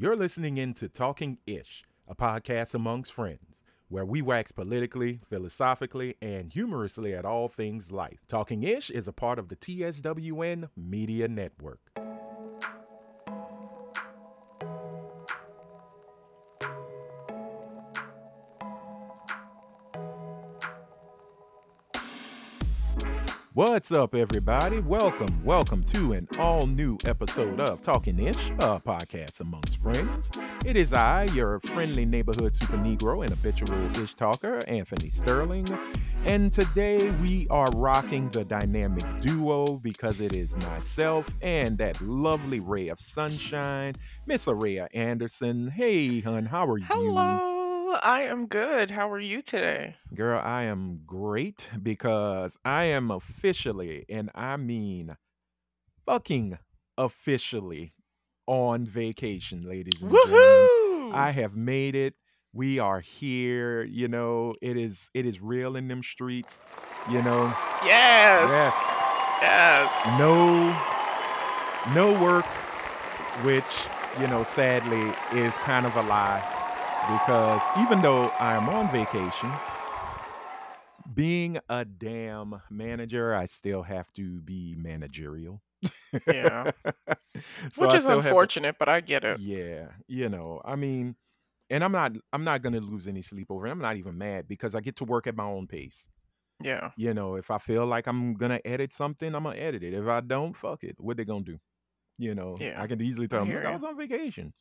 You're 0.00 0.16
listening 0.16 0.56
in 0.56 0.72
to 0.76 0.88
Talking 0.88 1.36
Ish, 1.46 1.84
a 2.08 2.14
podcast 2.14 2.72
amongst 2.72 3.12
friends, 3.12 3.60
where 3.90 4.06
we 4.06 4.22
wax 4.22 4.50
politically, 4.50 5.20
philosophically, 5.28 6.16
and 6.22 6.50
humorously 6.50 7.12
at 7.12 7.26
all 7.26 7.48
things 7.48 7.92
life. 7.92 8.20
Talking 8.26 8.62
Ish 8.62 8.88
is 8.88 9.06
a 9.06 9.12
part 9.12 9.38
of 9.38 9.48
the 9.48 9.56
TSWN 9.56 10.70
Media 10.74 11.28
Network. 11.28 11.80
What's 23.52 23.90
up, 23.90 24.14
everybody? 24.14 24.78
Welcome, 24.78 25.44
welcome 25.44 25.82
to 25.86 26.12
an 26.12 26.28
all 26.38 26.68
new 26.68 26.96
episode 27.04 27.58
of 27.58 27.82
Talking 27.82 28.20
Ish, 28.20 28.50
a 28.50 28.78
podcast 28.78 29.40
amongst 29.40 29.78
friends. 29.78 30.30
It 30.64 30.76
is 30.76 30.92
I, 30.92 31.24
your 31.34 31.58
friendly 31.58 32.04
neighborhood 32.04 32.54
super 32.54 32.76
Negro 32.76 33.22
and 33.22 33.30
habitual 33.30 34.00
ish 34.00 34.14
talker, 34.14 34.60
Anthony 34.68 35.10
Sterling. 35.10 35.66
And 36.24 36.52
today 36.52 37.10
we 37.10 37.48
are 37.50 37.68
rocking 37.74 38.30
the 38.30 38.44
dynamic 38.44 39.02
duo 39.20 39.78
because 39.78 40.20
it 40.20 40.36
is 40.36 40.56
myself 40.58 41.28
and 41.42 41.76
that 41.78 42.00
lovely 42.00 42.60
ray 42.60 42.86
of 42.86 43.00
sunshine, 43.00 43.94
Miss 44.26 44.46
Araya 44.46 44.86
Anderson. 44.94 45.66
Hey, 45.66 46.20
hun, 46.20 46.46
how 46.46 46.68
are 46.68 46.78
you? 46.78 46.84
Hello, 46.84 47.49
I 48.02 48.22
am 48.22 48.46
good. 48.46 48.90
How 48.90 49.10
are 49.10 49.18
you 49.20 49.42
today? 49.42 49.96
Girl, 50.14 50.40
I 50.42 50.62
am 50.64 51.00
great 51.06 51.68
because 51.82 52.58
I 52.64 52.84
am 52.84 53.10
officially, 53.10 54.04
and 54.08 54.30
I 54.34 54.56
mean 54.56 55.16
fucking 56.06 56.58
officially, 56.98 57.92
on 58.46 58.84
vacation, 58.84 59.62
ladies 59.68 60.02
and 60.02 60.12
gentlemen. 60.12 60.40
Woohoo! 60.40 61.14
I 61.14 61.30
have 61.30 61.54
made 61.54 61.94
it. 61.94 62.14
We 62.52 62.78
are 62.78 63.00
here. 63.00 63.82
You 63.82 64.08
know, 64.08 64.54
it 64.60 64.76
is 64.76 65.08
it 65.14 65.26
is 65.26 65.40
real 65.40 65.76
in 65.76 65.88
them 65.88 66.02
streets. 66.02 66.58
You 67.10 67.22
know, 67.22 67.52
Yes. 67.84 68.50
yes, 68.50 68.74
Yes. 69.42 70.18
no, 70.18 70.74
no 71.94 72.22
work, 72.22 72.44
which 73.44 73.64
you 74.20 74.26
know, 74.26 74.42
sadly, 74.44 75.12
is 75.32 75.54
kind 75.58 75.86
of 75.86 75.96
a 75.96 76.02
lie 76.02 76.42
because 77.08 77.60
even 77.80 78.00
though 78.02 78.26
I 78.38 78.54
am 78.56 78.68
on 78.68 78.90
vacation, 78.90 79.50
being 81.14 81.58
a 81.68 81.84
damn 81.84 82.60
manager, 82.70 83.34
I 83.34 83.46
still 83.46 83.82
have 83.82 84.12
to 84.12 84.40
be 84.40 84.74
managerial. 84.78 85.60
Yeah. 86.26 86.70
so 87.72 87.86
Which 87.86 87.90
I 87.90 87.96
is 87.96 88.04
have 88.04 88.20
to, 88.22 88.26
unfortunate, 88.28 88.76
but 88.78 88.88
I 88.88 89.00
get 89.00 89.24
it. 89.24 89.38
yeah, 89.40 89.86
you 90.06 90.28
know, 90.28 90.60
I 90.64 90.76
mean, 90.76 91.16
and 91.70 91.82
I'm 91.84 91.92
not, 91.92 92.12
I'm 92.32 92.44
not 92.44 92.62
gonna 92.62 92.80
lose 92.80 93.06
any 93.06 93.22
sleep 93.22 93.46
over 93.50 93.66
it. 93.66 93.70
I'm 93.70 93.78
not 93.80 93.96
even 93.96 94.18
mad 94.18 94.46
because 94.48 94.74
I 94.74 94.80
get 94.80 94.96
to 94.96 95.04
work 95.04 95.26
at 95.26 95.36
my 95.36 95.44
own 95.44 95.66
pace. 95.66 96.08
Yeah. 96.62 96.90
You 96.96 97.14
know, 97.14 97.36
if 97.36 97.50
I 97.50 97.58
feel 97.58 97.86
like 97.86 98.06
I'm 98.06 98.34
gonna 98.34 98.60
edit 98.64 98.92
something, 98.92 99.34
I'm 99.34 99.44
gonna 99.44 99.56
edit 99.56 99.82
it. 99.82 99.94
If 99.94 100.06
I 100.06 100.20
don't, 100.20 100.52
fuck 100.54 100.84
it. 100.84 100.96
What 100.98 101.16
they 101.16 101.24
gonna 101.24 101.44
do? 101.44 101.58
You 102.18 102.34
know, 102.34 102.56
Yeah. 102.60 102.80
I 102.80 102.86
can 102.86 103.00
easily 103.00 103.28
tell 103.28 103.44
them, 103.44 103.54
look, 103.54 103.64
I 103.64 103.72
was 103.72 103.84
on 103.84 103.96
vacation, 103.96 104.52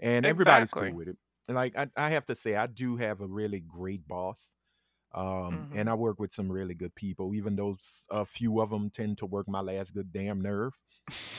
and 0.00 0.26
everybody's 0.26 0.72
cool 0.72 0.92
with 0.92 1.08
it. 1.08 1.16
And, 1.48 1.56
Like 1.56 1.76
I, 1.76 1.88
I 1.96 2.10
have 2.10 2.24
to 2.26 2.34
say, 2.34 2.56
I 2.56 2.66
do 2.66 2.96
have 2.96 3.20
a 3.20 3.26
really 3.26 3.60
great 3.60 4.06
boss. 4.06 4.56
Um, 5.14 5.66
hmm 5.66 5.72
and 5.72 5.90
I 5.90 5.94
work 5.94 6.20
with 6.20 6.32
some 6.32 6.52
really 6.52 6.74
good 6.74 6.94
people, 6.94 7.34
even 7.34 7.56
though 7.56 7.76
a 8.10 8.26
few 8.26 8.60
of 8.60 8.70
them 8.70 8.90
tend 8.90 9.18
to 9.18 9.26
work 9.26 9.48
my 9.48 9.60
last 9.60 9.94
good 9.94 10.12
damn 10.12 10.40
nerve. 10.40 10.74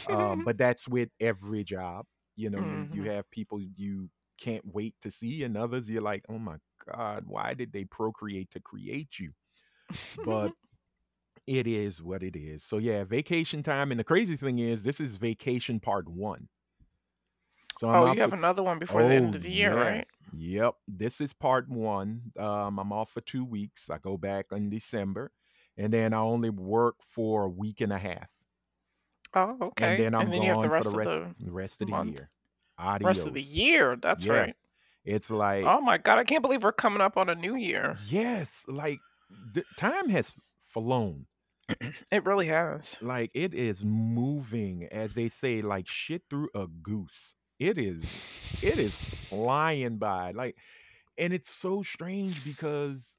Um, 0.08 0.42
but 0.44 0.58
that's 0.58 0.88
with 0.88 1.10
every 1.20 1.64
job. 1.64 2.06
You 2.36 2.50
know, 2.50 2.62
you 2.62 2.88
you 2.90 3.04
have 3.06 3.30
people 3.32 3.62
you 3.62 4.10
can't 4.40 4.66
wait 4.66 4.96
to 5.02 5.12
see, 5.12 5.44
and 5.44 5.58
others 5.58 5.90
you're 5.90 6.02
like, 6.02 6.26
oh 6.30 6.40
my 6.40 6.58
god, 6.88 7.26
why 7.28 7.54
did 7.54 7.74
they 7.74 7.86
procreate 7.86 8.52
to 8.52 8.62
create 8.62 9.20
you? 9.20 9.34
But 10.24 10.54
it 11.48 11.68
is 11.68 12.02
what 12.02 12.24
it 12.24 12.36
is. 12.36 12.64
So 12.64 12.78
yeah, 12.78 13.04
vacation 13.04 13.64
time, 13.64 13.92
and 13.92 14.00
the 14.00 14.04
crazy 14.04 14.38
thing 14.38 14.60
is, 14.60 14.84
this 14.84 15.00
is 15.00 15.16
vacation 15.16 15.80
part 15.80 16.08
one. 16.08 16.50
So 17.82 17.90
I'm 17.90 18.02
oh, 18.02 18.06
you 18.06 18.22
have 18.22 18.32
for 18.32 18.36
another 18.36 18.62
one 18.64 18.80
before 18.80 19.04
the 19.04 19.14
oh 19.14 19.16
end 19.16 19.36
of 19.36 19.42
the 19.42 19.52
year, 19.52 19.76
yeah, 19.76 19.76
right? 19.76 20.08
yep. 20.32 20.76
This 20.88 21.20
is 21.22 21.34
part 21.34 21.68
one. 21.70 22.32
Um, 22.38 22.80
I'm 22.80 22.94
off 22.94 23.12
for 23.12 23.22
two 23.22 23.44
weeks. 23.46 23.90
I 23.90 23.98
go 23.98 24.18
back 24.18 24.48
in 24.52 24.70
December, 24.70 25.32
and 25.78 25.92
then 25.94 26.14
I 26.14 26.20
only 26.20 26.50
work 26.52 26.98
for 27.02 27.46
a 27.46 27.50
week 27.50 27.82
and 27.82 27.92
a 27.94 27.98
half, 27.98 28.32
Oh, 29.34 29.58
okay. 29.62 29.74
and 29.78 29.98
then 29.98 30.14
I'm 30.16 30.28
And 30.28 30.34
then 30.34 30.42
have 30.44 30.62
the 30.62 30.70
for 30.70 30.84
the 30.84 30.92
rest 30.92 30.96
of 30.96 31.04
the 31.04 31.36
the 31.40 31.52
rest 31.52 31.82
of 31.82 31.88
the 31.88 31.94
month, 31.94 31.94
year. 31.94 32.32
rest 33.02 33.26
of 33.28 33.34
the 33.34 33.44
year. 33.44 33.96
That's 33.98 34.28
Yeah, 34.28 34.30
right. 34.30 34.56
it's 35.06 35.32
like 35.32 35.66
Oh 35.66 35.82
my 35.82 35.98
God, 35.98 36.18
I 36.20 36.24
can't 36.24 36.42
believe 36.42 36.64
we're 36.64 36.72
coming 36.72 37.02
up 37.02 37.18
on 37.18 37.30
a 37.30 37.36
new 37.36 37.56
year. 37.56 37.98
yes, 38.10 38.66
like 38.68 39.00
the 39.30 39.64
time 39.78 40.10
has 40.10 40.36
flown. 40.62 41.28
It 42.12 42.26
really 42.26 42.48
has. 42.48 42.98
Like 43.02 43.32
it 43.34 43.54
is 43.54 43.84
moving, 43.84 44.86
as 44.86 45.16
they 45.16 45.28
say, 45.28 45.62
like 45.62 45.88
shit 45.88 46.24
through 46.30 46.50
a 46.56 46.68
goose. 46.68 47.36
It 47.62 47.78
is, 47.78 48.04
it 48.64 48.80
is 48.80 48.96
flying 49.30 49.98
by. 49.98 50.32
Like, 50.32 50.56
and 51.16 51.32
it's 51.32 51.52
so 51.52 51.84
strange 51.84 52.44
because 52.44 53.18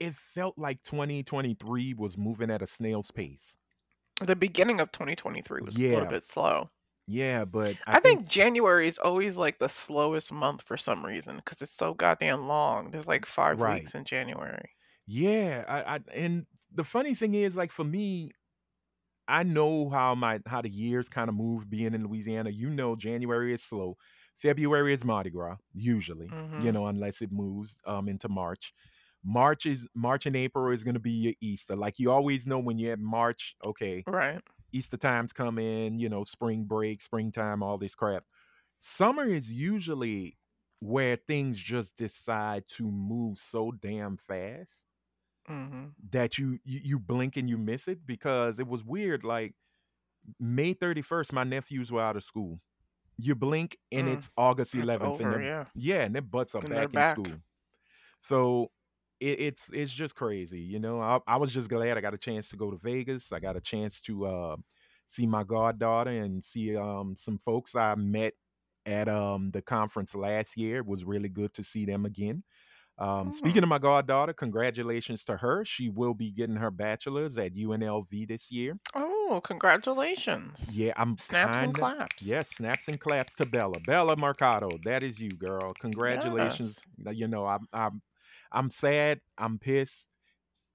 it 0.00 0.16
felt 0.16 0.58
like 0.58 0.82
2023 0.82 1.94
was 1.94 2.18
moving 2.18 2.50
at 2.50 2.60
a 2.60 2.66
snail's 2.66 3.12
pace. 3.12 3.56
The 4.20 4.34
beginning 4.34 4.80
of 4.80 4.90
2023 4.90 5.60
was 5.62 5.80
a 5.80 5.80
little 5.80 6.06
bit 6.06 6.24
slow. 6.24 6.70
yeah, 7.06 7.44
but 7.44 7.76
I 7.86 7.98
I 7.98 8.00
think 8.00 8.18
think 8.18 8.28
January 8.28 8.88
is 8.88 8.98
always 8.98 9.36
like 9.36 9.60
the 9.60 9.68
slowest 9.68 10.32
month 10.32 10.62
for 10.62 10.76
some 10.76 11.06
reason 11.06 11.36
because 11.36 11.62
it's 11.62 11.70
so 11.70 11.94
goddamn 11.94 12.48
long. 12.48 12.90
There's 12.90 13.06
like 13.06 13.26
five 13.26 13.60
right. 13.60 13.80
weeks 13.80 13.94
in 13.94 14.04
January. 14.04 14.70
Yeah, 15.06 15.64
I, 15.68 15.94
I 15.94 16.00
and 16.12 16.46
the 16.74 16.82
funny 16.82 17.14
thing 17.14 17.34
is, 17.34 17.54
like 17.54 17.70
for 17.70 17.84
me, 17.84 18.32
I 19.28 19.42
know 19.42 19.88
how 19.90 20.14
my 20.14 20.40
how 20.46 20.62
the 20.62 20.70
years 20.70 21.08
kind 21.08 21.28
of 21.28 21.34
move 21.34 21.68
being 21.70 21.94
in 21.94 22.06
Louisiana. 22.06 22.50
You 22.50 22.70
know, 22.70 22.96
January 22.96 23.52
is 23.54 23.62
slow. 23.62 23.96
February 24.36 24.92
is 24.92 25.04
Mardi 25.04 25.30
Gras, 25.30 25.56
usually, 25.72 26.36
you 26.56 26.70
hmm 26.70 26.72
know, 26.72 26.86
unless 26.86 27.22
it 27.22 27.32
moves 27.32 27.78
um 27.86 28.08
into 28.08 28.28
March. 28.28 28.72
March 29.24 29.66
is 29.66 29.88
March 29.94 30.26
and 30.26 30.36
April 30.36 30.72
is 30.72 30.84
gonna 30.84 31.00
be 31.00 31.10
your 31.12 31.34
Easter. 31.40 31.76
Like 31.76 31.98
you 31.98 32.10
always 32.12 32.46
know 32.46 32.58
when 32.58 32.78
you're 32.78 32.92
at 32.92 33.00
March, 33.00 33.56
okay, 33.64 34.06
Right. 34.06 34.42
Easter 34.72 34.96
times 34.96 35.32
come 35.32 35.58
in, 35.58 35.98
you 35.98 36.08
know, 36.08 36.24
spring 36.24 36.64
break, 36.64 37.02
springtime, 37.02 37.62
all 37.62 37.78
this 37.78 37.94
crap. 37.94 38.24
Summer 38.80 39.26
is 39.26 39.52
usually 39.52 40.38
where 40.80 41.16
things 41.16 41.58
just 41.58 41.96
decide 41.96 42.68
to 42.68 42.90
move 42.90 43.38
so 43.38 43.72
damn 43.72 44.16
fast 44.18 44.85
hmm 45.48 45.96
that 46.10 46.38
you 46.38 46.58
you, 46.64 46.80
you 46.82 46.98
blink 46.98 47.36
and 47.36 47.48
you 47.48 47.58
miss 47.58 47.88
it 47.88 48.06
because 48.06 48.58
it 48.58 48.66
was 48.66 48.84
weird. 48.84 49.24
Like 49.24 49.54
May 50.40 50.74
31st, 50.74 51.32
my 51.32 51.44
nephews 51.44 51.92
were 51.92 52.02
out 52.02 52.16
of 52.16 52.24
school. 52.24 52.60
You 53.18 53.34
blink 53.34 53.78
and 53.92 54.08
Mm. 54.08 54.08
it's 54.08 54.30
August 54.36 54.74
11th, 54.74 55.20
and 55.20 55.32
over. 55.32 55.40
Yeah. 55.40 55.66
yeah, 55.74 56.02
and 56.02 56.14
their 56.14 56.22
butts 56.22 56.54
are 56.54 56.62
And 56.62 56.74
back 56.74 56.94
in 56.94 57.04
back. 57.04 57.04
school. 57.04 57.42
So 58.18 58.70
it, 59.20 59.40
it's 59.40 59.70
it's 59.72 59.92
just 59.92 60.14
crazy, 60.14 60.60
you 60.60 60.78
know. 60.78 61.00
I, 61.00 61.20
I 61.26 61.36
was 61.36 61.52
just 61.52 61.68
glad 61.68 61.96
I 61.96 62.00
got 62.00 62.14
a 62.14 62.18
chance 62.18 62.48
to 62.50 62.56
go 62.56 62.70
to 62.70 62.78
Vegas. 62.78 63.32
I 63.32 63.40
got 63.40 63.56
a 63.56 63.60
chance 63.60 64.00
to 64.02 64.26
uh, 64.26 64.56
see 65.06 65.26
my 65.26 65.44
goddaughter 65.44 66.10
and 66.10 66.42
see 66.42 66.76
um 66.76 67.16
some 67.16 67.38
folks 67.38 67.74
I 67.74 67.94
met 67.96 68.34
at 68.86 69.08
um 69.08 69.50
the 69.52 69.62
conference 69.62 70.14
last 70.14 70.56
year. 70.56 70.78
It 70.78 70.86
was 70.86 71.04
really 71.04 71.28
good 71.28 71.54
to 71.54 71.64
see 71.64 71.84
them 71.84 72.04
again. 72.06 72.44
Um, 72.98 73.30
speaking 73.30 73.60
Mm. 73.60 73.64
of 73.64 73.68
my 73.68 73.78
goddaughter, 73.78 74.32
congratulations 74.32 75.22
to 75.24 75.36
her. 75.36 75.64
She 75.66 75.90
will 75.90 76.14
be 76.14 76.30
getting 76.32 76.56
her 76.56 76.70
bachelor's 76.70 77.36
at 77.36 77.54
UNLV 77.54 78.26
this 78.26 78.50
year. 78.50 78.78
Oh, 78.94 79.40
congratulations. 79.44 80.68
Yeah, 80.72 80.92
I'm 80.96 81.18
Snaps 81.18 81.58
and 81.58 81.74
kind 81.74 81.92
of. 81.94 81.98
claps. 81.98 82.22
Yes, 82.22 82.50
snaps 82.50 82.88
and 82.88 82.98
claps 82.98 83.34
to 83.36 83.46
Bella. 83.46 83.78
Bella 83.86 84.16
Mercado, 84.16 84.68
that 84.84 85.02
is 85.02 85.20
you, 85.20 85.28
girl. 85.30 85.74
Congratulations. 85.78 86.84
Yes. 87.04 87.14
You 87.16 87.28
know, 87.28 87.46
I'm 87.46 87.66
I'm 87.72 88.02
I'm 88.52 88.70
sad. 88.70 89.20
I'm 89.36 89.58
pissed 89.58 90.08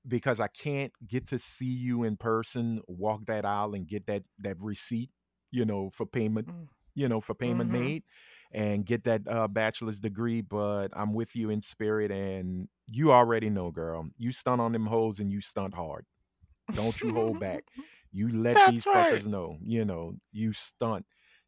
because 0.07 0.39
I 0.39 0.47
can't 0.47 0.91
get 1.07 1.27
to 1.29 1.39
see 1.39 1.65
you 1.65 2.03
in 2.03 2.18
person, 2.18 2.81
walk 2.88 3.25
that 3.25 3.45
aisle, 3.45 3.73
and 3.73 3.88
get 3.88 4.06
that 4.07 4.23
that 4.39 4.57
receipt. 4.59 5.09
You 5.50 5.65
know, 5.65 5.89
for 5.89 6.06
payment. 6.06 6.47
Mm. 6.47 6.68
You 6.95 7.07
know, 7.09 7.21
for 7.21 7.35
payment 7.35 7.69
hmm 7.69 7.71
made, 7.71 8.03
and 8.51 8.85
get 8.85 9.03
that 9.05 9.27
uh, 9.27 9.47
bachelor's 9.47 9.99
degree. 9.99 10.41
But 10.41 10.89
I'm 10.93 11.13
with 11.13 11.35
you 11.35 11.49
in 11.49 11.61
spirit, 11.61 12.11
and 12.11 12.69
you 12.88 13.11
already 13.11 13.49
know, 13.49 13.71
girl. 13.71 14.09
You 14.17 14.31
stunt 14.31 14.61
on 14.61 14.71
them 14.73 14.88
hoes, 14.88 15.19
and 15.19 15.31
you 15.31 15.41
stunt 15.41 15.73
hard. 15.75 16.05
Don't 16.73 17.01
you 17.01 17.13
hold 17.13 17.39
back. 17.39 17.65
You 18.11 18.29
let 18.29 18.63
these 18.65 18.85
That's 18.85 18.85
right. 18.85 19.23
fuckers 19.25 19.27
know, 19.27 19.57
you 19.61 19.85
know, 19.85 20.15
you 20.31 20.53
stunt, 20.53 21.05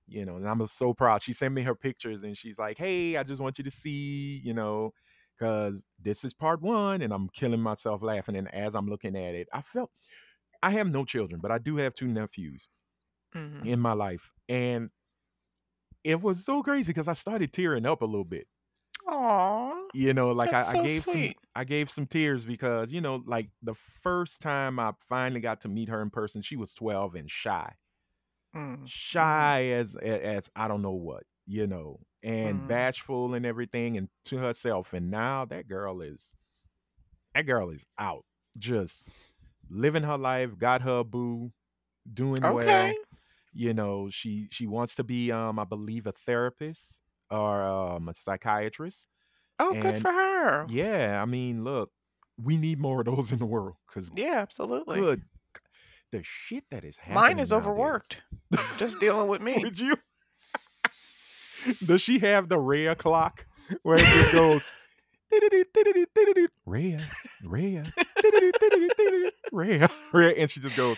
you 0.08 0.26
know, 0.26 0.36
and 0.38 0.48
I'm 0.48 0.66
so 0.68 0.94
proud. 0.94 1.22
She 1.22 1.34
sent 1.34 1.54
me 1.54 1.62
her 1.64 1.76
pictures 1.76 2.24
and 2.24 2.38
she's 2.38 2.58
like, 2.58 2.78
hey, 2.78 3.18
I 3.18 3.24
just 3.24 3.42
want 3.42 3.58
you 3.58 3.64
to 3.66 3.72
see, 3.72 4.42
you 4.44 4.54
know, 4.54 4.94
because 5.38 5.86
this 6.00 6.24
is 6.24 6.34
part 6.34 6.62
one 6.62 7.02
and 7.02 7.14
I'm 7.14 7.30
killing 7.30 7.60
myself 7.62 8.02
laughing. 8.02 8.36
And 8.36 8.54
as 8.54 8.76
I'm 8.76 8.88
looking 8.88 9.16
at 9.18 9.36
it, 9.36 9.48
I 9.54 9.62
felt 9.62 9.92
I 10.64 10.72
have 10.72 10.88
no 10.92 11.06
children, 11.06 11.42
but 11.42 11.52
I 11.52 11.60
do 11.60 11.78
have 11.78 11.94
two 11.94 12.08
nephews 12.08 12.70
hmm 13.34 13.64
in 13.64 13.80
my 13.80 13.94
life. 13.94 14.32
And 14.50 14.90
it 16.04 16.22
was 16.22 16.44
so 16.46 16.64
crazy 16.64 16.92
because 16.92 17.08
I 17.08 17.14
started 17.14 17.54
tearing 17.54 17.86
up 17.86 18.02
a 18.02 18.06
little 18.06 18.26
bit. 18.26 18.48
Aw, 19.08 19.90
You 19.94 20.14
know, 20.14 20.32
like 20.32 20.54
I, 20.54 20.72
I 20.72 20.74
so 20.74 20.82
gave 20.82 21.06
some. 21.06 21.34
I 21.56 21.66
gave 21.66 21.90
some 21.90 22.08
tears 22.08 22.46
because, 22.46 22.92
you 22.92 23.00
know, 23.02 23.22
like 23.26 23.50
the 23.62 23.76
first 23.76 24.42
time 24.42 24.80
I 24.80 24.94
finally 25.08 25.40
got 25.42 25.62
to 25.62 25.68
meet 25.70 25.90
her 25.90 26.02
in 26.02 26.10
person, 26.10 26.42
she 26.42 26.56
was 26.56 26.74
12 26.74 27.14
and 27.16 27.30
shy. 27.30 27.76
Mm, 28.56 28.78
mhm, 28.78 28.88
Shy 28.88 29.66
as 29.72 29.96
as 29.96 30.50
I 30.56 30.68
don't 30.68 30.82
know 30.82 30.92
what, 30.92 31.24
you 31.46 31.68
know, 31.68 32.00
and 32.22 32.62
mm. 32.64 32.68
bashful 32.68 33.34
and 33.34 33.46
everything 33.46 33.98
and 33.98 34.10
to 34.26 34.38
herself. 34.38 34.94
And 34.94 35.10
now 35.12 35.46
that 35.46 35.68
girl 35.68 36.02
is 36.02 36.36
that 37.34 37.44
girl 37.46 37.70
is 37.70 37.86
out. 37.98 38.26
Just 38.58 39.10
living 39.70 40.04
her 40.04 40.18
life, 40.18 40.58
got 40.58 40.82
her 40.82 41.04
boo, 41.04 41.52
doing 42.12 42.48
well. 42.48 42.96
You 43.54 43.74
know, 43.74 44.10
she 44.10 44.48
she 44.52 44.66
wants 44.68 44.96
to 44.96 45.04
be 45.04 45.32
um 45.32 45.60
I 45.60 45.64
believe 45.64 46.08
a 46.08 46.12
therapist 46.12 47.02
or 47.30 47.64
um 47.64 48.10
a 48.10 48.14
psychiatrist. 48.14 49.08
Oh, 49.60 49.74
good 49.80 50.02
for 50.02 50.12
her. 50.12 50.66
yeah, 50.70 51.22
I 51.22 51.26
mean, 51.26 51.64
look, 51.64 51.92
we 52.42 52.58
need 52.58 52.80
more 52.80 53.00
of 53.02 53.06
those 53.06 53.32
in 53.32 53.40
the 53.40 53.46
world 53.46 53.76
because 53.88 54.12
Yeah, 54.16 54.40
absolutely. 54.40 55.00
good, 55.00 55.22
the 56.12 56.22
shit 56.24 56.64
that 56.72 56.84
is 56.84 56.98
happening 56.98 57.16
Mine 57.16 57.40
is 57.40 57.52
nowadays. 57.52 57.68
overworked. 57.68 58.18
Just 58.78 59.00
dealing 59.00 59.28
with 59.28 59.42
me. 59.44 59.64
Would 59.64 59.80
you? 59.80 59.96
Does 61.86 62.02
she 62.02 62.20
have 62.20 62.50
the 62.50 62.60
Rhea 62.60 62.96
clock 62.96 63.46
where 63.84 63.96
it 63.98 64.06
just 64.06 64.32
goes? 64.34 64.68
Rhea, 66.66 67.02
Rhea, 67.44 67.94
Rhea, 69.52 69.90
Rhea, 70.12 70.34
and 70.38 70.50
she 70.50 70.60
just 70.60 70.76
goes, 70.76 70.98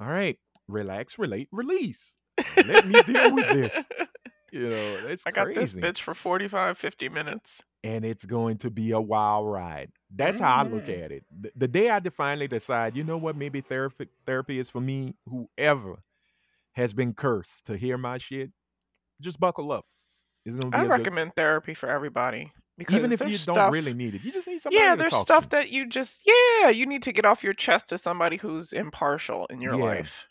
"All 0.00 0.06
right, 0.06 0.38
relax, 0.68 1.18
relate, 1.18 1.48
release. 1.52 2.16
Let 2.56 2.86
me 2.86 3.00
deal 3.02 3.34
with 3.34 3.48
this." 3.48 3.74
You 4.50 4.70
know, 4.70 4.94
it's 5.06 5.24
I 5.26 5.30
got 5.30 5.54
this 5.54 5.74
bitch 5.74 5.98
for 6.00 6.14
45, 6.14 6.78
50 6.78 7.10
minutes. 7.10 7.60
and 7.84 8.02
it's 8.02 8.24
going 8.24 8.56
to 8.58 8.70
be 8.70 8.92
a 8.92 9.00
wild 9.00 9.46
ride. 9.46 9.90
That's 10.16 10.40
how 10.40 10.54
I 10.56 10.62
look 10.62 10.86
Mhm. 10.86 11.04
at 11.04 11.12
it. 11.12 11.24
The, 11.38 11.52
the 11.54 11.68
day 11.68 11.90
I 11.90 12.00
finally 12.00 12.48
decide, 12.48 12.96
you 12.96 13.04
know 13.04 13.18
what, 13.18 13.36
maybe 13.36 13.60
therapy 13.60 14.08
therapy 14.24 14.58
is 14.58 14.70
for 14.70 14.80
me. 14.80 15.16
Whoever 15.26 15.96
has 16.72 16.94
been 16.94 17.12
cursed 17.12 17.66
to 17.66 17.76
hear 17.76 17.98
my 17.98 18.16
shit, 18.16 18.52
just 19.20 19.38
buckle 19.38 19.70
up. 19.70 19.84
It's 20.46 20.56
gonna 20.56 20.70
be 20.70 20.78
I 20.78 20.80
a 20.80 20.84
good 20.84 20.90
recommend 20.92 21.34
therapy 21.36 21.74
for 21.74 21.90
everybody 21.90 22.50
because 22.78 22.96
even 22.96 23.12
if 23.12 23.20
you 23.20 23.26
there's 23.28 23.44
don't 23.44 23.70
really 23.70 23.92
need 23.92 24.14
it. 24.14 24.22
You 24.24 24.32
just 24.32 24.48
need 24.48 24.62
somebody 24.62 24.82
Yeah, 24.82 24.96
there's 24.96 25.14
stuff 25.14 25.44
to. 25.44 25.56
that 25.56 25.68
you 25.68 25.86
just 25.86 26.22
yeah 26.24 26.70
you 26.70 26.86
need 26.86 27.02
to 27.02 27.12
get 27.12 27.26
off 27.26 27.44
your 27.44 27.52
chest 27.52 27.88
to 27.90 27.98
somebody 27.98 28.38
who's 28.38 28.72
impartial 28.72 29.44
in 29.50 29.60
your 29.60 29.74
Yeah. 29.74 29.84
life. 29.84 30.24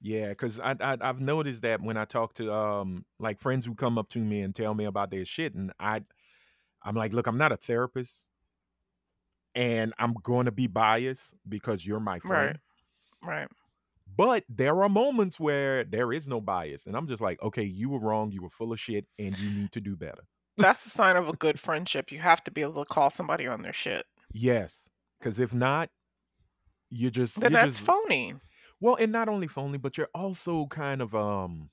Yeah, 0.00 0.28
because 0.28 0.60
I, 0.60 0.76
I 0.80 0.96
I've 1.00 1.20
noticed 1.20 1.62
that 1.62 1.80
when 1.80 1.96
I 1.96 2.04
talk 2.04 2.34
to 2.34 2.52
um 2.52 3.04
like 3.18 3.40
friends 3.40 3.66
who 3.66 3.74
come 3.74 3.98
up 3.98 4.08
to 4.10 4.20
me 4.20 4.40
and 4.42 4.54
tell 4.54 4.74
me 4.74 4.84
about 4.84 5.10
their 5.10 5.24
shit, 5.24 5.54
and 5.54 5.72
I 5.80 6.02
I'm 6.82 6.94
like, 6.94 7.12
look, 7.12 7.26
I'm 7.26 7.38
not 7.38 7.52
a 7.52 7.56
therapist, 7.56 8.28
and 9.54 9.92
I'm 9.98 10.14
going 10.22 10.46
to 10.46 10.52
be 10.52 10.66
biased 10.66 11.34
because 11.48 11.84
you're 11.84 12.00
my 12.00 12.14
Right. 12.14 12.22
friend. 12.22 12.58
Right. 13.22 13.48
But 14.16 14.44
there 14.48 14.82
are 14.82 14.88
moments 14.88 15.38
where 15.38 15.84
there 15.84 16.12
is 16.12 16.26
no 16.26 16.40
bias, 16.40 16.86
and 16.86 16.96
I'm 16.96 17.06
just 17.06 17.22
like, 17.22 17.40
okay, 17.42 17.62
you 17.62 17.88
were 17.88 18.00
wrong, 18.00 18.32
you 18.32 18.42
were 18.42 18.50
full 18.50 18.72
of 18.72 18.80
shit, 18.80 19.06
and 19.18 19.36
you 19.36 19.50
need 19.50 19.72
to 19.72 19.80
do 19.80 19.96
better. 19.96 20.24
That's 20.56 20.82
the 20.84 20.90
sign 20.90 21.16
of 21.16 21.28
a 21.28 21.34
good 21.34 21.60
friendship. 21.60 22.10
You 22.10 22.18
have 22.18 22.42
to 22.44 22.50
be 22.50 22.62
able 22.62 22.84
to 22.84 22.84
call 22.84 23.10
somebody 23.10 23.46
on 23.46 23.62
their 23.62 23.72
shit. 23.72 24.06
Yes, 24.32 24.90
because 25.18 25.38
if 25.38 25.54
not, 25.54 25.90
you're 26.90 27.10
just 27.10 27.40
Then 27.40 27.52
you 27.52 27.58
that's 27.58 27.74
just 27.74 27.86
phony. 27.86 28.34
Well, 28.80 28.96
and 28.96 29.12
not 29.12 29.28
only 29.28 29.46
phony, 29.48 29.78
but 29.78 29.96
you're 29.98 30.10
also 30.14 30.66
kind 30.66 31.00
of 31.02 31.14
um 31.14 31.70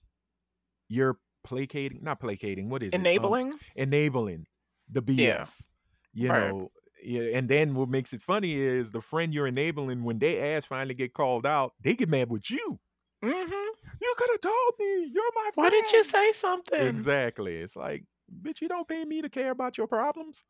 you're 0.89 1.19
placating, 1.43 1.99
not 2.03 2.19
placating. 2.19 2.69
What 2.69 2.83
is 2.83 2.93
it? 2.93 2.95
Um, 2.95 3.01
Enabling? 3.01 3.53
enabling 3.75 4.47
the 4.89 5.03
Yeah. 5.07 5.41
BS. 5.43 5.67
You 6.13 6.29
Right. 6.29 6.49
know, 6.49 6.71
yeah, 7.03 7.37
and 7.37 7.49
then 7.49 7.75
what 7.75 7.89
makes 7.89 8.13
it 8.13 8.21
funny 8.21 8.53
is 8.53 8.91
the 8.91 9.01
friend 9.01 9.33
you're 9.33 9.47
enabling 9.47 10.03
when 10.03 10.17
they 10.19 10.39
ass 10.55 10.65
finally 10.65 10.93
get 10.95 11.13
called 11.13 11.45
out, 11.45 11.73
they 11.81 11.95
get 11.95 12.09
mad 12.09 12.29
with 12.29 12.49
you. 12.49 12.79
Mm-hmm. 13.23 13.69
You 14.01 14.13
could 14.17 14.29
have 14.31 14.41
told 14.41 14.73
me. 14.79 15.11
You're 15.13 15.31
my 15.35 15.51
friend. 15.53 15.65
Why 15.65 15.69
didn't 15.69 15.91
you 15.91 16.03
say 16.03 16.31
something? 16.31 16.79
Exactly. 16.81 17.55
It's 17.57 17.75
like, 17.75 18.05
bitch, 18.41 18.61
you 18.61 18.67
don't 18.67 18.87
pay 18.87 19.03
me 19.05 19.21
to 19.21 19.29
care 19.29 19.51
about 19.51 19.77
your 19.77 19.87
problems. 19.87 20.43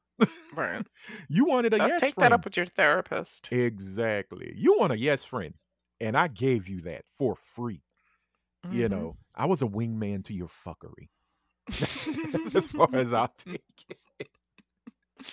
Right. 0.54 0.86
you 1.30 1.46
wanted 1.46 1.74
a 1.74 1.78
Let's 1.78 1.92
yes 1.94 2.02
take 2.02 2.16
friend. 2.16 2.32
that 2.32 2.36
up 2.36 2.46
with 2.46 2.58
your 2.58 2.66
therapist. 2.68 3.48
Exactly. 3.52 4.54
You 4.56 4.78
want 4.78 4.94
a 4.94 4.98
yes 5.00 5.24
friend. 5.24 5.54
And 6.02 6.18
I 6.18 6.28
gave 6.28 6.68
you 6.68 6.82
that 6.82 7.04
for 7.08 7.36
free. 7.36 7.82
You 8.72 8.88
Mhm. 8.88 8.90
know, 8.90 9.18
I 9.36 9.46
was 9.46 9.62
a 9.62 9.66
wingman 9.68 10.24
to 10.26 10.34
your 10.34 10.48
fuckery. 10.48 11.10
That's 12.32 12.56
as 12.56 12.68
far 12.68 12.90
as 12.94 13.14
I'll 13.14 13.28
take 13.38 13.64
it. 14.20 14.30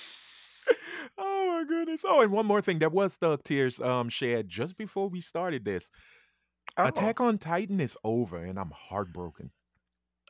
Oh 1.18 1.46
my 1.58 1.64
goodness. 1.68 2.04
Oh, 2.06 2.20
and 2.20 2.32
one 2.32 2.46
more 2.46 2.62
thing. 2.62 2.78
that 2.80 2.92
was 2.92 3.16
Thug 3.16 3.42
Tears 3.44 3.80
um 3.80 4.08
shared 4.08 4.48
just 4.48 4.76
before 4.76 5.08
we 5.08 5.20
started 5.20 5.64
this. 5.64 5.90
oh, 6.76 6.84
Attack 6.88 7.20
on 7.20 7.38
Titan 7.38 7.80
is 7.80 7.96
over, 8.04 8.38
and 8.38 8.58
I'm 8.58 8.70
heartbroken. 8.70 9.50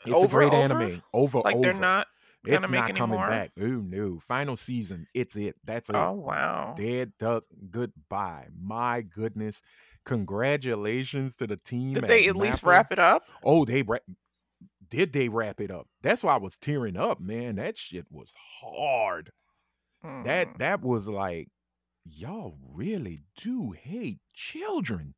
It's 0.04 0.22
a 0.22 0.28
great 0.28 0.52
over? 0.52 0.62
anime. 0.64 1.02
Over, 1.12 1.40
Like 1.44 1.60
they're 1.60 1.72
over. 1.72 1.80
not 1.82 2.06
It's 2.44 2.68
not 2.70 2.94
coming 2.94 3.16
more? 3.18 3.28
back. 3.28 3.52
Oh 3.60 3.64
no. 3.66 4.18
Final 4.20 4.56
season. 4.56 5.06
It's 5.14 5.36
it. 5.36 5.56
That's 5.64 5.88
it. 5.88 5.94
Oh 5.94 6.12
wow. 6.12 6.74
Dead 6.76 7.12
duck. 7.18 7.44
Goodbye. 7.70 8.48
My 8.60 9.02
goodness. 9.02 9.62
Congratulations 10.04 11.36
to 11.36 11.46
the 11.46 11.56
team. 11.56 11.94
Did 11.94 12.08
they 12.08 12.26
at 12.28 12.36
least 12.36 12.62
wrap 12.62 12.92
it 12.92 12.98
up? 12.98 13.24
Oh, 13.44 13.64
they 13.64 13.82
wrap. 13.82 14.02
Did 14.90 15.12
they 15.12 15.28
wrap 15.28 15.60
it 15.60 15.70
up? 15.70 15.86
That's 16.02 16.22
why 16.22 16.34
I 16.34 16.38
was 16.38 16.58
tearing 16.58 16.96
up, 16.96 17.20
man. 17.20 17.56
That 17.56 17.78
shit 17.78 18.06
was 18.10 18.34
hard. 18.60 19.30
That 20.02 20.48
Mm. 20.54 20.58
that 20.58 20.82
was 20.82 21.08
like, 21.08 21.48
y'all 22.04 22.56
really 22.74 23.22
do 23.40 23.70
hate 23.72 24.18
children. 24.34 25.14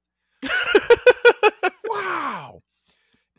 Wow. 1.86 2.62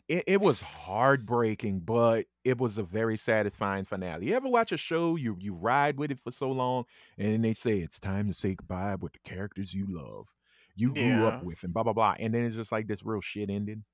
It, 0.08 0.24
it 0.26 0.40
was 0.40 0.60
heartbreaking, 0.60 1.80
but 1.80 2.26
it 2.44 2.58
was 2.58 2.78
a 2.78 2.82
very 2.82 3.16
satisfying 3.16 3.84
finale. 3.84 4.26
You 4.26 4.34
ever 4.34 4.48
watch 4.48 4.70
a 4.72 4.76
show, 4.76 5.16
you 5.16 5.36
you 5.40 5.52
ride 5.54 5.98
with 5.98 6.10
it 6.12 6.20
for 6.20 6.30
so 6.30 6.50
long, 6.50 6.84
and 7.18 7.32
then 7.32 7.42
they 7.42 7.52
say 7.52 7.78
it's 7.78 7.98
time 8.00 8.28
to 8.28 8.34
say 8.34 8.54
goodbye 8.54 8.94
with 8.96 9.12
the 9.14 9.18
characters 9.28 9.74
you 9.74 9.86
love, 9.88 10.28
you 10.76 10.92
grew 10.92 11.26
up 11.26 11.42
with, 11.42 11.62
and 11.64 11.72
blah 11.74 11.82
blah 11.82 11.92
blah. 11.92 12.14
And 12.18 12.32
then 12.34 12.44
it's 12.44 12.56
just 12.56 12.72
like 12.72 12.86
this 12.86 13.04
real 13.04 13.20
shit 13.20 13.50
ending. 13.50 13.84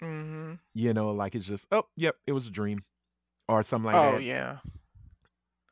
hmm 0.00 0.54
You 0.74 0.92
know, 0.94 1.10
like 1.10 1.34
it's 1.34 1.46
just, 1.46 1.66
oh, 1.72 1.84
yep, 1.96 2.16
it 2.26 2.32
was 2.32 2.46
a 2.46 2.50
dream. 2.50 2.84
Or 3.48 3.62
something 3.62 3.86
like 3.86 3.96
oh 3.96 4.02
that. 4.02 4.14
Oh 4.14 4.18
yeah. 4.18 4.58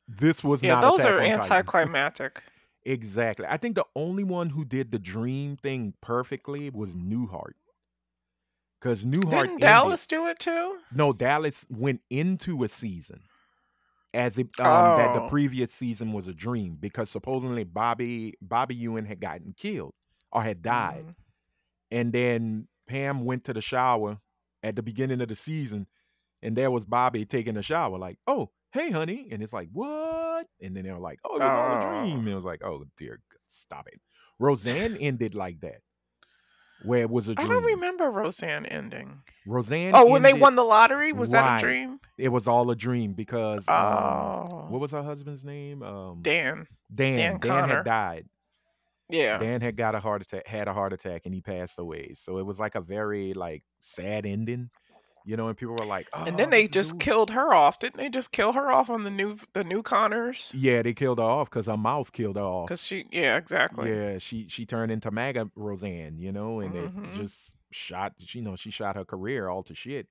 This 0.09 0.43
was 0.43 0.63
Yeah, 0.63 0.75
not 0.81 0.91
those 0.91 1.01
Attack 1.01 1.15
are 1.15 1.21
anticlimactic. 1.21 2.43
Exactly. 2.85 3.47
I 3.49 3.59
think 3.59 3.75
the 3.75 3.85
only 3.95 4.25
one 4.25 4.51
who 4.51 4.65
did 4.65 4.91
the 4.91 4.99
dream 4.99 5.57
thing 5.57 5.95
perfectly 6.01 6.71
was 6.71 6.95
Newhart. 6.95 7.53
Because 8.81 9.05
Newhart 9.05 9.31
Didn't 9.31 9.51
ended. 9.53 9.61
Dallas 9.61 10.07
do 10.07 10.27
it 10.27 10.39
too? 10.39 10.79
No, 10.95 11.13
Dallas 11.13 11.67
went 11.69 12.01
into 12.09 12.65
a 12.65 12.69
season 12.69 13.21
as 14.15 14.39
it 14.39 14.49
um 14.59 14.95
that 14.95 15.13
the 15.13 15.21
Oh. 15.21 15.29
previous 15.29 15.73
season 15.73 16.13
was 16.13 16.27
a 16.27 16.33
dream 16.35 16.77
because 16.81 17.11
supposedly 17.11 17.63
Bobby 17.65 18.35
Bobby 18.41 18.75
Ewing 18.75 19.05
had 19.05 19.21
gotten 19.21 19.53
killed 19.53 19.93
or 20.33 20.43
had 20.43 20.63
died. 20.63 21.05
Mhm. 21.07 21.15
And 21.93 22.13
then 22.13 22.69
Pam 22.87 23.25
went 23.25 23.45
to 23.45 23.53
the 23.53 23.61
shower 23.61 24.19
at 24.63 24.77
the 24.77 24.83
beginning 24.83 25.21
of 25.21 25.29
the 25.29 25.35
season, 25.35 25.87
and 26.43 26.57
there 26.57 26.71
was 26.71 26.85
Bobby 26.85 27.25
taking 27.25 27.57
a 27.57 27.63
shower, 27.63 27.99
like, 27.99 28.19
oh, 28.27 28.51
hey, 28.73 28.91
honey. 28.91 29.29
And 29.33 29.43
it's 29.43 29.53
like, 29.53 29.69
what? 29.73 30.47
And 30.61 30.77
then 30.77 30.85
they 30.85 30.93
were 30.93 30.99
like, 30.99 31.19
oh, 31.25 31.37
it 31.37 31.43
was 31.43 31.51
all 31.51 31.77
a 31.79 31.81
dream. 31.81 32.17
Oh. 32.17 32.19
And 32.21 32.29
it 32.29 32.35
was 32.35 32.45
like, 32.45 32.63
oh, 32.65 32.85
dear, 32.97 33.21
stop 33.49 33.89
it. 33.89 34.01
Roseanne 34.39 34.97
ended 34.97 35.35
like 35.35 35.61
that, 35.61 35.83
where 36.85 37.01
it 37.03 37.11
was 37.11 37.29
a 37.29 37.35
I 37.37 37.47
don't 37.47 37.63
remember 37.65 38.11
Roseanne 38.11 38.65
ending. 38.67 39.21
Roseanne 39.47 39.93
Oh, 39.95 40.07
when 40.07 40.23
they 40.23 40.33
won 40.33 40.55
the 40.57 40.65
lottery, 40.65 41.13
was 41.13 41.31
that 41.31 41.59
a 41.59 41.61
dream? 41.61 41.99
It 42.17 42.29
was 42.31 42.47
all 42.49 42.71
a 42.71 42.77
dream 42.77 43.13
because, 43.15 43.69
um, 43.69 43.75
Oh, 43.75 44.67
what 44.69 44.81
was 44.81 44.93
her 44.93 45.03
husband's 45.03 45.45
name? 45.45 45.83
Um, 45.83 46.21
Dan. 46.23 46.67
Dan. 46.95 47.17
Dan 47.17 47.41
Dan 47.41 47.69
had 47.69 47.85
died. 47.85 48.27
Yeah. 49.11 49.39
Dan 49.39 49.61
had 49.61 49.77
got 49.77 49.95
a 49.95 50.01
heart 50.01 50.23
attack, 50.23 50.47
had 50.47 50.69
a 50.69 50.73
heart 50.73 50.93
attack, 50.93 51.23
and 51.25 51.35
he 51.35 51.41
passed 51.41 51.79
away. 51.79 52.15
So 52.15 52.39
it 52.39 52.47
was 52.47 52.59
like 52.61 52.75
a 52.75 52.81
very 52.81 53.33
like 53.35 53.63
sad 53.81 54.25
ending, 54.27 54.71
you 55.25 55.37
know. 55.37 55.49
And 55.49 55.57
people 55.57 55.75
were 55.77 55.85
like, 55.85 56.09
"Oh, 56.13 56.25
And 56.25 56.39
then 56.39 56.51
they 56.51 56.67
just 56.67 56.95
ooh." 56.95 56.99
killed 56.99 57.31
her 57.31 57.53
off. 57.55 57.79
Didn't 57.79 57.97
they 57.99 58.09
just 58.09 58.33
kill 58.33 58.53
her 58.53 58.71
off 58.71 58.91
on 58.91 59.05
the 59.05 59.11
new 59.11 59.39
the 59.53 59.65
new 59.65 59.83
Conners? 59.83 60.51
Yeah, 60.55 60.83
they 60.83 60.95
killed 60.95 61.19
her 61.19 61.25
off 61.25 61.51
because 61.51 61.67
her 61.67 61.77
mouth 61.77 62.13
killed 62.13 62.37
her 62.37 62.43
off. 62.43 62.69
Because 62.69 62.85
she, 62.85 63.07
yeah, 63.11 63.37
exactly. 63.37 63.91
Yeah, 63.91 64.19
she 64.19 64.47
she 64.49 64.65
turned 64.67 64.91
into 64.93 65.11
MAGA 65.11 65.51
Roseanne, 65.57 66.19
you 66.19 66.33
know, 66.33 66.61
and 66.61 66.75
Mhm. 66.75 67.15
it 67.15 67.17
just 67.17 67.57
shot. 67.71 68.15
You 68.19 68.43
know, 68.43 68.57
she 68.57 68.71
shot 68.71 68.97
her 68.97 69.05
career 69.05 69.49
all 69.49 69.63
to 69.65 69.75
shit. 69.75 70.09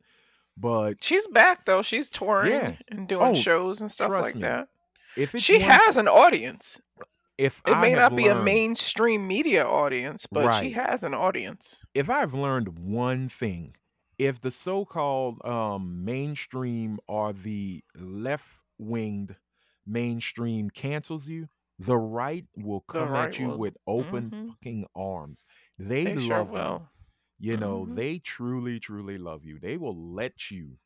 But 0.58 1.02
She's 1.02 1.26
back 1.28 1.66
though. 1.66 1.82
She's 1.82 2.10
touring 2.10 2.52
Yeah. 2.52 2.76
and 2.90 3.08
doing 3.08 3.28
Oh, 3.28 3.36
shows 3.36 3.80
and 3.80 3.90
stuff 3.90 4.12
like 4.12 4.36
me. 4.36 4.42
that. 4.42 4.68
if 5.16 5.32
She 5.38 5.60
has 5.60 5.96
an 5.98 6.08
audience. 6.10 6.80
If 7.40 7.62
It 7.66 7.78
I 7.78 7.78
may 7.78 7.96
not 7.96 8.18
be 8.18 8.28
a 8.28 8.36
mainstream 8.36 9.26
media 9.26 9.66
audience, 9.66 10.28
but 10.28 10.54
she 10.54 10.72
has 10.72 11.06
an 11.06 11.14
audience. 11.14 11.80
if 11.94 12.10
I've 12.10 12.34
learned 12.34 12.80
one 12.80 13.30
thing 13.30 13.76
if 14.18 14.42
the 14.42 14.52
so-called 14.52 15.44
um, 15.46 16.04
mainstream 16.04 17.00
or 17.08 17.32
the 17.32 17.82
left-winged 17.96 19.38
mainstream 19.86 20.70
cancels 20.70 21.30
you, 21.30 21.48
the 21.78 21.96
right 21.98 22.46
will 22.58 22.82
come 22.82 23.16
right 23.16 23.16
at 23.16 23.40
you 23.40 23.50
will. 23.50 23.54
with 23.54 23.76
open 23.88 24.34
Mhm. 24.34 24.50
fucking 24.50 24.86
arms. 24.94 25.46
They, 25.78 26.12
They 26.12 26.18
sure 26.18 26.44
love 26.44 26.54
you. 26.54 26.82
will. 26.82 26.90
You 27.40 27.58
know, 27.58 27.88
Mhm. 27.88 27.94
they 27.94 28.20
truly, 28.20 28.80
truly 28.80 29.18
love 29.18 29.46
you. 29.46 29.60
They 29.60 29.78
will 29.78 29.96
let 30.14 30.52
you 30.52 30.80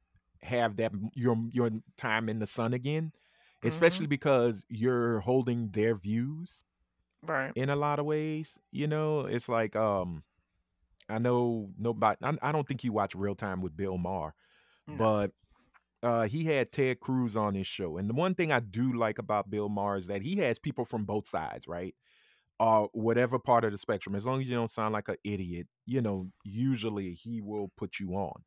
have 0.44 0.76
that 0.78 0.92
your 1.16 1.38
your 1.52 1.72
time 1.98 2.30
in 2.30 2.40
the 2.40 2.46
sun 2.48 2.74
again, 2.74 3.14
especially 3.64 4.06
Mhm. 4.08 4.10
because 4.10 4.66
you're 4.70 5.20
holding 5.22 5.70
their 5.70 5.96
views 5.96 6.66
Right. 7.22 7.52
in 7.56 7.70
a 7.70 7.76
lot 7.76 8.00
of 8.00 8.06
ways. 8.06 8.60
You 8.72 8.88
know, 8.88 9.22
it's 9.22 9.48
like 9.50 9.76
um 9.76 10.24
I 11.10 11.20
know 11.20 11.72
nobody 11.78 12.18
I, 12.24 12.38
I 12.42 12.52
don't 12.52 12.68
think 12.68 12.84
you 12.84 12.94
watch 12.94 13.16
real 13.16 13.36
time 13.36 13.62
with 13.62 13.76
Bill 13.76 13.98
Maher, 13.98 14.34
No. 14.88 14.98
but 14.98 15.32
uh 16.02 16.24
he 16.28 16.46
had 16.46 16.72
Ted 16.72 17.00
Cruz 17.00 17.36
on 17.36 17.56
his 17.56 17.68
show. 17.68 17.98
And 17.98 18.10
the 18.10 18.14
one 18.14 18.36
thing 18.36 18.52
I 18.52 18.60
do 18.60 18.94
like 18.94 19.20
about 19.20 19.50
Bill 19.50 19.70
Maher 19.70 19.98
is 19.98 20.08
that 20.08 20.22
he 20.22 20.38
has 20.38 20.60
people 20.60 20.86
from 20.86 21.06
both 21.06 21.26
sides, 21.26 21.68
right? 21.68 21.96
Or 22.60 22.90
whatever 22.94 23.40
part 23.40 23.66
of 23.66 23.72
the 23.72 23.78
spectrum. 23.78 24.16
As 24.16 24.26
long 24.26 24.40
as 24.42 24.48
you 24.50 24.56
don't 24.56 24.70
sound 24.72 24.94
like 24.94 25.10
an 25.10 25.18
idiot, 25.24 25.68
you 25.86 26.02
know, 26.02 26.30
usually 26.44 27.14
he 27.14 27.42
will 27.42 27.72
put 27.78 28.00
you 28.00 28.12
on. 28.14 28.44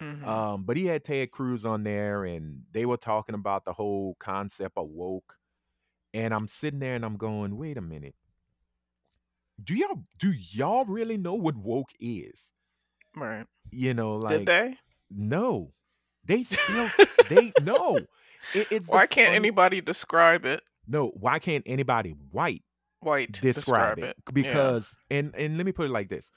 Mhm. 0.00 0.24
Um, 0.26 0.64
but 0.64 0.76
he 0.76 0.86
had 0.86 1.02
Ted 1.04 1.30
Cruz 1.32 1.64
on 1.66 1.82
there 1.82 2.24
and 2.24 2.62
they 2.72 2.86
were 2.86 2.96
talking 2.96 3.34
about 3.34 3.64
the 3.64 3.72
whole 3.72 4.16
concept 4.20 4.76
of 4.76 4.88
woke. 4.88 5.36
And 6.14 6.32
I'm 6.32 6.46
sitting 6.48 6.78
there 6.80 6.94
and 6.94 7.04
I'm 7.04 7.16
going, 7.16 7.56
wait 7.56 7.76
a 7.76 7.80
minute. 7.82 8.14
Do 9.62 9.74
y'all 9.74 10.04
do 10.18 10.30
y'all 10.32 10.84
really 10.84 11.16
know 11.16 11.34
what 11.34 11.56
woke 11.56 11.90
is? 12.00 12.52
right. 13.16 13.44
You 13.70 13.92
know, 13.92 14.20
Did 14.20 14.24
like 14.24 14.46
they? 14.46 14.78
no. 15.10 15.72
They 16.24 16.44
still 16.44 16.90
they 17.28 17.52
no. 17.62 17.96
It, 18.54 18.68
it's 18.70 18.88
Why 18.88 19.06
can't 19.06 19.26
funny- 19.28 19.36
anybody 19.36 19.80
describe 19.80 20.44
it? 20.44 20.62
no, 20.86 21.08
why 21.08 21.38
can't 21.38 21.64
anybody 21.66 22.10
white 22.30 22.62
White 23.00 23.32
describe, 23.40 23.98
it? 23.98 24.16
Yeah. 24.26 24.32
Because 24.32 24.96
and 25.10 25.34
and 25.36 25.56
let 25.56 25.66
me 25.66 25.72
put 25.72 25.86
it 25.86 25.92
like 25.92 26.08
this. 26.08 26.30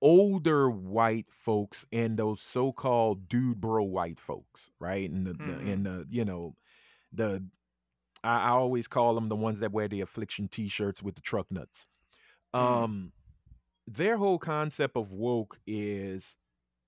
Older 0.00 0.70
white 0.70 1.26
folks 1.30 1.84
and 1.92 2.16
those 2.16 2.40
so-called 2.40 3.28
dude 3.28 3.60
bro 3.60 3.82
white 3.82 4.20
folks, 4.20 4.70
right? 4.78 5.10
And 5.10 5.26
the, 5.26 5.32
the 5.32 5.38
Mhm. 5.44 5.72
and 5.72 5.86
the 5.86 6.06
you 6.10 6.24
know 6.24 6.54
the 7.12 7.44
I, 8.22 8.46
I 8.46 8.50
always 8.50 8.86
call 8.88 9.14
them 9.14 9.28
the 9.28 9.36
ones 9.36 9.60
that 9.60 9.72
wear 9.72 9.88
the 9.88 10.00
affliction 10.00 10.48
t-shirts 10.48 11.02
with 11.02 11.14
the 11.16 11.20
truck 11.20 11.50
nuts. 11.50 11.86
Mm. 12.54 12.60
Um 12.84 13.12
their 13.86 14.18
whole 14.18 14.38
concept 14.38 14.96
of 14.96 15.12
woke 15.12 15.58
is 15.66 16.36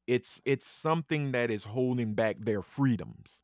it's 0.07 0.41
it's 0.45 0.67
something 0.67 1.33
that 1.33 1.51
is 1.51 1.65
holding 1.65 2.15
back 2.15 2.37
their 2.41 2.63
freedoms. 2.63 3.41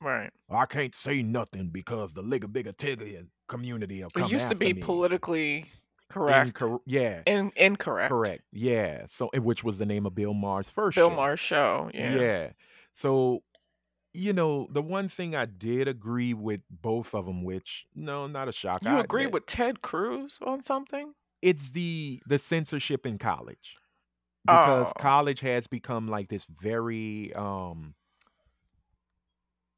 Right. 0.00 0.30
I 0.48 0.66
can't 0.66 0.94
say 0.94 1.22
nothing 1.22 1.68
because 1.70 2.14
the 2.14 2.22
Ligga 2.22 2.46
Bigga 2.46 2.74
Tigga 2.74 3.26
community 3.48 4.02
will 4.02 4.10
come 4.10 4.24
It 4.24 4.32
used 4.32 4.48
to 4.48 4.54
be 4.54 4.72
me. 4.72 4.82
politically 4.82 5.70
correct. 6.10 6.58
Incor- 6.58 6.80
yeah, 6.86 7.22
In, 7.26 7.52
incorrect. 7.56 8.10
correct. 8.10 8.42
Yeah. 8.52 9.06
So, 9.08 9.30
which 9.34 9.64
was 9.64 9.78
the 9.78 9.86
name 9.86 10.04
of 10.06 10.14
Bill 10.14 10.34
Maher's 10.34 10.68
first 10.70 10.96
Bill 10.96 11.08
show. 11.10 11.16
Maher's 11.16 11.40
show. 11.40 11.90
Yeah. 11.94 12.14
Yeah. 12.16 12.50
So, 12.92 13.42
you 14.12 14.32
know, 14.32 14.66
the 14.72 14.82
one 14.82 15.08
thing 15.08 15.34
I 15.36 15.46
did 15.46 15.86
agree 15.88 16.34
with 16.34 16.60
both 16.70 17.14
of 17.14 17.26
them, 17.26 17.44
which 17.44 17.86
no, 17.94 18.26
not 18.26 18.48
a 18.48 18.52
shock. 18.52 18.82
You 18.82 18.90
I- 18.90 19.00
agree 19.00 19.24
that- 19.24 19.32
with 19.32 19.46
Ted 19.46 19.82
Cruz 19.82 20.38
on 20.42 20.62
something? 20.62 21.14
it's 21.42 21.70
the 21.70 22.20
the 22.26 22.36
censorship 22.38 23.06
in 23.06 23.16
college 23.16 23.76
because 24.44 24.88
Oh. 24.88 25.00
college 25.00 25.40
has 25.40 25.66
become 25.66 26.06
like 26.06 26.28
this 26.28 26.44
very 26.44 27.32
um 27.34 27.94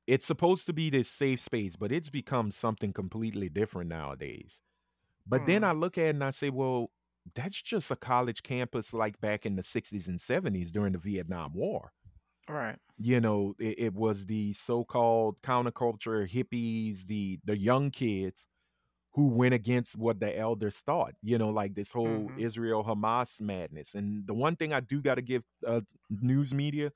it's 0.09 0.27
supposed 0.27 0.67
to 0.67 0.73
be 0.73 0.91
this 0.91 1.09
safe 1.09 1.41
space 1.41 1.77
but 1.77 1.93
it's 1.93 2.11
become 2.11 2.51
something 2.51 2.93
completely 2.93 3.49
different 3.49 3.89
nowadays 3.89 4.61
but 5.27 5.47
then 5.47 5.63
Mm. 5.63 5.67
i 5.69 5.73
look 5.73 5.99
at 5.99 6.07
it 6.07 6.11
and 6.11 6.25
i 6.25 6.31
say 6.31 6.51
well 6.51 6.91
that's 7.35 7.63
just 7.63 7.91
a 7.91 7.97
college 7.97 8.43
campus 8.43 8.93
like 8.93 9.21
back 9.21 9.47
in 9.47 9.57
the 9.57 9.63
60s 9.63 10.09
and 10.09 10.21
70s 10.21 10.73
during 10.73 10.93
the 10.93 10.99
vietnam 10.99 11.53
war 11.55 11.93
Right. 12.49 12.79
you 12.99 13.21
know 13.21 13.55
it, 13.59 13.79
it 13.79 13.95
was 13.95 14.27
the 14.27 14.53
so-called 14.53 15.41
counterculture 15.43 16.29
hippies 16.29 17.07
the 17.07 17.39
the 17.45 17.57
young 17.57 17.91
kids 17.91 18.47
who 19.15 19.29
went 19.29 19.55
against 19.55 19.97
what 19.97 20.21
the 20.21 20.37
elders 20.39 20.77
thought 20.77 21.15
you 21.23 21.39
know 21.39 21.51
like 21.51 21.75
this 21.75 21.93
whole 21.93 22.33
Mhm. 22.33 22.39
israel 22.39 22.85
hamas 22.85 23.41
madness 23.41 23.95
and 23.95 24.27
the 24.27 24.35
one 24.35 24.57
thing 24.57 24.73
i 24.73 24.81
do 24.81 25.01
got 25.01 25.17
to 25.17 25.23
give 25.23 25.45
uh, 25.67 25.81
news 26.11 26.53
media 26.55 26.93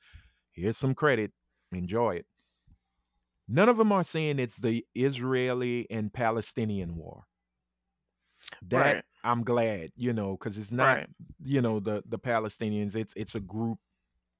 here's 0.52 0.76
some 0.78 0.94
credit 0.94 1.32
enjoy 1.72 2.16
it 2.16 2.26
none 3.48 3.68
of 3.68 3.76
them 3.76 3.92
are 3.92 4.04
saying 4.04 4.38
it's 4.38 4.58
the 4.58 4.84
israeli 4.94 5.86
and 5.90 6.12
palestinian 6.12 6.96
war 6.96 7.24
that 8.62 8.94
Right. 8.94 9.04
i'm 9.24 9.42
glad 9.44 9.92
you 9.96 10.12
know 10.12 10.32
because 10.36 10.56
it's 10.58 10.70
not 10.72 10.96
Right. 10.98 11.08
you 11.42 11.60
know 11.60 11.80
the 11.80 12.02
the 12.06 12.18
palestinians 12.18 12.94
it's 12.96 13.12
it's 13.16 13.34
a 13.34 13.40
group 13.40 13.78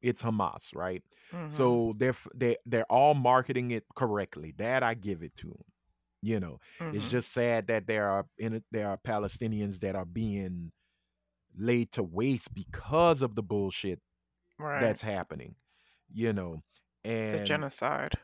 it's 0.02 0.22
hamas 0.22 0.74
right 0.74 1.02
Mhm. 1.32 1.50
so 1.50 1.94
they're 1.96 2.14
they 2.34 2.56
they're 2.66 2.90
all 2.92 3.14
marketing 3.14 3.72
it 3.72 3.84
correctly. 3.96 4.52
That 4.58 4.82
I 4.84 4.94
give 4.94 5.22
it 5.24 5.34
to 5.36 5.48
them. 5.48 5.64
You 6.22 6.38
know, 6.40 6.60
it's 6.80 7.06
Mhm. 7.06 7.10
just 7.10 7.32
sad 7.32 7.66
that 7.66 7.86
there 7.88 8.08
are 8.08 8.26
in 8.38 8.62
there 8.70 8.88
are 8.88 8.96
Palestinians 8.98 9.80
that 9.80 9.96
are 9.96 10.04
being 10.04 10.70
laid 11.56 11.90
to 11.92 12.02
waste 12.04 12.54
because 12.54 13.22
of 13.22 13.34
the 13.34 13.42
bullshit 13.42 14.00
right. 14.58 14.80
that's 14.80 15.00
happening. 15.02 15.56
You 16.12 16.32
know, 16.32 16.62
and 17.04 17.40
the 17.40 17.44
genocide. 17.44 18.18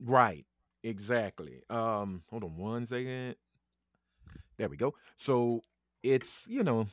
right, 0.00 0.46
exactly. 0.82 1.62
Um, 1.70 2.22
hold 2.30 2.44
on 2.44 2.56
one 2.56 2.86
second. 2.86 3.36
There 4.58 4.68
we 4.68 4.76
go. 4.76 4.94
So 5.16 5.62
it's 6.02 6.46
you 6.46 6.62
know. 6.62 6.86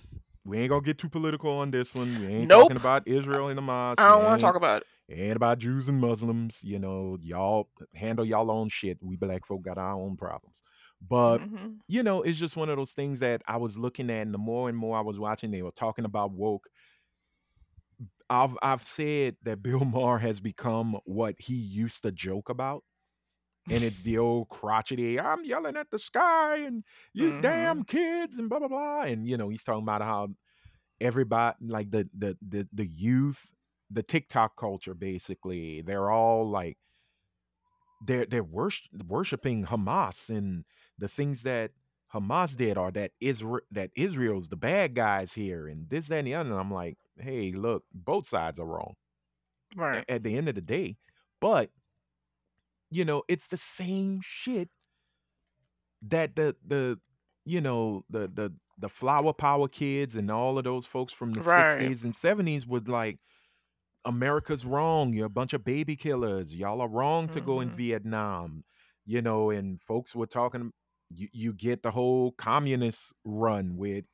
We 0.45 0.57
ain't 0.57 0.69
gonna 0.69 0.81
get 0.81 0.97
too 0.97 1.09
political 1.09 1.51
on 1.51 1.69
this 1.69 1.93
one. 1.93 2.17
We 2.17 2.27
ain't 2.27 2.49
Nope. 2.49 2.63
talking 2.63 2.77
about 2.77 3.07
Israel 3.07 3.49
and 3.49 3.57
the 3.57 3.61
Hamas. 3.61 3.99
I 3.99 4.09
don't 4.09 4.23
want 4.23 4.39
to 4.39 4.45
talk 4.45 4.55
about 4.55 4.81
it. 4.81 4.87
Ain't 5.11 5.35
about 5.35 5.59
Jews 5.59 5.89
and 5.89 5.99
Muslims. 5.99 6.63
You 6.63 6.79
know, 6.79 7.17
y'all 7.21 7.69
handle 7.93 8.25
y'all 8.25 8.49
own 8.49 8.69
shit. 8.69 8.97
We 9.03 9.15
black 9.15 9.45
folk 9.45 9.61
got 9.63 9.77
our 9.77 9.93
own 9.93 10.15
problems. 10.17 10.63
But 11.01 11.41
Mhm. 11.41 11.79
you 11.87 12.03
know, 12.03 12.21
it's 12.21 12.39
just 12.39 12.55
one 12.55 12.69
of 12.69 12.77
those 12.77 12.93
things 12.93 13.19
that 13.19 13.41
I 13.47 13.57
was 13.57 13.77
looking 13.77 14.09
at, 14.09 14.21
and 14.21 14.33
the 14.33 14.37
more 14.37 14.69
and 14.69 14.77
more 14.77 14.97
I 14.97 15.01
was 15.01 15.19
watching, 15.19 15.51
they 15.51 15.61
were 15.61 15.71
talking 15.71 16.05
about 16.05 16.31
woke. 16.31 16.69
I've 18.29 18.57
I've 18.61 18.83
said 18.83 19.37
that 19.43 19.61
Bill 19.63 19.79
Maher 19.85 20.19
has 20.19 20.39
become 20.39 20.99
what 21.05 21.35
he 21.39 21.55
used 21.55 22.03
to 22.03 22.11
joke 22.11 22.49
about. 22.49 22.83
And 23.69 23.83
it's 23.83 24.01
the 24.01 24.17
old 24.17 24.49
crotchety, 24.49 25.19
I'm 25.19 25.45
yelling 25.45 25.77
at 25.77 25.91
the 25.91 25.99
sky 25.99 26.57
and 26.57 26.83
you 27.13 27.39
damn 27.41 27.77
mm-hmm. 27.77 27.83
kids 27.83 28.37
and 28.37 28.49
blah 28.49 28.59
blah 28.59 28.67
blah. 28.67 29.01
And 29.01 29.27
you 29.27 29.37
know, 29.37 29.49
he's 29.49 29.63
talking 29.63 29.83
about 29.83 30.01
how 30.01 30.29
everybody 30.99 31.55
like 31.61 31.91
the 31.91 32.09
the 32.17 32.37
the 32.47 32.67
the 32.73 32.85
youth, 32.85 33.47
the 33.91 34.03
TikTok 34.03 34.55
culture 34.55 34.93
basically, 34.93 35.81
they're 35.81 36.09
all 36.09 36.49
like 36.49 36.77
they're 38.05 38.25
they're 38.25 38.43
worsh- 38.43 38.89
worshiping 39.07 39.65
Hamas 39.65 40.29
and 40.29 40.65
the 40.97 41.07
things 41.07 41.43
that 41.43 41.71
Hamas 42.13 42.55
did 42.55 42.77
or 42.77 42.91
that 42.91 43.11
Israel 43.19 43.61
that 43.71 43.91
Israel's 43.95 44.49
the 44.49 44.55
bad 44.55 44.95
guys 44.95 45.33
here 45.33 45.67
and 45.67 45.89
this 45.89 46.07
that 46.07 46.19
and 46.19 46.27
the 46.27 46.35
other. 46.35 46.51
And 46.51 46.59
I'm 46.59 46.71
like, 46.71 46.97
hey, 47.19 47.51
look, 47.51 47.83
both 47.93 48.27
sides 48.27 48.59
are 48.59 48.65
wrong 48.65 48.95
Right. 49.75 50.03
at 50.09 50.23
the 50.23 50.35
end 50.35 50.49
of 50.49 50.55
the 50.55 50.61
day. 50.61 50.97
But 51.39 51.69
you 52.91 53.05
know, 53.05 53.23
it's 53.27 53.47
the 53.47 53.57
same 53.57 54.21
shit 54.23 54.69
that 56.01 56.35
the 56.35 56.55
the 56.65 56.99
you 57.45 57.61
know 57.61 58.03
the 58.09 58.27
the 58.33 58.53
the 58.77 58.89
flower 58.89 59.33
power 59.33 59.67
kids 59.67 60.15
and 60.15 60.31
all 60.31 60.57
of 60.57 60.63
those 60.63 60.85
folks 60.85 61.11
from 61.11 61.33
the 61.33 61.41
Right. 61.43 61.91
60s 61.91 62.03
and 62.03 62.15
70s 62.15 62.65
would 62.65 62.87
like 62.87 63.19
America's 64.05 64.65
wrong. 64.65 65.13
You're 65.13 65.27
a 65.27 65.29
bunch 65.29 65.53
of 65.53 65.65
baby 65.65 65.95
killers. 65.95 66.55
Y'all 66.55 66.81
are 66.81 66.89
wrong 66.89 67.29
to 67.29 67.41
go 67.41 67.61
in 67.61 67.69
Mhm. 67.69 67.75
Vietnam. 67.75 68.63
You 69.05 69.21
know, 69.21 69.49
and 69.51 69.81
folks 69.81 70.15
were 70.15 70.27
talking 70.27 70.71
you, 71.13 71.29
you 71.33 71.53
get 71.53 71.83
the 71.83 71.91
whole 71.91 72.33
communist 72.33 73.13
run 73.25 73.77
with 73.77 74.05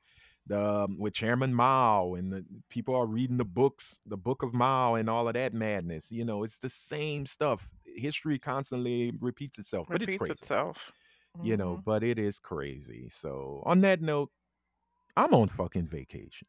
the 0.47 0.59
um, 0.61 0.99
with 0.99 1.13
Chairman 1.13 1.53
Mao 1.53 2.13
and 2.15 2.31
the 2.33 2.45
people 2.69 2.95
are 2.95 3.07
reading 3.07 3.37
the 3.37 3.45
books, 3.45 3.99
the 4.05 4.17
book 4.17 4.43
of 4.43 4.53
Mao 4.53 4.95
and 4.95 5.09
all 5.09 5.27
of 5.27 5.33
that 5.35 5.53
madness. 5.53 6.11
You 6.11 6.25
know, 6.25 6.43
it's 6.43 6.57
the 6.59 6.69
same 6.69 7.25
stuff. 7.25 7.69
History 7.95 8.37
constantly 8.39 9.13
repeats 9.19 9.57
itself, 9.59 9.87
but 9.89 10.01
it's 10.01 10.13
Repeats 10.13 10.17
crazy. 10.17 10.31
itself. 10.33 10.91
You 11.43 11.57
know, 11.57 11.77
Mhm. 11.77 11.83
but 11.83 12.03
it 12.03 12.17
is 12.17 12.39
crazy. 12.39 13.09
So 13.09 13.61
on 13.65 13.81
that 13.81 14.01
note, 14.01 14.31
I'm 15.17 15.33
on 15.33 15.49
fucking 15.49 15.87
vacation. 15.87 16.47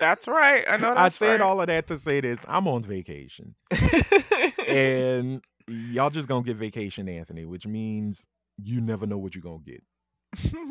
That's 0.00 0.26
right. 0.26 0.64
I 0.68 0.76
know 0.78 0.94
I 0.96 1.08
said 1.10 1.32
right. 1.32 1.40
all 1.42 1.60
of 1.60 1.66
that 1.66 1.86
to 1.88 1.98
say 1.98 2.20
this. 2.20 2.44
I'm 2.48 2.66
on 2.68 2.82
vacation. 2.82 3.54
and 4.68 5.42
y'all 5.68 6.10
just 6.10 6.28
gonna 6.28 6.42
get 6.44 6.56
vacation 6.56 7.08
Anthony, 7.08 7.44
which 7.44 7.66
means 7.66 8.26
you 8.62 8.80
never 8.80 9.06
know 9.06 9.18
what 9.18 9.34
you're 9.34 9.42
gonna 9.42 9.58
get. 9.64 9.82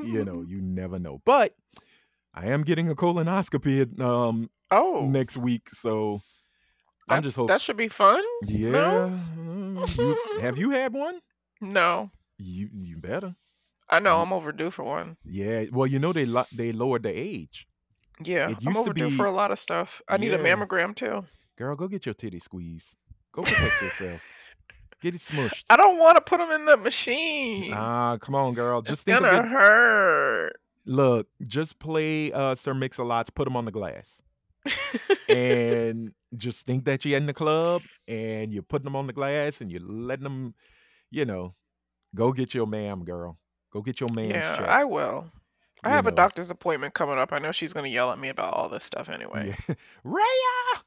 You 0.03 0.23
know, 0.25 0.41
you 0.47 0.61
never 0.61 0.99
know. 0.99 1.21
But 1.25 1.55
I 2.33 2.47
am 2.47 2.63
getting 2.63 2.89
a 2.89 2.95
colonoscopy 2.95 3.99
um 3.99 4.49
Oh, 4.71 5.05
next 5.07 5.37
week, 5.37 5.69
so 5.69 6.21
I'm 7.07 7.17
that's 7.17 7.25
just 7.25 7.35
hoping. 7.35 7.47
that 7.53 7.61
should 7.61 7.77
be 7.77 7.89
fun. 7.89 8.23
Yeah. 8.43 8.71
No? 8.71 9.19
You, 9.75 10.17
have 10.41 10.57
you 10.57 10.71
had 10.71 10.93
one? 10.93 11.19
No. 11.61 12.11
You 12.37 12.69
you 12.73 12.97
better. 12.97 13.35
I 13.89 13.99
know 13.99 14.19
I'm 14.21 14.33
overdue 14.33 14.71
for 14.71 14.83
one. 14.83 15.17
Yeah. 15.25 15.65
Well, 15.71 15.87
you 15.87 15.99
know 15.99 16.13
they 16.13 16.25
lo- 16.25 16.45
they 16.51 16.71
lowered 16.71 17.03
the 17.03 17.09
age. 17.11 17.67
Yeah, 18.23 18.53
I'm 18.65 18.77
overdue 18.77 19.15
for 19.15 19.25
a 19.25 19.31
lot 19.31 19.51
of 19.51 19.59
stuff. 19.59 20.01
I 20.07 20.17
need 20.17 20.33
a 20.33 20.37
mammogram 20.39 20.95
too. 20.95 21.25
Girl, 21.57 21.75
go 21.75 21.87
get 21.87 22.05
your 22.05 22.13
titty 22.15 22.39
squeezed. 22.39 22.95
Go 23.31 23.41
protect 23.43 23.81
yourself. 23.81 24.21
Get 25.01 25.15
it 25.15 25.21
smushed. 25.21 25.63
I 25.69 25.75
don't 25.77 25.97
want 25.99 26.15
to 26.17 26.21
put 26.21 26.39
them 26.39 26.49
in 26.51 26.65
the 26.65 26.77
machine. 26.77 27.73
Ah, 27.73 28.17
come 28.17 28.35
on, 28.35 28.53
girl. 28.53 28.79
it's 28.79 28.87
Just 28.89 29.05
think 29.05 29.19
gonna 29.19 29.39
of 29.39 29.45
it. 29.45 29.49
hurt. 29.49 30.53
Look, 30.85 31.27
just 31.41 31.77
play 31.79 32.31
uh 32.31 32.55
Sir 32.55 32.73
Mix-a-Lots, 32.73 33.29
put 33.29 33.43
them 33.45 33.55
on 33.55 33.65
the 33.65 33.71
glass. 33.71 34.21
and 35.29 36.11
just 36.37 36.65
think 36.65 36.85
that 36.85 37.05
you're 37.05 37.17
in 37.17 37.25
the 37.25 37.33
club 37.33 37.81
and 38.07 38.53
you're 38.53 38.63
putting 38.63 38.85
them 38.85 38.95
on 38.95 39.07
the 39.07 39.13
glass 39.13 39.61
and 39.61 39.71
you're 39.71 39.81
letting 39.81 40.23
them, 40.23 40.55
you 41.11 41.25
know, 41.25 41.53
go 42.15 42.31
get 42.31 42.53
your 42.53 42.67
ma'am, 42.67 43.03
girl. 43.03 43.37
Go 43.71 43.81
get 43.81 43.99
your 43.99 44.09
man's 44.13 44.31
yeah, 44.31 44.55
check. 44.55 44.67
I 44.67 44.83
will. 44.83 45.25
I 45.83 45.89
you 45.89 45.95
have 45.95 46.07
a 46.07 46.11
know. 46.11 46.15
doctor's 46.15 46.49
appointment 46.51 46.93
coming 46.93 47.17
up. 47.17 47.33
I 47.33 47.39
know 47.39 47.51
she's 47.51 47.73
gonna 47.73 47.87
yell 47.89 48.11
at 48.11 48.19
me 48.19 48.29
about 48.29 48.53
all 48.53 48.69
this 48.69 48.83
stuff 48.83 49.09
anyway. 49.09 49.55
Yeah. 49.67 49.75
Raya! 50.05 50.83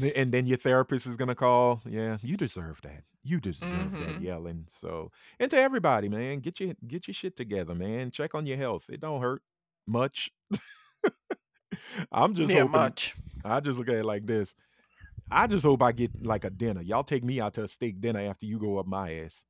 Th- 0.00 0.12
and 0.16 0.32
then 0.32 0.46
your 0.46 0.58
therapist 0.58 1.06
is 1.06 1.16
gonna 1.16 1.34
call. 1.34 1.80
Yeah, 1.86 2.18
you 2.22 2.36
deserve 2.36 2.80
that. 2.82 3.04
You 3.22 3.40
deserve 3.40 3.92
that 3.92 4.16
Mhm. 4.16 4.22
yelling. 4.22 4.64
So, 4.68 5.10
and 5.38 5.50
to 5.52 5.56
everybody, 5.58 6.08
man, 6.08 6.40
get 6.40 6.58
your 6.60 6.74
get 6.86 7.06
your 7.06 7.14
shit 7.14 7.36
together, 7.36 7.74
man. 7.74 8.10
Check 8.10 8.34
on 8.34 8.44
your 8.46 8.56
health. 8.56 8.84
It 8.88 9.00
don't 9.00 9.20
hurt 9.22 9.42
much. 9.86 10.30
I'm 12.12 12.34
just 12.34 12.52
yeah, 12.52 12.60
hoping. 12.60 12.70
much. 12.72 13.14
I 13.44 13.60
just 13.60 13.78
look 13.78 13.88
at 13.88 13.96
it 13.96 14.04
like 14.04 14.26
this. 14.26 14.54
I 15.30 15.46
just 15.46 15.64
hope 15.64 15.82
I 15.82 15.92
get 15.92 16.24
like 16.24 16.44
a 16.44 16.50
dinner. 16.50 16.82
Y'all 16.82 17.04
take 17.04 17.24
me 17.24 17.40
out 17.40 17.54
to 17.54 17.64
a 17.64 17.68
steak 17.68 18.00
dinner 18.00 18.20
after 18.20 18.46
you 18.46 18.58
go 18.58 18.78
up 18.78 18.86
my 18.86 19.14
ass. 19.20 19.44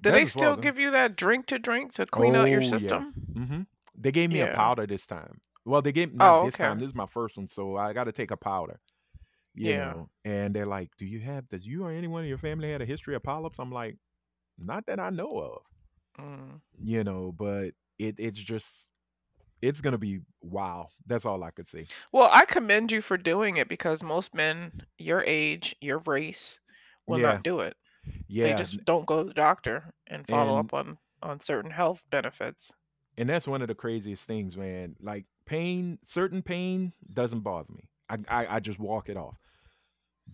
Do 0.00 0.10
they 0.12 0.26
still 0.26 0.56
give 0.56 0.78
you 0.78 0.90
that 0.92 1.16
drink 1.16 1.46
to 1.46 1.58
drink 1.58 1.92
to 1.94 2.06
clean 2.06 2.36
out 2.36 2.50
your 2.50 2.60
Oh, 2.60 2.64
yeah. 2.64 2.78
system? 2.78 3.14
Mm-hmm. 3.34 3.60
They 4.00 4.12
gave 4.12 4.30
me 4.30 4.40
a 4.40 4.46
powder 4.48 4.86
this 4.86 5.06
time. 5.06 5.40
Well, 5.64 5.82
they 5.82 5.92
gave 5.92 6.14
not 6.14 6.40
Oh, 6.40 6.44
this 6.44 6.54
okay. 6.54 6.64
time. 6.64 6.78
This 6.78 6.88
is 6.88 6.94
my 6.94 7.06
first 7.06 7.36
one, 7.36 7.48
so 7.48 7.76
I 7.76 7.92
got 7.92 8.04
to 8.04 8.12
take 8.12 8.30
a 8.30 8.36
powder. 8.36 8.80
You 9.54 9.70
Yeah. 9.70 9.92
know, 9.92 10.10
and 10.24 10.54
they're 10.54 10.66
like, 10.66 10.90
"Do 10.96 11.04
you 11.04 11.20
have? 11.20 11.48
Does 11.48 11.66
you 11.66 11.84
or 11.84 11.90
anyone 11.90 12.22
in 12.22 12.28
your 12.28 12.38
family 12.38 12.70
had 12.70 12.80
a 12.80 12.86
history 12.86 13.14
of 13.16 13.22
polyps?" 13.22 13.58
I'm 13.58 13.72
like, 13.72 13.96
"Not 14.56 14.86
that 14.86 15.00
I 15.00 15.10
know 15.10 15.38
of." 15.38 15.62
Mm. 16.18 16.60
You 16.82 17.02
know, 17.04 17.32
but 17.32 17.74
it 17.98 18.16
it's 18.18 18.38
just 18.38 18.87
it's 19.62 19.80
gonna 19.80 19.98
be 19.98 20.20
wow. 20.42 20.88
That's 21.06 21.24
all 21.24 21.42
I 21.44 21.50
could 21.50 21.68
see. 21.68 21.86
Well, 22.12 22.28
I 22.32 22.44
commend 22.44 22.92
you 22.92 23.00
for 23.02 23.16
doing 23.16 23.56
it 23.56 23.68
because 23.68 24.02
most 24.02 24.34
men 24.34 24.82
your 24.98 25.22
age, 25.26 25.74
your 25.80 25.98
race, 25.98 26.60
will 27.06 27.18
Yeah. 27.20 27.32
not 27.32 27.42
do 27.42 27.60
it. 27.60 27.76
Yeah, 28.26 28.44
They 28.48 28.54
just 28.54 28.84
don't 28.84 29.04
go 29.06 29.18
to 29.22 29.28
the 29.28 29.34
doctor 29.34 29.92
and 30.06 30.26
follow 30.26 30.58
And- 30.58 30.66
up 30.66 30.74
on 30.74 30.98
on 31.22 31.40
certain 31.40 31.70
health 31.72 32.04
benefits. 32.10 32.74
and 33.16 33.28
that's 33.28 33.48
one 33.48 33.60
of 33.62 33.66
the 33.68 33.74
craziest 33.74 34.24
things, 34.24 34.56
man. 34.56 34.94
Like 35.00 35.24
pain, 35.46 35.98
certain 36.04 36.42
pain 36.42 36.92
doesn't 37.12 37.40
bother 37.40 37.72
me. 37.72 37.88
I 38.08 38.18
I, 38.28 38.56
I 38.56 38.60
just 38.60 38.78
walk 38.78 39.08
it 39.08 39.16
off. 39.16 39.36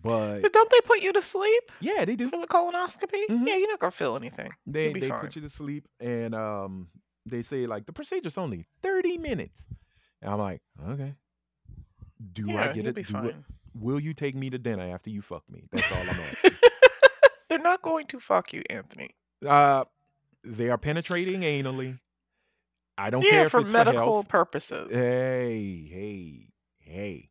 But 0.01 0.41
But 0.41 0.53
don't 0.53 0.69
they 0.69 0.81
put 0.81 0.99
you 1.01 1.13
to 1.13 1.21
sleep 1.21 1.71
yeah, 1.79 2.05
they 2.05 2.15
do. 2.15 2.29
for 2.29 2.39
the 2.39 2.47
colonoscopy? 2.47 3.27
Mhm. 3.29 3.47
Yeah, 3.47 3.55
you're 3.55 3.69
not 3.69 3.79
gonna 3.79 3.91
feel 3.91 4.15
anything. 4.15 4.51
They 4.67 4.85
You'll 4.85 4.93
be 4.93 4.99
they 4.99 5.09
fine. 5.09 5.21
put 5.21 5.35
you 5.35 5.41
to 5.41 5.49
sleep 5.49 5.87
and 5.99 6.35
um 6.35 6.89
they 7.25 7.41
say 7.41 7.65
like 7.65 7.85
the 7.85 7.93
procedure's 7.93 8.37
only 8.37 8.65
30 8.81 9.17
minutes. 9.17 9.67
And 10.21 10.31
I'm 10.31 10.39
like, 10.39 10.61
okay. 10.89 11.15
Do 12.33 12.45
yeah, 12.47 12.69
I 12.69 12.73
get 12.73 12.85
it? 12.85 13.07
Do. 13.07 13.33
Will 13.73 13.99
you 13.99 14.13
take 14.13 14.35
me 14.35 14.49
to 14.49 14.57
dinner 14.57 14.83
after 14.83 15.09
you 15.09 15.21
fuck 15.21 15.43
me? 15.49 15.67
That's 15.71 15.91
all 15.91 15.99
I'm 15.99 16.19
asking. 16.31 16.51
They're 17.49 17.59
not 17.59 17.81
going 17.81 18.07
to 18.07 18.19
fuck 18.19 18.53
you, 18.53 18.63
Anthony. 18.69 19.11
uh 19.45 19.85
they 20.43 20.69
are 20.69 20.77
penetrating 20.77 21.41
anally. 21.41 21.99
I 22.97 23.09
don't 23.09 23.23
yeah, 23.23 23.31
care 23.31 23.45
if 23.45 23.51
for 23.51 23.61
medical 23.63 24.23
for 24.23 24.27
purposes. 24.27 24.89
Hey, 24.91 25.87
hey, 25.91 26.47
hey. 26.79 27.29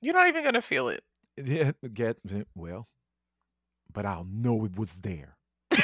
You're 0.00 0.14
not 0.14 0.28
even 0.28 0.44
gonna 0.44 0.60
feel 0.60 0.88
it. 0.88 1.02
Yeah, 1.36 1.72
get 1.94 2.18
well, 2.54 2.88
but 3.92 4.04
I'll 4.04 4.26
know 4.30 4.64
it 4.64 4.76
was 4.76 4.96
there. 4.96 5.36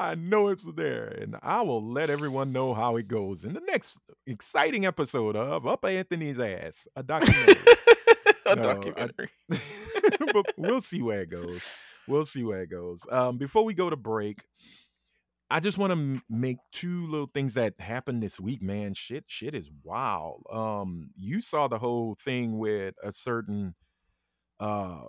I 0.00 0.14
know 0.14 0.48
it's 0.48 0.64
there, 0.76 1.04
and 1.06 1.36
I 1.42 1.60
will 1.62 1.92
let 1.92 2.08
everyone 2.10 2.52
know 2.52 2.72
how 2.74 2.96
it 2.96 3.06
goes 3.06 3.44
in 3.44 3.52
the 3.52 3.60
next 3.60 3.98
exciting 4.26 4.86
episode 4.86 5.36
of 5.36 5.66
Up 5.66 5.84
Anthony's 5.84 6.38
Ass, 6.40 6.88
a 6.96 7.02
documentary. 7.02 7.54
A 8.46 8.56
No, 8.56 8.62
I- 8.62 8.74
documentary. 8.74 9.28
but 10.32 10.46
we'll 10.56 10.80
see 10.80 11.02
where 11.02 11.20
it 11.20 11.30
goes. 11.30 11.62
We'll 12.08 12.24
see 12.24 12.42
where 12.42 12.62
it 12.62 12.70
goes. 12.70 13.02
Um, 13.10 13.36
before 13.38 13.64
we 13.64 13.74
go 13.74 13.90
to 13.90 13.96
break, 13.96 14.42
I 15.50 15.60
just 15.60 15.78
want 15.78 15.90
to 15.90 15.98
m- 15.98 16.22
make 16.30 16.56
two 16.72 17.06
little 17.06 17.28
things 17.32 17.54
that 17.54 17.74
happened 17.78 18.22
this 18.22 18.40
week, 18.40 18.62
man. 18.62 18.94
Shit, 18.94 19.24
shit 19.28 19.54
is 19.54 19.70
wild. 19.84 20.42
Um, 20.50 21.10
you 21.16 21.40
saw 21.40 21.68
the 21.68 21.78
whole 21.78 22.14
thing 22.14 22.58
with 22.58 22.94
a 23.04 23.12
certain 23.12 23.74
uh 24.58 25.02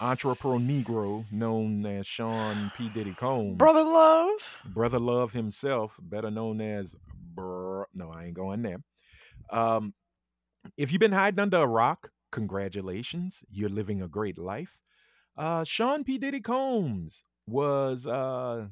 entrepreneur 0.00 0.58
Negro 0.58 1.24
known 1.32 1.84
as 1.86 2.06
Sean 2.06 2.70
P. 2.74 2.88
Diddy 2.88 3.14
Combs. 3.14 3.56
Brother 3.56 3.84
Love. 3.84 4.38
Brother 4.64 4.98
Love 4.98 5.32
himself, 5.32 5.96
better 6.00 6.30
known 6.30 6.60
as 6.60 6.96
Brr. 7.34 7.84
No, 7.94 8.10
I 8.10 8.26
ain't 8.26 8.34
going 8.34 8.62
there. 8.62 8.82
Um, 9.50 9.94
if 10.76 10.92
you've 10.92 11.00
been 11.00 11.12
hiding 11.12 11.40
under 11.40 11.58
a 11.58 11.66
rock, 11.66 12.10
congratulations, 12.32 13.44
you're 13.50 13.68
living 13.68 14.02
a 14.02 14.08
great 14.08 14.38
life. 14.38 14.78
Uh, 15.36 15.64
Sean 15.64 16.04
P. 16.04 16.18
Diddy 16.18 16.40
Combs 16.40 17.24
was 17.46 18.06
uh, 18.06 18.66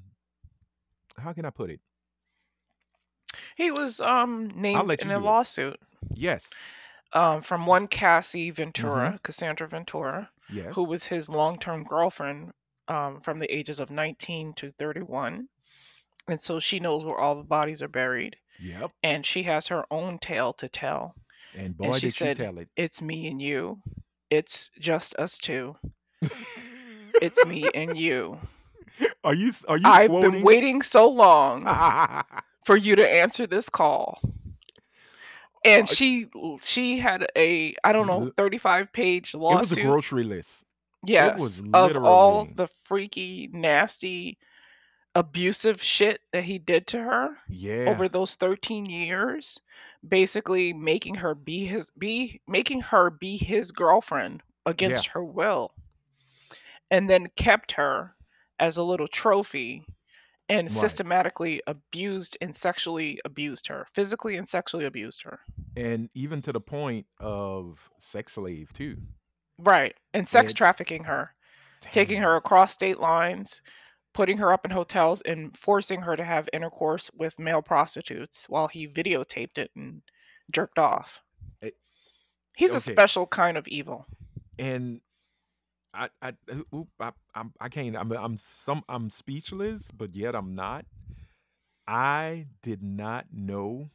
how 1.19 1.33
can 1.33 1.45
I 1.45 1.51
put 1.51 1.71
it? 1.71 1.81
He 3.57 3.71
was 3.71 4.01
um 4.01 4.51
named 4.55 4.91
in 5.01 5.11
a 5.11 5.15
do 5.15 5.21
it. 5.21 5.25
lawsuit 5.25 5.81
Yes, 6.15 6.53
um 7.13 7.43
from 7.43 7.67
one 7.67 7.87
Cassie 7.87 8.51
Ventura, 8.51 9.19
Cassandra 9.23 9.69
Ventura, 9.69 10.31
yes. 10.51 10.75
who 10.75 10.85
was 10.85 11.05
his 11.05 11.29
long-term 11.29 11.85
girlfriend 11.85 12.53
um 12.89 13.21
from 13.21 13.39
the 13.39 13.55
ages 13.55 13.79
of 13.81 13.91
19 13.91 14.55
to 14.55 14.73
31. 14.79 15.49
And 16.29 16.41
so 16.41 16.59
she 16.61 16.79
knows 16.81 17.05
where 17.05 17.19
all 17.19 17.35
the 17.37 17.43
bodies 17.43 17.83
are 17.83 17.89
buried 17.89 18.37
Yep. 18.61 18.91
and 19.03 19.27
she 19.27 19.43
has 19.45 19.69
her 19.69 19.85
own 19.91 20.19
tale 20.19 20.53
to 20.55 20.69
tell. 20.69 21.15
And 21.57 21.77
boy, 21.77 21.99
she 21.99 22.07
did 22.07 22.15
said- 22.15 22.37
she 22.39 22.43
tell 22.45 22.59
it. 22.59 22.69
It's 22.77 23.03
me 23.03 23.27
and 23.29 23.41
you. 23.43 23.81
It's 24.31 24.71
just 24.81 25.15
us 25.17 25.37
two. 25.37 25.77
It's 27.21 27.45
me 27.47 27.69
and 27.75 27.97
you. 27.97 28.39
Are 29.25 29.35
you? 29.35 29.53
Are 29.69 29.77
you 29.79 29.87
I've 29.87 30.11
quoting? 30.11 30.31
been 30.33 30.43
waiting 30.43 30.83
so 30.83 31.09
long 31.09 31.65
for 32.65 32.77
you 32.77 32.97
to 32.97 33.09
answer 33.09 33.47
this 33.47 33.69
call. 33.69 34.21
And 35.65 35.89
she 35.89 36.27
she 36.65 36.99
had 36.99 37.27
a 37.37 37.75
I 37.85 37.93
don't 37.93 38.07
know 38.07 38.33
35 38.37 38.93
page 38.93 39.35
long. 39.35 39.59
it 39.59 39.61
was 39.61 39.73
a 39.73 39.81
grocery 39.81 40.25
list. 40.25 40.65
yes, 41.05 41.39
was 41.41 41.63
of 41.73 41.97
all 41.97 42.47
the 42.55 42.69
freaky 42.85 43.49
nasty 43.53 44.39
abusive 45.15 45.83
shit 45.83 46.21
that 46.33 46.45
he 46.45 46.59
did 46.59 46.87
to 46.89 46.99
her 46.99 47.37
Yeah. 47.49 47.85
over 47.89 48.09
those 48.09 48.35
13 48.35 48.87
years 48.87 49.61
basically 50.09 50.73
making 50.73 51.17
her 51.17 51.35
be 51.35 51.67
his 51.67 51.91
be 51.99 52.41
making 52.49 52.81
her 52.81 53.11
be 53.11 53.37
his 53.37 53.73
girlfriend 53.73 54.43
against 54.65 55.09
her 55.09 55.23
will 55.23 55.73
and 56.91 57.11
then 57.11 57.27
kept 57.37 57.73
her 57.73 58.15
as 58.59 58.77
a 58.79 58.83
little 58.83 59.07
trophy 59.09 59.85
and 60.53 60.69
Right. 60.71 60.81
systematically 60.81 61.63
abused 61.67 62.37
and 62.41 62.55
sexually 62.55 63.21
abused 63.25 63.67
her 63.69 63.87
physically 63.93 64.37
and 64.37 64.49
sexually 64.49 64.85
abused 64.85 65.23
her 65.23 65.41
and 65.77 66.11
even 66.15 66.43
to 66.43 66.53
the 66.53 66.61
point 66.61 67.07
of 67.19 67.91
sex 67.99 68.35
slave 68.35 68.73
too. 68.73 68.97
right 69.59 69.95
and 70.15 70.29
sex 70.29 70.53
Yeah. 70.53 70.57
trafficking 70.57 71.05
her 71.05 71.35
taking 71.91 72.21
her 72.23 72.37
across 72.37 72.73
state 72.73 72.99
lines 73.01 73.63
putting 74.15 74.39
her 74.39 74.53
up 74.53 74.65
in 74.65 74.71
hotels 74.71 75.23
and 75.23 75.57
forcing 75.57 76.03
her 76.03 76.17
to 76.17 76.25
have 76.25 76.49
intercourse 76.53 77.11
with 77.15 77.39
male 77.39 77.63
prostitutes 77.63 78.45
while 78.49 78.69
he 78.69 78.87
videotaped 78.87 79.57
it 79.59 79.71
and 79.75 80.03
jerked 80.51 80.79
off 80.79 81.23
Eh, 81.63 81.71
he's 82.57 82.73
a 82.75 82.81
special 82.81 83.27
kind 83.27 83.57
of 83.57 83.67
evil 83.69 84.07
and 84.59 85.01
I 85.95 86.09
I 86.23 86.35
oop, 86.75 86.89
I 87.01 87.13
I'm, 87.35 87.53
I 87.61 87.69
can't 87.69 87.97
I'm 87.97 88.13
I'm 88.13 88.37
some 88.37 88.85
I'm 88.89 89.11
speechless, 89.11 89.91
but 89.91 90.15
yet 90.15 90.35
I'm 90.35 90.55
not. 90.55 90.87
I 91.87 92.47
did 92.63 92.83
not 92.83 93.27
know 93.33 93.91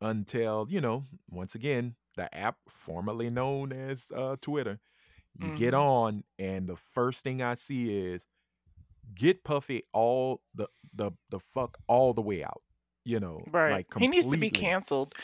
until 0.00 0.66
you 0.68 0.80
know 0.80 1.06
once 1.30 1.54
again 1.54 1.96
the 2.16 2.32
app 2.34 2.58
formerly 2.68 3.30
known 3.30 3.72
as 3.72 4.06
uh, 4.14 4.36
Twitter. 4.40 4.80
You 5.38 5.50
get 5.50 5.74
Mhm. 5.74 5.78
on, 5.80 6.24
and 6.38 6.68
the 6.68 6.76
first 6.76 7.24
thing 7.24 7.42
I 7.42 7.54
see 7.54 7.90
is 7.96 8.26
get 9.14 9.44
Puffy 9.44 9.84
all 9.92 10.42
the 10.54 10.68
the 10.94 11.12
the 11.30 11.40
fuck 11.40 11.78
all 11.88 12.14
the 12.14 12.22
way 12.22 12.44
out. 12.44 12.62
You 13.04 13.20
know, 13.20 13.48
Right. 13.50 13.70
like 13.70 13.86
He 13.98 14.08
needs 14.08 14.28
to 14.28 14.38
be 14.38 14.50
canceled. 14.50 15.14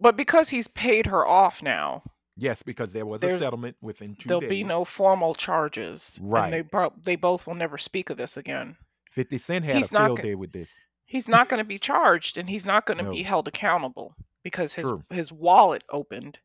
But 0.00 0.16
because 0.16 0.48
he's 0.50 0.68
paid 0.68 1.06
her 1.06 1.26
off 1.26 1.62
now, 1.62 2.02
Yes, 2.36 2.62
because 2.62 2.92
there 2.92 3.06
was 3.06 3.22
a 3.22 3.38
settlement 3.38 3.76
within 3.80 4.16
two 4.16 4.28
there'll 4.28 4.40
days. 4.40 4.48
be 4.50 4.64
no 4.64 4.84
formal 4.84 5.34
charges, 5.34 6.18
and 6.18 6.52
they 6.52 6.62
Right. 6.62 6.70
bro- 6.70 6.92
they 7.02 7.16
both 7.16 7.46
will 7.46 7.54
never 7.54 7.78
speak 7.78 8.10
of 8.10 8.16
this 8.16 8.36
again. 8.36 8.76
50 9.12 9.38
Cent 9.38 9.64
had 9.64 9.76
a 9.76 9.78
He's 9.78 9.92
not 9.92 10.06
field 10.08 10.22
day 10.22 10.34
with 10.34 10.50
this. 10.52 10.76
he's 11.04 11.28
not 11.28 11.48
going 11.48 11.58
to 11.58 11.64
be 11.68 11.78
charged, 11.78 12.36
and 12.36 12.50
he's 12.50 12.66
not 12.66 12.86
going 12.86 12.98
to 12.98 13.04
No. 13.04 13.10
be 13.12 13.22
held 13.22 13.46
accountable 13.46 14.16
because 14.42 14.72
his 14.74 14.86
True. 14.86 15.04
his 15.10 15.30
wallet 15.30 15.84
opened, 15.90 16.38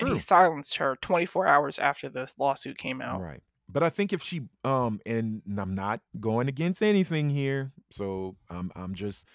and 0.00 0.08
he 0.08 0.18
silenced 0.18 0.76
her 0.76 0.96
24 0.96 1.46
hours 1.46 1.78
after 1.78 2.08
the 2.08 2.28
lawsuit 2.36 2.76
came 2.78 3.00
out. 3.00 3.20
Right. 3.20 3.42
But 3.68 3.84
I 3.84 3.90
think 3.90 4.12
if 4.12 4.20
she 4.24 4.48
um 4.64 5.00
and 5.06 5.42
I'm 5.56 5.74
not 5.74 6.00
going 6.18 6.48
against 6.48 6.82
anything 6.82 7.30
here, 7.30 7.70
so 7.90 8.36
I'm 8.48 8.72
I'm 8.74 8.94
just 8.96 9.26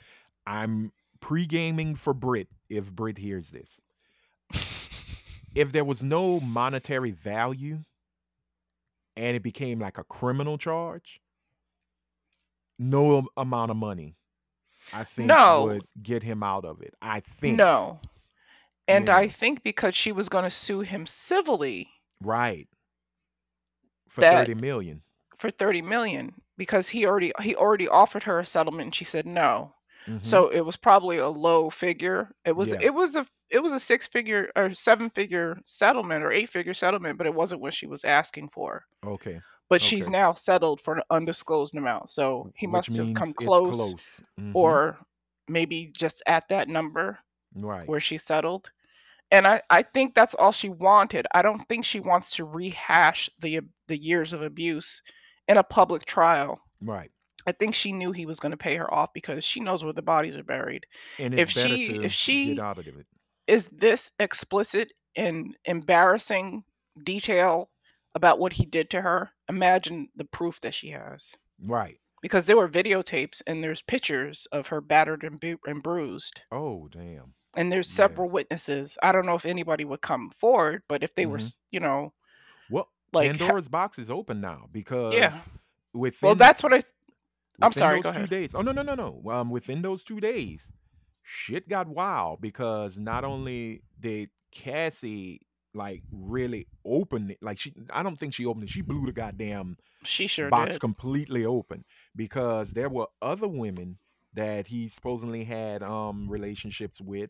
I'm 0.46 0.92
pre-gaming 1.22 1.96
for 1.96 2.14
Brit 2.14 2.50
if 2.70 2.92
Brit 2.92 3.18
hears 3.18 3.52
this. 3.52 3.80
If 5.56 5.72
there 5.72 5.86
was 5.86 6.04
no 6.04 6.40
monetary 6.40 7.12
value 7.12 7.80
and 9.16 9.36
it 9.36 9.42
became 9.44 9.80
like 9.80 9.98
a 9.98 10.04
criminal 10.04 10.58
charge, 10.58 11.22
no 12.78 13.28
amount 13.38 13.72
of 13.72 13.78
money 13.78 14.16
I 14.94 15.04
think 15.04 15.28
No. 15.28 15.64
would 15.66 15.84
get 16.04 16.22
him 16.22 16.44
out 16.44 16.64
of 16.64 16.80
it. 16.82 16.94
I 17.02 17.20
think. 17.20 17.58
No. 17.58 18.00
And 18.88 19.08
Yeah. 19.08 19.18
I 19.18 19.28
think 19.28 19.64
because 19.64 19.96
she 19.96 20.12
was 20.12 20.30
going 20.30 20.44
to 20.44 20.50
sue 20.52 20.82
him 20.82 21.08
civilly 21.08 21.90
Right. 22.22 22.68
For 24.10 24.22
That- 24.22 24.46
30 24.48 24.54
million. 24.56 25.02
for 25.38 25.50
30 25.52 25.82
million 25.82 26.42
because 26.58 26.90
he 26.90 27.06
already 27.06 27.32
he 27.42 27.56
already 27.56 27.88
offered 27.88 28.24
her 28.24 28.40
a 28.40 28.46
settlement 28.46 28.84
and 28.88 28.96
she 28.96 29.04
said 29.06 29.26
no. 29.26 29.74
Mhm. 30.08 30.26
So 30.26 30.50
it 30.50 30.62
was 30.62 30.76
probably 30.76 31.18
a 31.18 31.28
low 31.30 31.70
figure. 31.70 32.32
It 32.46 32.56
was 32.56 32.70
Yeah. 32.72 32.80
it 32.82 32.94
was 32.94 33.16
a 33.16 33.26
it 33.50 33.60
was 33.60 33.72
a 33.74 33.80
six 33.80 34.08
figure 34.08 34.50
or 34.56 34.74
seven 34.74 35.10
figure 35.12 35.60
settlement 35.66 36.24
or 36.24 36.32
eight 36.32 36.50
figure 36.50 36.74
settlement, 36.74 37.18
but 37.18 37.28
it 37.28 37.34
wasn't 37.34 37.62
what 37.62 37.74
she 37.74 37.86
was 37.88 38.04
asking 38.04 38.50
for. 38.50 38.86
okay. 39.06 39.40
But 39.70 39.82
she's 39.82 40.06
Okay. 40.06 40.12
now 40.12 40.34
settled 40.34 40.80
for 40.80 40.96
an 40.96 41.02
undisclosed 41.10 41.76
amount. 41.76 42.12
So 42.12 42.52
he 42.56 42.68
Which 42.68 42.72
must 42.72 42.88
have 42.98 43.06
means 43.08 43.18
come 43.18 43.30
it's 43.30 43.38
close, 43.38 43.76
close. 43.76 44.24
Mhm. 44.40 44.52
or 44.54 44.98
maybe 45.48 45.88
just 45.98 46.22
at 46.28 46.48
that 46.50 46.68
number 46.70 47.18
right. 47.56 47.88
where 47.88 48.00
she 48.00 48.18
settled. 48.20 48.72
And 49.32 49.48
I, 49.48 49.62
I 49.72 49.82
think 49.82 50.14
that's 50.14 50.36
all 50.36 50.52
she 50.52 50.70
wanted. 50.70 51.26
I 51.34 51.42
don't 51.42 51.68
think 51.68 51.84
she 51.84 52.00
wants 52.00 52.30
to 52.36 52.46
rehash 52.46 53.28
the 53.40 53.58
ab- 53.58 53.70
the 53.88 53.98
years 53.98 54.34
of 54.34 54.42
abuse 54.44 55.02
in 55.48 55.58
a 55.58 55.64
public 55.64 56.06
trial. 56.06 56.62
Right. 56.82 57.12
I 57.48 57.52
think 57.52 57.76
she 57.76 57.92
knew 57.92 58.12
he 58.12 58.26
was 58.26 58.40
going 58.40 58.52
to 58.52 58.58
pay 58.58 58.76
her 58.76 58.92
off 58.94 59.14
because 59.14 59.44
she 59.44 59.60
knows 59.60 59.84
where 59.84 59.94
the 59.94 60.02
bodies 60.02 60.36
are 60.36 60.44
buried. 60.44 60.86
And 61.20 61.40
If 61.40 61.50
she- 61.52 61.94
if 62.04 62.12
she- 62.12 62.56
get 62.56 62.64
out 62.64 62.78
of 62.80 62.88
it. 62.88 63.06
Is 63.48 63.68
this 63.72 64.12
explicit 64.20 64.94
and 65.16 65.56
embarrassing 65.66 66.64
detail 67.04 67.70
about 68.16 68.40
what 68.40 68.54
he 68.54 68.66
did 68.66 68.90
to 68.92 69.02
her? 69.02 69.32
Imagine 69.50 70.10
the 70.16 70.26
proof 70.26 70.60
that 70.62 70.74
she 70.74 70.90
has. 70.90 71.36
Right. 71.64 72.00
Because 72.22 72.46
there 72.46 72.58
were 72.58 72.68
videotapes 72.68 73.42
and 73.46 73.64
there's 73.64 73.84
pictures 73.84 74.48
of 74.52 74.68
her 74.68 74.82
battered 74.82 75.24
and, 75.24 75.40
bu- 75.40 75.58
and 75.66 75.84
bruised. 75.84 76.42
Oh, 76.52 76.88
damn. 76.88 77.36
And 77.56 77.72
there's 77.72 77.90
Yeah. 77.92 77.96
several 78.08 78.30
witnesses. 78.30 78.98
I 79.04 79.12
don't 79.12 79.26
know 79.28 79.36
if 79.36 79.46
anybody 79.46 79.86
would 79.86 80.02
come 80.02 80.32
forward, 80.32 80.82
but 80.88 81.04
if 81.04 81.14
they 81.16 81.26
were, 81.28 81.38
Mhm. 81.38 81.42
s- 81.42 81.58
you 81.70 81.80
know, 81.80 82.14
Well, 82.70 82.90
like, 83.14 83.32
ha- 83.32 83.38
Pandora's 83.38 83.68
box 83.68 84.00
is 84.00 84.10
open 84.10 84.42
now 84.42 84.68
because 84.72 85.14
yeah. 85.14 85.40
within 85.94 86.26
well, 86.28 86.36
that's 86.36 86.64
what 86.64 86.74
I. 86.74 86.82
I'm 87.62 87.72
sorry, 87.72 88.02
those 88.02 88.12
two 88.14 88.18
ahead. 88.20 88.30
days. 88.30 88.56
Oh 88.56 88.62
no, 88.62 88.72
no, 88.72 88.82
no, 88.82 88.96
no. 88.96 89.22
Um, 89.32 89.50
within 89.50 89.82
those 89.82 90.04
two 90.04 90.20
days, 90.20 90.72
shit 91.24 91.68
got 91.70 91.88
wild 91.88 92.42
because 92.42 92.98
not 92.98 93.24
only 93.24 93.82
did 94.00 94.30
Cassie 94.52 95.42
like 95.74 96.04
really 96.12 96.68
open 96.86 97.32
it, 97.32 97.38
like 97.42 97.58
she, 97.60 97.74
I 97.92 98.04
don't 98.04 98.18
think 98.18 98.34
she 98.34 98.46
opened 98.46 98.66
it. 98.66 98.70
She 98.70 98.82
blew 98.82 99.06
the 99.06 99.12
goddamn 99.12 99.78
She 100.04 100.28
sure 100.28 100.50
box 100.50 100.76
did. 100.76 100.82
completely 100.82 101.46
open 101.46 101.84
because 102.16 102.72
there 102.72 102.90
were 102.90 103.08
other 103.22 103.48
women 103.48 103.98
that 104.34 104.68
he 104.68 104.90
supposedly 104.90 105.44
had 105.46 105.84
um 105.84 106.30
relationships 106.30 107.02
with. 107.02 107.30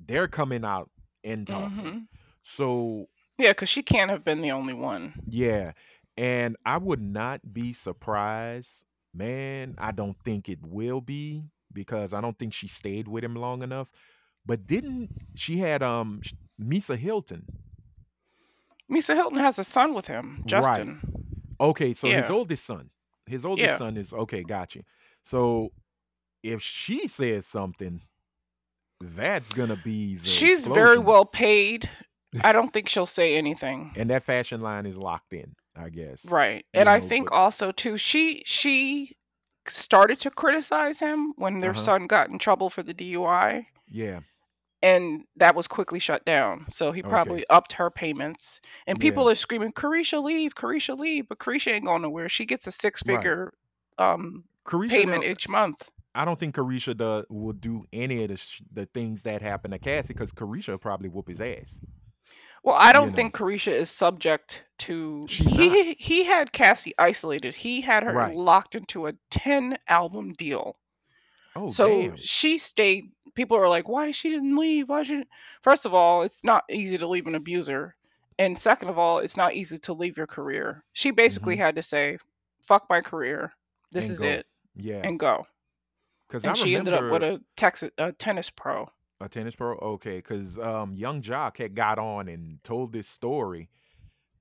They're 0.00 0.28
coming 0.28 0.64
out 0.64 0.90
and 1.24 1.46
talking. 1.46 1.70
hmm 1.70 1.98
So 2.42 3.06
Yeah, 3.38 3.50
because 3.50 3.68
she 3.68 3.82
can't 3.82 4.10
have 4.10 4.24
been 4.24 4.42
the 4.42 4.52
only 4.52 4.74
one. 4.74 5.14
Yeah. 5.26 5.72
And 6.16 6.56
I 6.66 6.78
would 6.78 7.00
not 7.00 7.52
be 7.52 7.72
surprised, 7.72 8.84
man. 9.18 9.74
I 9.78 9.90
don't 9.92 10.16
think 10.24 10.48
it 10.48 10.58
will 10.62 11.00
be 11.00 11.44
because 11.72 12.14
I 12.14 12.20
don't 12.20 12.38
think 12.38 12.54
she 12.54 12.68
stayed 12.68 13.08
with 13.08 13.22
him 13.24 13.34
long 13.34 13.62
enough. 13.62 13.90
But 14.46 14.66
didn't 14.66 15.10
she 15.34 15.58
had 15.58 15.82
um 15.82 16.22
Misa 16.60 16.96
Hilton? 16.96 17.44
Misa 18.90 19.14
Hilton 19.14 19.38
has 19.38 19.58
a 19.58 19.64
son 19.64 19.92
with 19.92 20.06
him, 20.06 20.36
Right. 20.38 20.46
Justin. 20.46 21.00
Okay, 21.60 21.92
so 21.92 22.08
his 22.08 22.30
oldest 22.30 22.64
son. 22.64 22.90
His 23.26 23.44
oldest 23.44 23.68
Yeah. 23.68 23.76
son 23.76 23.96
is 23.98 24.12
okay, 24.14 24.42
gotcha. 24.42 24.80
So 25.24 25.72
if 26.42 26.62
she 26.62 27.06
says 27.08 27.46
something, 27.46 28.00
that's 29.00 29.52
gonna 29.52 29.76
be 29.76 30.16
the 30.16 30.24
She's 30.24 30.64
very 30.66 30.98
well 30.98 31.24
paid. 31.26 31.90
I 32.42 32.52
don't 32.52 32.72
think 32.72 32.88
she'll 32.88 33.06
say 33.06 33.36
anything. 33.36 33.92
and 33.96 34.08
that 34.10 34.22
fashion 34.22 34.60
line 34.60 34.86
is 34.86 34.96
locked 34.96 35.32
in, 35.34 35.54
I 35.78 35.88
guess. 35.90 36.24
Right. 36.24 36.64
And 36.74 36.88
I 36.88 37.00
think 37.00 37.30
but- 37.30 37.36
also 37.36 37.72
too, 37.72 37.96
she 37.96 38.42
she 38.44 39.16
started 39.68 40.18
to 40.20 40.30
criticize 40.30 40.98
him 40.98 41.34
when 41.36 41.60
their 41.60 41.70
Uh-huh. 41.72 41.80
son 41.82 42.06
got 42.06 42.30
in 42.30 42.38
trouble 42.38 42.70
for 42.70 42.82
the 42.82 42.94
DUI. 42.94 43.66
Yeah. 43.86 44.20
And 44.82 45.24
that 45.36 45.54
was 45.54 45.66
quickly 45.68 45.98
shut 45.98 46.24
down. 46.24 46.66
So 46.70 46.92
he 46.92 47.00
Okay. 47.02 47.08
probably 47.10 47.44
upped 47.50 47.72
her 47.74 47.90
payments. 47.90 48.60
And 48.86 48.98
people 49.00 49.24
Yeah. 49.26 49.32
are 49.32 49.34
screaming, 49.34 49.72
Caresha, 49.72 50.22
leave, 50.22 50.54
Caresha, 50.54 50.96
leave. 50.98 51.28
But 51.28 51.38
Caresha 51.38 51.72
ain't 51.72 51.84
going 51.84 52.02
nowhere. 52.02 52.28
She 52.28 52.46
gets 52.46 52.66
a 52.66 52.72
six 52.72 53.02
figure 53.02 53.52
um 53.98 54.44
Caresha 54.64 54.90
payment 54.90 55.24
each 55.24 55.48
month. 55.48 55.90
I 56.14 56.24
don't 56.24 56.40
think 56.40 56.54
Caresha 56.54 56.96
do, 56.96 57.24
will 57.28 57.52
do 57.52 57.84
any 57.92 58.22
of 58.24 58.28
the 58.30 58.36
sh- 58.36 58.62
the 58.72 58.86
things 58.86 59.22
that 59.24 59.42
happen 59.42 59.70
to 59.72 59.78
Cassie 59.78 60.14
because 60.14 60.32
Caresha 60.32 60.80
probably 60.80 61.08
whoop 61.08 61.28
his 61.28 61.40
ass. 61.40 61.78
Well, 62.68 62.76
I 62.78 62.92
don't 62.92 63.10
know. 63.10 63.14
think 63.16 63.34
Caresha 63.34 63.72
is 63.72 63.90
subject 63.90 64.62
to. 64.80 65.26
She's 65.28 65.48
he 65.48 65.94
he 65.98 66.24
had 66.24 66.52
Cassie 66.52 66.94
isolated. 66.98 67.54
He 67.56 67.80
had 67.80 68.02
her 68.02 68.12
Right. 68.12 68.36
locked 68.36 68.74
into 68.74 69.06
a 69.06 69.14
ten 69.30 69.78
album 69.88 70.32
deal. 70.32 70.76
Oh 71.56 71.70
so 71.70 71.88
damn! 71.88 72.16
she 72.18 72.58
stayed. 72.58 73.10
People 73.34 73.56
are 73.56 73.68
like, 73.68 73.88
"Why 73.88 74.10
she 74.10 74.28
didn't 74.30 74.56
leave? 74.56 74.88
Why 74.88 75.02
she?" 75.02 75.24
First 75.62 75.86
of 75.86 75.94
all, 75.94 76.22
it's 76.22 76.44
not 76.44 76.64
easy 76.70 76.98
to 76.98 77.06
leave 77.06 77.26
an 77.26 77.34
abuser, 77.34 77.96
and 78.38 78.58
second 78.60 78.88
of 78.88 78.98
all, 78.98 79.18
it's 79.18 79.36
not 79.36 79.54
easy 79.54 79.78
to 79.78 79.92
leave 79.92 80.16
your 80.16 80.26
career. 80.26 80.84
She 80.92 81.10
basically 81.10 81.56
had 81.56 81.74
to 81.76 81.82
say, 81.82 82.18
"Fuck 82.62 82.86
my 82.90 83.00
career. 83.00 83.54
This 83.92 84.04
Mm-hmm. 84.04 84.10
And 84.10 84.12
is 84.12 84.20
go. 84.20 84.26
it," 84.28 84.46
Yeah, 84.76 85.00
and 85.04 85.18
go. 85.18 85.46
because 86.28 86.42
she 86.58 86.74
remember 86.76 86.90
ended 86.90 86.94
up 86.94 87.10
with 87.10 87.22
a 87.22 87.40
Texas 87.56 87.90
a 87.98 88.12
tennis 88.12 88.50
pro. 88.50 88.90
A 89.20 89.28
tennis 89.28 89.56
pro. 89.56 89.76
Okay, 89.78 90.18
because 90.18 90.58
um, 90.58 90.94
Yung 90.94 91.22
Joc 91.22 91.58
had 91.58 91.74
got 91.74 91.98
on 91.98 92.28
and 92.28 92.62
told 92.62 92.92
this 92.92 93.08
story 93.08 93.68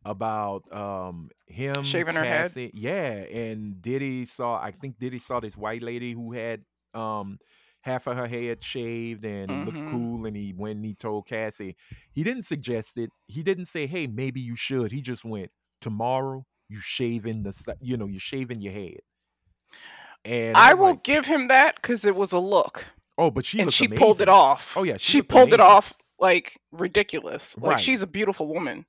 about 0.06 0.72
um 0.72 1.30
him 1.48 1.84
Shaving 1.84 2.16
her 2.16 2.24
head? 2.24 2.54
Yeah, 2.74 3.24
and 3.24 3.82
Diddy 3.82 4.26
saw. 4.26 4.62
I 4.62 4.72
think 4.72 5.00
Diddy 5.00 5.20
saw 5.20 5.40
this 5.40 5.58
white 5.58 5.82
lady 5.84 6.14
who 6.14 6.34
had 6.34 6.62
um 6.94 7.40
half 7.82 8.06
of 8.08 8.16
her 8.18 8.28
head 8.28 8.64
shaved 8.64 9.26
and 9.26 9.50
Mhm. 9.50 9.66
looked 9.66 9.86
cool, 9.90 10.26
and 10.26 10.36
he 10.36 10.54
went 10.56 10.76
and 10.78 10.86
he 10.86 10.94
told 10.94 11.28
Cassie. 11.28 11.76
He 12.14 12.24
didn't 12.24 12.44
suggest 12.44 12.98
it. 12.98 13.10
He 13.28 13.44
didn't 13.44 13.66
say, 13.66 13.88
"Hey, 13.88 14.06
maybe 14.08 14.40
you 14.42 14.56
should." 14.56 14.92
He 14.92 15.02
just 15.02 15.26
went 15.26 15.52
tomorrow. 15.82 16.46
You 16.70 16.80
shaving 16.82 17.44
the, 17.44 17.76
you 17.80 17.96
know, 17.98 18.08
you're 18.08 18.20
shaving 18.20 18.62
your 18.62 18.74
head. 18.74 19.00
And 20.26 20.58
I 20.58 20.74
was 20.74 20.80
will 20.80 20.88
like, 20.88 21.04
give 21.04 21.26
him 21.26 21.48
that 21.48 21.76
because 21.76 22.04
it 22.04 22.16
was 22.16 22.34
a 22.34 22.40
look. 22.40 22.86
Oh, 23.18 23.32
but 23.32 23.46
she 23.46 23.60
and 23.62 23.74
she 23.74 23.88
pulled 23.88 24.22
it 24.22 24.30
off. 24.30 24.74
Oh, 24.76 24.84
yeah, 24.84 24.98
she 24.98 25.14
she, 25.14 25.22
pulled 25.22 25.54
it 25.54 25.60
off 25.60 25.94
like 26.20 26.60
ridiculous. 26.72 27.56
Like 27.58 27.72
Right. 27.72 27.80
she's 27.80 28.02
a 28.02 28.08
beautiful 28.08 28.48
woman, 28.48 28.86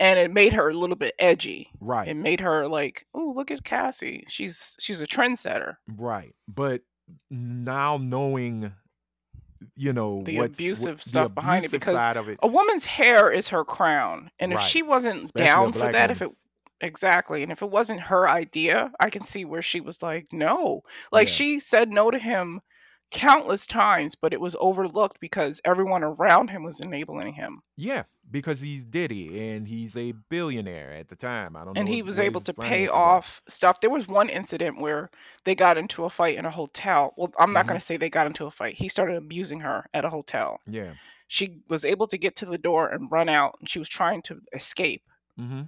and 0.00 0.18
it 0.18 0.32
made 0.32 0.52
her 0.52 0.68
a 0.68 0.74
little 0.74 0.96
bit 0.96 1.14
edgy. 1.18 1.70
Right. 1.80 2.08
It 2.08 2.14
made 2.14 2.40
her 2.40 2.66
like, 2.68 3.06
oh, 3.14 3.32
look 3.34 3.50
at 3.50 3.64
Cassie. 3.64 4.24
She's 4.28 4.76
she's 4.80 5.00
a 5.00 5.06
trendsetter. 5.06 5.76
Right. 5.96 6.34
But 6.48 6.82
now 7.30 7.98
knowing, 7.98 8.72
you 9.76 9.92
know, 9.92 10.22
The 10.24 10.38
what's, 10.38 10.58
abusive 10.58 10.86
what, 10.86 11.00
the 11.00 11.08
stuff 11.08 11.34
behind 11.34 11.64
it, 11.64 11.70
because 11.70 11.94
side 11.94 12.16
of 12.16 12.28
it. 12.28 12.38
A 12.42 12.48
woman's 12.48 12.84
hair 12.84 13.30
is 13.30 13.48
her 13.48 13.64
crown, 13.64 14.30
and 14.38 14.52
if 14.52 14.60
she 14.60 14.82
wasn't 14.82 15.24
Especially 15.24 15.46
down 15.46 15.72
for 15.72 15.90
that, 15.92 16.10
if 16.10 16.20
it 16.22 16.30
exactly, 16.80 17.42
and 17.42 17.50
if 17.52 17.62
it 17.62 17.70
wasn't 17.70 18.00
her 18.00 18.28
idea, 18.28 18.92
I 19.00 19.08
can 19.08 19.24
see 19.24 19.44
where 19.44 19.62
she 19.62 19.80
was 19.80 20.02
like, 20.02 20.26
no. 20.32 20.82
Like 21.12 21.28
Yeah. 21.28 21.34
she 21.34 21.60
said 21.60 21.90
no 21.90 22.10
to 22.10 22.18
him 22.18 22.60
countless 23.10 23.66
times, 23.66 24.14
but 24.14 24.32
it 24.32 24.40
was 24.40 24.56
overlooked 24.60 25.20
because 25.20 25.60
everyone 25.64 26.02
around 26.02 26.50
him 26.50 26.62
was 26.62 26.80
enabling 26.80 27.34
him. 27.34 27.62
Yeah, 27.76 28.04
because 28.30 28.60
he's 28.60 28.84
Diddy 28.84 29.50
and 29.50 29.68
he's 29.68 29.96
a 29.96 30.12
billionaire 30.28 30.92
at 30.92 31.08
the 31.08 31.16
time. 31.16 31.56
I 31.56 31.64
don't 31.64 31.78
And 31.78 31.88
he 31.88 32.02
was 32.02 32.18
able 32.18 32.40
to 32.42 32.52
pay 32.52 32.86
finances 32.86 32.94
are. 32.94 33.16
off 33.16 33.42
stuff. 33.48 33.80
There 33.80 33.90
was 33.90 34.08
one 34.08 34.28
incident 34.28 34.80
where 34.80 35.10
they 35.44 35.54
got 35.54 35.78
into 35.78 36.04
a 36.04 36.10
fight 36.10 36.36
in 36.36 36.44
a 36.44 36.50
hotel. 36.50 37.14
Well, 37.16 37.32
I'm 37.38 37.52
not 37.52 37.64
Mhm. 37.64 37.68
going 37.68 37.80
to 37.80 37.86
say 37.86 37.96
they 37.96 38.10
got 38.10 38.26
into 38.26 38.46
a 38.46 38.50
fight. 38.50 38.74
He 38.76 38.88
started 38.88 39.16
abusing 39.16 39.60
her 39.60 39.88
at 39.94 40.04
a 40.04 40.10
hotel. 40.10 40.60
Yeah. 40.66 40.94
She 41.28 41.60
was 41.68 41.84
able 41.84 42.06
to 42.08 42.18
get 42.18 42.36
to 42.36 42.46
the 42.46 42.58
door 42.58 42.88
and 42.88 43.10
run 43.10 43.28
out, 43.28 43.56
and 43.60 43.68
she 43.68 43.78
was 43.78 43.88
trying 43.88 44.22
to 44.22 44.40
escape. 44.52 45.02
Mm-hmm. 45.38 45.62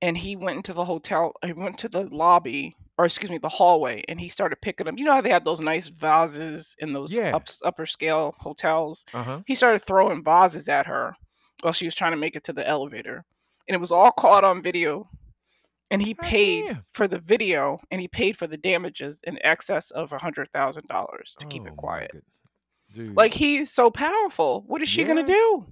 and 0.00 0.18
he 0.18 0.34
went 0.34 0.56
into 0.56 0.72
the 0.72 0.86
hotel 0.86 1.32
he 1.44 1.52
went 1.52 1.78
to 1.78 1.88
the 1.88 2.02
lobby 2.10 2.74
or 3.02 3.06
excuse 3.06 3.30
me 3.30 3.38
the 3.38 3.48
hallway 3.48 4.02
and 4.08 4.20
he 4.20 4.28
started 4.28 4.56
picking 4.62 4.86
them 4.86 4.96
you 4.96 5.04
know 5.04 5.12
how 5.12 5.20
they 5.20 5.28
had 5.30 5.44
those 5.44 5.60
nice 5.60 5.88
vases 5.88 6.76
in 6.78 6.92
those 6.92 7.12
Yeah. 7.12 7.34
up, 7.34 7.48
upper 7.64 7.84
scale 7.84 8.34
hotels? 8.38 9.04
Uh-huh. 9.12 9.40
he 9.46 9.54
started 9.56 9.80
throwing 9.82 10.22
vases 10.22 10.68
at 10.68 10.86
her 10.86 11.16
while 11.62 11.72
she 11.72 11.84
was 11.84 11.94
trying 11.94 12.12
to 12.12 12.16
make 12.16 12.36
it 12.36 12.44
to 12.44 12.52
the 12.52 12.66
elevator 12.66 13.24
and 13.68 13.74
it 13.74 13.80
was 13.80 13.90
all 13.92 14.12
caught 14.12 14.44
on 14.44 14.62
video 14.62 15.08
and 15.90 16.00
he 16.00 16.14
paid 16.14 16.78
for 16.92 17.06
the 17.08 17.18
video 17.18 17.80
and 17.90 18.00
he 18.00 18.08
paid 18.08 18.36
for 18.36 18.46
the 18.46 18.56
damages 18.56 19.20
in 19.24 19.38
excess 19.44 19.90
of 19.90 20.12
a 20.12 20.18
hundred 20.18 20.48
thousand 20.52 20.86
dollars 20.86 21.36
to 21.40 21.46
keep 21.46 21.62
Oh, 21.64 21.66
it 21.66 21.76
quiet. 21.76 22.10
Dude. 22.94 23.16
like 23.16 23.32
he's 23.34 23.70
so 23.72 23.90
powerful. 23.90 24.62
What 24.66 24.80
is 24.82 24.88
she 24.88 25.02
gonna 25.04 25.26
do? 25.26 25.66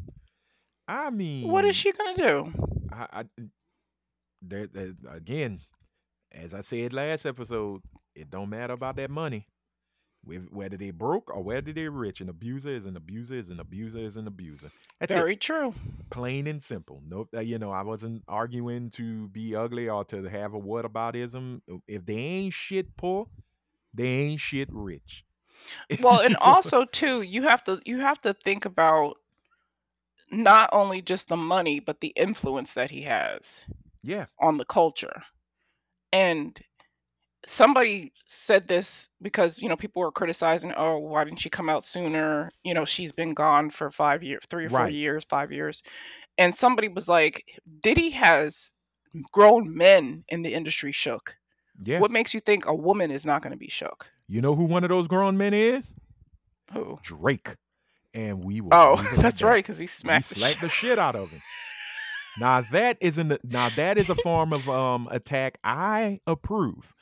I 0.88 1.10
mean 1.10 1.48
what 1.48 1.64
is 1.64 1.76
she 1.76 1.92
gonna 1.92 2.16
do? 2.16 2.52
I, 2.92 3.06
I 3.20 3.24
there, 4.42 4.66
there 4.66 4.92
again, 5.10 5.60
as 6.32 6.54
I 6.54 6.60
said 6.60 6.92
last 6.92 7.26
episode, 7.26 7.82
it 8.14 8.30
don't 8.30 8.50
matter 8.50 8.74
about 8.74 8.96
that 8.96 9.10
money. 9.10 9.46
Whether 10.22 10.76
they 10.76 10.90
broke 10.90 11.30
or 11.34 11.42
whether 11.42 11.72
they're 11.72 11.90
rich, 11.90 12.20
an 12.20 12.28
abuser 12.28 12.68
is 12.74 12.84
an 12.84 12.94
abuser 12.94 13.36
is 13.36 13.48
an 13.48 13.58
abuser 13.58 14.00
is 14.00 14.16
an 14.18 14.26
abuser. 14.26 14.70
That's 14.98 15.14
very 15.14 15.32
it. 15.32 15.40
true 15.40 15.74
Plain 16.10 16.46
and 16.46 16.62
simple. 16.62 17.02
Nope. 17.08 17.30
uh, 17.34 17.40
You 17.40 17.58
know, 17.58 17.70
I 17.70 17.80
wasn't 17.82 18.22
arguing 18.28 18.90
to 18.90 19.28
be 19.28 19.56
ugly 19.56 19.88
or 19.88 20.04
to 20.06 20.24
have 20.24 20.52
a 20.52 20.60
whataboutism. 20.60 21.62
If 21.88 22.04
they 22.04 22.16
ain't 22.16 22.52
shit 22.52 22.96
poor, 22.98 23.28
they 23.94 24.06
ain't 24.08 24.40
shit 24.40 24.68
rich. 24.70 25.24
well 26.02 26.20
and 26.20 26.36
also 26.40 26.84
too 26.84 27.22
you 27.22 27.42
have 27.44 27.64
to 27.64 27.80
you 27.86 27.98
have 28.00 28.20
to 28.20 28.34
think 28.34 28.64
about 28.66 29.16
not 30.30 30.68
only 30.72 31.02
just 31.02 31.28
the 31.28 31.36
money 31.36 31.80
but 31.80 32.00
the 32.00 32.12
influence 32.16 32.74
that 32.74 32.90
he 32.90 33.02
has 33.02 33.62
yeah, 34.02 34.26
on 34.38 34.56
the 34.58 34.64
culture 34.64 35.22
and 36.12 36.58
somebody 37.46 38.12
said 38.26 38.68
this 38.68 39.08
because 39.22 39.58
you 39.60 39.68
know 39.68 39.76
people 39.76 40.00
were 40.02 40.12
criticizing 40.12 40.72
oh 40.76 40.98
why 40.98 41.24
didn't 41.24 41.40
she 41.40 41.48
come 41.50 41.68
out 41.68 41.84
sooner 41.84 42.50
you 42.64 42.74
know 42.74 42.84
she's 42.84 43.12
been 43.12 43.34
gone 43.34 43.70
for 43.70 43.90
five 43.90 44.22
years 44.22 44.42
three 44.48 44.66
or 44.66 44.70
four 44.70 44.80
Right. 44.80 44.92
years 44.92 45.24
five 45.28 45.50
years 45.50 45.82
and 46.38 46.54
somebody 46.54 46.88
was 46.88 47.08
like 47.08 47.44
diddy 47.82 48.10
has 48.10 48.70
grown 49.32 49.74
men 49.74 50.22
in 50.28 50.42
the 50.42 50.54
industry 50.54 50.92
shook 50.92 51.34
yeah. 51.82 51.98
what 51.98 52.10
makes 52.10 52.34
you 52.34 52.40
think 52.40 52.66
a 52.66 52.74
woman 52.74 53.10
is 53.10 53.24
not 53.24 53.42
going 53.42 53.52
to 53.52 53.56
be 53.58 53.68
shook 53.68 54.06
You 54.28 54.42
know 54.42 54.54
who 54.54 54.64
one 54.64 54.84
of 54.84 54.90
those 54.90 55.08
grown 55.08 55.36
men 55.38 55.54
is? 55.54 55.84
who 56.72 56.98
Drake. 57.02 57.56
And 58.12 58.44
we 58.44 58.60
will. 58.60 58.74
oh 58.74 58.94
leave 58.96 59.06
it 59.06 59.12
at 59.14 59.20
that's 59.22 59.40
that. 59.40 59.46
right 59.46 59.64
because 59.64 59.78
he 59.78 59.86
smacked 59.86 60.28
the 60.28 60.34
slapped 60.36 60.52
shit 60.54 60.60
the 60.60 60.68
shit 60.68 60.98
out 60.98 61.16
of 61.16 61.30
him. 61.30 61.40
Now 62.38 62.62
that 62.72 62.98
isn't 63.00 63.44
now 63.44 63.70
that 63.76 63.98
is 63.98 64.08
a 64.10 64.14
form 64.16 64.52
of 64.52 64.68
um 64.68 65.08
attack 65.10 65.58
I 65.64 66.20
approve. 66.26 66.94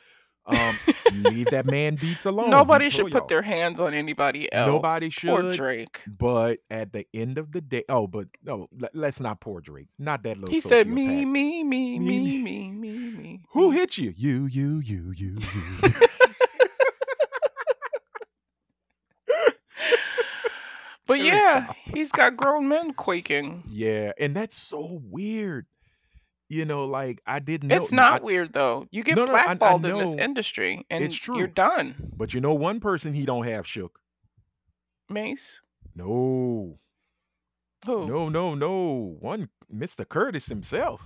Um, 0.49 0.79
leave 1.12 1.51
that 1.51 1.67
man 1.67 1.97
beats 1.97 2.25
alone. 2.25 2.49
Nobody 2.49 2.88
should 2.88 3.07
put 3.07 3.12
y'all. 3.12 3.27
their 3.27 3.43
hands 3.43 3.81
on 3.81 3.93
anybody 3.93 4.51
else. 4.51 4.67
Nobody 4.67 5.11
should. 5.11 5.45
Or. 5.45 5.53
Drake. 5.53 6.01
But 6.07 6.61
at 6.71 6.93
the 6.93 7.07
end 7.12 7.37
of 7.37 7.53
the 7.53 7.61
day, 7.61 7.85
oh, 7.91 8.07
but 8.07 8.29
no, 8.43 8.67
let, 8.73 8.95
us 8.95 9.21
not 9.21 9.41
poor 9.41 9.61
Drake. 9.61 9.88
Not 9.99 10.23
that 10.23 10.38
little. 10.38 10.51
He 10.51 10.62
said, 10.62 10.88
"Me, 10.88 11.25
sociopath. 11.25 11.31
me, 11.31 11.64
me, 11.64 11.99
Me, 11.99 11.99
me, 11.99 12.21
me. 12.21 12.43
me, 12.43 12.71
me, 12.73 13.11
me." 13.11 13.41
Who 13.51 13.73
hit 13.73 13.99
you? 13.99 14.14
You, 14.17 14.47
you, 14.47 14.79
you, 14.79 15.12
you, 15.14 15.38
you. 15.83 15.91
But 21.09 21.18
yeah, 21.21 21.73
he's 21.92 22.12
got 22.12 22.37
grown 22.37 22.68
men 22.68 22.92
quaking. 22.92 23.64
yeah, 23.68 24.12
and 24.18 24.37
that's 24.37 24.57
so 24.57 25.01
weird. 25.11 25.66
You 26.51 26.64
know, 26.64 26.85
like 26.85 27.21
I 27.27 27.40
didn't 27.40 27.68
know. 27.68 27.83
It's 27.83 27.92
not 27.92 28.21
I- 28.21 28.25
weird 28.25 28.53
though. 28.53 28.87
You 28.90 29.03
get 29.03 29.16
No, 29.16 29.25
no, 29.25 29.35
I- 29.35 29.38
I 29.40 29.55
blackballed 29.55 29.85
in 29.87 29.99
this 29.99 30.14
industry, 30.14 30.87
and 30.88 31.03
It's 31.03 31.16
true. 31.16 31.37
you're 31.38 31.47
done. 31.47 32.12
but 32.16 32.33
you 32.35 32.40
know, 32.40 32.55
one 32.55 32.79
person 32.79 33.12
he 33.14 33.25
don't 33.27 33.44
have 33.47 33.66
shook. 33.66 33.99
Mase. 35.11 35.61
No, 35.94 36.79
Who? 37.87 38.07
no, 38.07 38.29
no, 38.29 38.55
no. 38.55 39.16
One, 39.21 39.49
Mr. 39.75 40.09
Curtis 40.09 40.47
himself. 40.47 41.03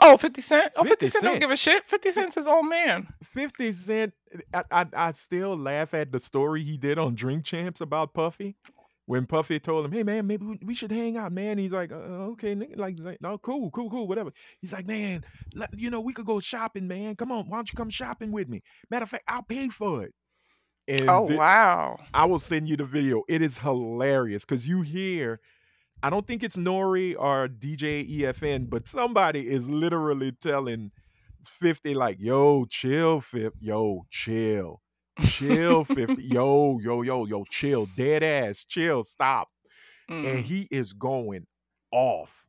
Oh, 0.00 0.16
50 0.18 0.42
Cent. 0.42 0.72
Oh, 0.76 0.84
50 0.84 1.06
50 1.06 1.08
Cent 1.08 1.24
don't 1.24 1.40
give 1.40 1.50
a 1.50 1.56
shit. 1.56 1.88
50 1.88 2.10
Cent's 2.12 2.34
his 2.34 2.46
old 2.46 2.68
man. 2.68 3.08
50 3.24 3.72
Cent, 3.72 4.12
I, 4.52 4.62
I, 4.70 4.86
I 4.94 5.12
still 5.12 5.56
laugh 5.56 5.94
at 5.94 6.12
the 6.12 6.20
story 6.20 6.62
he 6.62 6.76
did 6.76 6.98
on 6.98 7.14
Drink 7.14 7.44
Champs 7.44 7.80
about 7.80 8.12
Puffy. 8.14 8.56
When 9.06 9.24
Puffy 9.26 9.60
told 9.60 9.84
him, 9.84 9.92
hey, 9.92 10.02
man, 10.02 10.26
maybe 10.26 10.58
we- 10.64 10.74
should 10.74 10.90
hang 10.90 11.16
out, 11.16 11.30
man. 11.32 11.58
He's 11.58 11.72
like, 11.72 11.92
uh, 11.92 12.30
okay, 12.34 12.54
nigga," 12.56 12.76
like, 12.76 12.98
like, 12.98 13.20
no, 13.20 13.38
cool, 13.38 13.70
cool, 13.70 13.88
cool, 13.88 14.08
whatever. 14.08 14.32
He's 14.60 14.72
like, 14.72 14.86
man, 14.86 15.24
let, 15.54 15.70
you 15.78 15.90
know, 15.90 16.00
we 16.00 16.12
could 16.12 16.26
go 16.26 16.40
shopping, 16.40 16.88
man. 16.88 17.14
Come 17.14 17.30
on, 17.30 17.48
why 17.48 17.58
don't 17.58 17.70
you 17.72 17.76
come 17.76 17.88
shopping 17.88 18.32
with 18.32 18.48
me? 18.48 18.62
Matter 18.90 19.04
of 19.04 19.10
fact, 19.10 19.24
I'll 19.28 19.42
pay 19.44 19.68
for 19.68 20.02
it. 20.02 20.12
And 20.88 21.08
Oh 21.08 21.28
thi- 21.28 21.36
wow. 21.36 21.98
I 22.12 22.24
will 22.26 22.38
send 22.38 22.68
you 22.68 22.76
the 22.76 22.84
video. 22.84 23.22
It 23.28 23.42
is 23.42 23.58
hilarious 23.58 24.44
because 24.44 24.66
you 24.66 24.82
hear, 24.82 25.40
I 26.02 26.10
don't 26.10 26.26
think 26.26 26.42
it's 26.42 26.56
Nori 26.56 27.14
or 27.18 27.48
DJ 27.48 28.02
EFN, 28.08 28.66
but 28.68 28.86
somebody 28.88 29.48
is 29.48 29.68
literally 29.70 30.32
telling 30.32 30.90
50, 31.48 31.94
like, 31.94 32.18
yo, 32.20 32.64
chill, 32.66 33.20
Fif, 33.20 33.52
yo, 33.60 34.04
chill, 34.10 34.82
chill, 35.24 35.84
50, 35.84 36.22
yo, 36.22 36.78
yo, 36.78 37.02
yo, 37.02 37.24
yo, 37.26 37.44
chill, 37.50 37.86
dead 37.96 38.22
ass, 38.22 38.64
chill, 38.64 39.04
stop. 39.04 39.48
And 40.08 40.38
Mm. 40.38 40.44
he 40.44 40.68
is 40.70 40.92
going 40.92 41.46
off. 41.90 42.44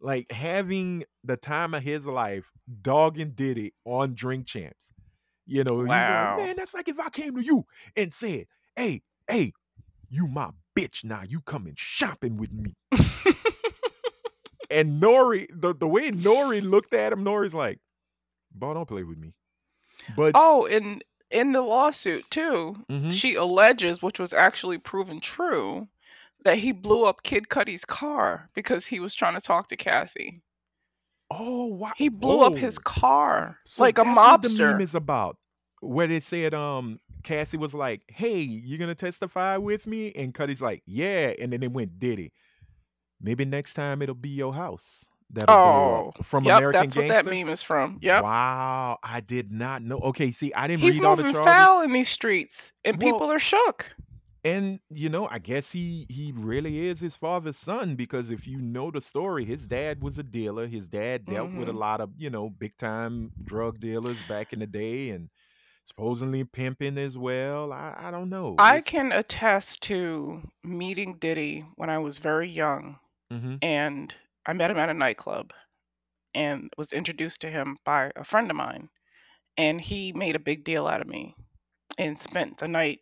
Like 0.00 0.30
having 0.30 1.04
the 1.24 1.36
time 1.36 1.74
of 1.74 1.82
his 1.82 2.06
life, 2.06 2.50
dogging 2.82 3.30
Diddy 3.30 3.72
on 3.84 4.14
Drink 4.14 4.46
Champs. 4.46 4.90
You 5.46 5.64
know, 5.64 5.80
he's 5.80 5.88
Wow. 5.88 6.36
like, 6.36 6.46
man, 6.46 6.56
that's 6.56 6.74
like 6.74 6.88
if 6.88 7.00
I 7.00 7.08
came 7.08 7.34
to 7.36 7.42
you 7.42 7.64
and 7.96 8.12
said, 8.12 8.46
hey, 8.76 9.02
hey, 9.28 9.52
you 10.10 10.26
my 10.26 10.50
bitch 10.78 11.04
now, 11.04 11.22
you 11.26 11.40
coming 11.40 11.74
shopping 11.76 12.36
with 12.36 12.52
me. 12.52 12.76
and 14.70 15.02
Nori, 15.02 15.46
the, 15.52 15.74
the 15.74 15.88
way 15.88 16.10
Nori 16.10 16.62
looked 16.62 16.92
at 16.94 17.12
him, 17.12 17.24
Nori's 17.24 17.54
like, 17.54 17.78
boy, 18.54 18.74
don't 18.74 18.86
play 18.86 19.02
with 19.02 19.18
me. 19.18 19.34
But 20.16 20.32
Oh, 20.34 20.66
and 20.66 21.02
in 21.30 21.52
the 21.52 21.62
lawsuit 21.62 22.30
too, 22.30 22.84
Mhm. 22.90 23.12
she 23.12 23.34
alleges, 23.34 24.02
which 24.02 24.18
was 24.18 24.32
actually 24.32 24.78
proven 24.78 25.20
true, 25.20 25.88
that 26.44 26.58
he 26.58 26.72
blew 26.72 27.04
up 27.04 27.22
Kid 27.22 27.48
Cudi's 27.48 27.84
car 27.84 28.48
because 28.54 28.86
he 28.86 29.00
was 29.00 29.14
trying 29.14 29.34
to 29.34 29.40
talk 29.40 29.68
to 29.68 29.76
Cassie. 29.76 30.40
oh, 31.30 31.66
wow. 31.66 31.92
He 31.96 32.08
blew 32.08 32.40
up 32.40 32.54
his 32.54 32.78
car 32.78 33.58
So 33.66 33.82
like 33.82 33.98
a 33.98 34.04
what 34.04 34.40
the 34.40 34.48
meme 34.48 34.78
mobster. 34.78 34.80
is 34.80 34.94
about. 34.94 35.36
Where 35.80 36.06
they 36.06 36.20
said, 36.20 36.54
um, 36.54 36.98
Cassie 37.22 37.58
was 37.58 37.74
like, 37.74 38.00
"Hey, 38.08 38.40
you're 38.40 38.78
gonna 38.78 38.94
testify 38.94 39.58
with 39.58 39.86
me?" 39.86 40.10
And 40.16 40.32
Cudi's 40.34 40.62
like, 40.62 40.82
"Yeah." 40.86 41.34
And 41.38 41.52
then 41.52 41.60
they 41.60 41.68
went 41.68 41.98
Diddy. 41.98 42.32
Maybe 43.20 43.44
next 43.44 43.74
time 43.74 44.00
it'll 44.00 44.14
be 44.14 44.30
your 44.30 44.54
house. 44.54 45.04
That'll 45.30 45.54
Oh, 45.54 46.12
from 46.22 46.44
yep, 46.44 46.56
American 46.58 46.82
that's 46.88 46.96
what 46.96 47.08
that 47.08 47.24
meme 47.26 47.48
is 47.50 47.60
from. 47.62 47.98
Yep. 48.00 48.22
Wow, 48.24 48.98
I 49.02 49.20
did 49.20 49.52
not 49.52 49.82
know. 49.82 49.98
Okay, 49.98 50.30
see, 50.30 50.52
I 50.54 50.66
didn't 50.66 50.80
He's 50.82 50.98
read 50.98 51.04
all 51.06 51.16
the 51.16 51.24
charges. 51.24 51.44
foul 51.44 51.82
in 51.82 51.92
these 51.92 52.08
streets, 52.08 52.72
and 52.84 53.00
Well- 53.02 53.12
people 53.12 53.30
are 53.32 53.38
shook. 53.38 53.86
And 54.44 54.78
you 54.88 55.08
know, 55.10 55.26
I 55.28 55.38
guess 55.40 55.72
he 55.72 56.06
he 56.08 56.32
really 56.34 56.86
is 56.86 57.00
his 57.00 57.16
father's 57.16 57.58
son 57.58 57.96
because 57.96 58.30
if 58.30 58.46
you 58.46 58.58
know 58.60 58.90
the 58.90 59.00
story, 59.00 59.44
his 59.44 59.66
dad 59.66 60.00
was 60.00 60.18
a 60.18 60.22
dealer. 60.22 60.66
His 60.68 60.86
dad 60.86 61.26
dealt 61.26 61.52
with 61.52 61.68
a 61.68 61.72
Mhm. 61.72 61.78
lot 61.78 62.00
of 62.00 62.10
you 62.16 62.30
know 62.30 62.48
big 62.48 62.76
time 62.78 63.32
drug 63.44 63.80
dealers 63.80 64.16
back 64.28 64.52
in 64.52 64.60
the 64.60 64.66
day, 64.66 65.10
and 65.10 65.28
supposedly 65.84 66.44
pimping 66.44 66.96
as 66.98 67.18
well. 67.18 67.72
I 67.72 67.94
I 67.98 68.10
don't 68.10 68.30
know. 68.30 68.54
I 68.58 68.76
It's- 68.78 68.84
can 68.90 69.10
attest 69.12 69.82
to 69.84 70.40
meeting 70.62 71.14
Diddy 71.18 71.66
when 71.74 71.90
I 71.90 71.98
was 71.98 72.18
very 72.18 72.48
young, 72.48 72.98
mm-hmm. 73.32 73.56
and 73.60 74.14
I 74.48 74.54
met 74.54 74.70
him 74.70 74.78
at 74.78 74.88
a 74.88 74.94
nightclub 74.94 75.52
and 76.34 76.72
was 76.78 76.92
introduced 76.92 77.40
to 77.42 77.50
him 77.50 77.76
by 77.84 78.10
a 78.16 78.24
friend 78.24 78.50
of 78.50 78.56
mine. 78.56 78.88
And 79.58 79.80
he 79.80 80.12
made 80.12 80.34
a 80.36 80.40
big 80.40 80.64
deal 80.64 80.86
out 80.86 81.00
of 81.02 81.06
me 81.06 81.34
and 81.98 82.18
spent 82.18 82.58
the 82.58 82.66
night 82.68 83.00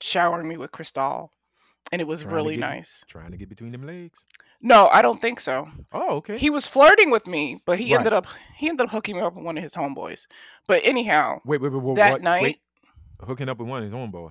showering 0.00 0.48
me 0.48 0.56
with 0.56 0.72
Cristal. 0.72 1.30
And 1.92 2.00
it 2.02 2.06
was 2.06 2.22
Trying 2.22 2.34
really 2.34 2.54
get- 2.56 2.60
nice. 2.60 3.04
trying 3.08 3.30
to 3.30 3.36
get 3.36 3.48
between 3.48 3.72
them 3.72 3.86
legs. 3.86 4.26
No, 4.60 4.88
I 4.88 5.00
don't 5.00 5.22
think 5.22 5.38
so. 5.40 5.68
Oh, 5.92 6.16
okay. 6.16 6.36
He 6.36 6.50
was 6.50 6.66
flirting 6.66 7.10
with 7.10 7.26
me, 7.26 7.62
but 7.64 7.78
he 7.78 7.92
Right. 7.92 7.98
ended 8.00 8.12
up 8.12 8.26
he 8.56 8.68
ended 8.68 8.86
up 8.86 8.90
hooking 8.92 9.16
me 9.16 9.22
up 9.22 9.34
with 9.36 9.44
one 9.44 9.56
of 9.56 9.62
his 9.62 9.74
homeboys. 9.74 10.26
But 10.66 10.82
anyhow, 10.84 11.40
wait, 11.46 11.60
wait, 11.62 11.72
wait, 11.72 11.82
wait 11.82 11.96
that 11.96 12.12
what? 12.12 12.22
night 12.22 12.42
Wait, 12.42 12.60
hooking 13.24 13.48
up 13.48 13.58
with 13.58 13.68
one 13.68 13.78
of 13.78 13.84
his 13.84 13.94
own 13.94 14.10
boy. 14.10 14.30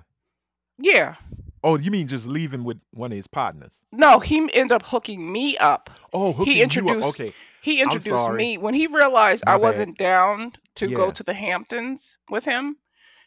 Yeah. 0.78 1.16
Oh, 1.64 1.76
you 1.76 1.90
mean 1.90 2.06
just 2.06 2.26
leaving 2.26 2.64
with 2.64 2.80
one 2.92 3.12
of 3.12 3.16
his 3.16 3.26
partners? 3.26 3.82
No, 3.92 4.20
he 4.20 4.38
ended 4.54 4.72
up 4.72 4.84
hooking 4.86 5.32
me 5.32 5.56
up. 5.58 5.90
Oh, 6.12 6.32
hooking 6.32 6.52
He 6.52 6.58
you 6.58 6.64
up. 6.64 6.70
introduced 6.76 7.20
Okay, 7.20 7.34
he 7.60 7.80
introduced 7.82 8.30
me 8.30 8.58
when 8.58 8.74
he 8.74 8.86
realized 8.86 9.42
My 9.46 9.52
I 9.52 9.56
bad. 9.56 9.62
wasn't 9.62 9.98
down 9.98 10.52
to 10.76 10.88
Yeah. 10.88 10.96
go 10.96 11.10
to 11.10 11.22
the 11.22 11.34
Hamptons 11.34 12.18
with 12.30 12.44
him. 12.44 12.76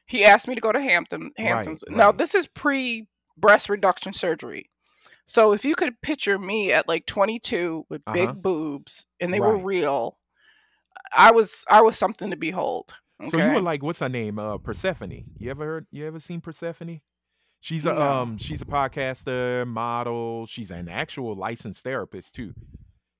He 0.06 0.24
asked 0.26 0.48
me 0.48 0.56
to 0.56 0.62
go 0.62 0.72
to 0.72 0.82
Hampton 0.82 1.32
Hamptons. 1.38 1.84
Now 1.89 2.08
right. 2.08 2.17
this 2.17 2.34
is 2.36 2.48
pre 2.48 3.08
breast 3.38 3.70
reduction 3.70 4.13
surgery. 4.13 4.70
So 5.26 5.54
if 5.54 5.63
you 5.63 5.76
could 5.76 6.02
picture 6.02 6.38
me 6.38 6.72
at 6.74 6.88
like 6.88 7.06
22 7.06 7.86
with 7.89 8.02
Uh-huh. 8.08 8.13
big 8.13 8.41
boobs 8.41 9.06
and 9.20 9.34
they 9.34 9.39
were 9.39 9.58
real, 9.58 10.17
I 11.15 11.32
was 11.32 11.63
I 11.70 11.82
was 11.82 11.98
something 11.98 12.30
to 12.32 12.36
behold. 12.38 12.94
So 13.30 13.38
you 13.38 13.52
were 13.52 13.62
like, 13.62 13.84
what's 13.84 14.00
her 14.00 14.10
name? 14.10 14.39
Uh, 14.39 14.58
Persephone. 14.58 15.26
You 15.38 15.52
ever 15.52 15.63
heard? 15.65 15.88
You 15.91 16.08
ever 16.08 16.20
seen 16.20 16.41
Persephone? 16.41 17.02
She's 17.62 17.86
a 17.86 17.93
No. 17.93 18.02
um, 18.02 18.38
she's 18.38 18.62
a 18.62 18.65
podcaster, 18.65 19.65
model. 19.67 20.45
She's 20.47 20.71
an 20.71 20.89
actual 20.89 21.36
licensed 21.36 21.84
therapist 21.84 22.36
too. 22.36 22.54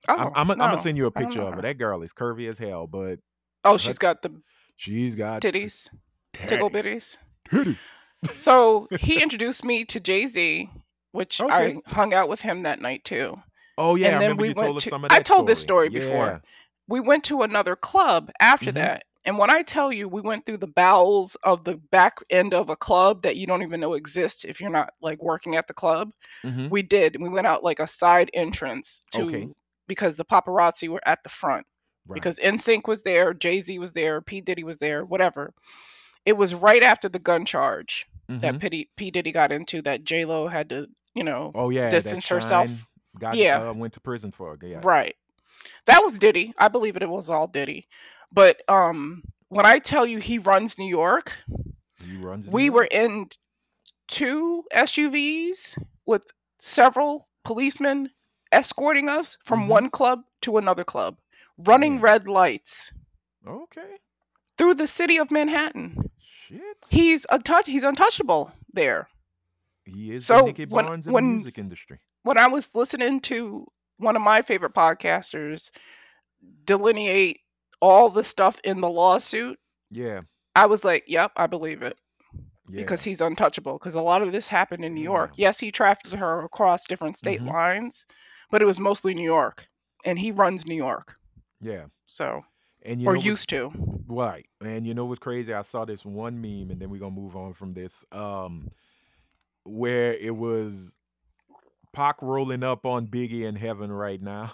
Oh, 0.10 0.16
I'm 0.18 0.32
I'm, 0.36 0.48
no, 0.48 0.56
gonna 0.66 0.78
send 0.80 0.98
you 0.98 1.06
a 1.06 1.12
picture 1.12 1.42
of 1.42 1.54
her. 1.54 1.62
That 1.62 1.78
girl 1.78 2.02
is 2.02 2.12
curvy 2.12 2.50
as 2.50 2.58
hell, 2.58 2.88
but 2.88 3.20
Oh, 3.64 3.74
her 3.74 3.78
she's 3.78 4.00
got 4.00 4.24
the 4.24 4.32
she's 4.76 5.14
got 5.16 5.42
titties, 5.44 5.88
tickle 6.34 6.70
titties. 6.72 7.18
bitties. 7.52 7.78
Titties. 8.26 8.40
So 8.40 8.88
he 9.00 9.22
introduced 9.22 9.64
me 9.64 9.86
to 9.86 10.00
Jay 10.00 10.26
Z, 10.26 10.70
which 11.12 11.40
Okay. 11.40 11.54
I 11.86 11.92
hung 11.94 12.14
out 12.14 12.28
with 12.30 12.42
him 12.42 12.64
that 12.64 12.82
night 12.82 13.04
too. 13.06 13.40
Oh 13.78 13.96
yeah, 13.96 14.08
I 14.08 14.10
and 14.14 14.22
then 14.22 14.30
remember 14.32 14.42
we 14.42 14.48
you 14.50 14.54
went 14.56 14.66
told 14.66 14.78
us 14.78 14.84
to. 14.86 14.90
some 14.90 15.06
of 15.06 15.12
I 15.12 15.20
told 15.22 15.46
this 15.48 15.60
story. 15.60 15.90
story 15.90 16.00
before. 16.02 16.42
We 16.88 17.00
went 17.00 17.24
to 17.26 17.44
another 17.44 17.76
club 17.76 18.32
after 18.42 18.72
Mhm. 18.72 18.76
that, 18.76 19.04
and 19.26 19.38
when 19.38 19.50
I 19.52 19.62
tell 19.62 19.92
you, 19.92 20.08
we 20.08 20.22
went 20.22 20.46
through 20.46 20.58
the 20.58 20.68
bowels 20.68 21.36
of 21.44 21.64
the 21.64 21.76
back 21.92 22.18
end 22.30 22.54
of 22.54 22.70
a 22.70 22.76
club 22.76 23.22
that 23.24 23.36
you 23.36 23.46
don't 23.48 23.62
even 23.64 23.80
know 23.80 23.94
exists 23.94 24.44
if 24.46 24.60
you're 24.60 24.70
not 24.70 24.94
like 25.02 25.22
working 25.22 25.56
at 25.56 25.68
the 25.68 25.74
club. 25.74 26.12
Mm-hmm. 26.44 26.70
We 26.70 26.82
did. 26.82 27.22
We 27.22 27.30
went 27.30 27.48
out 27.48 27.64
like 27.64 27.80
a 27.80 27.88
side 27.88 28.30
entrance 28.34 29.04
to 29.14 29.22
Okay. 29.24 29.48
because 29.88 30.16
the 30.16 30.26
paparazzi 30.26 30.88
were 30.90 31.02
at 31.06 31.24
the 31.24 31.30
front 31.30 31.66
Right. 32.08 32.16
because 32.16 32.40
NSYNC 32.40 32.88
was 32.88 33.04
there, 33.04 33.34
Jay 33.34 33.62
Z 33.62 33.78
was 33.78 33.92
there, 33.92 34.22
P 34.22 34.42
Diddy 34.42 34.64
was 34.64 34.78
there, 34.78 35.06
whatever. 35.06 35.54
It 36.26 36.36
was 36.38 36.54
right 36.56 36.84
after 36.84 37.08
the 37.10 37.20
gun 37.20 37.46
charge 37.46 38.08
that 38.28 38.56
Mhm. 38.56 38.72
P, 38.72 38.90
P 38.96 39.12
Diddy 39.12 39.32
got 39.32 39.52
into 39.52 39.82
that 39.84 40.04
J 40.04 40.26
Lo 40.26 40.48
had 40.48 40.70
to, 40.70 40.88
you 41.14 41.24
know, 41.24 41.52
Oh 41.54 41.70
yeah, 41.70 41.90
distance 41.92 42.28
herself. 42.28 42.70
Got 43.20 43.36
Yeah. 43.36 43.70
uh, 43.70 43.74
went 43.74 43.94
to 43.94 44.00
prison 44.00 44.32
for. 44.32 44.58
Yeah. 44.64 44.80
Right. 44.84 45.16
That 45.86 46.02
was 46.04 46.18
Diddy. 46.18 46.54
I 46.58 46.70
believe 46.70 46.96
it, 46.96 47.04
it 47.04 47.10
was 47.10 47.30
all 47.30 47.46
Diddy. 47.48 47.88
But 48.32 48.62
um 48.70 49.24
when 49.50 49.66
I 49.66 49.80
tell 49.80 50.06
you 50.06 50.20
he 50.20 50.38
runs 50.40 50.78
New 50.78 50.90
York, 50.90 51.34
He 52.04 52.16
runs. 52.18 52.48
New 52.48 52.54
we 52.54 52.66
York. 52.66 52.76
were 52.76 52.86
in 52.86 53.30
two 54.08 54.64
SUVs 54.74 55.78
with 56.06 56.26
several 56.60 57.28
policemen 57.44 58.12
escorting 58.52 59.10
us 59.10 59.38
from 59.46 59.64
Mhm. 59.66 59.68
one 59.68 59.90
club 59.90 60.24
to 60.42 60.58
another 60.58 60.84
club, 60.84 61.18
running 61.58 61.96
Yeah. 61.96 62.02
red 62.04 62.28
lights 62.28 62.92
Okay. 63.46 63.98
through 64.58 64.74
the 64.76 64.88
city 64.88 65.18
of 65.18 65.32
Manhattan. 65.32 66.10
Shit. 66.48 66.78
He's 66.90 67.26
untouch 67.32 67.66
he's 67.66 67.84
untouchable 67.84 68.52
there. 68.74 69.10
He 69.86 70.14
is 70.14 70.26
So, 70.26 70.46
Nicky 70.46 70.66
when- 70.66 70.86
Barnes 70.86 71.08
of 71.08 71.14
when- 71.14 71.28
the 71.30 71.34
music 71.36 71.58
industry. 71.58 72.00
When 72.24 72.38
I 72.38 72.48
was 72.48 72.74
listening 72.76 73.20
to 73.22 73.68
one 73.98 74.16
of 74.16 74.22
my 74.22 74.42
favorite 74.42 74.74
podcasters 74.74 75.72
delineate 76.66 77.42
all 77.82 78.10
the 78.10 78.24
stuff 78.24 78.60
in 78.64 78.82
the 78.82 78.90
lawsuit, 78.90 79.60
Yeah. 79.90 80.22
I 80.56 80.66
was 80.68 80.84
like, 80.84 81.04
"Yep, 81.08 81.32
I 81.36 81.48
believe 81.48 81.82
it." 81.82 81.98
Yeah. 82.70 82.82
because 82.82 83.02
he's 83.04 83.20
untouchable. 83.20 83.74
Because 83.74 83.96
a 83.96 84.02
lot 84.02 84.22
of 84.22 84.32
this 84.32 84.48
happened 84.48 84.86
in 84.86 84.94
New 84.94 85.02
York. 85.04 85.32
Damn. 85.32 85.42
Yes, 85.42 85.60
he 85.60 85.72
trafficked 85.72 86.14
her 86.16 86.44
across 86.46 86.86
different 86.88 87.18
state 87.18 87.42
Mhm. 87.42 87.48
lines, 87.52 88.06
but 88.50 88.62
it 88.62 88.66
was 88.66 88.80
mostly 88.80 89.14
New 89.14 89.26
York, 89.26 89.68
and 90.06 90.18
he 90.18 90.32
runs 90.32 90.66
New 90.66 90.76
York, 90.76 91.18
yeah. 91.60 91.88
so 92.06 92.46
And 92.84 93.02
you 93.02 93.08
or 93.10 93.18
used 93.18 93.50
to. 93.50 93.72
Right. 94.08 94.48
And 94.64 94.88
you 94.88 94.94
know 94.94 95.04
what's 95.06 95.20
crazy? 95.20 95.54
I 95.54 95.64
saw 95.64 95.84
this 95.86 96.06
one 96.06 96.40
meme 96.42 96.72
and 96.72 96.80
then 96.82 96.90
we're 96.90 97.00
gonna 97.00 97.12
move 97.12 97.36
on 97.36 97.54
from 97.54 97.74
this. 97.74 98.06
Um 98.14 98.72
where 99.64 100.14
it 100.14 100.36
was 100.36 100.96
Pac 101.94 102.22
rolling 102.22 102.64
up 102.64 102.86
on 102.86 103.08
Biggie 103.08 103.46
in 103.46 103.56
heaven 103.56 103.92
right 103.92 104.22
now. 104.22 104.54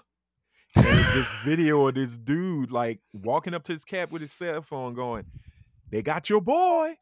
This 0.83 1.27
video 1.43 1.87
of 1.87 1.95
this 1.95 2.15
dude 2.17 2.71
like 2.71 2.99
walking 3.13 3.53
up 3.53 3.63
to 3.63 3.71
his 3.73 3.83
cab 3.83 4.11
with 4.11 4.21
his 4.21 4.31
cell 4.31 4.61
phone 4.61 4.93
going, 4.93 5.25
They 5.89 6.01
got 6.01 6.29
your 6.29 6.41
boy. 6.41 6.97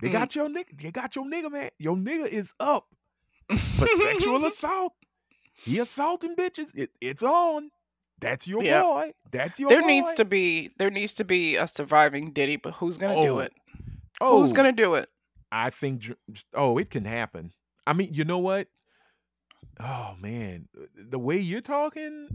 They 0.00 0.08
Mm. 0.08 0.12
got 0.12 0.34
your 0.34 0.48
nigga. 0.48 0.80
They 0.82 0.90
got 0.90 1.14
your 1.14 1.24
nigga, 1.26 1.50
man. 1.52 1.70
Your 1.78 1.94
nigga 1.96 2.26
is 2.26 2.52
up 2.58 2.88
for 3.78 3.86
sexual 3.86 4.44
assault. 4.46 4.94
He 5.64 5.78
assaulting 5.78 6.34
bitches. 6.34 6.74
It, 6.74 6.90
it's 7.00 7.22
on. 7.22 7.70
That's 8.20 8.46
your 8.48 8.62
Yep. 8.64 8.82
boy. 8.82 9.12
That's 9.30 9.60
your 9.60 9.68
there 9.70 9.82
boy. 9.82 9.86
needs 9.88 10.14
to 10.14 10.24
be 10.24 10.72
there 10.78 10.90
needs 10.90 11.12
to 11.14 11.24
be 11.24 11.56
a 11.56 11.68
surviving 11.68 12.32
Diddy, 12.32 12.56
but 12.56 12.74
who's 12.74 12.96
gonna 12.96 13.22
do 13.22 13.36
Oh. 13.36 13.40
it? 13.40 13.52
oh, 14.20 14.40
Who's 14.40 14.52
gonna 14.52 14.72
do 14.72 14.94
it? 14.94 15.08
I 15.52 15.70
think. 15.70 16.10
Oh, 16.54 16.78
it 16.78 16.90
can 16.90 17.04
happen. 17.04 17.52
I 17.86 17.92
mean, 17.92 18.08
you 18.12 18.24
know 18.24 18.38
what? 18.38 18.68
Oh 19.78 20.16
man, 20.20 20.68
the 20.96 21.18
way 21.18 21.38
you're 21.38 21.60
talking, 21.60 22.28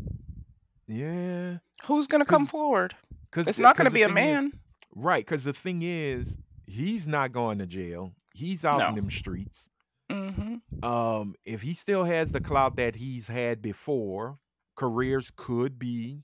yeah. 0.90 1.58
Who's 1.86 2.08
gonna 2.08 2.26
come 2.26 2.46
forward? 2.46 2.96
Because 3.30 3.48
It's 3.48 3.60
not 3.60 3.78
gonna 3.78 3.92
be 3.92 4.02
a 4.04 4.10
man. 4.10 4.52
right? 4.96 5.26
Because 5.26 5.44
the 5.46 5.54
thing 5.54 5.82
is, 5.84 6.38
he's 6.68 7.08
not 7.08 7.32
going 7.32 7.60
to 7.60 7.66
jail. 7.66 8.14
He's 8.34 8.66
out 8.66 8.90
in 8.90 8.96
No. 8.96 9.02
them 9.02 9.10
streets. 9.10 9.70
hmm 10.12 10.56
Um, 10.84 11.36
if 11.46 11.62
he 11.62 11.74
still 11.74 12.04
has 12.04 12.32
the 12.32 12.40
clout 12.42 12.76
that 12.78 12.96
he's 12.96 13.28
had 13.28 13.62
before, 13.62 14.40
careers 14.76 15.32
could 15.36 15.78
be, 15.80 16.24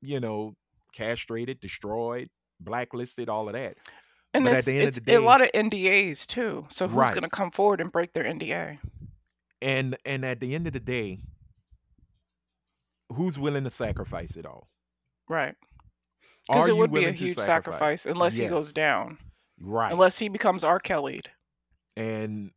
you 0.00 0.20
know, 0.20 0.54
castrated, 0.94 1.58
destroyed, 1.60 2.28
blacklisted, 2.60 3.28
all 3.28 3.48
of 3.48 3.54
that. 3.54 3.76
And 4.34 4.44
But 4.44 4.52
at 4.52 4.58
it's, 4.60 4.66
the 4.66 4.72
end 4.78 4.82
of 4.88 4.94
it's 4.96 5.04
the 5.06 5.14
a 5.16 5.18
lot 5.20 5.40
of 5.42 5.48
NDAs 5.54 6.26
too. 6.26 6.66
So 6.70 6.86
who's 6.86 6.96
Right. 6.96 7.14
gonna 7.14 7.28
come 7.30 7.50
forward 7.50 7.80
and 7.80 7.90
break 7.92 8.12
their 8.14 8.24
NDA? 8.24 8.78
And 9.60 9.96
and 10.04 10.24
at 10.24 10.40
the 10.40 10.54
end 10.54 10.66
of 10.66 10.72
the 10.72 10.80
day, 10.80 11.20
who's 13.12 13.38
willing 13.38 13.64
to 13.64 13.70
sacrifice 13.70 14.36
it 14.36 14.46
all? 14.46 14.68
Right. 15.28 15.54
Because 16.48 16.68
it 16.68 16.76
would 16.76 16.92
be 16.92 17.04
a 17.04 17.12
huge 17.12 17.36
sacrifice 17.36 18.04
unless 18.06 18.34
he 18.34 18.46
goes 18.48 18.72
down. 18.72 19.18
Right. 19.60 19.92
Unless 19.92 20.18
he 20.18 20.28
becomes 20.28 20.64
R. 20.64 20.80
Kelly. 20.80 21.22
and 21.96 22.50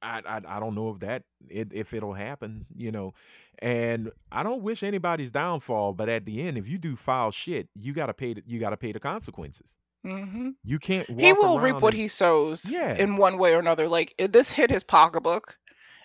I, 0.00 0.20
I 0.26 0.40
I 0.56 0.60
don't 0.60 0.74
know 0.74 0.90
if 0.90 1.00
that 1.00 1.22
it, 1.48 1.68
if 1.72 1.94
it'll 1.94 2.12
happen, 2.14 2.66
you 2.76 2.90
know. 2.92 3.14
And 3.60 4.10
I 4.32 4.42
don't 4.42 4.62
wish 4.62 4.82
anybody's 4.82 5.30
downfall, 5.30 5.92
but 5.92 6.08
at 6.08 6.24
the 6.24 6.42
end, 6.42 6.58
if 6.58 6.68
you 6.68 6.78
do 6.78 6.96
foul 6.96 7.30
shit, 7.30 7.68
you 7.76 7.92
gotta 7.92 8.14
pay 8.14 8.34
the, 8.34 8.42
you 8.46 8.58
gotta 8.58 8.76
pay 8.76 8.90
the 8.92 8.98
consequences. 9.00 9.76
hmm 10.04 10.50
You 10.64 10.78
can't. 10.80 11.08
Walk 11.08 11.20
He 11.20 11.32
will 11.32 11.58
reap 11.60 11.74
around 11.74 11.82
what 11.82 11.94
and- 11.94 12.00
he 12.02 12.08
sows 12.08 12.68
Yeah. 12.68 12.94
in 12.94 13.16
one 13.16 13.38
way 13.38 13.54
or 13.54 13.60
another. 13.60 13.88
Like 13.88 14.14
it, 14.18 14.32
this 14.32 14.50
hit 14.52 14.70
his 14.70 14.82
pocketbook, 14.82 15.56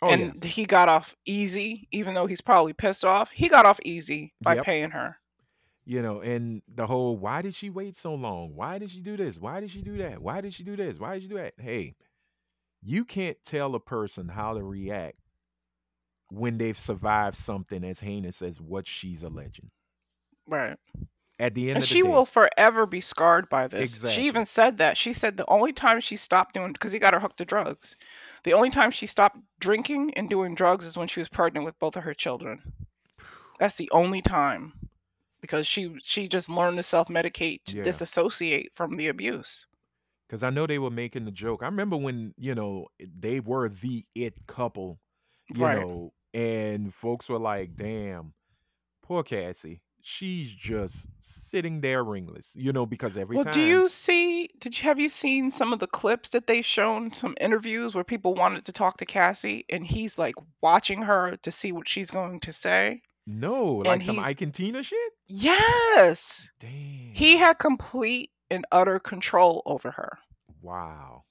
Oh 0.02 0.10
yeah. 0.10 0.14
and 0.16 0.44
he 0.44 0.66
got 0.66 0.90
off 0.90 1.16
easy, 1.26 1.88
even 1.92 2.14
though 2.14 2.28
he's 2.28 2.42
probably 2.42 2.74
pissed 2.74 3.04
off. 3.06 3.32
He 3.32 3.50
got 3.50 3.66
off 3.66 3.80
easy 3.84 4.34
by 4.42 4.56
Yep. 4.56 4.66
paying 4.66 4.92
her. 4.92 5.18
You 5.86 6.02
know, 6.02 6.20
and 6.22 6.62
the 6.68 6.86
whole 6.86 7.18
why 7.18 7.42
did 7.42 7.56
she 7.56 7.70
wait 7.70 7.96
so 7.98 8.14
long? 8.14 8.54
Why 8.56 8.78
did 8.78 8.90
she 8.90 9.00
do 9.00 9.16
this? 9.16 9.40
Why 9.40 9.60
did 9.62 9.72
she 9.72 9.82
do 9.82 9.98
that? 10.00 10.22
Why 10.22 10.42
did 10.42 10.54
she 10.54 10.64
do 10.64 10.76
this? 10.76 11.00
Why 11.00 11.14
did 11.14 11.24
she 11.24 11.30
do 11.30 11.36
that? 11.38 11.54
Hey, 11.58 11.96
you 12.84 13.06
can't 13.06 13.38
tell 13.46 13.74
a 13.74 13.80
person 13.80 14.28
how 14.28 14.54
to 14.54 14.64
react 14.64 15.18
when 16.30 16.58
they've 16.58 16.78
survived 16.78 17.38
something 17.38 17.84
as 17.86 18.02
heinous 18.02 18.42
as 18.42 18.60
what 18.60 18.86
she's 18.86 19.24
alleging. 19.24 19.72
Right. 20.46 20.78
At 21.40 21.54
the 21.54 21.70
end 21.70 21.78
And 21.78 21.84
of 21.84 21.90
the 21.90 21.94
she 21.94 22.02
day, 22.02 22.08
will 22.10 22.26
forever 22.26 22.86
be 22.88 23.00
scarred 23.00 23.48
by 23.48 23.68
this. 23.68 23.82
Exactly. 23.94 24.16
She 24.16 24.28
even 24.28 24.46
said 24.46 24.78
that. 24.80 24.98
She 24.98 25.14
said 25.14 25.38
the 25.38 25.48
only 25.50 25.72
time 25.72 26.00
she 26.02 26.16
stopped 26.16 26.56
doing 26.56 26.74
because 26.74 26.92
he 26.92 27.00
got 27.00 27.14
her 27.14 27.20
hooked 27.20 27.38
to 27.38 27.46
drugs. 27.46 27.96
The 28.44 28.54
only 28.54 28.72
time 28.72 28.90
she 28.90 29.06
stopped 29.06 29.38
drinking 29.60 30.14
and 30.16 30.30
doing 30.30 30.56
drugs 30.56 30.86
is 30.86 30.98
when 30.98 31.08
she 31.08 31.20
was 31.20 31.30
pregnant 31.30 31.66
with 31.66 31.78
both 31.78 31.96
of 31.96 32.04
her 32.04 32.16
children. 32.16 32.74
That's 33.60 33.76
the 33.76 33.90
only 33.92 34.22
time. 34.22 34.74
Because 35.42 35.68
she 35.68 35.96
she 36.02 36.28
just 36.28 36.50
learned 36.50 36.78
to 36.78 36.84
self 36.84 37.08
medicate 37.08 37.64
to 37.66 37.78
Yeah. 37.78 37.84
disassociate 37.84 38.72
from 38.76 38.96
the 38.98 39.08
abuse. 39.08 39.68
because 40.28 40.42
I 40.44 40.50
know 40.50 40.66
they 40.68 40.80
were 40.80 40.90
making 40.90 41.24
the 41.26 41.32
joke. 41.32 41.62
I 41.64 41.68
remember 41.68 41.96
when 41.96 42.34
you 42.38 42.54
know 42.56 42.88
they 43.00 43.40
were 43.40 43.70
the 43.70 44.06
it 44.16 44.34
couple, 44.48 45.00
you 45.54 45.64
Right. 45.64 45.78
know, 45.78 46.14
and 46.34 46.94
folks 46.94 47.30
were 47.30 47.40
like, 47.40 47.76
"Damn, 47.78 48.34
poor 49.04 49.24
Cassie, 49.24 49.82
she's 50.08 50.54
just 50.54 51.08
sitting 51.20 51.82
there 51.82 52.04
ringless," 52.04 52.54
you 52.56 52.72
know, 52.72 52.86
because 52.86 53.18
every 53.18 53.36
Well, 53.36 53.44
time. 53.46 53.54
do 53.54 53.60
you 53.62 53.90
see? 53.90 54.50
Did 54.60 54.78
you 54.78 54.84
have 54.86 55.00
you 55.00 55.10
seen 55.10 55.52
some 55.52 55.74
of 55.74 55.80
the 55.80 55.88
clips 55.88 56.30
that 56.30 56.48
they've 56.48 56.66
shown? 56.66 57.12
Some 57.14 57.36
interviews 57.42 57.94
where 57.94 58.04
people 58.06 58.34
wanted 58.34 58.64
to 58.66 58.72
talk 58.72 58.98
to 58.98 59.06
Cassie, 59.06 59.66
and 59.70 59.86
he's 59.86 60.18
like 60.18 60.36
watching 60.62 61.02
her 61.04 61.38
to 61.44 61.52
see 61.52 61.72
what 61.72 61.88
she's 61.90 62.10
going 62.10 62.40
to 62.40 62.54
say. 62.54 63.02
No, 63.26 63.76
like 63.86 63.96
and 64.00 64.06
some 64.06 64.20
Ike 64.20 64.42
and 64.42 64.54
Tina 64.54 64.82
shit. 64.82 65.12
Yes, 65.28 66.50
Damn. 66.60 67.12
he 67.14 67.36
had 67.38 67.56
complete 67.60 68.32
and 68.50 68.66
utter 68.72 69.00
control 69.00 69.62
over 69.66 69.92
her. 69.92 70.18
Wow. 70.62 71.24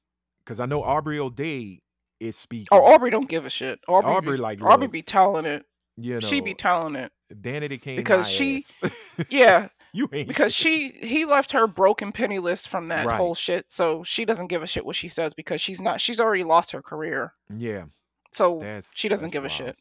because 0.44 0.60
I 0.60 0.66
know 0.66 0.82
Aubrey 0.82 1.18
O'Day 1.18 1.80
is 2.20 2.36
oh, 2.36 2.38
speaking. 2.38 2.68
Oh, 2.70 2.84
Aubrey 2.84 3.10
don't 3.10 3.28
give 3.28 3.46
a 3.46 3.50
shit. 3.50 3.80
Aubrey, 3.88 4.10
Aubrey 4.12 4.36
be, 4.36 4.42
like 4.42 4.62
Aubrey 4.62 4.86
look, 4.86 4.92
be 4.92 5.02
telling 5.02 5.46
it. 5.46 5.64
you 5.96 6.20
know 6.20 6.26
She 6.28 6.40
be 6.42 6.54
telling 6.54 6.94
it 6.96 7.10
Danity 7.32 7.80
Kane 7.80 7.96
because 7.96 8.28
she-. 8.28 8.64
Yeah, 9.30 9.68
you 9.92 10.08
ain't 10.12 10.28
because 10.28 10.54
she 10.54 10.90
he 10.90 11.24
left 11.24 11.52
her 11.52 11.66
broken 11.66 12.12
penniless 12.12 12.66
from 12.66 12.86
that 12.88 13.06
Right. 13.06 13.16
whole 13.16 13.34
shit. 13.34 13.66
So 13.68 14.02
she 14.04 14.24
doesn't 14.24 14.48
give 14.48 14.62
a 14.62 14.66
shit 14.66 14.84
what 14.86 14.96
she 14.96 15.08
says 15.08 15.32
because 15.34 15.60
she's 15.60 15.80
not. 15.80 16.00
She's 16.00 16.20
already 16.20 16.44
lost 16.44 16.72
her 16.72 16.82
career. 16.82 17.32
yeah 17.56 17.84
So 18.32 18.58
that's 18.60 18.96
she 18.96 19.08
doesn't 19.08 19.32
give 19.32 19.44
a 19.44 19.48
shit. 19.48 19.76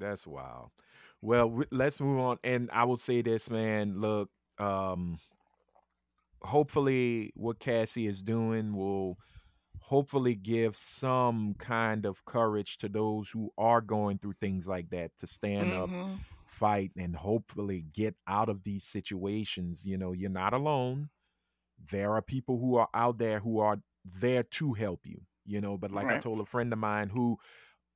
That's 0.00 0.26
wild. 0.26 0.70
Well, 1.22 1.48
w- 1.48 1.68
let's 1.70 2.00
move 2.00 2.18
on. 2.18 2.38
And 2.44 2.68
I 2.72 2.84
will 2.84 2.96
say 2.98 3.22
this, 3.22 3.48
man. 3.48 4.00
Look, 4.00 4.28
um, 4.58 5.18
hopefully, 6.42 7.32
what 7.34 7.58
Cassie 7.58 8.06
is 8.06 8.22
doing 8.22 8.74
will 8.76 9.18
hopefully 9.80 10.34
give 10.34 10.76
some 10.76 11.54
kind 11.58 12.06
of 12.06 12.24
courage 12.24 12.78
to 12.78 12.88
those 12.88 13.30
who 13.30 13.50
are 13.58 13.80
going 13.80 14.18
through 14.18 14.34
things 14.40 14.66
like 14.66 14.90
that 14.90 15.10
to 15.18 15.26
stand 15.26 15.72
up, 15.72 15.88
Mhm. 15.90 16.18
Fight, 16.54 16.92
and 16.96 17.16
hopefully 17.16 17.86
get 17.92 18.14
out 18.26 18.48
of 18.48 18.64
these 18.64 18.84
situations. 18.84 19.84
You 19.84 19.98
know, 19.98 20.12
you're 20.12 20.30
not 20.30 20.54
alone. 20.54 21.10
There 21.90 22.12
are 22.12 22.22
people 22.22 22.58
who 22.58 22.76
are 22.76 22.88
out 22.94 23.18
there 23.18 23.40
who 23.40 23.58
are 23.58 23.78
there 24.04 24.42
to 24.42 24.72
help 24.72 25.00
you. 25.04 25.22
You 25.46 25.60
know, 25.60 25.76
but 25.76 25.92
like 25.92 26.06
I 26.06 26.18
told 26.18 26.40
a 26.40 26.46
friend 26.46 26.72
of 26.72 26.78
mine 26.78 27.10
who 27.10 27.36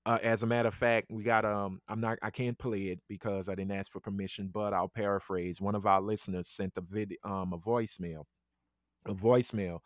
uh, 0.04 0.18
as 0.22 0.42
a 0.42 0.46
matter 0.46 0.68
of 0.68 0.74
fact, 0.74 1.06
we 1.10 1.22
got 1.22 1.44
um 1.44 1.80
I'm 1.88 2.00
not 2.00 2.18
I 2.22 2.30
can't 2.30 2.58
play 2.58 2.84
it 2.88 3.00
because 3.08 3.48
I 3.48 3.54
didn't 3.54 3.72
ask 3.72 3.90
for 3.90 4.00
permission, 4.00 4.50
but 4.52 4.74
I'll 4.74 4.88
paraphrase. 4.88 5.60
One 5.60 5.74
of 5.74 5.86
our 5.86 6.00
listeners 6.00 6.48
sent 6.48 6.74
a 6.76 6.82
video, 6.82 7.16
um 7.24 7.52
a 7.52 7.58
voicemail. 7.58 8.24
A 9.06 9.14
voicemail 9.14 9.80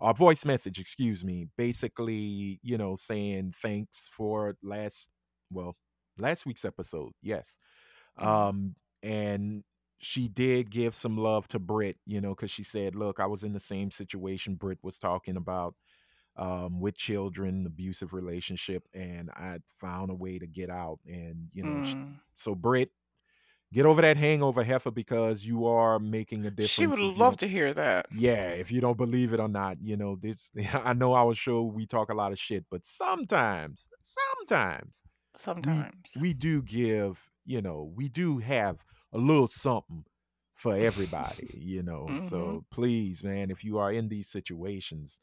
a 0.00 0.14
voice 0.14 0.44
message, 0.44 0.78
excuse 0.78 1.24
me, 1.24 1.48
basically, 1.58 2.58
you 2.62 2.78
know, 2.78 2.96
saying 2.96 3.54
thanks 3.60 4.08
for 4.10 4.56
last 4.62 5.06
well, 5.52 5.76
last 6.18 6.46
week's 6.46 6.64
episode. 6.64 7.12
Yes. 7.22 7.58
Mhm. 8.20 8.26
Um 8.26 8.74
and 9.02 9.64
she 10.02 10.28
did 10.28 10.70
give 10.70 10.94
some 10.94 11.16
love 11.18 11.46
to 11.48 11.58
Britt, 11.58 11.98
you 12.06 12.20
know, 12.22 12.30
because 12.30 12.50
she 12.50 12.62
said, 12.62 12.94
Look, 12.94 13.20
I 13.20 13.26
was 13.26 13.44
in 13.44 13.52
the 13.52 13.60
same 13.60 13.90
situation 13.90 14.54
Britt 14.54 14.78
was 14.82 14.98
talking 14.98 15.36
about 15.36 15.74
um, 16.36 16.80
with 16.80 16.96
children, 16.96 17.66
abusive 17.66 18.14
relationship, 18.14 18.84
and 18.94 19.30
I 19.30 19.58
found 19.78 20.10
a 20.10 20.14
way 20.14 20.38
to 20.38 20.46
get 20.46 20.70
out. 20.70 21.00
And 21.06 21.48
you 21.52 21.64
know, 21.64 21.84
sh- 21.84 21.94
Mm. 21.94 22.14
so 22.34 22.54
Brit, 22.54 22.92
get 23.72 23.84
over 23.84 24.00
that 24.00 24.16
hangover, 24.16 24.62
heifer, 24.64 24.90
because 24.90 25.44
you 25.44 25.66
are 25.66 25.98
making 25.98 26.46
a 26.46 26.50
difference. 26.50 26.70
She 26.70 26.86
would 26.86 26.94
if 26.98 27.00
you 27.00 27.08
love 27.12 27.32
don't- 27.32 27.40
to 27.40 27.48
hear 27.48 27.74
that. 27.74 28.06
Yeah, 28.14 28.48
if 28.50 28.72
you 28.72 28.80
don't 28.80 28.96
believe 28.96 29.34
it 29.34 29.40
or 29.40 29.48
not, 29.48 29.82
you 29.82 29.96
know 29.98 30.16
this. 30.16 30.50
I 30.72 30.94
know 30.94 31.12
our 31.14 31.34
show 31.34 31.62
we 31.64 31.84
talk 31.84 32.08
a 32.10 32.14
lot 32.14 32.32
of 32.32 32.38
shit, 32.38 32.64
but 32.70 32.86
sometimes, 32.86 33.88
sometimes 34.00 35.02
Sometimes. 35.36 36.10
we 36.18 36.32
do 36.32 36.62
give. 36.62 37.29
You 37.50 37.60
know, 37.62 37.92
we 37.96 38.08
do 38.08 38.38
have 38.38 38.84
a 39.12 39.18
little 39.18 39.48
something 39.48 40.04
for 40.54 40.76
everybody. 40.76 41.50
You 41.72 41.82
know, 41.82 42.14
so 42.16 42.38
Mhm. 42.38 42.64
please, 42.70 43.24
man, 43.24 43.50
if 43.50 43.64
you 43.64 43.78
are 43.78 43.92
in 43.92 44.08
these 44.08 44.28
situations, 44.28 45.20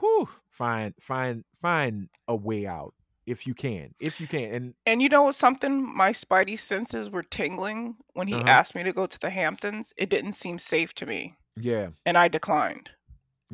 whew, 0.00 0.28
find 0.50 0.94
find 1.00 1.44
find 1.54 2.10
a 2.28 2.36
way 2.36 2.66
out 2.66 2.94
if 3.26 3.46
you 3.46 3.54
can, 3.54 3.94
if 4.00 4.20
you 4.20 4.28
can. 4.28 4.54
And 4.54 4.74
And 4.84 5.00
you 5.00 5.08
know? 5.08 5.30
Something 5.30 5.82
my 5.96 6.10
spidey 6.12 6.58
senses 6.58 7.08
were 7.08 7.22
tingling 7.22 7.96
when 8.12 8.28
he 8.28 8.44
Uh-huh. 8.44 8.44
asked 8.44 8.74
me 8.74 8.82
to 8.82 8.92
go 8.92 9.06
to 9.06 9.18
the 9.18 9.30
Hamptons. 9.30 9.94
It 9.96 10.10
didn't 10.10 10.34
seem 10.34 10.58
safe 10.58 10.92
to 10.96 11.06
me, 11.06 11.34
yeah, 11.56 11.90
and 12.06 12.18
I 12.18 12.28
declined. 12.28 12.92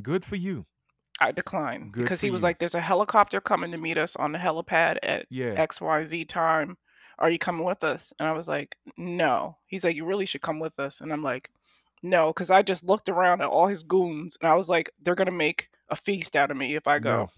good 0.03 0.25
for 0.25 0.37
you. 0.37 0.67
I 1.21 1.31
declined 1.33 1.93
Good 1.93 2.03
because 2.03 2.21
he 2.23 2.31
was 2.31 2.43
you. 2.43 2.43
like, 2.43 2.59
"There's 2.59 2.75
a 2.75 2.81
helicopter 2.81 3.39
coming 3.41 3.71
to 3.73 3.77
meet 3.79 3.99
us 3.99 4.17
on 4.17 4.33
the 4.33 4.39
helipad 4.39 4.99
at 5.03 5.27
Yeah, 5.29 5.59
X 5.59 5.79
Y 5.81 6.05
Z 6.07 6.25
time. 6.27 6.79
Are 7.19 7.31
you 7.31 7.39
coming 7.39 7.65
with 7.65 7.83
us?" 7.85 8.13
And 8.19 8.29
I 8.29 8.33
was 8.33 8.49
like, 8.49 8.77
"No." 8.97 9.57
He's 9.67 9.85
like, 9.85 9.97
"You 9.97 10.05
really 10.05 10.27
should 10.27 10.43
come 10.43 10.59
with 10.61 10.79
us," 10.79 11.01
and 11.01 11.13
I'm 11.13 11.23
like, 11.23 11.51
"No," 12.03 12.29
because 12.29 12.51
I 12.51 12.63
just 12.63 12.85
looked 12.85 13.09
around 13.09 13.41
at 13.41 13.49
all 13.49 13.67
his 13.69 13.83
goons, 13.83 14.37
and 14.41 14.51
I 14.51 14.55
was 14.55 14.69
like, 14.69 14.91
"They're 15.01 15.15
gonna 15.15 15.31
make 15.31 15.71
a 15.89 15.97
feast 15.97 16.37
out 16.37 16.51
of 16.51 16.57
me 16.57 16.75
if 16.77 16.87
I 16.87 16.99
go." 16.99 17.11
no, 17.11 17.31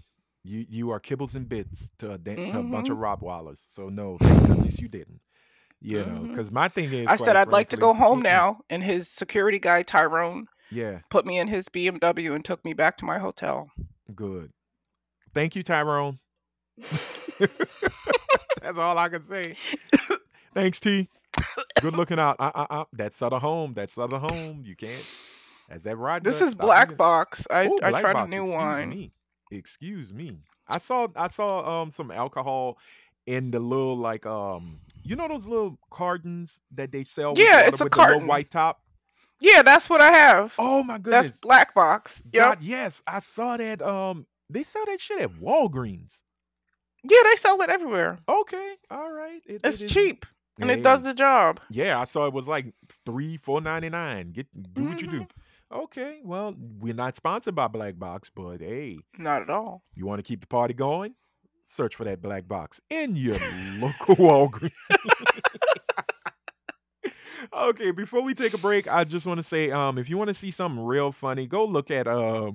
you 0.45 0.67
you 0.69 0.91
are 0.91 1.01
kibbles 1.01 1.35
and 1.35 1.49
bits 1.49 1.91
to 1.99 2.13
a, 2.13 2.19
da- 2.19 2.51
to 2.51 2.59
a 2.61 2.63
bunch 2.63 2.89
of 2.89 2.97
Mm-hmm. 2.97 3.25
Rottweilers. 3.25 3.65
So 3.69 3.89
no, 3.89 4.19
at 4.21 4.59
least 4.59 4.81
you 4.81 4.89
didn't. 4.89 5.21
You 5.81 6.05
know, 6.05 6.23
Mhm. 6.23 6.29
because 6.31 6.51
my 6.51 6.69
thing 6.69 6.93
is, 6.93 7.09
I 7.09 7.15
said 7.17 7.37
I'd 7.37 7.49
like 7.49 7.69
to 7.71 7.77
go 7.77 7.95
home 7.95 8.21
now, 8.35 8.63
and 8.69 8.83
his 8.83 9.09
security 9.09 9.61
guy 9.61 9.83
Tyrone 9.85 10.47
Yeah, 10.71 11.01
put 11.09 11.25
me 11.25 11.39
in 11.39 11.47
his 11.49 11.69
BMW 11.69 12.35
and 12.35 12.45
took 12.45 12.65
me 12.65 12.73
back 12.73 12.97
to 12.99 13.05
my 13.05 13.19
hotel. 13.21 13.71
good. 14.15 14.51
Thank 15.35 15.55
you, 15.55 15.63
Tyrone. 15.63 16.19
That's 18.69 18.79
all 18.79 18.99
I 18.99 19.09
can 19.09 19.23
say. 19.23 19.55
Thanks, 20.55 20.79
T. 20.79 21.09
Good 21.81 21.95
looking 21.95 22.19
out. 22.19 22.37
Uh, 22.39 22.51
uh, 22.55 22.67
uh. 22.69 22.85
That's 22.93 23.23
other 23.23 23.39
home. 23.39 23.73
That's 23.75 23.97
other 23.97 24.19
home. 24.19 24.63
You 24.63 24.77
can't. 24.77 25.03
That's 25.71 25.85
that 25.85 25.97
right. 25.97 26.23
This 26.23 26.43
is 26.43 26.55
Black 26.55 26.89
looking- 26.89 26.97
Box. 26.99 27.47
I 27.51 27.67
Ooh, 27.67 27.79
I 27.83 27.89
Black 27.91 28.03
tried 28.03 28.13
Box, 28.13 28.27
a 28.27 28.29
new 28.31 28.43
excuse 28.43 28.55
wine. 28.57 28.89
Me. 28.91 29.13
Excuse 29.51 30.13
me. 30.13 30.39
I 30.69 30.77
saw 30.77 31.09
I 31.17 31.29
saw 31.29 31.81
um 31.83 31.91
some 31.91 32.11
alcohol 32.11 32.77
in 33.27 33.51
the 33.51 33.59
little 33.59 33.97
like 33.97 34.27
um 34.27 34.81
you 35.03 35.17
know 35.17 35.29
those 35.29 35.47
little 35.47 35.79
cartons 35.91 36.61
that 36.75 36.93
they 36.93 37.05
sell 37.05 37.33
Yeah, 37.39 37.57
water 37.57 37.69
it's 37.69 37.81
a 37.81 37.85
with 37.85 37.93
the 37.93 37.99
little 37.99 38.13
carton. 38.13 38.27
white 38.27 38.51
top. 38.51 38.83
Yeah, 39.41 39.63
that's 39.63 39.89
what 39.89 40.03
I 40.03 40.13
have. 40.13 40.53
Oh 40.59 40.83
my 40.83 40.99
goodness. 40.99 41.27
that's 41.27 41.41
Black 41.41 41.73
Box. 41.75 42.23
Yep. 42.35 42.45
God, 42.45 42.63
yes, 42.63 43.03
I 43.07 43.21
saw 43.21 43.57
that. 43.57 43.81
Um, 43.81 44.27
they 44.51 44.63
sell 44.63 44.85
that 44.87 45.01
shit 45.01 45.21
at 45.21 45.33
Walgreens. 45.41 46.21
Yeah, 47.05 47.19
they 47.31 47.37
sell 47.37 47.61
it 47.63 47.71
everywhere. 47.71 48.19
Okay, 48.29 48.75
all 48.91 49.11
right. 49.11 49.41
It, 49.47 49.61
It's 49.65 49.81
it 49.83 49.87
is- 49.87 49.93
cheap 49.93 50.27
and 50.61 50.71
it 50.71 50.83
does 50.83 51.05
the 51.05 51.15
job. 51.15 51.61
Yeah, 51.71 52.01
I 52.01 52.05
saw 52.05 52.27
it 52.27 52.33
was 52.33 52.49
like 52.49 52.67
three, 53.07 53.37
four 53.37 53.61
ninety 53.61 53.89
nine. 53.89 54.33
Get 54.33 54.47
do 54.75 54.85
what 54.85 55.01
you 55.01 55.07
do. 55.09 55.21
Mm-hmm. 55.21 55.79
Okay, 55.81 56.21
well, 56.25 56.55
we're 56.81 56.95
not 56.95 57.15
sponsored 57.15 57.55
by 57.55 57.69
Black 57.69 57.99
Box, 57.99 58.31
but 58.35 58.61
hey, 58.61 58.99
Not 59.19 59.43
at 59.43 59.51
all. 59.51 59.83
you 59.95 60.07
want 60.07 60.19
to 60.19 60.23
keep 60.23 60.41
the 60.41 60.47
party 60.47 60.73
going? 60.75 61.15
Search 61.67 61.95
for 61.95 62.05
that 62.05 62.23
Black 62.23 62.49
Box 62.49 62.81
in 62.89 63.15
your 63.15 63.37
local 63.79 64.17
Walgreens. 64.17 64.73
okay, 67.53 67.91
before 67.91 68.23
we 68.23 68.33
take 68.35 68.55
a 68.55 68.59
break, 68.59 68.89
I 68.89 69.05
just 69.05 69.27
want 69.27 69.39
to 69.39 69.43
say, 69.43 69.71
um, 69.71 69.99
if 69.99 70.09
you 70.09 70.17
want 70.17 70.29
to 70.29 70.35
see 70.35 70.51
something 70.51 70.83
real 70.83 71.13
funny, 71.13 71.47
go 71.47 71.67
look 71.67 71.91
at 71.91 72.09
uh, 72.09 72.53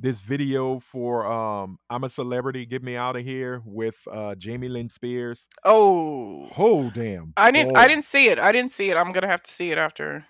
this 0.00 0.20
video 0.20 0.80
for 0.80 1.26
um, 1.30 1.78
"I'm 1.90 2.04
a 2.04 2.08
Celebrity, 2.08 2.64
Get 2.66 2.82
Me 2.82 2.96
Out 2.96 3.16
of 3.16 3.24
Here" 3.24 3.60
with 3.64 3.96
uh, 4.10 4.34
Jamie 4.34 4.68
Lynn 4.68 4.88
Spears. 4.88 5.48
Oh, 5.64 6.48
Oh 6.56 6.90
damn! 6.90 7.32
I 7.36 7.50
didn't. 7.50 7.74
boy. 7.74 7.80
I 7.80 7.86
didn't 7.88 8.04
see 8.04 8.28
it. 8.28 8.38
I 8.38 8.52
didn't 8.52 8.72
see 8.72 8.90
it. 8.90 8.96
I'm 8.96 9.12
gonna 9.12 9.26
have 9.28 9.42
to 9.42 9.50
see 9.52 9.70
it 9.72 9.78
after 9.78 10.24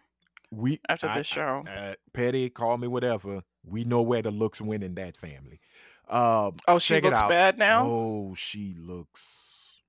We 0.51 0.81
after 0.89 1.09
I- 1.09 1.19
this 1.19 1.27
show. 1.27 1.65
uh, 1.71 1.95
Petty, 2.13 2.51
call 2.51 2.77
me 2.79 2.89
whatever. 2.89 3.43
We 3.65 3.85
know 3.85 4.03
where 4.03 4.23
the 4.23 4.31
looks 4.31 4.61
win 4.61 4.83
in 4.83 4.95
that 4.97 5.17
family. 5.17 5.61
Um, 6.09 6.57
oh, 6.67 6.79
she 6.81 7.01
looks 7.01 7.21
bad 7.23 7.57
now. 7.59 7.87
Oh, 7.87 8.35
she 8.35 8.75
looks. 8.77 9.83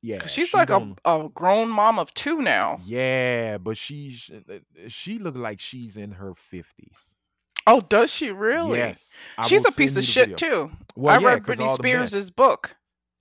yeah, 0.00 0.26
she's 0.26 0.48
she 0.48 0.56
like 0.56 0.70
a, 0.70 0.94
a 1.04 1.28
grown 1.34 1.68
mom 1.68 1.98
of 1.98 2.14
two 2.14 2.40
now. 2.40 2.78
Yeah, 2.84 3.58
but 3.58 3.76
she's 3.76 4.30
uh, 4.30 4.58
she 4.88 5.18
look 5.18 5.36
like 5.36 5.60
she's 5.60 5.96
in 5.98 6.12
her 6.12 6.34
fifties. 6.34 6.96
Oh, 7.66 7.80
does 7.80 8.10
she 8.12 8.30
really? 8.32 8.78
Yes, 8.78 9.12
I 9.38 9.46
She's 9.48 9.64
a 9.64 9.72
piece 9.72 9.96
of 9.96 10.04
shit 10.04 10.30
video. 10.30 10.36
too. 10.36 10.70
Well, 10.96 11.14
I 11.16 11.20
yeah, 11.22 11.28
read 11.34 11.42
Britney. 11.44 11.74
Spears' 11.74 12.30
book. 12.30 12.76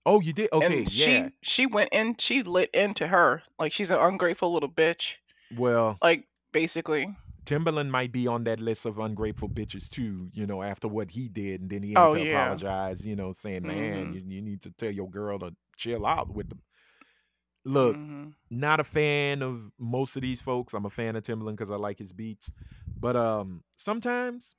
Oh, 0.05 0.19
you 0.19 0.33
did? 0.33 0.49
Okay, 0.51 0.79
and 0.79 0.91
yeah. 0.91 1.05
she 1.05 1.31
she 1.41 1.65
went 1.67 1.89
in. 1.91 2.15
She 2.17 2.41
lit 2.43 2.69
into 2.73 3.07
her 3.07 3.43
like 3.59 3.71
she's 3.71 3.91
an 3.91 3.99
ungrateful 3.99 4.51
little 4.51 4.69
bitch. 4.69 5.15
Well, 5.55 5.97
Like 6.01 6.25
basically. 6.51 7.15
Timbaland 7.45 7.89
might 7.89 8.11
be 8.11 8.27
on 8.27 8.43
that 8.43 8.59
list 8.59 8.85
of 8.85 8.99
ungrateful 8.99 9.49
bitches 9.49 9.89
too. 9.89 10.29
You 10.33 10.45
know, 10.45 10.61
after 10.61 10.87
what 10.87 11.11
he 11.11 11.27
did, 11.27 11.61
and 11.61 11.69
then 11.69 11.81
he 11.83 11.93
had 11.93 11.99
Oh, 12.03 12.13
to 12.13 12.23
yeah. 12.23 12.43
apologize. 12.45 13.05
You 13.05 13.15
know, 13.15 13.31
saying, 13.31 13.63
"Man, 13.65 14.07
Mhm. 14.07 14.13
you, 14.15 14.21
you 14.35 14.41
need 14.41 14.61
to 14.61 14.69
tell 14.71 14.91
your 14.91 15.09
girl 15.09 15.39
to 15.39 15.53
chill 15.75 16.05
out 16.05 16.31
with 16.33 16.49
the." 16.49 16.57
Look, 17.63 17.95
mhm. 17.95 18.33
not 18.49 18.79
a 18.79 18.83
fan 18.83 19.41
of 19.43 19.71
most 19.77 20.15
of 20.15 20.21
these 20.23 20.41
folks. 20.41 20.73
I'm 20.73 20.85
a 20.85 20.89
fan 20.89 21.15
of 21.15 21.23
Timbaland 21.23 21.51
because 21.57 21.69
I 21.71 21.75
like 21.75 21.99
his 21.99 22.11
beats, 22.11 22.51
but 22.99 23.15
um, 23.15 23.63
sometimes 23.77 24.55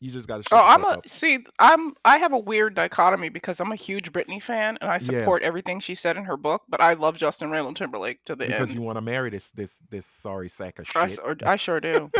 you 0.00 0.10
just 0.10 0.26
got 0.28 0.44
to. 0.44 0.54
Oh, 0.54 0.58
I'm 0.58 0.84
a 0.84 1.00
see. 1.06 1.38
I'm 1.58 1.94
I 2.04 2.18
have 2.18 2.32
a 2.32 2.38
weird 2.38 2.74
dichotomy 2.74 3.30
because 3.30 3.58
I'm 3.60 3.72
a 3.72 3.76
huge 3.76 4.12
Britney 4.12 4.42
fan 4.42 4.76
and 4.82 4.90
I 4.90 4.94
Yeah. 4.94 4.98
support 5.20 5.42
everything 5.42 5.80
she 5.80 5.94
said 5.94 6.16
in 6.18 6.24
her 6.24 6.36
book, 6.36 6.62
but 6.68 6.82
I 6.82 6.92
love 6.94 7.16
Justin 7.16 7.50
Randall 7.50 7.72
Timberlake 7.72 8.22
to 8.26 8.34
the 8.36 8.46
because 8.46 8.70
end. 8.70 8.80
you 8.80 8.82
want 8.82 8.96
to 8.96 9.00
marry 9.02 9.30
this 9.30 9.50
this 9.52 9.78
this 9.88 10.04
sorry 10.04 10.48
sack 10.50 10.78
of 10.78 10.86
I, 10.94 11.06
shit. 11.06 11.20
or- 11.24 11.36
I 11.46 11.56
sure 11.56 11.80
do. 11.80 12.10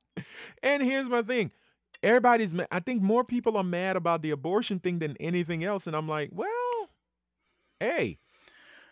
and 0.62 0.82
here's 0.82 1.08
my 1.08 1.20
thing. 1.22 1.50
Everybody's 2.02 2.54
ma- 2.54 2.66
I 2.70 2.80
think 2.80 3.02
more 3.02 3.24
people 3.24 3.56
are 3.56 3.64
mad 3.64 3.96
about 3.96 4.22
the 4.22 4.30
abortion 4.30 4.78
thing 4.78 5.00
than 5.00 5.16
anything 5.18 5.64
else 5.64 5.86
and 5.86 5.94
I'm 5.96 6.08
like, 6.08 6.30
well, 6.32 6.48
hey, 7.80 8.18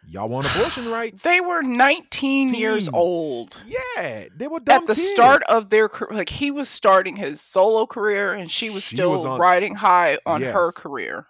y'all 0.09 0.28
want 0.28 0.46
abortion 0.55 0.88
rights? 0.90 1.22
They 1.22 1.40
were 1.40 1.62
19 1.62 2.55
years 2.55 2.88
old 2.88 3.57
yeah, 3.66 4.26
they 4.36 4.46
were 4.46 4.61
dumb 4.61 4.82
at 4.82 4.86
the 4.88 4.94
kids. 4.94 5.11
start 5.11 5.42
of 5.48 5.70
their 5.70 5.88
car- 5.88 6.09
like 6.12 6.28
he 6.28 6.50
was 6.50 6.68
starting 6.68 7.16
his 7.16 7.40
solo 7.40 7.86
career 7.86 8.32
and 8.34 8.50
she 8.50 8.70
was 8.70 8.82
She 8.82 8.96
still 8.96 9.11
was 9.12 9.24
on- 9.24 9.40
riding 9.40 9.74
high 9.76 10.18
on 10.26 10.40
her 10.42 10.72
career. 10.72 11.26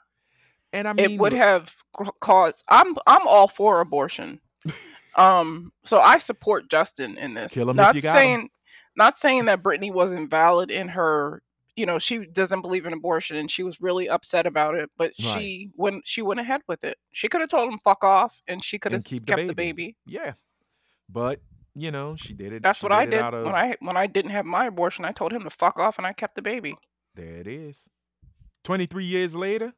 and 0.73 0.87
I 0.89 0.93
mean, 0.93 1.11
it 1.13 1.19
would 1.21 1.33
have 1.33 1.75
caused 2.21 2.63
I'm 2.69 2.97
I'm 3.07 3.27
all 3.27 3.49
for 3.49 3.81
abortion. 3.81 4.41
um 5.17 5.73
so 5.85 6.01
I 6.01 6.19
support 6.19 6.69
Justin 6.71 7.17
in 7.19 7.35
this. 7.35 7.53
Kill 7.53 7.71
if 7.71 7.77
not 7.77 7.95
you 7.95 8.01
got 8.03 8.17
saying 8.17 8.51
not 8.97 9.19
saying 9.19 9.45
that 9.47 9.63
Britney 9.63 9.93
wasn't 9.93 10.31
valid 10.31 10.71
in 10.71 10.89
her 10.89 11.43
you 11.77 11.87
know, 11.87 11.99
she 11.99 12.27
doesn't 12.27 12.63
believe 12.63 12.87
in 12.87 12.93
abortion 12.93 13.37
and 13.37 13.51
she 13.51 13.63
was 13.63 13.81
really 13.81 14.09
upset 14.09 14.47
about 14.47 14.75
it, 14.77 14.91
but 14.97 15.13
Right. 15.23 15.41
she 15.41 15.71
went 15.77 16.03
she 16.07 16.23
went 16.23 16.41
ahead 16.41 16.63
with 16.69 16.85
it. 16.85 16.99
She 17.13 17.29
could 17.29 17.41
have 17.41 17.51
told 17.51 17.73
him 17.73 17.79
fuck 17.79 18.05
off 18.05 18.43
and 18.47 18.63
she 18.65 18.79
could 18.79 18.93
have 18.93 19.05
keep 19.05 19.27
the 19.27 19.33
kept 19.35 19.47
the 19.49 19.55
baby. 19.55 19.73
baby. 19.83 19.97
yeah, 20.07 20.35
but 21.09 21.41
you 21.75 21.91
know, 21.91 22.15
she 22.17 22.33
did 22.35 22.53
it. 22.53 22.63
That's 22.63 22.83
what 22.83 22.93
I 22.93 23.05
did 23.07 23.21
of- 23.21 23.45
when 23.45 23.55
I 23.55 23.77
when 23.81 23.97
I 23.97 24.07
didn't 24.07 24.31
have 24.31 24.47
my 24.47 24.67
abortion. 24.67 25.05
I 25.05 25.13
told 25.13 25.33
him 25.33 25.43
to 25.45 25.51
fuck 25.51 25.79
off 25.79 25.99
and 25.99 26.07
I 26.07 26.13
kept 26.13 26.37
the 26.37 26.43
baby. 26.43 26.77
There 27.17 27.37
it 27.39 27.49
is. 27.49 27.89
Twenty 28.63 28.87
three 28.87 29.05
years 29.05 29.35
later, 29.35 29.73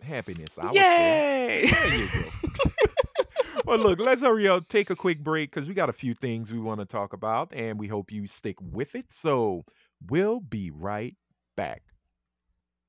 happiness. 0.00 0.58
I 0.58 0.64
would 0.64 0.74
say. 0.74 1.60
Yay! 1.62 1.70
There 1.70 1.94
you 1.98 2.08
go. 2.08 2.70
well, 3.66 3.78
look, 3.78 4.00
let's 4.00 4.22
hurry 4.22 4.48
up, 4.48 4.68
take 4.68 4.90
a 4.90 4.96
quick 4.96 5.22
break 5.22 5.50
because 5.50 5.68
we 5.68 5.74
got 5.74 5.88
a 5.88 5.92
few 5.92 6.14
things 6.14 6.52
we 6.52 6.58
want 6.58 6.80
to 6.80 6.86
talk 6.86 7.12
about, 7.12 7.52
and 7.54 7.78
we 7.78 7.88
hope 7.88 8.10
you 8.10 8.26
stick 8.26 8.56
with 8.60 8.94
it. 8.94 9.10
So 9.10 9.64
we'll 10.08 10.40
be 10.40 10.70
right 10.70 11.16
back. 11.56 11.82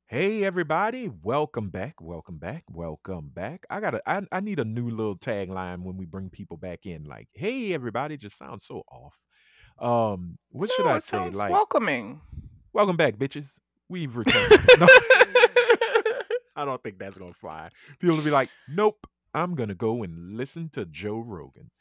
Hey 0.07 0.43
everybody, 0.43 1.09
welcome 1.24 1.70
back, 1.70 1.95
welcome 1.99 2.38
back, 2.38 2.64
welcome 2.70 3.32
back. 3.34 3.66
I 3.70 3.80
gotta 3.80 4.01
I, 4.05 4.22
I 4.32 4.39
need 4.41 4.59
a 4.59 4.66
new 4.66 4.89
little 4.89 5.18
tagline 5.18 5.84
when 5.84 5.97
we 5.97 6.05
bring 6.05 6.30
people 6.30 6.57
back 6.57 6.86
in. 6.86 7.05
Like, 7.05 7.30
hey 7.34 7.74
everybody, 7.74 8.18
just 8.18 8.38
sounds 8.38 8.66
so 8.66 8.84
off. 8.91 9.16
Um, 9.80 10.38
what 10.49 10.70
should 10.72 10.86
No, 10.86 10.91
I 10.91 10.97
it 10.97 11.03
say? 11.03 11.18
sounds 11.18 11.38
Like, 11.39 11.51
welcoming. 11.51 12.22
welcome 12.74 12.95
back, 12.97 13.16
bitches. 13.18 13.59
We've 13.89 14.16
returned. 14.16 14.51
No. 14.80 14.88
I 16.55 16.66
don't 16.66 16.84
think 16.84 16.99
that's 16.99 17.18
gonna 17.18 17.34
fly. 17.34 17.70
People 17.99 18.18
will 18.18 18.24
be 18.24 18.30
like, 18.30 18.49
"Nope, 18.70 19.07
I'm 19.34 19.55
gonna 19.55 19.74
go 19.74 20.03
and 20.03 20.38
listen 20.38 20.70
to 20.74 20.86
Joe 20.86 21.18
Rogan." 21.18 21.72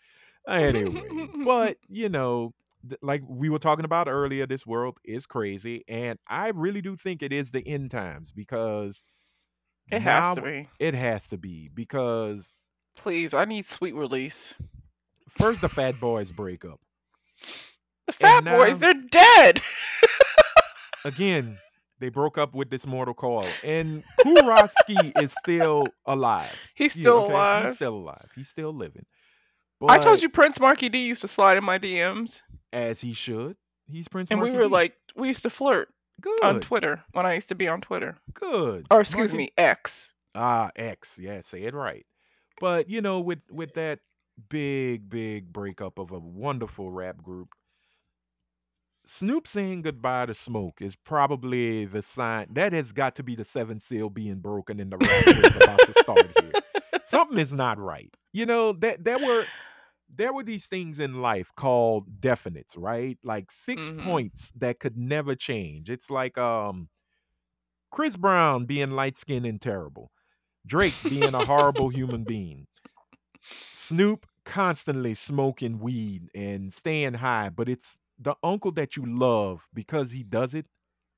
Anyway, 0.48 1.08
but 1.44 1.76
you 1.88 2.08
know, 2.08 2.54
th- 2.88 2.98
like 3.02 3.22
we 3.28 3.48
were 3.48 3.58
talking 3.58 3.84
about 3.84 4.08
earlier, 4.08 4.46
this 4.46 4.66
world 4.66 4.98
is 5.04 5.26
crazy, 5.26 5.84
and 5.88 6.18
I 6.28 6.48
really 6.48 6.80
do 6.82 6.96
think 6.96 7.22
it 7.22 7.32
is 7.32 7.50
the 7.50 7.66
end 7.66 7.90
times 7.90 8.32
because 8.32 9.02
it 9.90 10.00
has 10.02 10.36
to 10.36 10.42
be. 10.42 10.68
It 10.78 10.94
has 10.94 11.28
to 11.28 11.38
be 11.38 11.70
because 11.72 12.56
Please, 12.96 13.34
I 13.34 13.44
need 13.46 13.64
sweet 13.64 13.94
release. 13.94 14.54
first 15.28 15.60
the 15.62 15.68
Fat 15.68 15.98
Boys 16.00 16.30
break 16.30 16.64
up. 16.64 16.80
The 18.06 18.12
Fat 18.12 18.44
now- 18.44 18.58
Boys, 18.58 18.78
they're 18.78 18.94
dead. 18.94 19.62
Again, 21.04 21.58
they 21.98 22.08
broke 22.10 22.38
up 22.38 22.54
with 22.54 22.70
this 22.70 22.86
mortal 22.86 23.14
coil, 23.14 23.46
and 23.64 24.04
Kool 24.22 24.46
Rock-Ski 24.46 25.12
is 25.20 25.32
still 25.32 25.86
alive. 26.06 26.52
He's 26.74 26.92
still 26.92 27.20
okay? 27.24 27.32
alive. 27.32 27.64
He's 27.66 27.74
still 27.74 27.94
alive. 27.94 28.30
He's 28.36 28.48
still 28.48 28.72
living. 28.72 29.06
I 29.88 29.98
told 29.98 30.22
you 30.22 30.28
Prince 30.28 30.60
Markie 30.60 30.88
Dee 30.88 31.06
used 31.06 31.22
to 31.22 31.28
slide 31.28 31.56
in 31.56 31.64
my 31.64 31.78
DMs, 31.78 32.40
as 32.72 33.00
he 33.00 33.12
should. 33.12 33.56
He's 33.90 34.08
Prince 34.08 34.30
and 34.30 34.40
we 34.40 34.50
were 34.50 34.64
D. 34.64 34.68
like, 34.68 34.94
we 35.16 35.28
used 35.28 35.42
to 35.42 35.50
flirt 35.50 35.88
good, 36.20 36.42
on 36.44 36.60
Twitter 36.60 37.02
when 37.12 37.26
I 37.26 37.34
used 37.34 37.48
to 37.48 37.54
be 37.54 37.68
on 37.68 37.80
Twitter, 37.80 38.16
good. 38.32 38.86
or 38.90 39.00
excuse 39.00 39.32
Marky- 39.32 39.44
me, 39.46 39.52
X. 39.58 40.12
Ah, 40.34 40.70
X. 40.76 41.18
Yeah, 41.20 41.40
say 41.40 41.62
it 41.62 41.74
right. 41.74 42.06
But 42.60 42.88
you 42.88 43.00
know, 43.02 43.20
with 43.20 43.40
with 43.50 43.74
that 43.74 43.98
big, 44.48 45.10
big 45.10 45.52
breakup 45.52 45.98
of 45.98 46.10
a 46.10 46.18
wonderful 46.18 46.90
rap 46.90 47.22
group, 47.22 47.48
Snoop 49.04 49.46
saying 49.48 49.82
goodbye 49.82 50.26
to 50.26 50.34
Smoke 50.34 50.80
is 50.80 50.94
probably 50.94 51.84
the 51.86 52.02
sign 52.02 52.46
that 52.52 52.72
has 52.72 52.92
got 52.92 53.16
to 53.16 53.22
be 53.22 53.34
the 53.34 53.44
seventh 53.44 53.82
seal 53.82 54.08
being 54.08 54.36
broken 54.36 54.78
in 54.78 54.90
the 54.90 54.96
rap 54.96 55.26
is 55.26 55.56
about 55.56 55.80
to 55.80 55.92
start 55.92 56.30
here. 56.40 56.52
Something 57.04 57.38
is 57.38 57.52
not 57.52 57.78
right. 57.78 58.14
You 58.32 58.46
know 58.46 58.72
that 58.74 59.04
that 59.04 59.20
were 59.20 59.44
there 60.12 60.32
were 60.32 60.44
these 60.44 60.66
things 60.66 61.00
in 61.00 61.22
life 61.22 61.50
called 61.56 62.20
definites, 62.20 62.76
right? 62.76 63.18
Like 63.24 63.50
fixed 63.50 63.92
Mhm. 63.92 64.02
points 64.02 64.52
that 64.56 64.80
could 64.80 64.96
never 64.96 65.34
change. 65.34 65.90
It's 65.90 66.10
like 66.10 66.38
um 66.38 66.90
Chris 67.92 68.16
Brown 68.16 68.66
being 68.66 68.90
light 68.90 69.14
skinned 69.16 69.46
and 69.46 69.60
terrible. 69.62 70.10
Drake 70.66 70.98
being 71.08 71.34
a 71.34 71.42
horrible 71.44 71.88
human 71.90 72.24
being. 72.24 72.68
Snoop 73.72 74.26
constantly 74.44 75.14
smoking 75.14 75.78
weed 75.78 76.28
and 76.34 76.72
staying 76.72 77.14
high, 77.14 77.48
but 77.48 77.68
it's 77.68 77.98
the 78.18 78.34
uncle 78.42 78.72
that 78.72 78.96
you 78.96 79.04
love 79.06 79.68
because 79.72 80.12
he 80.12 80.22
does 80.22 80.54
it 80.54 80.66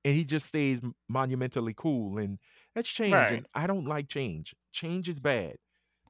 and 0.04 0.14
he 0.14 0.24
just 0.24 0.46
stays 0.48 0.80
monumentally 1.08 1.74
cool. 1.76 2.18
And 2.18 2.38
that's 2.74 2.88
change. 2.90 3.30
Right. 3.30 3.32
And 3.32 3.46
I 3.54 3.66
don't 3.66 3.86
like 3.86 4.08
change. 4.08 4.54
Change 4.72 5.08
is 5.08 5.20
bad. 5.20 5.56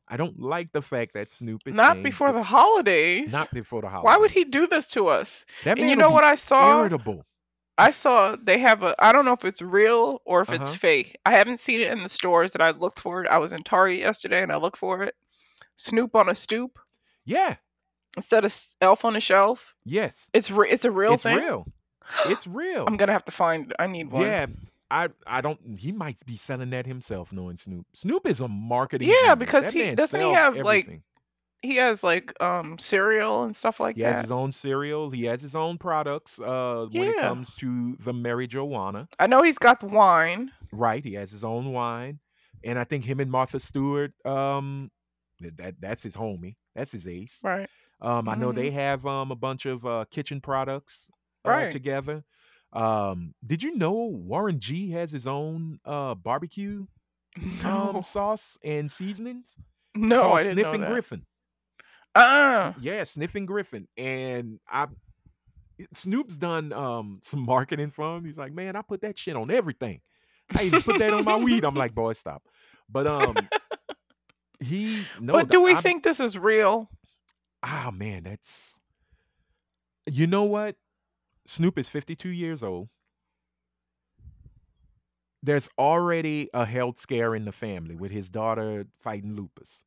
I 0.08 0.16
don't 0.16 0.38
like 0.38 0.72
the 0.72 0.82
fact 0.82 1.14
that 1.14 1.30
Snoop 1.30 1.62
is 1.66 1.74
Not 1.74 2.02
before 2.02 2.32
the 2.32 2.42
holidays. 2.42 3.32
not 3.32 3.52
before 3.52 3.80
the 3.80 3.88
holidays. 3.88 4.06
Why 4.06 4.16
would 4.18 4.30
he 4.32 4.44
do 4.44 4.66
this 4.66 4.86
to 4.88 5.08
us? 5.08 5.44
That 5.64 5.78
And 5.78 5.88
you 5.88 5.96
know 5.96 6.10
what 6.10 6.24
I 6.24 6.34
saw? 6.34 6.80
Irritable. 6.80 7.24
I 7.78 7.90
saw 7.90 8.36
they 8.40 8.58
have 8.58 8.82
a. 8.82 8.94
I 9.02 9.12
don't 9.12 9.24
know 9.24 9.32
if 9.32 9.44
it's 9.44 9.60
real 9.62 10.20
or 10.24 10.42
if 10.42 10.50
Uh-huh. 10.50 10.58
it's 10.62 10.76
fake. 10.76 11.16
I 11.26 11.32
haven't 11.34 11.58
seen 11.58 11.80
it 11.80 11.90
in 11.90 12.02
the 12.02 12.08
stores 12.08 12.52
that 12.52 12.62
I 12.62 12.70
looked 12.70 13.00
for 13.00 13.24
it. 13.24 13.28
I 13.28 13.38
was 13.38 13.52
in 13.52 13.62
Target 13.62 13.98
yesterday 13.98 14.42
and 14.42 14.52
I 14.52 14.56
looked 14.56 14.76
for 14.78 15.02
it. 15.02 15.16
Snoop 15.76 16.14
on 16.14 16.28
a 16.28 16.34
stoop 16.36 16.78
Yeah. 17.24 17.56
instead 18.16 18.44
of 18.44 18.54
Elf 18.80 19.04
on 19.04 19.16
a 19.16 19.20
shelf. 19.20 19.74
Yes. 19.84 20.28
It's 20.32 20.50
re- 20.50 20.70
it's 20.70 20.84
a 20.84 20.90
real 20.92 21.14
it's 21.14 21.24
thing. 21.24 21.36
real. 21.38 21.66
It's 22.26 22.46
real. 22.62 22.84
I'm 22.86 22.96
gonna 22.96 23.12
have 23.12 23.24
to 23.24 23.32
find. 23.32 23.74
I 23.78 23.86
need 23.88 24.10
one. 24.12 24.22
Yeah, 24.22 24.46
I 24.90 25.08
I 25.26 25.40
don't. 25.40 25.58
He 25.78 25.92
might 25.92 26.18
be 26.26 26.36
selling 26.36 26.70
that 26.70 26.86
himself, 26.86 27.32
knowing 27.32 27.56
Snoop. 27.56 27.86
Snoop 27.94 28.26
is 28.26 28.40
a 28.40 28.48
marketing. 28.48 29.08
Yeah, 29.08 29.14
genius. 29.20 29.36
because 29.38 29.64
That 29.64 29.72
he- 29.72 29.78
man 29.80 29.94
doesn't 29.96 30.20
he 30.20 30.26
sells 30.26 30.36
have, 30.36 30.56
like, 30.56 30.84
everything. 30.84 31.02
He 31.62 31.76
has 31.76 32.04
like 32.04 32.34
um 32.42 32.78
cereal 32.78 33.44
and 33.44 33.56
stuff 33.56 33.80
like 33.80 33.96
that. 33.96 34.00
He 34.00 34.04
has 34.04 34.16
that. 34.16 34.22
his 34.24 34.30
own 34.32 34.52
cereal. 34.52 35.08
He 35.10 35.24
has 35.24 35.40
his 35.40 35.54
own 35.56 35.78
products. 35.78 36.38
Uh, 36.38 36.86
when 36.92 37.08
it 37.08 37.14
Yeah. 37.16 37.22
comes 37.28 37.54
to 37.56 37.96
the 38.00 38.12
Mary 38.12 38.46
Joanna, 38.46 39.08
I 39.18 39.26
know 39.26 39.42
he's 39.42 39.58
got 39.58 39.82
wine. 39.82 40.50
right? 40.72 41.02
He 41.02 41.14
has 41.14 41.30
his 41.30 41.42
own 41.44 41.72
wine, 41.72 42.20
and 42.62 42.78
I 42.78 42.84
think 42.84 43.04
him 43.06 43.18
and 43.18 43.30
Martha 43.30 43.58
Stewart. 43.60 44.12
Um, 44.26 44.90
th- 45.40 45.54
that 45.56 45.80
that's 45.80 46.02
his 46.02 46.14
homie. 46.16 46.56
That's 46.74 46.92
his 46.92 47.08
ace. 47.08 47.40
Right. 47.42 47.70
Um, 48.02 48.28
I 48.28 48.34
know 48.34 48.52
they 48.52 48.70
have 48.70 49.06
um 49.06 49.30
a 49.30 49.36
bunch 49.36 49.64
of 49.64 49.86
uh, 49.86 50.04
kitchen 50.10 50.42
products 50.42 51.08
uh, 51.46 51.50
Right. 51.50 51.70
together. 51.70 52.24
Um, 52.74 53.34
did 53.46 53.62
you 53.62 53.76
know 53.76 53.92
Warren 53.92 54.58
G 54.60 54.90
has 54.90 55.10
his 55.12 55.26
own 55.26 55.78
uh 55.84 56.14
barbecue 56.14 56.86
No. 57.62 57.92
um 57.96 58.02
sauce 58.02 58.58
and 58.64 58.90
seasonings 58.90 59.54
no, 59.96 60.32
I 60.32 60.42
didn't 60.42 60.58
Sniffing 60.58 60.80
know 60.80 60.86
that. 60.88 60.92
Griffin. 60.92 61.26
Uh. 62.16 62.72
Yeah, 62.80 63.04
Sniffing 63.04 63.46
Griffin, 63.46 63.86
and 63.96 64.58
I. 64.68 64.86
Snoop's 65.92 66.36
done 66.36 66.72
um 66.72 67.20
some 67.22 67.40
marketing 67.44 67.90
for 67.92 68.16
him. 68.16 68.24
He's 68.24 68.36
like, 68.38 68.52
man, 68.52 68.74
I 68.76 68.82
put 68.82 69.02
that 69.02 69.16
shit 69.18 69.36
on 69.36 69.50
everything. 69.52 70.00
I 70.54 70.64
even 70.64 70.82
put 70.82 70.98
that 70.98 71.12
on 71.12 71.24
my 71.24 71.36
weed. 71.36 71.64
I'm 71.64 71.74
like, 71.76 71.94
boy, 71.94 72.12
stop. 72.14 72.42
But 72.88 73.06
um, 73.06 73.36
he 74.60 75.04
no. 75.20 75.32
but 75.32 75.48
do 75.48 75.60
we 75.60 75.72
I'm- 75.74 75.82
think 75.82 76.02
this 76.02 76.18
is 76.20 76.36
real? 76.36 76.90
Ah, 77.62 77.90
man, 77.94 78.24
that's. 78.24 78.76
You 80.10 80.26
know 80.26 80.42
what? 80.44 80.76
Snoop 81.46 81.78
is 81.78 81.88
52 81.88 82.28
years 82.30 82.62
old. 82.62 82.88
There's 85.42 85.68
already 85.78 86.48
a 86.54 86.64
health 86.64 86.96
scare 86.96 87.34
in 87.34 87.44
the 87.44 87.52
family 87.52 87.96
with 87.96 88.10
his 88.10 88.30
daughter 88.30 88.86
fighting 88.98 89.34
lupus. 89.36 89.84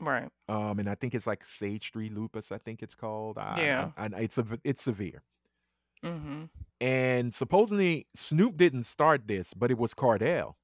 Right. 0.00 0.28
Um, 0.48 0.78
and 0.78 0.88
I 0.88 0.94
think 0.94 1.14
it's 1.14 1.26
like 1.26 1.42
stage 1.44 1.90
three 1.92 2.10
lupus. 2.10 2.52
I 2.52 2.58
think 2.58 2.82
it's 2.82 2.94
called. 2.94 3.38
I, 3.38 3.54
I- 3.56 3.60
Yeah. 3.62 3.90
I- 3.96 4.06
it's 4.20 4.36
a 4.38 4.44
it's 4.64 4.82
severe. 4.82 5.22
Mm-hmm. 6.04 6.44
And 6.80 7.34
supposedly 7.34 8.06
Snoop 8.14 8.56
didn't 8.56 8.84
start 8.84 9.26
this, 9.26 9.54
but 9.54 9.70
it 9.70 9.78
was 9.78 9.94
Cordell. 9.94 10.54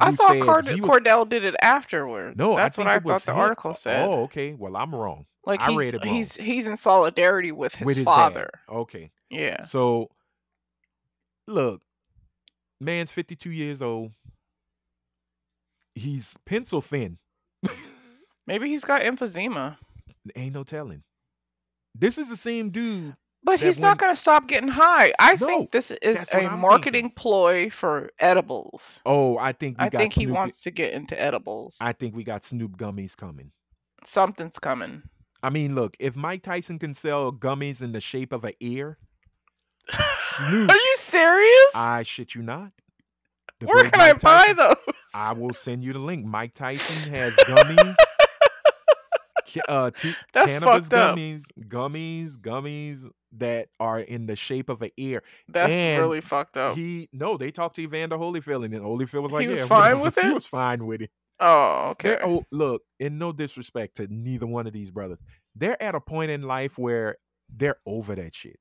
I 0.00 0.14
thought 0.14 0.40
Cord- 0.44 0.66
was- 0.66 0.80
Cordell 0.80 1.28
did 1.28 1.44
it 1.44 1.54
afterwards. 1.62 2.36
No, 2.38 2.56
that's 2.56 2.78
I 2.78 2.82
what 2.82 2.86
I 2.90 2.98
thought 3.00 3.22
the 3.22 3.32
him. 3.32 3.38
article 3.38 3.74
said. 3.74 4.04
Oh, 4.08 4.22
okay. 4.24 4.52
Well, 4.54 4.76
I'm 4.76 4.94
wrong. 4.94 5.26
like 5.46 5.60
I 5.60 5.68
he's 5.68 5.76
read 5.76 5.94
it 5.94 6.04
wrong. 6.04 6.14
he's 6.14 6.34
he's 6.36 6.66
in 6.66 6.76
solidarity 6.76 7.52
with 7.52 7.74
his 7.74 7.86
with 7.86 7.96
his 7.96 8.04
father. 8.04 8.50
dad. 8.68 8.74
Okay. 8.74 9.10
Yeah. 9.30 9.66
So, 9.66 10.10
look, 11.46 11.82
man's 12.80 13.10
52 13.10 13.50
years 13.50 13.80
old. 13.82 14.12
He's 15.94 16.36
pencil 16.46 16.80
thin. 16.80 17.18
Maybe 18.46 18.68
he's 18.68 18.84
got 18.84 19.02
emphysema. 19.02 19.76
Ain't 20.36 20.54
no 20.54 20.64
telling. 20.64 21.02
This 21.94 22.16
is 22.18 22.28
the 22.28 22.36
same 22.36 22.70
dude 22.70 23.16
But 23.42 23.58
he's 23.60 23.78
not 23.78 23.96
going 23.98 24.14
to 24.14 24.20
stop 24.20 24.46
getting 24.48 24.68
high. 24.68 25.12
I 25.18 25.32
No, 25.36 25.46
think 25.46 25.70
this 25.70 25.90
is 25.90 26.30
a 26.32 26.44
I'm 26.44 26.60
marketing 26.60 27.10
ploy 27.16 27.70
for 27.70 28.10
edibles. 28.18 29.00
Oh, 29.06 29.38
I 29.38 29.52
think 29.52 29.78
we 29.78 29.84
I 29.86 29.88
got 29.88 29.98
think 29.98 30.12
he 30.12 30.24
Snoop. 30.24 30.36
wants 30.36 30.62
to 30.64 30.70
get 30.70 30.92
into 30.92 31.20
edibles. 31.20 31.76
I 31.80 31.92
think 31.92 32.14
we 32.14 32.22
got 32.22 32.42
Snoop 32.42 32.76
gummies 32.76 33.16
coming. 33.16 33.50
Something's 34.04 34.58
coming. 34.58 35.02
I 35.42 35.48
mean, 35.48 35.74
look, 35.74 35.96
if 35.98 36.14
Mike 36.16 36.42
Tyson 36.42 36.78
can 36.78 36.92
sell 36.92 37.32
gummies 37.32 37.80
in 37.80 37.92
the 37.92 38.00
shape 38.00 38.32
of 38.34 38.44
an 38.44 38.52
ear, 38.60 38.98
Snoop, 40.16 40.68
Are 40.70 40.76
you 40.76 40.94
serious? 40.98 41.72
I 41.74 42.02
shit 42.02 42.34
you 42.34 42.42
not. 42.42 42.72
The 43.58 43.66
Where 43.66 43.84
can 43.90 44.00
I 44.00 44.12
Mike 44.12 44.20
buy 44.20 44.38
Tyson- 44.48 44.56
those? 44.56 44.94
I 45.14 45.32
will 45.32 45.52
send 45.52 45.82
you 45.82 45.92
the 45.92 45.98
link. 45.98 46.24
Mike 46.26 46.54
Tyson 46.54 47.10
has 47.10 47.32
gummies. 47.36 47.94
Uh, 49.68 49.90
t- 49.90 50.14
That's 50.32 50.52
cannabis 50.52 50.88
fucked 50.88 50.94
up. 50.94 51.16
gummies, 51.16 51.44
gummies, 51.68 52.36
gummies 52.36 53.08
that 53.38 53.68
are 53.78 54.00
in 54.00 54.26
the 54.26 54.36
shape 54.36 54.68
of 54.68 54.82
an 54.82 54.90
ear. 54.96 55.22
That's 55.48 55.72
and 55.72 56.00
really 56.02 56.20
fucked 56.20 56.56
up. 56.56 56.76
He 56.76 57.08
no, 57.12 57.36
they 57.36 57.50
talked 57.50 57.76
to 57.76 57.82
Evander 57.82 58.16
Holyfield, 58.18 58.64
and 58.64 58.74
then 58.74 58.80
Holyfield 58.82 59.22
was 59.22 59.32
like, 59.32 59.42
He 59.42 59.48
was 59.48 59.60
"Yeah, 59.60 59.66
fine 59.66 59.98
whatever." 60.00 60.02
with 60.04 60.18
it? 60.18 60.24
He 60.26 60.32
was 60.32 60.46
fine 60.46 60.86
with 60.86 61.02
it. 61.02 61.10
oh, 61.40 61.88
okay. 61.92 62.08
They're, 62.10 62.26
oh, 62.26 62.44
look, 62.50 62.82
in 62.98 63.18
no 63.18 63.32
disrespect 63.32 63.96
to 63.96 64.06
neither 64.08 64.46
one 64.46 64.66
of 64.66 64.72
these 64.72 64.90
brothers, 64.90 65.18
they're 65.54 65.80
at 65.82 65.94
a 65.94 66.00
point 66.00 66.30
in 66.30 66.42
life 66.42 66.78
where 66.78 67.16
they're 67.54 67.78
over 67.86 68.14
that 68.14 68.34
shit. 68.34 68.58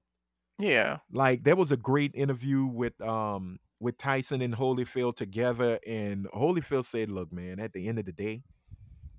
yeah. 0.59 0.97
Like 1.11 1.43
there 1.43 1.55
was 1.55 1.71
a 1.71 1.77
great 1.77 2.11
interview 2.15 2.65
with 2.65 2.99
um 3.01 3.59
with 3.81 3.97
Tyson 3.97 4.41
and 4.41 4.53
Holyfield 4.55 5.15
together, 5.15 5.79
and 5.87 6.27
Holyfield 6.33 6.85
said, 6.85 7.09
"Look, 7.09 7.31
man, 7.31 7.59
at 7.59 7.71
the 7.73 7.87
end 7.87 7.97
of 7.97 8.05
the 8.05 8.11
day, 8.11 8.43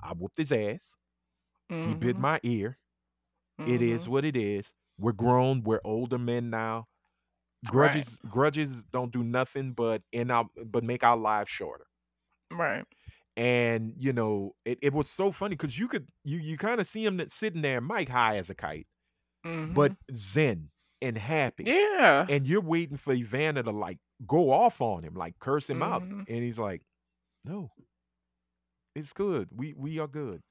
I 0.02 0.12
whooped 0.12 0.36
his 0.38 0.52
ass. 0.52 0.96
He 1.78 1.94
bit 1.94 2.16
Mhm, 2.16 2.18
my 2.18 2.40
ear. 2.42 2.78
It 3.66 3.82
is 3.82 4.06
mhm. 4.06 4.08
what 4.08 4.24
it 4.24 4.36
is. 4.36 4.74
We're 4.98 5.12
grown. 5.12 5.62
We're 5.62 5.80
older 5.84 6.18
men 6.18 6.50
now. 6.50 6.88
Right. 7.72 8.06
Grudges, 8.06 8.20
grudges 8.28 8.84
don't 8.84 9.12
do 9.12 9.24
nothing 9.24 9.72
but 9.74 10.02
in 10.12 10.30
our 10.30 10.46
but 10.66 10.84
make 10.84 11.04
our 11.04 11.16
lives 11.18 11.50
shorter. 11.50 11.86
Right. 12.50 12.86
And 13.36 13.94
you 13.96 14.12
know, 14.12 14.54
it, 14.64 14.78
it 14.82 14.92
was 14.92 15.08
so 15.08 15.30
funny 15.30 15.54
because 15.56 15.78
you 15.78 15.88
could 15.88 16.10
you 16.24 16.38
you 16.38 16.56
kind 16.58 16.80
of 16.80 16.86
see 16.86 17.04
him 17.04 17.16
that 17.18 17.30
sitting 17.30 17.62
there, 17.62 17.80
Mike 17.80 18.08
high 18.08 18.36
as 18.36 18.50
a 18.50 18.54
kite, 18.54 18.86
but 19.74 19.94
zen 20.14 20.70
and 21.02 21.18
happy. 21.18 21.74
Yeah. 21.74 22.28
And 22.28 22.46
you're 22.46 22.62
waiting 22.62 22.96
for 22.98 23.14
Evander 23.14 23.62
to 23.64 23.72
like 23.72 23.98
go 24.26 24.52
off 24.52 24.80
on 24.80 25.04
him, 25.04 25.14
like 25.14 25.38
curse 25.40 25.70
him 25.70 25.82
out. 25.82 26.04
Mhm. 26.04 26.24
And 26.28 26.44
he's 26.44 26.58
like, 26.58 26.82
No, 27.44 27.72
it's 28.94 29.12
good. 29.12 29.48
We 29.52 29.74
we 29.74 29.98
are 29.98 30.08
good. 30.08 30.42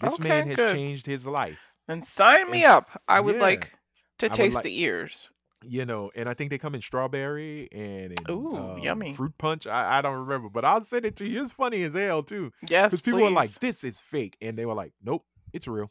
This 0.00 0.14
Okay, 0.14 0.28
man 0.28 0.46
has 0.48 0.56
good. 0.56 0.74
changed 0.74 1.06
his 1.06 1.26
life. 1.26 1.58
And 1.88 2.06
sign 2.06 2.50
me 2.50 2.64
and- 2.64 2.72
up. 2.72 3.02
I 3.08 3.20
would 3.20 3.36
yeah, 3.36 3.40
like 3.40 3.72
to 4.18 4.28
taste 4.28 4.54
like- 4.54 4.64
the 4.64 4.80
ears. 4.80 5.30
You 5.64 5.84
know, 5.84 6.12
and 6.14 6.28
I 6.28 6.34
think 6.34 6.50
they 6.50 6.58
come 6.58 6.76
in 6.76 6.80
strawberry 6.80 7.68
and 7.72 8.12
in 8.12 8.30
Ooh, 8.30 8.54
um, 8.56 8.78
yummy. 8.78 9.12
fruit 9.14 9.36
punch. 9.38 9.66
I, 9.66 9.98
I 9.98 10.02
don't 10.02 10.14
remember, 10.18 10.48
but 10.48 10.64
I'll 10.64 10.80
send 10.82 11.04
it 11.04 11.16
to 11.16 11.26
you. 11.26 11.42
It's 11.42 11.50
funny 11.52 11.82
as 11.82 11.94
hell 11.94 12.22
too. 12.22 12.52
Yes, 12.68 12.86
Because 12.92 13.00
people 13.00 13.22
were 13.22 13.30
like, 13.30 13.50
"This 13.58 13.82
is 13.82 13.98
fake," 13.98 14.36
and 14.40 14.56
they 14.56 14.66
were 14.66 14.74
like, 14.74 14.92
"Nope, 15.02 15.24
it's 15.52 15.66
real." 15.66 15.90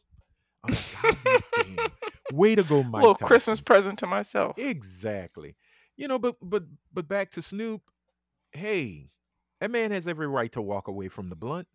I'm 0.64 0.72
like, 0.72 0.84
God 1.02 1.42
damn. 1.54 1.76
Way 2.32 2.54
to 2.54 2.62
go, 2.62 2.82
Mike. 2.82 3.02
little 3.02 3.14
Christmas 3.16 3.60
present 3.60 3.98
to 3.98 4.06
myself. 4.06 4.56
Exactly. 4.58 5.54
You 5.98 6.08
know, 6.08 6.18
but 6.18 6.36
but 6.40 6.62
but 6.94 7.06
back 7.06 7.30
to 7.32 7.42
Snoop. 7.42 7.82
Hey, 8.52 9.10
that 9.60 9.70
man 9.70 9.90
has 9.90 10.08
every 10.08 10.26
right 10.28 10.50
to 10.52 10.62
walk 10.62 10.88
away 10.88 11.08
from 11.08 11.28
the 11.28 11.36
blunt, 11.36 11.68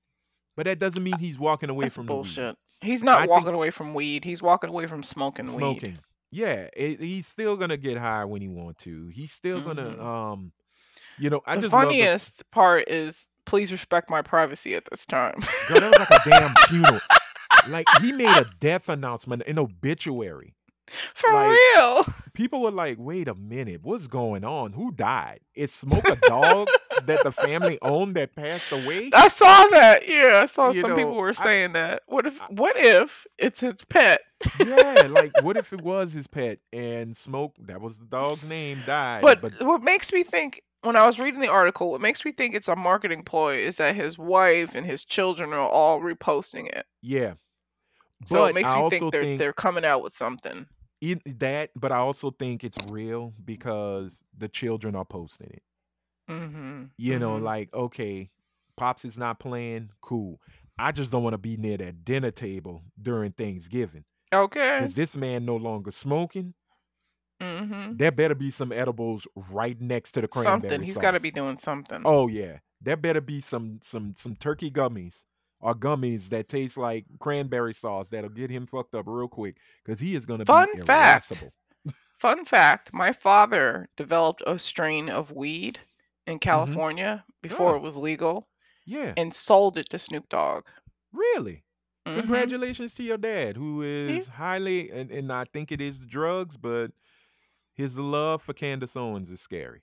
but 0.56 0.66
that 0.66 0.80
doesn't 0.80 1.04
mean 1.04 1.18
he's 1.20 1.38
walking 1.40 1.70
away 1.70 1.86
That's 1.86 1.96
from 1.96 2.06
bullshit. 2.06 2.56
He's 2.82 3.04
not 3.04 3.20
I 3.20 3.26
walking 3.28 3.54
away 3.54 3.72
from 3.72 3.94
weed. 3.94 4.26
He's 4.26 4.42
walking 4.42 4.70
away 4.70 4.88
from 4.88 5.04
smoking 5.04 5.46
the 5.46 5.52
weed. 5.54 5.60
Smoking. 5.60 5.98
Yeah, 6.32 6.68
it, 6.76 7.00
he's 7.00 7.28
still 7.28 7.56
gonna 7.56 7.78
get 7.78 7.98
high 7.98 8.26
when 8.26 8.42
he 8.42 8.48
want 8.50 8.78
to. 8.80 9.08
He's 9.08 9.32
still 9.32 9.62
Mhm. 9.62 9.66
gonna 9.66 10.04
um, 10.04 10.52
you 11.20 11.30
know, 11.30 11.42
I 11.46 11.56
the 11.56 11.62
just 11.62 11.74
love 11.74 11.82
the- 11.84 11.88
funniest 11.90 12.50
part 12.52 12.90
is 12.90 13.30
please 13.46 13.72
respect 13.72 14.10
my 14.10 14.22
privacy 14.22 14.74
at 14.76 14.84
this 14.90 15.06
time. 15.06 15.36
Girl, 15.68 15.80
that 15.80 15.90
was 15.92 16.00
like 16.00 16.26
a 16.26 16.30
damn 16.30 16.54
funeral. 16.68 17.00
Like 17.70 17.88
he 18.02 18.12
made 18.12 18.36
a 18.36 18.46
death 18.60 18.90
announcement, 18.90 19.44
an 19.48 19.60
obituary. 19.60 20.56
For 21.14 21.32
like- 21.34 21.50
real. 21.76 22.06
People 22.34 22.62
were 22.62 22.72
like, 22.72 22.98
"Wait 23.00 23.28
a 23.28 23.36
minute, 23.36 23.82
what's 23.84 24.08
going 24.08 24.44
on? 24.44 24.74
Who 24.74 24.92
died? 24.92 25.40
Is 25.54 25.72
Smoke 25.72 26.08
a 26.08 26.16
dog 26.16 26.68
that 27.06 27.24
the 27.24 27.32
family 27.32 27.78
owned 27.84 28.16
that 28.16 28.36
passed 28.36 28.72
away?" 28.72 29.12
I 29.14 29.28
saw 29.28 29.66
that. 29.68 30.08
Yeah, 30.08 30.42
I 30.42 30.46
saw 30.48 30.72
You 30.72 30.82
some 30.82 30.90
know, 30.92 30.96
people 30.96 31.16
were 31.16 31.30
I- 31.30 31.34
saying 31.34 31.74
that. 31.74 32.02
What 32.08 32.26
if 32.26 32.42
I- 32.42 32.46
what 32.50 32.76
if 32.78 33.26
it's 33.38 33.60
his 33.62 33.76
pet? 33.88 34.22
yeah, 34.60 35.08
like 35.10 35.32
what 35.44 35.58
if 35.58 35.72
it 35.74 35.82
was 35.82 36.14
his 36.14 36.26
pet 36.28 36.60
and 36.74 37.16
Smoke? 37.16 37.54
That 37.60 37.82
was 37.82 38.00
the 38.00 38.06
dog's 38.06 38.44
name. 38.44 38.82
Died, 38.86 39.22
But, 39.22 39.62
what 39.62 39.84
makes 39.84 40.12
me 40.12 40.24
think 40.24 40.62
when 40.82 40.96
I 40.96 41.06
was 41.06 41.20
reading 41.20 41.40
the 41.40 41.48
article, 41.50 41.92
what 41.92 42.02
makes 42.02 42.26
me 42.26 42.32
think 42.34 42.56
it's 42.56 42.68
a 42.68 42.76
marketing 42.76 43.24
ploy 43.24 43.60
is 43.60 43.78
that 43.78 43.96
his 43.96 44.18
wife 44.18 44.74
and 44.76 44.86
his 44.86 45.06
children 45.06 45.54
are 45.54 45.70
all 45.70 46.02
reposting 46.02 46.68
it. 46.76 46.86
yeah. 47.02 47.34
So 48.26 48.42
but 48.42 48.50
it 48.50 48.56
makes 48.56 48.70
I 48.70 48.76
me 48.76 48.82
also 48.82 48.98
think 48.98 49.12
they're 49.12 49.24
think 49.24 49.40
they're 49.40 49.54
coming 49.54 49.86
out 49.86 50.04
with 50.04 50.16
something. 50.16 50.68
in 51.02 51.22
that, 51.40 51.72
but 51.76 51.92
I 51.92 51.98
also 51.98 52.32
think 52.32 52.64
it's 52.64 52.78
real 52.88 53.34
because 53.44 54.24
the 54.38 54.48
children 54.48 54.96
are 54.96 55.06
posting 55.06 55.50
it. 55.52 55.64
Mm-hmm. 56.30 56.84
You 56.98 57.20
know, 57.20 57.36
like, 57.36 57.74
okay, 57.74 58.30
Pops 58.78 59.06
is 59.06 59.18
not 59.18 59.40
playing, 59.40 59.90
cool. 60.02 60.40
I 60.80 60.92
just 60.92 61.12
don't 61.12 61.24
want 61.24 61.34
to 61.34 61.38
be 61.38 61.58
near 61.58 61.78
that 61.78 62.06
dinner 62.06 62.32
table 62.32 62.84
during 63.00 63.32
Thanksgiving 63.34 64.06
okay. 64.34 64.80
because 64.80 64.96
this 64.96 65.16
man 65.16 65.46
no 65.46 65.56
longer 65.56 65.92
smoking. 65.92 66.54
Mm-hmm. 67.42 67.98
There 67.98 68.12
better 68.12 68.36
be 68.36 68.52
some 68.52 68.72
edibles 68.72 69.28
right 69.36 69.80
next 69.80 70.14
to 70.14 70.22
the 70.22 70.28
cranberry 70.28 70.70
Something. 70.70 70.82
He's 70.84 70.98
got 70.98 71.12
to 71.12 71.20
be 71.20 71.32
doing 71.32 71.58
something. 71.58 72.02
Oh 72.06 72.28
yeah, 72.28 72.60
there 72.82 72.96
better 72.96 73.22
be 73.22 73.42
some 73.42 73.80
some 73.84 74.14
some 74.16 74.36
turkey 74.36 74.72
gummies 74.72 75.26
or 75.64 75.74
gummies 75.74 76.28
that 76.30 76.48
taste 76.50 76.76
like 76.78 77.06
cranberry 77.20 77.74
sauce 77.74 78.10
that'll 78.10 78.30
get 78.30 78.50
him 78.52 78.66
fucked 78.68 78.94
up 78.94 79.06
real 79.08 79.28
quick 79.30 79.56
because 79.84 80.00
he 80.00 80.14
is 80.14 80.26
gonna 80.26 80.44
Fun 80.46 80.68
be 80.76 80.82
fact. 80.82 81.32
irascible. 81.32 81.54
Fun 82.20 82.46
fact: 82.46 82.94
My 82.94 83.12
father 83.14 83.90
developed 83.98 84.44
a 84.46 84.60
strain 84.60 85.10
of 85.10 85.32
weed 85.32 85.80
in 86.28 86.40
California 86.40 87.24
before 87.42 87.72
Mm-hmm. 87.72 87.76
Oh. 87.76 87.78
it 87.78 87.82
was 87.82 87.98
legal 87.98 88.48
Yeah, 88.86 89.14
and 89.18 89.34
sold 89.34 89.78
it 89.78 89.90
to 89.90 90.00
Snoop 90.00 90.30
Dogg. 90.30 90.66
really. 91.12 91.64
Mhm. 92.06 92.20
Congratulations 92.20 92.94
to 92.96 93.04
your 93.04 93.18
dad, 93.18 93.56
who 93.56 93.82
is 93.82 94.28
highly 94.28 94.90
and, 94.92 95.10
and 95.12 95.32
I 95.32 95.46
think 95.46 95.72
it 95.72 95.80
is 95.80 95.98
drugs, 96.00 96.58
but 96.58 96.92
his 97.74 97.98
love 97.98 98.42
for 98.42 98.54
Candace 98.54 98.98
Owens 98.98 99.32
is 99.32 99.40
scary. 99.40 99.82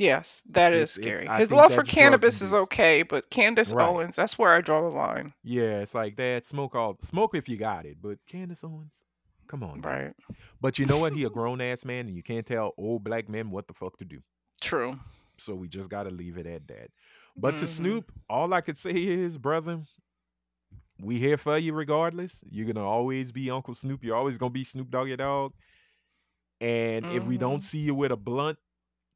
Yes, 0.00 0.42
that 0.50 0.72
is 0.72 0.96
It's- 0.96 1.04
scary. 1.16 1.28
I 1.28 1.38
His 1.40 1.48
think 1.48 1.60
love 1.60 1.70
for 1.72 1.78
that's 1.78 1.90
cannabis 1.90 2.40
is 2.42 2.54
okay, 2.54 3.02
but 3.02 3.30
Candace 3.30 3.72
Right. 3.72 3.86
Owens, 3.86 4.16
that's 4.16 4.38
where 4.38 4.52
I 4.52 4.60
draw 4.60 4.80
the 4.88 4.94
line. 4.96 5.34
Yeah, 5.44 5.80
it's 5.80 5.94
like 5.94 6.16
dad, 6.16 6.44
smoke 6.44 6.74
all 6.74 6.96
smoke 7.02 7.34
if 7.34 7.48
you 7.48 7.56
got 7.56 7.84
it, 7.86 7.98
but 8.00 8.18
Candace 8.26 8.64
Owens, 8.64 9.04
come 9.46 9.62
on. 9.62 9.80
Right. 9.82 10.14
But 10.60 10.78
you 10.78 10.86
know 10.86 10.98
what? 10.98 11.12
He 11.12 11.24
a 11.24 11.30
grown 11.38 11.60
ass 11.60 11.84
man, 11.84 12.06
and 12.06 12.16
you 12.16 12.22
can't 12.22 12.46
tell 12.46 12.72
old 12.78 13.04
black 13.04 13.28
men 13.28 13.50
what 13.50 13.68
the 13.68 13.74
fuck 13.74 13.96
to 13.98 14.04
do. 14.04 14.22
True. 14.60 14.98
So 15.38 15.54
we 15.54 15.68
just 15.68 15.88
got 15.90 16.02
to 16.04 16.10
leave 16.10 16.36
it 16.38 16.46
at 16.46 16.66
that. 16.68 16.90
But 17.36 17.58
to 17.58 17.64
Mhm. 17.64 17.68
Snoop, 17.68 18.12
all 18.28 18.52
I 18.52 18.60
could 18.60 18.76
say 18.76 18.92
is, 18.92 19.38
brother, 19.38 19.82
we 21.00 21.18
here 21.18 21.36
for 21.38 21.56
you 21.56 21.72
regardless. 21.72 22.42
You're 22.50 22.70
gonna 22.70 22.86
always 22.86 23.32
be 23.32 23.50
Uncle 23.50 23.74
Snoop. 23.74 24.04
You're 24.04 24.16
always 24.16 24.36
gonna 24.36 24.50
be 24.50 24.64
Snoop 24.64 24.90
Doggy 24.90 25.16
Dogg. 25.16 25.52
And 26.60 27.06
if 27.06 27.24
we 27.26 27.38
don't 27.38 27.60
Mhm. 27.60 27.62
see 27.62 27.78
you 27.78 27.94
with 27.94 28.12
a 28.12 28.16
blunt 28.16 28.58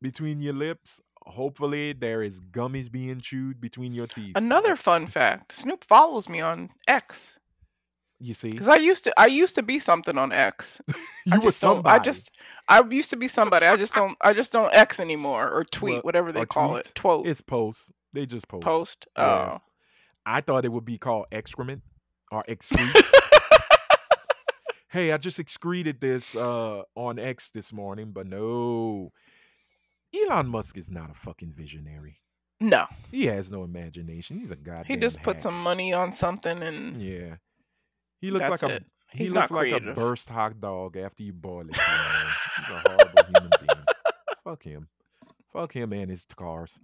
between 0.05 0.41
your 0.41 0.55
lips, 0.55 1.01
hopefully 1.27 1.95
there 1.95 2.23
is 2.23 2.41
gummies 2.41 2.93
being 2.93 3.21
chewed 3.21 3.61
between 3.61 3.93
your 3.93 4.07
teeth. 4.07 4.37
Another 4.37 4.77
fun 4.77 5.09
fact: 5.09 5.53
Snoop 5.53 5.83
follows 5.85 6.29
me 6.29 6.41
on 6.41 6.71
X 6.87 7.39
you 8.21 8.33
see, 8.33 8.51
because 8.51 8.69
I 8.69 8.77
used 8.77 9.05
to 9.05 9.21
I 9.21 9.27
used 9.27 9.55
to 9.57 9.63
be 9.63 9.79
something 9.79 10.17
on 10.17 10.33
X. 10.33 10.81
you 11.27 11.41
were 11.41 11.51
somebody. 11.51 11.95
I 11.95 11.99
just 11.99 12.31
I 12.69 12.83
used 12.83 13.11
to 13.11 13.17
be 13.17 13.29
somebody. 13.29 13.67
I 13.67 13.77
just 13.77 13.95
don't 13.95 14.17
I 14.21 14.33
just 14.33 14.53
don't 14.53 14.73
X 14.73 15.01
anymore 15.01 15.51
or 15.51 15.65
tweet 15.65 15.95
Well, 15.95 16.03
whatever 16.03 16.33
they 16.33 16.47
call 16.47 16.71
tweet. 16.73 16.87
it. 16.87 17.01
Quote 17.01 17.27
it's 17.27 17.41
post. 17.41 17.93
They 18.13 18.25
just 18.25 18.49
post. 18.49 18.65
post. 18.65 19.07
Yeah. 19.19 19.59
Oh. 19.59 19.61
I 20.25 20.41
thought 20.41 20.65
it 20.65 20.73
would 20.73 20.85
be 20.85 20.97
called 20.97 21.27
excrement 21.33 21.83
or 22.31 22.45
excrete. 22.49 23.05
hey, 24.89 25.13
I 25.13 25.19
just 25.19 25.39
excreted 25.39 26.01
this 26.01 26.35
uh 26.35 26.83
on 26.95 27.19
X 27.19 27.51
this 27.51 27.73
morning, 27.73 28.13
but 28.13 28.27
no. 28.27 29.13
Elon 30.15 30.49
Musk 30.49 30.77
is 30.77 30.91
not 30.91 31.11
a 31.11 31.15
fucking 31.15 31.53
visionary. 31.53 32.21
no, 32.61 32.87
He 33.11 33.27
has 33.27 33.51
no 33.51 33.65
imagination. 33.65 34.39
He's 34.39 34.51
a 34.51 34.57
goddamn. 34.57 34.85
he 34.87 34.97
just 34.97 35.23
put 35.23 35.37
hack. 35.37 35.43
some 35.43 35.61
money 35.63 35.93
on 35.93 36.13
something 36.13 36.63
and 36.63 37.01
Yeah. 37.03 37.37
He 38.21 38.31
looks 38.31 38.49
like 38.49 38.63
a 38.63 38.77
it. 38.77 38.85
he 39.13 39.19
He's 39.19 39.33
looks 39.33 39.51
not 39.51 39.57
like 39.57 39.69
creative. 39.71 39.89
a 39.89 39.95
burst 39.95 40.29
hot 40.29 40.61
dog 40.61 40.97
after 40.97 41.23
you 41.23 41.33
boil 41.33 41.67
it. 41.69 41.75
He's 41.75 42.69
a 42.71 42.81
horrible 42.87 43.25
human 43.27 43.51
being. 43.61 43.85
Fuck 44.45 44.63
him. 44.63 44.89
Fuck 45.53 45.75
him 45.77 45.93
and 45.93 46.11
his 46.11 46.25
cars. 46.37 46.81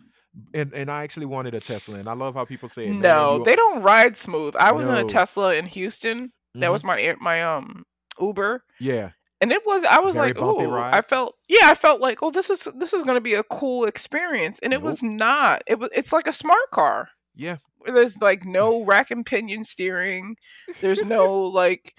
And 0.55 0.73
and 0.75 0.91
I 0.91 1.03
actually 1.03 1.27
wanted 1.27 1.55
a 1.55 1.61
Tesla, 1.61 1.99
and 1.99 2.09
I 2.09 2.13
love 2.13 2.35
how 2.35 2.45
people 2.45 2.69
say, 2.69 2.89
"Man, 2.89 3.01
no, 3.01 3.39
you- 3.39 3.45
they 3.45 3.57
don't 3.57 3.83
ride 3.83 4.17
smooth. 4.17 4.55
I 4.57 4.71
was 4.73 4.87
in 4.87 4.95
a 4.95 5.05
Tesla 5.05 5.55
in 5.55 5.67
Houston. 5.67 6.33
That 6.55 6.69
Mhm. 6.69 6.73
was 6.73 6.85
my 6.85 7.01
air- 7.01 7.17
my 7.21 7.43
um 7.43 7.85
Uber, 8.21 8.63
yeah, 8.79 9.11
and 9.41 9.53
it 9.53 9.63
was. 9.67 9.85
I 9.85 10.01
was 10.01 10.15
Very 10.15 10.29
like, 10.29 10.39
oh, 10.39 10.73
I 10.75 11.01
felt, 11.01 11.37
yeah, 11.49 11.69
I 11.71 11.75
felt 11.75 12.01
like, 12.01 12.23
oh, 12.23 12.31
this 12.31 12.51
is 12.51 12.69
this 12.75 12.93
is 12.93 13.05
gonna 13.05 13.21
be 13.21 13.35
a 13.35 13.43
cool 13.45 13.85
experience, 13.87 14.59
and 14.63 14.73
it 14.73 14.83
was 14.83 15.03
not. 15.03 15.63
It 15.67 15.79
was. 15.79 15.89
It's 15.95 16.13
like 16.13 16.27
a 16.27 16.33
smart 16.33 16.71
car. 16.73 17.09
Yeah. 17.35 17.57
there's 17.87 18.19
like 18.19 18.45
no 18.45 18.83
rack 18.85 19.11
and 19.11 19.25
pinion 19.25 19.65
steering. 19.65 20.37
There's 20.81 21.03
no 21.03 21.41
like, 21.43 21.95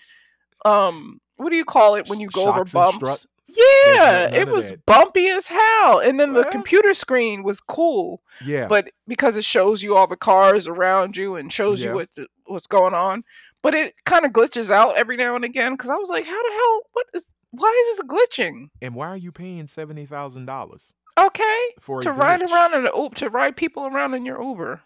um, 0.66 1.20
what 1.38 1.50
do 1.50 1.56
you 1.56 1.66
call 1.66 1.96
it 1.96 2.08
when 2.10 2.20
you 2.20 2.28
go 2.30 2.48
over 2.50 2.64
bumps? 2.66 3.28
Yeah, 3.58 4.30
it 4.34 4.48
was 4.48 4.70
that. 4.70 4.86
bumpy 4.86 5.28
as 5.28 5.48
hell. 5.48 6.00
And 6.00 6.20
then 6.20 6.34
the 6.34 6.44
computer 6.46 6.94
screen 6.94 7.44
was 7.44 7.60
cool, 7.60 8.22
Yeah. 8.46 8.68
but 8.68 8.92
because 9.08 9.36
it 9.36 9.44
shows 9.44 9.82
you 9.84 9.98
all 9.98 10.08
the 10.08 10.16
cars 10.16 10.68
around 10.68 11.18
you 11.18 11.36
and 11.36 11.52
shows 11.52 11.82
Yeah. 11.82 11.90
you 11.90 11.96
what 11.96 12.10
what's 12.46 12.68
going 12.68 12.94
on, 12.94 13.24
but 13.62 13.74
it 13.74 13.94
kind 14.06 14.26
of 14.26 14.32
glitches 14.32 14.72
out 14.72 14.98
every 14.98 15.18
now 15.18 15.36
and 15.36 15.46
again. 15.46 15.74
Because 15.74 15.90
I 15.90 15.96
was 15.96 16.10
like, 16.10 16.26
how 16.26 16.42
the 16.42 16.54
hell? 16.54 16.82
What 16.94 17.08
is? 17.14 17.26
Why 17.52 17.86
is 17.92 17.98
this 17.98 18.06
glitching? 18.08 18.70
and 18.82 18.96
why 18.96 19.08
are 19.10 19.18
you 19.18 19.32
paying 19.32 19.68
seventy 19.68 20.06
thousand 20.06 20.46
dollars 20.46 20.94
Okay, 21.20 21.60
for 21.80 22.02
to 22.02 22.12
ride 22.12 22.40
glitch? 22.42 22.50
around 22.52 22.74
in 22.74 22.86
an 22.86 22.92
Uber, 22.96 23.16
to 23.16 23.30
ride 23.30 23.56
people 23.58 23.86
around 23.88 24.14
in 24.14 24.26
your 24.26 24.42
Uber. 24.42 24.80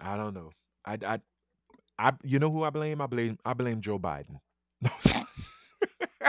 I 0.00 0.16
don't 0.16 0.34
know. 0.34 0.50
I, 0.84 0.98
I, 1.06 1.20
I, 1.98 2.12
you 2.22 2.38
know 2.38 2.50
who 2.50 2.64
I 2.64 2.70
blame? 2.70 3.00
I 3.00 3.06
blame, 3.06 3.38
I 3.44 3.54
blame 3.54 3.80
Joe 3.80 3.98
Biden. 3.98 4.40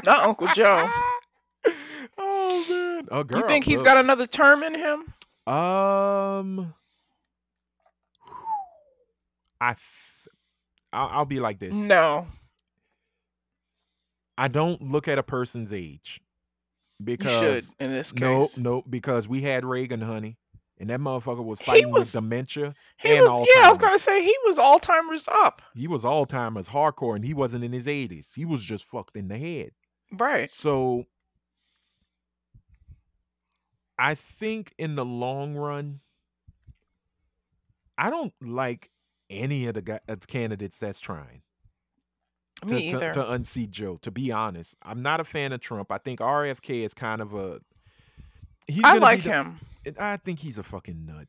Not 0.06 0.24
Uncle 0.24 0.48
Joe. 0.56 0.90
oh 2.18 2.66
man, 2.70 3.08
a 3.12 3.24
girl. 3.24 3.40
you 3.42 3.48
think 3.48 3.66
he's 3.66 3.82
got 3.82 3.98
another 3.98 4.26
term 4.28 4.64
in 4.64 4.76
him? 4.76 5.02
Um, 5.54 6.74
I, 9.60 9.76
I'll, 10.94 11.10
I'll 11.12 11.26
be 11.26 11.40
like 11.40 11.60
this. 11.60 11.74
No, 11.74 12.28
I 14.38 14.48
don't 14.48 14.82
look 14.82 15.08
at 15.08 15.18
a 15.18 15.24
person's 15.24 15.74
age 15.74 16.22
you 17.00 17.06
because 17.06 17.40
should 17.40 17.64
in 17.80 17.92
this 17.92 18.12
case. 18.12 18.22
no, 18.22 18.50
no, 18.58 18.84
because 18.90 19.28
we 19.28 19.42
had 19.42 19.66
Reagan, 19.66 20.02
honey, 20.02 20.38
and 20.80 20.90
that 20.90 21.00
motherfucker 21.00 21.44
was 21.44 21.60
fighting 21.62 21.92
was- 21.92 22.14
with 22.14 22.24
dementia. 22.24 22.74
He 22.98 23.14
was, 23.20 23.48
yeah, 23.56 23.68
I 23.68 23.72
was 23.72 23.80
gonna 23.80 24.00
say 24.00 24.24
he 24.24 24.36
was 24.46 24.58
Alzheimer's 24.58 25.28
up. 25.28 25.62
He 25.76 25.88
was 25.88 26.04
Alzheimer's 26.04 26.70
hardcore, 26.70 27.16
and 27.16 27.26
he 27.26 27.34
wasn't 27.34 27.64
in 27.64 27.74
his 27.74 27.88
eighties. 27.88 28.30
He 28.36 28.46
was 28.46 28.64
just 28.64 28.84
fucked 28.86 29.16
in 29.18 29.28
the 29.28 29.38
head. 29.38 29.72
Right. 30.12 30.50
So 30.50 31.06
I 33.98 34.16
think 34.16 34.74
in 34.78 34.96
the 34.96 35.06
long 35.06 35.56
run, 35.56 36.00
I 37.98 38.10
don't 38.10 38.34
like 38.42 38.90
any 39.34 39.66
of 39.68 39.74
the 39.76 39.82
guy, 39.82 40.00
of 40.08 40.26
candidates 40.28 40.78
that's 40.80 41.00
trying 41.00 41.42
to, 42.68 42.74
Me 42.74 42.92
to, 42.92 42.96
either. 42.98 43.14
to 43.14 43.32
unseat 43.32 43.72
Joe. 43.72 43.98
To 44.04 44.12
be 44.12 44.32
honest, 44.32 44.76
I'm 44.84 45.02
not 45.02 45.20
a 45.20 45.24
fan 45.24 45.52
of 45.52 45.60
Trump. 45.62 45.92
I 45.92 45.98
think 45.98 46.20
RFK 46.20 46.84
is 46.86 46.94
kind 46.94 47.22
of 47.22 47.34
a. 47.34 47.60
He's 48.68 48.80
I 48.80 48.90
gonna 48.90 49.00
be 49.00 49.02
like 49.02 49.24
the- 49.24 49.30
him. 49.30 49.60
I 50.00 50.18
think 50.18 50.40
he's 50.40 50.58
a 50.58 50.64
fucking 50.64 51.06
nut. 51.06 51.28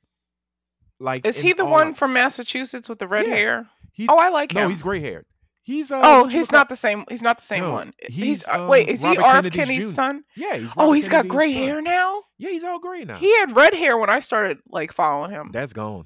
Like, 1.01 1.27
Is 1.27 1.39
in 1.39 1.45
he 1.47 1.53
the 1.55 1.65
all- 1.65 1.71
one 1.73 1.95
from 1.95 2.13
Massachusetts 2.13 2.89
with 2.89 3.01
the 3.01 3.09
red 3.09 3.27
Yeah. 3.27 3.35
hair? 3.35 3.69
He, 3.93 4.07
Oh, 4.09 4.17
I 4.17 4.29
like 4.29 4.53
him. 4.53 4.57
no, 4.57 4.65
him. 4.65 4.71
he's 4.71 4.83
gray 4.83 5.01
haired. 5.01 5.27
He's 5.65 5.91
uh. 5.91 6.01
oh, 6.05 6.29
he's 6.29 6.53
not 6.53 6.69
the 6.69 6.77
same. 6.77 7.05
He's 7.09 7.23
not 7.23 7.39
the 7.39 7.45
same 7.45 7.63
No, 7.63 7.73
one. 7.73 7.95
he's, 8.09 8.47
uh, 8.47 8.67
wait, 8.71 8.87
um, 8.89 8.95
is 8.95 9.03
he 9.03 9.09
Robert. 9.17 9.51
Kennedy's 9.53 9.55
Kennedy's 9.55 9.89
Jr.. 9.89 9.95
son? 9.95 10.25
Yeah, 10.37 10.57
he's. 10.57 10.71
Oh, 10.77 10.83
Robert 10.85 10.95
he's 10.95 11.09
got 11.09 11.17
Kennedy's 11.23 11.33
gray 11.33 11.53
son. 11.55 11.63
hair 11.63 11.83
now. 11.83 12.23
Yeah, 12.39 12.51
he's 12.51 12.65
all 12.65 12.79
gray 12.79 13.05
now. 13.05 13.17
He 13.17 13.37
had 13.41 13.57
red 13.57 13.75
hair 13.75 13.97
when 13.99 14.11
I 14.11 14.21
started 14.21 14.59
like 14.69 14.93
following 14.93 15.31
him. 15.33 15.51
That's 15.53 15.73
gone. 15.73 16.05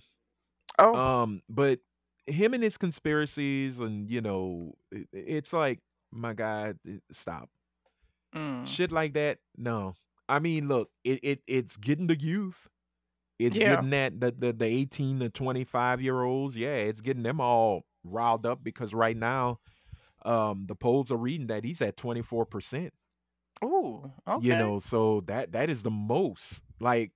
oh, 0.79 0.95
Um, 0.95 1.43
but 1.51 1.81
him 2.29 2.55
and 2.55 2.63
his 2.63 2.77
conspiracies, 2.77 3.81
and 3.81 4.11
you 4.11 4.21
know, 4.21 4.75
it, 4.93 5.09
it's 5.13 5.53
like, 5.53 5.81
my 6.13 6.33
god 6.33 6.79
stop. 7.13 7.49
mm. 8.35 8.67
Shit 8.67 8.93
like 8.93 9.15
that. 9.15 9.39
No, 9.57 9.95
I 10.29 10.39
mean, 10.39 10.69
look, 10.69 10.91
it, 11.05 11.21
it 11.23 11.43
it's 11.47 11.77
getting 11.77 12.07
the 12.07 12.19
youth. 12.19 12.69
It's 13.39 13.57
Yeah. 13.57 13.77
getting 13.77 13.91
that 13.91 14.21
the, 14.21 14.31
the 14.33 14.53
the 14.53 14.65
eighteen 14.67 15.21
to 15.21 15.31
twenty 15.31 15.65
five 15.65 16.01
year 16.01 16.23
olds. 16.23 16.57
Yeah, 16.57 16.75
it's 16.75 17.01
getting 17.01 17.23
them 17.23 17.41
all 17.41 17.85
riled 18.05 18.47
up 18.47 18.63
because 18.65 18.95
right 18.95 19.17
now, 19.17 19.61
um, 20.25 20.65
the 20.67 20.75
polls 20.75 21.13
are 21.13 21.17
reading 21.17 21.47
that 21.49 21.65
he's 21.65 21.81
at 21.83 21.97
twenty 21.97 22.23
four 22.23 22.45
percent. 22.47 22.93
oh 23.63 24.11
okay. 24.27 24.47
You 24.47 24.57
know, 24.57 24.79
so 24.79 25.23
that 25.27 25.53
that 25.53 25.71
is 25.71 25.83
the 25.83 25.91
most 25.91 26.63
like 26.81 27.13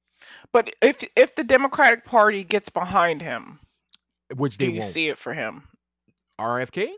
but 0.52 0.70
if 0.80 1.04
if 1.16 1.34
the 1.34 1.42
Democratic 1.44 2.04
Party 2.04 2.44
gets 2.44 2.68
behind 2.68 3.22
him, 3.22 3.58
which 4.36 4.56
do 4.56 4.66
they 4.66 4.72
you 4.72 4.80
won't. 4.80 4.92
see 4.92 5.08
it 5.08 5.18
for 5.18 5.34
him? 5.34 5.64
RFK. 6.40 6.88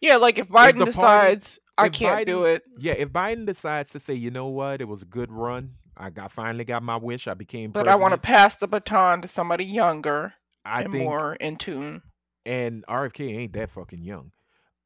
Yeah, 0.00 0.16
like 0.16 0.38
if 0.38 0.48
Biden 0.48 0.78
party- 0.78 0.84
decides 0.84 1.58
I 1.76 1.86
if 1.86 1.92
can't 1.92 2.26
do 2.26 2.44
it, 2.44 2.62
Yeah, 2.78 2.92
if 2.92 3.10
Biden 3.10 3.46
decides 3.46 3.90
to 3.92 4.00
say, 4.00 4.14
you 4.14 4.30
know 4.30 4.46
what, 4.48 4.80
it 4.80 4.88
was 4.88 5.02
a 5.02 5.06
good 5.06 5.30
run. 5.30 5.74
I 5.96 6.08
got 6.10 6.32
finally 6.32 6.64
got 6.64 6.82
my 6.82 6.96
wish. 6.96 7.26
I 7.28 7.34
became 7.34 7.70
but 7.72 7.88
I 7.88 7.96
want 7.96 8.12
to 8.12 8.18
pass 8.18 8.56
the 8.56 8.66
baton 8.68 9.20
to 9.22 9.28
somebody 9.28 9.64
younger 9.64 10.34
I 10.64 10.82
and 10.82 10.92
think, 10.92 11.04
more 11.04 11.34
in 11.34 11.56
tune. 11.56 12.02
and 12.46 12.84
RFK 12.86 13.36
ain't 13.36 13.52
that 13.54 13.70
fucking 13.70 14.02
young. 14.02 14.32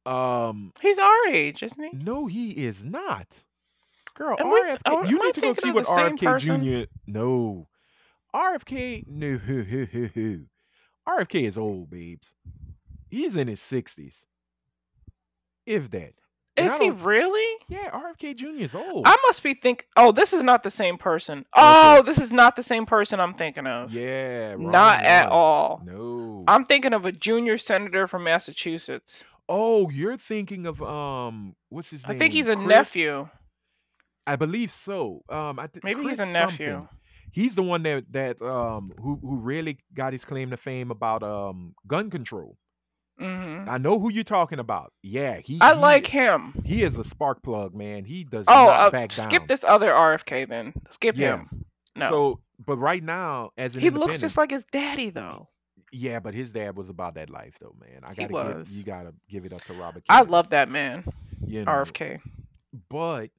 Um, 0.05 0.73
He's 0.81 0.99
our 0.99 1.27
age, 1.29 1.63
isn't 1.63 1.81
he? 1.83 1.89
no, 1.97 2.27
he 2.27 2.51
is 2.51 2.83
not. 2.83 3.43
Girl, 4.13 4.37
RFK. 4.37 4.77
oh, 4.85 5.03
you 5.05 5.17
am 5.17 5.21
I 5.21 5.25
need 5.27 5.35
to 5.35 5.41
go 5.41 5.53
see 5.53 5.71
what 5.71 5.85
RFK? 5.85 6.39
Jr. 6.85 6.89
No, 7.07 7.67
RFK. 8.33 9.05
No, 9.07 9.37
RFK 11.07 11.43
is 11.43 11.57
old, 11.57 11.89
babes. 11.89 12.33
He's 13.09 13.35
in 13.37 13.47
his 13.47 13.61
sixties, 13.61 14.25
if 15.65 15.89
that. 15.91 16.13
And 16.57 16.71
Is 16.71 16.77
he 16.77 16.89
really? 16.89 17.57
Yeah, 17.67 17.89
RFK 17.91 18.33
Jr. 18.33 18.47
is 18.63 18.73
old. 18.73 19.03
I 19.05 19.17
must 19.27 19.43
be 19.43 19.55
think. 19.55 19.87
Oh, 19.97 20.13
this 20.13 20.31
is 20.31 20.41
not 20.41 20.63
the 20.63 20.71
same 20.71 20.97
person. 20.97 21.45
Oh, 21.53 22.01
this 22.01 22.17
is 22.17 22.31
not 22.31 22.55
the 22.55 22.63
same 22.63 22.85
person 22.85 23.19
I'm 23.19 23.33
thinking 23.33 23.67
of. 23.67 23.91
yeah, 23.91 24.51
wrong 24.53 24.71
not 24.71 25.03
at 25.03 25.27
all. 25.27 25.81
No. 25.83 26.45
I'm 26.47 26.63
thinking 26.63 26.93
of 26.93 27.05
a 27.05 27.11
junior 27.11 27.57
senator 27.57 28.07
from 28.07 28.23
Massachusetts. 28.23 29.25
Oh, 29.49 29.89
you're 29.89 30.15
thinking 30.17 30.65
of 30.65 30.81
um, 30.81 31.55
what's 31.69 31.89
his 31.91 32.07
name? 32.07 32.15
I 32.15 32.19
think 32.19 32.31
he's 32.33 32.47
a 32.47 32.55
Chris? 32.55 32.67
nephew. 32.67 33.27
I 34.25 34.37
believe 34.37 34.71
so. 34.71 35.23
Um, 35.29 35.59
I 35.59 35.67
think 35.67 35.83
Maybe 35.83 36.03
he's 36.03 36.19
a 36.19 36.25
nephew. 36.25 36.71
something. 36.71 36.94
He's 37.35 37.55
the 37.55 37.63
one 37.63 37.83
that 37.83 38.05
that 38.13 38.41
um 38.41 38.93
who 39.01 39.19
who 39.21 39.35
really 39.35 39.77
got 39.93 40.13
his 40.13 40.23
claim 40.23 40.51
to 40.51 40.57
fame 40.57 40.89
about 40.89 41.21
um 41.21 41.75
gun 41.85 42.09
control. 42.09 42.57
hmm 43.19 43.65
I 43.67 43.77
know 43.77 43.99
who 43.99 44.09
you're 44.09 44.23
talking 44.23 44.59
about. 44.59 44.93
Yeah, 45.03 45.39
he. 45.39 45.57
I 45.59 45.73
he- 45.73 45.79
like 45.81 46.07
him. 46.07 46.53
He 46.63 46.81
is 46.83 46.97
a 46.97 47.03
spark 47.03 47.43
plug, 47.43 47.75
man. 47.75 48.05
He 48.05 48.23
does 48.23 48.45
Oh, 48.47 48.65
not 48.67 48.79
uh, 48.87 48.89
back 48.89 49.13
down. 49.13 49.29
skip 49.29 49.47
this 49.47 49.65
other 49.65 49.91
RFK 49.91 50.47
then. 50.47 50.71
Skip 50.91 51.17
Yeah. 51.17 51.35
him. 51.39 51.65
No, 51.97 52.09
So, 52.09 52.39
but 52.65 52.77
right 52.77 53.03
now, 53.03 53.51
as 53.57 53.75
an 53.75 53.81
he 53.81 53.89
looks 53.89 54.21
just 54.21 54.37
like 54.37 54.51
his 54.51 54.63
daddy 54.71 55.09
though. 55.09 55.49
yeah, 55.91 56.19
but 56.21 56.33
his 56.33 56.51
dad 56.53 56.77
was 56.77 56.89
about 56.89 57.15
that 57.15 57.29
life, 57.29 57.57
though, 57.59 57.75
man. 57.81 58.01
I 58.03 58.13
gotta 58.13 58.27
give 58.27 58.31
was. 58.31 58.75
you 58.77 58.83
gotta 58.83 59.13
give 59.29 59.45
it 59.45 59.51
up 59.51 59.63
to 59.65 59.73
Robert. 59.73 60.03
I 60.09 60.21
love 60.21 60.49
that 60.51 60.69
man, 60.69 61.03
you 61.45 61.65
know. 61.65 61.71
RFK. 61.71 62.19
but 62.89 63.29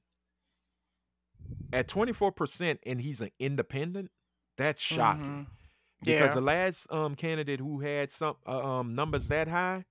at 1.73 1.87
24% 1.87 2.77
and 2.85 3.01
he's 3.01 3.21
an 3.21 3.29
independent 3.39 4.09
that's 4.57 4.81
shocking 4.81 5.47
Mhm. 5.47 5.47
because 6.03 6.29
Yeah. 6.29 6.33
the 6.35 6.41
last 6.41 6.91
um 6.91 7.15
candidate 7.15 7.59
who 7.59 7.79
had 7.81 8.09
some 8.11 8.35
uh, 8.47 8.79
um 8.79 8.95
numbers 8.95 9.27
that 9.27 9.47
high 9.47 9.85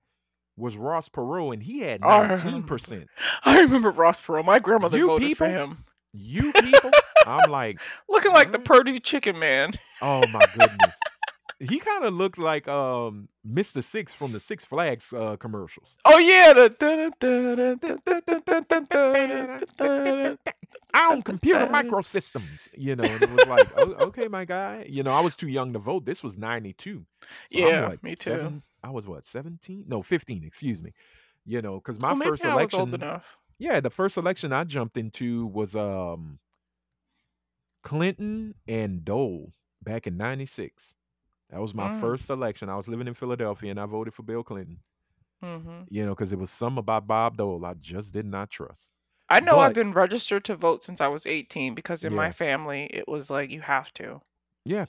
was 0.55 0.75
Ross 0.75 1.07
Perot 1.09 1.53
and 1.53 1.63
he 1.63 1.79
had 1.81 2.01
Oh, 2.03 2.07
I 2.09 2.21
remember. 2.33 2.77
19%. 2.77 3.07
I 3.43 3.59
remember 3.61 3.91
Ross 3.91 4.19
Perot. 4.21 4.43
My 4.45 4.59
grandmother 4.59 4.97
You 4.97 5.07
voted 5.07 5.37
for 5.37 5.47
him. 5.47 5.85
You 6.13 6.51
people, 6.53 6.89
I'm 7.27 7.51
like, 7.51 7.79
Looking 8.09 8.31
like 8.31 8.51
the. 8.51 8.59
Perdue 8.59 8.99
Chicken 8.99 9.37
Man. 9.37 9.73
oh 10.01 10.23
my 10.27 10.41
goodness 10.57 10.97
he 11.59 11.79
kind 11.79 12.05
of 12.05 12.13
looked 12.13 12.37
like 12.37 12.67
um 12.67 13.29
Mr. 13.47 13.83
Six 13.83 14.13
from 14.13 14.31
the 14.31 14.39
Six 14.39 14.65
Flags 14.65 15.11
uh, 15.13 15.37
commercials. 15.37 15.97
Oh 16.05 16.19
yeah, 16.19 16.53
I 20.93 21.11
own 21.11 21.21
computer 21.21 21.67
microsystems. 21.67 22.69
You 22.75 22.95
know, 22.95 23.03
and 23.03 23.23
it 23.23 23.31
was 23.31 23.47
like, 23.47 23.67
oh, 23.77 23.93
okay, 24.07 24.27
my 24.27 24.45
guy. 24.45 24.85
You 24.87 25.03
know, 25.03 25.11
I 25.11 25.21
was 25.21 25.35
too 25.35 25.47
young 25.47 25.73
to 25.73 25.79
vote. 25.79 26.05
This 26.05 26.23
was 26.23 26.37
ninety 26.37 26.73
two. 26.73 27.05
So 27.47 27.57
yeah, 27.57 27.85
i 27.85 27.89
what, 27.89 28.03
me 28.03 28.15
too. 28.15 28.31
Seven, 28.31 28.63
I 28.83 28.89
was 28.91 29.07
what 29.07 29.25
seventeen? 29.25 29.85
No, 29.87 30.01
fifteen. 30.01 30.43
Excuse 30.43 30.83
me. 30.83 30.93
You 31.45 31.61
know, 31.61 31.75
because 31.75 31.99
my 31.99 32.15
first 32.15 32.45
election. 32.45 33.01
Yeah, 33.59 33.79
the 33.79 33.89
first 33.89 34.17
election 34.17 34.53
I 34.53 34.65
jumped 34.65 34.97
into 34.97 35.47
was 35.47 35.75
um 35.75 36.37
Clinton 37.83 38.53
and 38.67 39.03
Dole 39.03 39.51
back 39.81 40.05
in 40.05 40.17
96. 40.17 40.93
That 41.49 41.61
was 41.61 41.73
my 41.73 41.87
Mm. 41.87 41.89
first 41.89 42.29
election. 42.29 42.69
I 42.69 42.75
was 42.75 42.87
living 42.87 43.07
in 43.07 43.13
Philadelphia 43.13 43.71
and 43.71 43.79
I 43.79 43.85
voted 43.85 44.13
for 44.13 44.23
Bill 44.23 44.43
Clinton, 44.43 44.81
hmm 45.41 45.89
you 45.89 46.05
know, 46.05 46.13
because 46.13 46.33
it 46.33 46.39
was 46.39 46.49
some 46.51 46.77
about 46.77 47.07
Bob 47.07 47.37
Dole 47.37 47.65
I 47.65 47.73
just 47.73 48.13
did 48.13 48.25
not 48.25 48.49
trust. 48.49 48.89
I 49.29 49.39
know 49.39 49.59
I've 49.59 49.71
been 49.71 49.93
registered 49.93 50.43
to 50.45 50.57
vote 50.57 50.83
since 50.83 50.99
I 50.99 51.07
was 51.07 51.25
18 51.25 51.73
because 51.75 52.03
in 52.03 52.11
Yeah. 52.11 52.11
my 52.11 52.33
family 52.33 52.87
it 52.87 53.07
was 53.07 53.29
like 53.29 53.49
you 53.49 53.61
have 53.61 53.93
to. 53.93 54.21
Yeah. 54.65 54.85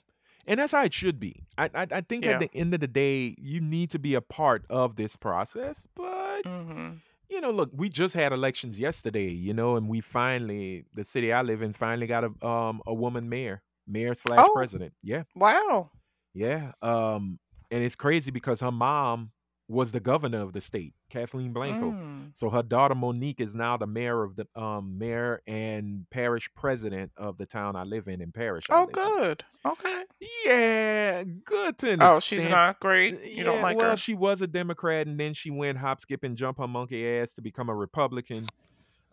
And 0.46 0.60
that's 0.60 0.72
how 0.72 0.84
it 0.84 0.94
should 0.94 1.20
be. 1.20 1.44
I 1.58 1.70
I, 1.74 1.86
I 1.90 2.00
think 2.00 2.24
Yeah. 2.24 2.26
at 2.26 2.38
the 2.38 2.50
end 2.54 2.72
of 2.74 2.80
the 2.80 2.88
day, 2.88 3.34
you 3.38 3.60
need 3.60 3.90
to 3.90 3.98
be 3.98 4.14
a 4.14 4.20
part 4.20 4.64
of 4.70 4.96
this 4.96 5.16
process, 5.16 5.86
but 5.94 6.44
hmm 6.44 7.00
you 7.30 7.40
know, 7.40 7.50
look, 7.50 7.70
we 7.74 7.88
just 7.90 8.14
had 8.14 8.32
elections 8.32 8.80
yesterday, 8.80 9.30
you 9.30 9.54
know, 9.54 9.76
and 9.76 9.88
we 9.88 10.00
finally, 10.00 10.86
the 10.94 11.04
city 11.04 11.32
I 11.32 11.42
live 11.42 11.62
in, 11.62 11.72
finally 11.74 12.06
got 12.08 12.24
a 12.24 12.46
um 12.46 12.82
a 12.86 12.94
woman 12.94 13.28
mayor, 13.28 13.64
mayor 13.86 14.14
slash 14.14 14.48
Oh, 14.48 14.52
president. 14.52 14.94
Yeah, 15.02 15.24
wow. 15.34 15.90
Yeah. 16.34 16.72
Um, 16.82 17.38
and 17.70 17.82
it's 17.82 17.96
crazy 17.96 18.30
because 18.30 18.60
her 18.60 18.72
mom 18.72 19.32
was 19.70 19.92
the 19.92 20.00
governor 20.00 20.40
of 20.40 20.54
the 20.54 20.60
state, 20.62 20.94
Kathleen 21.10 21.52
Blanco. 21.52 21.90
Mm. 21.90 22.30
So 22.32 22.48
her 22.48 22.62
daughter 22.62 22.94
Monique 22.94 23.40
is 23.42 23.54
now 23.54 23.76
the 23.76 23.86
mayor 23.86 24.22
of 24.24 24.34
the 24.36 24.46
um 24.56 24.96
mayor 24.96 25.42
and 25.46 26.06
parish 26.10 26.48
president 26.56 27.12
of 27.18 27.36
the 27.36 27.44
town 27.44 27.76
I 27.76 27.82
live 27.82 28.08
in, 28.08 28.22
in 28.22 28.32
parish 28.32 28.64
I 28.70 28.76
Oh, 28.76 28.82
in. 28.84 28.92
good. 28.92 29.44
Okay. 29.66 30.04
Yeah, 30.46 31.24
good 31.44 31.76
to 31.78 31.90
an 31.90 32.02
Oh, 32.02 32.18
she's 32.20 32.48
not 32.48 32.80
great. 32.80 33.22
You 33.26 33.44
don't 33.44 33.56
Yeah, 33.56 33.62
like 33.62 33.76
well, 33.76 33.90
her. 33.90 33.96
she 33.96 34.14
was 34.14 34.40
a 34.40 34.46
Democrat, 34.46 35.06
and 35.06 35.20
then 35.20 35.34
she 35.34 35.50
went 35.50 35.76
hop, 35.76 36.00
skip, 36.00 36.24
and 36.24 36.34
jump 36.36 36.56
her 36.58 36.66
monkey 36.68 37.06
ass 37.06 37.34
to 37.34 37.42
become 37.42 37.68
a 37.68 37.74
Republican. 37.74 38.46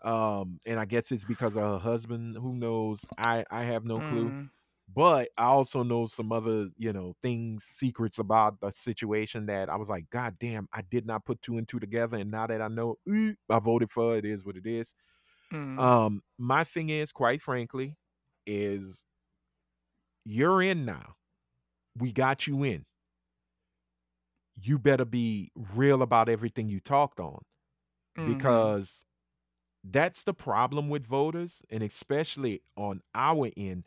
Um, 0.04 0.60
and 0.66 0.80
I 0.80 0.86
guess 0.86 1.12
it's 1.12 1.26
because 1.26 1.56
of 1.58 1.64
her 1.64 1.80
husband. 1.80 2.38
Who 2.38 2.54
knows? 2.54 3.04
I 3.18 3.44
I 3.52 3.64
have 3.64 3.84
no 3.84 4.00
clue. 4.00 4.48
But 4.88 5.30
I 5.38 5.46
also 5.46 5.82
know 5.84 6.06
some 6.06 6.32
other, 6.32 6.70
you 6.78 6.94
know, 6.94 7.16
things, 7.24 7.64
secrets 7.64 8.20
about 8.20 8.60
the 8.62 8.72
situation 8.72 9.48
that 9.48 9.68
I 9.70 9.78
was 9.78 9.90
like, 9.90 10.10
God 10.12 10.38
damn, 10.40 10.68
I 10.74 10.84
did 10.84 11.06
not 11.08 11.26
put 11.26 11.42
two 11.42 11.58
and 11.58 11.68
two 11.68 11.80
together. 11.80 12.18
And 12.18 12.30
now 12.32 12.46
that 12.48 12.62
I 12.62 12.68
know, 12.68 12.98
eh, 13.12 13.34
I 13.50 13.60
voted 13.60 13.90
for 13.92 14.16
it. 14.16 14.26
It 14.26 14.32
is 14.32 14.46
what 14.46 14.58
it 14.58 14.68
is. 14.68 14.94
Mm. 15.52 15.80
Um, 15.80 16.24
my 16.38 16.64
thing 16.64 16.90
is, 16.90 17.12
quite 17.12 17.42
frankly, 17.42 17.98
is 18.48 19.06
you're 20.26 20.62
in 20.62 20.86
now. 20.86 21.16
We 21.98 22.12
got 22.14 22.48
you 22.48 22.64
in. 22.64 22.86
You 24.58 24.80
better 24.80 25.06
be 25.06 25.52
real 25.56 26.02
about 26.02 26.30
everything 26.30 26.70
you 26.70 26.80
talked 26.80 27.20
on 27.20 27.44
Mhm. 28.16 28.26
because 28.26 29.06
that's 29.84 30.24
the 30.26 30.34
problem 30.34 30.90
with 30.90 31.06
voters, 31.08 31.64
and 31.70 31.84
especially 31.84 32.64
on 32.78 33.02
our 33.16 33.52
end. 33.58 33.86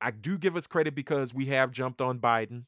I 0.00 0.10
do 0.10 0.38
give 0.38 0.56
us 0.56 0.66
credit 0.66 0.94
because 0.94 1.32
we 1.32 1.46
have 1.46 1.70
jumped 1.70 2.00
on 2.00 2.18
Biden 2.18 2.64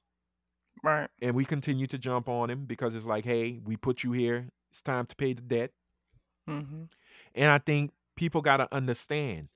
Right. 0.83 1.09
and 1.21 1.35
we 1.35 1.45
continue 1.45 1.87
to 1.89 1.99
jump 1.99 2.29
on 2.29 2.51
him 2.51 2.65
because 2.65 2.95
it's 2.97 3.07
like, 3.07 3.25
hey, 3.25 3.61
we 3.65 3.77
put 3.77 4.03
you 4.05 4.13
here. 4.13 4.49
It's 4.71 4.81
time 4.81 5.07
to 5.07 5.17
pay 5.17 5.33
the 5.33 5.43
debt. 5.43 5.73
hmm 6.47 6.85
And 7.35 7.51
I 7.51 7.59
think 7.59 7.93
people 8.17 8.41
got 8.43 8.59
to 8.59 8.75
understand 8.75 9.49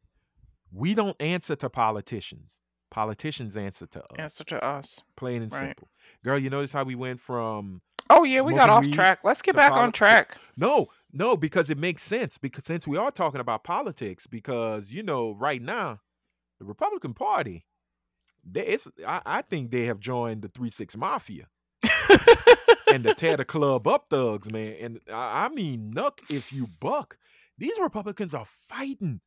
we 0.72 0.94
don't 0.94 1.16
answer 1.20 1.54
to 1.56 1.68
politicians. 1.68 2.58
Politicians 2.90 3.56
answer 3.56 3.86
to 3.86 4.00
us. 4.00 4.18
Answer 4.18 4.44
to 4.44 4.64
us. 4.64 5.00
Plain 5.16 5.42
and 5.42 5.52
Right. 5.52 5.60
simple. 5.60 5.88
Girl, 6.24 6.38
you 6.38 6.50
notice 6.50 6.72
how 6.72 6.84
we 6.84 6.94
went 6.94 7.20
from 7.20 7.82
Oh 8.10 8.24
yeah, 8.24 8.42
we 8.42 8.52
got 8.54 8.68
off 8.68 8.86
track. 8.90 9.20
Let's 9.24 9.40
get 9.40 9.54
back 9.54 9.70
poli- 9.70 9.82
on 9.84 9.92
track. 9.92 10.36
No, 10.56 10.88
no, 11.12 11.36
because 11.36 11.70
it 11.70 11.78
makes 11.78 12.02
sense. 12.02 12.36
Because 12.36 12.64
since 12.64 12.86
we 12.86 12.98
are 12.98 13.10
talking 13.10 13.40
about 13.40 13.64
politics, 13.64 14.26
because 14.26 14.92
you 14.92 15.02
know, 15.02 15.32
right 15.32 15.62
now, 15.62 16.00
the 16.62 16.68
Republican 16.68 17.12
Party, 17.12 17.64
they, 18.48 18.64
it's 18.66 18.88
I, 19.06 19.20
I 19.26 19.42
think 19.42 19.70
they 19.70 19.86
have 19.86 19.98
joined 20.00 20.42
the 20.42 20.48
Three 20.48 20.70
Six 20.70 20.96
Mafia 20.96 21.46
and 22.92 23.04
the 23.04 23.14
tear 23.16 23.36
the 23.36 23.44
club 23.44 23.86
up 23.88 24.06
thugs, 24.08 24.50
man. 24.50 24.76
And 24.80 25.00
I, 25.12 25.46
I 25.46 25.48
mean, 25.48 25.92
nuck 25.94 26.18
if 26.30 26.52
you 26.52 26.66
buck. 26.66 27.18
These 27.58 27.78
Republicans 27.80 28.32
are 28.34 28.46
fighting, 28.68 29.20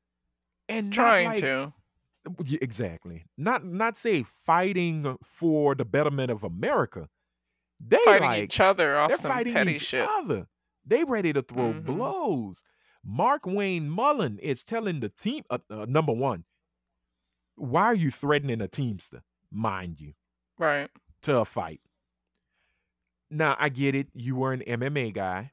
and 0.67 0.89
not 0.89 0.95
Trying 0.95 1.25
like 1.27 1.39
to. 1.41 1.73
Exactly. 2.61 3.23
Not 3.37 3.63
not 3.65 3.95
say 3.95 4.23
fighting 4.23 5.17
for 5.23 5.75
the 5.75 5.85
betterment 5.85 6.31
of 6.31 6.43
America. 6.43 7.07
They 7.85 7.99
Fighting 8.05 8.23
like 8.27 8.43
each 8.43 8.59
other 8.59 8.97
off 8.97 9.09
they're 9.09 9.17
some 9.17 9.31
fighting 9.31 9.53
petty 9.53 9.75
each 9.75 9.85
shit. 9.85 10.07
other. 10.09 10.47
They 10.85 11.03
ready 11.03 11.33
to 11.33 11.41
throw 11.41 11.73
Mhm. 11.73 11.85
blows. 11.85 12.63
Mark 13.03 13.45
Wayne 13.45 13.89
Mullin 13.89 14.39
is 14.39 14.63
telling 14.63 15.01
the 15.01 15.09
team, 15.09 15.43
uh, 15.51 15.59
uh, 15.69 15.85
number 15.87 16.13
one, 16.13 16.45
why 17.55 17.83
are 17.85 17.93
you 17.95 18.11
threatening 18.11 18.61
a 18.61 18.67
teamster, 18.67 19.23
mind 19.51 19.99
you, 19.99 20.13
Right. 20.57 20.89
to 21.23 21.37
a 21.37 21.45
fight? 21.45 21.81
Now 23.29 23.55
I 23.59 23.69
get 23.69 23.95
it. 23.95 24.07
You 24.13 24.35
were 24.35 24.53
an 24.53 24.61
MMA 24.61 25.13
guy. 25.13 25.51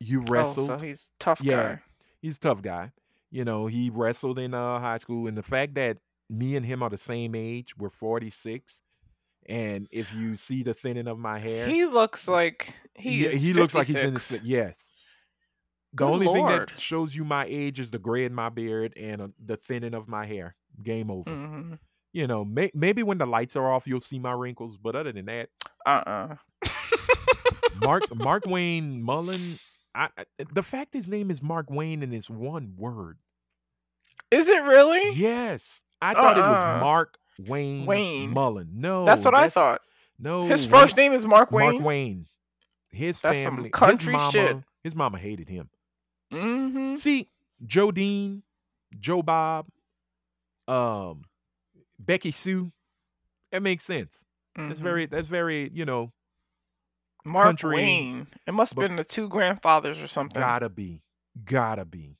You 0.00 0.20
wrestled. 0.28 0.70
Oh, 0.70 0.78
so 0.78 0.84
he's 0.84 1.10
tough 1.18 1.40
Yeah. 1.42 1.56
guy. 1.76 1.82
He's 2.20 2.36
a 2.36 2.40
tough 2.40 2.62
guy. 2.62 2.92
You 3.30 3.44
know, 3.44 3.66
he 3.66 3.90
wrestled 3.90 4.38
in 4.38 4.54
uh, 4.54 4.78
high 4.78 4.98
school, 4.98 5.26
and 5.26 5.36
the 5.36 5.42
fact 5.42 5.74
that 5.74 5.98
me 6.30 6.56
and 6.56 6.64
him 6.64 6.82
are 6.82 6.90
the 6.90 6.96
same 6.96 7.34
age, 7.34 7.76
we're 7.76 7.90
46, 7.90 8.80
and 9.46 9.88
if 9.90 10.14
you 10.14 10.36
see 10.36 10.62
the 10.62 10.72
thinning 10.72 11.08
of 11.08 11.18
my 11.18 11.38
hair, 11.38 11.66
He 11.66 11.84
looks 11.84 12.28
like 12.28 12.74
he 12.94 13.24
yeah, 13.24 13.30
he 13.30 13.52
looks 13.52 13.74
like 13.74 13.88
he's 13.88 13.96
in 13.96 14.14
his 14.14 14.22
56. 14.26 14.40
fi- 14.42 14.48
yes. 14.48 14.90
The 15.92 15.96
Good 15.96 16.04
only 16.12 16.26
thing 16.26 16.46
that 16.46 16.78
shows 16.78 17.14
you 17.14 17.24
my 17.24 17.44
age 17.48 17.78
is 17.80 17.90
the 17.90 17.98
gray 17.98 18.24
in 18.24 18.34
my 18.34 18.48
beard 18.48 18.94
and 18.96 19.20
uh, 19.20 19.28
the 19.44 19.56
thinning 19.56 19.94
of 19.94 20.08
my 20.08 20.26
hair. 20.26 20.56
Game 20.82 21.10
over. 21.10 21.30
hmm 21.30 21.74
You 22.12 22.26
know, 22.26 22.44
may- 22.44 22.70
maybe 22.74 23.02
when 23.02 23.18
the 23.18 23.26
lights 23.26 23.56
are 23.56 23.70
off, 23.72 23.86
you'll 23.86 24.00
see 24.00 24.18
my 24.18 24.32
wrinkles, 24.32 24.76
but 24.76 24.94
other 24.96 25.12
than 25.12 25.26
that, 25.26 25.48
Uh-uh. 25.86 26.36
Mark 27.80 28.02
Mark 28.14 28.46
Wayne 28.46 29.02
Mullin. 29.02 29.58
I, 29.94 30.08
I, 30.18 30.24
the 30.52 30.62
fact 30.62 30.92
his 30.94 31.08
name 31.08 31.30
is 31.30 31.42
Mark 31.42 31.70
Wayne 31.70 32.02
and 32.02 32.12
it's 32.12 32.28
one 32.28 32.74
word. 32.76 33.18
Is 34.30 34.48
it 34.48 34.62
really? 34.64 35.10
Yes, 35.14 35.82
I 36.02 36.14
thought 36.14 36.36
it 36.36 36.40
was 36.40 36.58
Uh-uh. 36.58 36.80
Mark 36.80 37.16
Wayne, 37.38 37.86
Wayne. 37.86 38.30
Mullin. 38.30 38.70
No, 38.74 39.04
That's 39.04 39.24
what 39.24 39.34
I 39.34 39.48
thought. 39.48 39.80
No, 40.18 40.46
His 40.48 40.62
Wayne- 40.68 40.70
first 40.82 40.96
name 40.96 41.12
is 41.12 41.26
Mark 41.26 41.50
Wayne. 41.52 41.72
Mark 41.74 41.84
Wayne. 41.84 42.26
His 42.90 43.20
That's 43.20 43.42
some 43.42 43.56
family, 43.56 43.70
country 43.70 44.12
his 44.12 44.20
mama, 44.20 44.30
shit. 44.32 44.56
his 44.84 44.94
mama 44.94 45.18
hated 45.18 45.48
him. 45.48 45.68
Mm-hmm. 46.32 46.94
See, 46.96 47.28
Joe 47.64 47.90
Dean, 47.90 48.42
Joe 49.00 49.22
Bob, 49.22 49.66
um, 50.68 51.22
Becky 51.98 52.30
Sue. 52.30 52.72
That 53.52 53.62
makes 53.62 53.84
sense. 53.84 54.24
That's 54.56 54.80
very. 54.80 55.06
That's 55.06 55.28
very. 55.28 55.70
You 55.72 55.84
know, 55.84 56.12
Mm-hmm. 57.26 57.32
Mark 57.32 57.46
country, 57.46 57.76
Wayne. 57.76 58.26
It 58.46 58.52
must 58.52 58.74
have 58.74 58.86
been 58.86 58.96
the 58.96 59.04
two 59.04 59.28
grandfathers 59.30 59.98
or 59.98 60.06
something. 60.06 60.38
gotta 60.40 60.68
be, 60.68 61.00
gotta 61.44 61.84
be. 61.86 62.18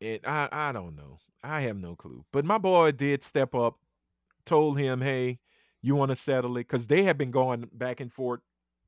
It. 0.00 0.22
I. 0.26 0.48
I 0.52 0.72
don't 0.72 0.94
know. 0.94 1.18
I 1.42 1.62
have 1.62 1.76
no 1.76 1.96
clue. 1.96 2.24
But 2.32 2.44
my 2.44 2.58
boy 2.58 2.92
did 2.92 3.22
step 3.22 3.54
up. 3.54 3.78
Told 4.46 4.78
him, 4.78 5.00
hey, 5.00 5.40
you 5.82 5.94
want 5.96 6.10
to 6.10 6.16
settle 6.16 6.56
it? 6.56 6.60
Because 6.68 6.86
they 6.86 7.02
have 7.02 7.18
been 7.18 7.30
going 7.32 7.68
back 7.72 8.00
and 8.00 8.12
forth, 8.12 8.40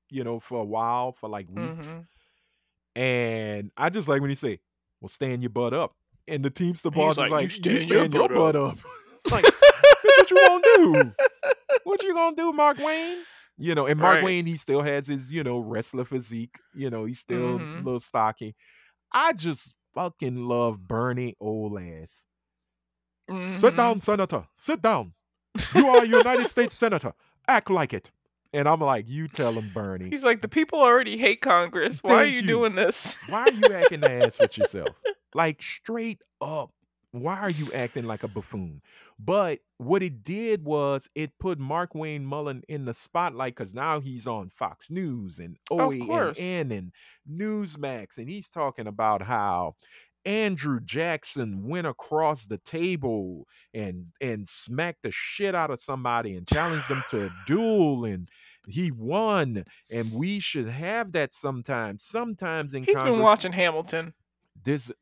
you 0.09 0.23
know, 0.25 0.39
for 0.41 0.61
a 0.61 0.65
while, 0.65 1.13
for 1.13 1.29
like 1.29 1.49
weeks. 1.51 1.99
Mhm. 1.99 2.07
And 2.97 3.71
I 3.77 3.91
just 3.91 4.09
like 4.09 4.21
when 4.21 4.31
he 4.31 4.37
say, 4.37 4.61
"Well, 5.01 5.09
stand 5.09 5.43
your 5.43 5.51
butt 5.51 5.75
up," 5.75 5.95
and 6.29 6.45
the 6.45 6.51
Teamster 6.51 6.91
boss 6.91 7.17
like, 7.17 7.27
is 7.27 7.31
like, 7.31 7.43
"You 7.45 7.51
stand 7.51 7.79
stand, 7.83 7.91
your 7.91 8.05
your, 8.07 8.29
butt 8.29 8.35
butt 8.35 8.57
up." 8.57 8.79
like, 9.31 9.45
what 10.03 10.31
you 10.31 10.47
gonna 10.47 10.63
do? 10.77 11.13
What 11.85 12.03
you 12.03 12.15
gonna 12.15 12.37
do, 12.37 12.53
Mark 12.53 12.79
Wayne? 12.79 13.19
You 13.57 13.75
know, 13.75 13.87
and 13.87 13.99
Mark 13.99 14.17
Right. 14.17 14.25
Wayne, 14.25 14.47
he 14.47 14.57
still 14.57 14.83
has 14.83 15.07
his, 15.07 15.31
you 15.33 15.43
know, 15.45 15.59
wrestler 15.59 16.05
physique. 16.05 16.57
You 16.75 16.91
know, 16.91 17.05
he's 17.05 17.21
still 17.21 17.59
Mhm. 17.59 17.75
a 17.81 17.85
little 17.85 18.01
stocky. 18.01 18.55
I 19.13 19.33
just 19.33 19.75
fucking 19.95 20.37
love 20.47 20.87
Bernie 20.87 21.37
old 21.41 21.79
ass. 21.81 22.25
Sit 23.57 23.77
down, 23.77 24.01
Senator. 24.01 24.47
Sit 24.57 24.83
down. 24.83 25.15
You 25.75 25.89
are 25.89 26.03
a 26.03 26.07
United 26.07 26.49
States 26.49 26.75
Senator. 26.75 27.13
Act 27.47 27.71
like 27.71 27.93
it. 27.95 28.11
And 28.53 28.69
I'm 28.69 28.81
like, 28.81 29.09
you 29.09 29.29
tell 29.29 29.53
him, 29.53 29.71
Bernie. 29.73 30.11
He's 30.11 30.25
like, 30.25 30.43
the 30.43 30.49
people 30.49 30.81
already 30.81 31.17
hate 31.17 31.41
Congress. 31.41 32.01
Why 32.03 32.15
are 32.23 32.25
you 32.25 32.41
you. 32.41 32.47
doing 32.47 32.75
this? 32.75 33.15
Why 33.29 33.43
are 33.45 33.53
you 33.53 33.73
acting 33.75 34.03
ass 34.05 34.39
with 34.41 34.59
yourself? 34.59 34.89
Like 35.35 35.63
straight 35.63 36.23
up. 36.41 36.71
Why 37.13 37.41
are 37.41 37.51
you 37.51 37.73
acting 37.73 38.05
like 38.05 38.23
a 38.23 38.29
buffoon? 38.29 38.83
But 39.19 39.59
what 39.79 40.01
it 40.03 40.23
did 40.23 40.65
was 40.65 41.09
it 41.17 41.37
put 41.41 41.59
Mark 41.59 41.93
Wayne 41.93 42.25
Mullin 42.25 42.63
in 42.69 42.85
the 42.85 42.95
spotlight 42.95 43.57
because 43.57 43.75
now 43.75 43.99
he's 43.99 44.29
on 44.29 44.49
Fox 44.49 44.91
News 44.91 45.41
and 45.41 45.57
OAN 45.73 46.71
and 46.73 46.93
Newsmax, 47.29 48.19
and 48.19 48.29
he's 48.29 48.49
talking 48.49 48.87
about 48.87 49.23
how 49.23 49.75
Andrew 50.25 50.81
Jackson 50.81 51.67
went 51.67 51.87
across 51.87 52.45
the 52.45 52.59
table 52.59 53.47
and 53.73 54.05
and 54.21 54.47
smacked 54.47 55.03
the 55.03 55.11
shit 55.11 55.55
out 55.55 55.71
of 55.71 55.81
somebody 55.81 56.37
and 56.37 56.47
challenged 56.47 56.89
them 56.89 57.03
to 57.09 57.27
a 57.27 57.31
duel 57.47 58.05
and 58.05 58.29
he 58.69 58.91
won 58.91 59.65
and 59.89 60.13
we 60.13 60.39
should 60.39 60.69
have 60.69 61.13
that 61.13 61.33
sometimes 61.33 62.05
sometimes 62.05 62.75
in 62.75 62.85
He's 62.85 62.97
Congress 62.97 63.15
been 63.15 63.23
watching 63.23 63.53
Hamilton. 63.53 64.13
this 64.63 64.93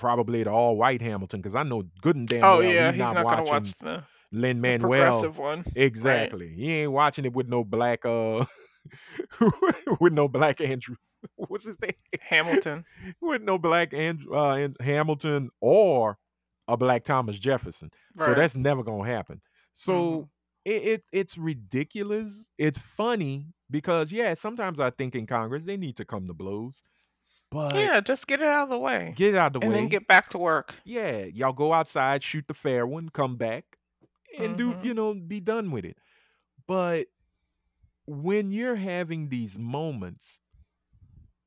probably 0.00 0.42
the 0.42 0.50
all 0.50 0.76
white 0.76 1.00
Hamilton 1.02 1.40
because 1.40 1.54
I 1.54 1.62
know 1.62 1.84
good 2.02 2.16
and 2.16 2.26
damn 2.28 2.42
Oh 2.44 2.58
well 2.58 2.62
yeah, 2.62 2.90
he's 2.90 2.98
not, 2.98 3.14
not 3.14 3.24
watching 3.24 3.46
watch 3.46 3.74
the, 3.78 4.02
Lin 4.32 4.60
Manuel 4.60 4.88
progressive 4.90 5.38
one. 5.38 5.64
exactly 5.76 6.48
he 6.54 6.72
ain't 6.72 6.90
watching 6.92 7.24
it 7.26 7.32
with 7.32 7.46
no 7.48 7.62
black 7.62 8.04
uh 8.04 8.44
with 10.00 10.12
no 10.12 10.26
black 10.28 10.60
Andrew 10.60 10.96
what's 11.36 11.66
his 11.66 11.76
name 11.80 11.92
Hamilton. 12.20 12.84
with 13.20 13.42
no 13.42 13.58
black 13.58 13.92
Andrew 13.94 14.34
uh, 14.36 14.54
and 14.56 14.76
Hamilton 14.80 15.50
or 15.60 16.18
a 16.68 16.76
black 16.76 17.04
Thomas 17.04 17.38
Jefferson 17.38 17.90
so 18.18 18.34
that's 18.34 18.56
never 18.56 18.82
gonna 18.82 19.06
happen 19.08 19.40
so 19.74 19.92
Mhm. 20.22 20.28
it, 20.64 20.82
it 20.84 21.04
it's 21.12 21.38
ridiculous. 21.38 22.48
It's 22.58 22.78
funny 22.78 23.46
because 23.70 24.12
yeah, 24.12 24.34
sometimes 24.34 24.80
I 24.80 24.90
think 24.90 25.14
in 25.14 25.26
Congress 25.26 25.64
they 25.64 25.76
need 25.76 25.96
to 25.98 26.04
come 26.04 26.26
to 26.26 26.34
blows. 26.34 26.82
But 27.50 27.74
Yeah, 27.74 28.00
just 28.00 28.26
get 28.28 28.40
it 28.40 28.46
out 28.46 28.64
of 28.64 28.68
the 28.70 28.78
way. 28.78 29.12
get 29.16 29.34
it 29.34 29.38
out 29.38 29.48
of 29.48 29.52
the 29.54 29.58
way. 29.60 29.66
and 29.66 29.74
way. 29.74 29.80
then 29.80 29.88
get 29.88 30.06
back 30.06 30.28
to 30.30 30.38
work. 30.38 30.74
yeah, 30.84 31.24
y'all 31.24 31.52
go 31.52 31.72
outside, 31.72 32.22
shoot 32.22 32.46
the 32.46 32.54
fair 32.54 32.86
one, 32.86 33.08
come 33.08 33.36
back, 33.36 33.76
and 34.38 34.56
do 34.56 34.72
Mhm. 34.74 34.84
you 34.84 34.94
know 34.94 35.14
be 35.14 35.40
done 35.40 35.70
with 35.72 35.84
it. 35.84 35.96
But 36.66 37.08
when 38.06 38.52
you're 38.52 38.76
having 38.76 39.28
these 39.28 39.58
moments 39.58 40.40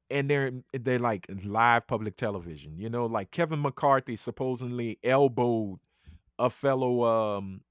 and 0.10 0.30
they're 0.30 0.52
they're 0.74 1.00
like 1.00 1.26
live 1.44 1.88
public 1.88 2.18
television, 2.18 2.78
you 2.78 2.90
know, 2.90 3.06
like 3.06 3.32
Kevin 3.32 3.62
McCarthy 3.62 4.16
supposedly 4.18 5.00
elbowed 5.04 5.80
a 6.40 6.50
fellow 6.50 7.04
um 7.38 7.62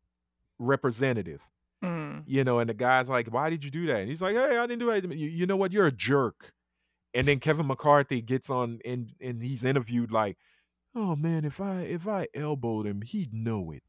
representative, 0.59 1.41
Mm. 1.83 2.23
you 2.27 2.45
know, 2.45 2.59
and 2.61 2.71
the 2.71 2.75
guy's 2.75 3.11
like, 3.11 3.27
"Why 3.29 3.51
did 3.51 3.65
you 3.65 3.71
do 3.71 3.87
that?" 3.89 4.01
And 4.01 4.09
he's 4.09 4.23
like, 4.23 4.37
"Hey, 4.37 4.57
I 4.57 4.67
didn't 4.67 4.79
do 4.79 4.91
it. 4.91 5.05
You, 5.05 5.29
you 5.29 5.47
know 5.47 5.57
what? 5.57 5.73
You're 5.73 5.87
a 5.89 5.93
jerk." 5.93 6.53
And 7.15 7.29
then 7.29 7.41
Kevin 7.41 7.67
McCarthy 7.67 8.23
gets 8.23 8.49
on 8.51 8.81
and 8.85 9.13
and 9.21 9.43
he's 9.43 9.65
interviewed 9.65 10.11
like, 10.11 10.39
"Oh 10.95 11.15
man, 11.17 11.45
if 11.45 11.61
I 11.61 11.83
if 11.83 12.09
I 12.09 12.29
elbowed 12.35 12.87
him, 12.87 13.03
he'd 13.03 13.35
know 13.35 13.71
it." 13.73 13.83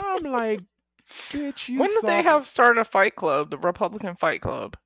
I'm 0.00 0.22
like, 0.24 0.60
"Bitch, 1.32 1.68
you 1.68 1.80
when 1.80 1.88
did 1.88 2.02
they 2.04 2.22
have 2.22 2.46
started 2.46 2.80
a 2.80 2.84
fight 2.84 3.16
club, 3.16 3.50
the 3.50 3.58
Republican 3.58 4.16
Fight 4.16 4.40
Club? 4.42 4.76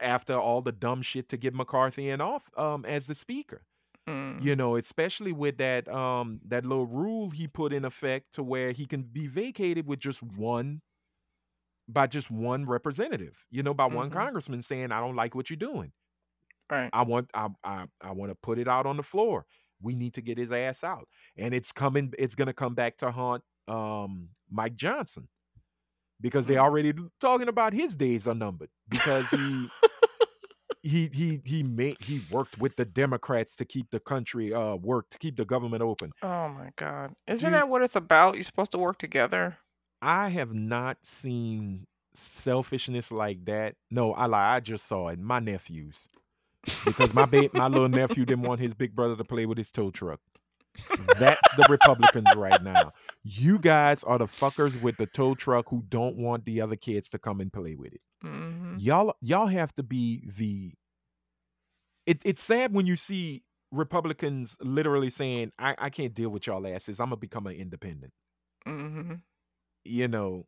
after 0.00 0.32
all 0.34 0.62
the 0.62 0.72
dumb 0.72 1.02
shit 1.02 1.28
to 1.28 1.36
get 1.36 1.52
McCarthy 1.54 2.08
in 2.08 2.20
off 2.22 2.48
um 2.56 2.86
as 2.86 3.06
the 3.06 3.14
speaker. 3.14 3.66
Mm. 4.08 4.42
You 4.42 4.56
know, 4.56 4.76
especially 4.76 5.32
with 5.32 5.58
that 5.58 5.86
um 5.88 6.40
that 6.46 6.64
little 6.64 6.86
rule 6.86 7.30
he 7.30 7.46
put 7.46 7.72
in 7.74 7.84
effect 7.84 8.32
to 8.34 8.42
where 8.42 8.72
he 8.72 8.86
can 8.86 9.02
be 9.02 9.26
vacated 9.26 9.86
with 9.86 9.98
just 9.98 10.22
one 10.22 10.80
by 11.88 12.06
just 12.06 12.30
one 12.30 12.64
representative, 12.64 13.44
you 13.50 13.62
know, 13.62 13.74
by 13.74 13.86
one 13.86 14.10
Mhm. 14.10 14.14
congressman 14.14 14.62
saying, 14.62 14.92
I 14.92 15.00
don't 15.00 15.14
like 15.14 15.34
what 15.34 15.50
you're 15.50 15.56
doing. 15.56 15.92
Right. 16.70 16.90
I 16.92 17.02
want 17.02 17.30
I 17.34 17.48
I, 17.64 17.84
I 18.00 18.12
want 18.12 18.30
to 18.30 18.34
put 18.34 18.58
it 18.58 18.68
out 18.68 18.86
on 18.86 18.96
the 18.96 19.02
floor. 19.02 19.46
We 19.82 19.94
need 19.94 20.14
to 20.14 20.22
get 20.22 20.38
his 20.38 20.52
ass 20.52 20.82
out. 20.82 21.06
And 21.36 21.52
it's 21.54 21.70
coming, 21.72 22.12
it's 22.18 22.34
gonna 22.34 22.52
come 22.54 22.74
back 22.74 22.96
to 22.98 23.10
haunt 23.10 23.42
um 23.68 24.28
Mike 24.50 24.74
Johnson. 24.76 25.28
Because 26.20 26.46
they 26.46 26.54
Mm. 26.54 26.60
already 26.60 26.94
talking 27.20 27.48
about 27.48 27.72
his 27.74 27.94
days 27.94 28.26
are 28.26 28.34
numbered 28.34 28.70
because 28.88 29.30
he 29.30 29.68
he 30.82 31.10
he 31.12 31.40
he 31.44 31.62
made 31.62 31.98
he 32.00 32.20
worked 32.30 32.58
with 32.58 32.74
the 32.76 32.84
Democrats 32.86 33.56
to 33.56 33.64
keep 33.64 33.90
the 33.90 34.00
country 34.00 34.52
uh 34.54 34.76
work 34.76 35.10
to 35.10 35.18
keep 35.18 35.36
the 35.36 35.44
government 35.44 35.82
open. 35.82 36.12
Oh 36.22 36.48
my 36.48 36.70
God. 36.76 37.12
Isn't 37.26 37.50
Dude. 37.50 37.58
that 37.58 37.68
what 37.68 37.82
it's 37.82 37.96
about? 37.96 38.36
You're 38.36 38.44
supposed 38.44 38.72
to 38.72 38.78
work 38.78 38.98
together. 38.98 39.58
I 40.00 40.28
have 40.30 40.54
not 40.54 40.98
seen 41.04 41.86
selfishness 42.14 43.10
like 43.10 43.44
that. 43.46 43.74
No, 43.90 44.12
I 44.14 44.26
lie. 44.26 44.56
I 44.56 44.60
just 44.60 44.86
saw 44.86 45.08
it. 45.08 45.18
My 45.18 45.38
nephews. 45.38 46.06
Because 46.84 47.12
my 47.14 47.26
ba- 47.26 47.50
my 47.52 47.68
little 47.68 47.88
nephew 47.88 48.24
didn't 48.24 48.42
want 48.44 48.60
his 48.60 48.74
big 48.74 48.94
brother 48.94 49.16
to 49.16 49.24
play 49.24 49.46
with 49.46 49.58
his 49.58 49.70
tow 49.70 49.90
truck. 49.90 50.20
That's 51.18 51.54
the 51.54 51.64
Republicans 51.68 52.34
right 52.34 52.60
now. 52.62 52.92
You 53.22 53.58
guys 53.58 54.04
are 54.04 54.18
the 54.18 54.26
fuckers 54.26 54.80
with 54.80 54.96
the 54.98 55.06
tow 55.06 55.34
truck 55.34 55.68
who 55.68 55.82
don't 55.88 56.16
want 56.16 56.44
the 56.44 56.60
other 56.60 56.76
kids 56.76 57.08
to 57.10 57.18
come 57.18 57.40
and 57.40 57.52
play 57.52 57.74
with 57.74 57.92
it. 57.94 58.00
hmm 58.22 58.76
Y'all 58.78 59.14
y'all 59.20 59.46
have 59.46 59.74
to 59.76 59.82
be 59.82 60.28
the 60.36 60.72
it, 62.06 62.20
it's 62.24 62.42
sad 62.42 62.72
when 62.72 62.86
you 62.86 62.94
see 62.96 63.42
Republicans 63.72 64.56
literally 64.60 65.10
saying, 65.10 65.52
I, 65.58 65.74
I 65.78 65.90
can't 65.90 66.14
deal 66.14 66.28
with 66.28 66.46
y'all 66.46 66.66
asses. 66.66 67.00
I'm 67.00 67.06
gonna 67.06 67.16
become 67.16 67.46
an 67.46 67.56
independent. 67.56 68.12
hmm 68.64 69.14
You 69.84 70.08
know. 70.08 70.46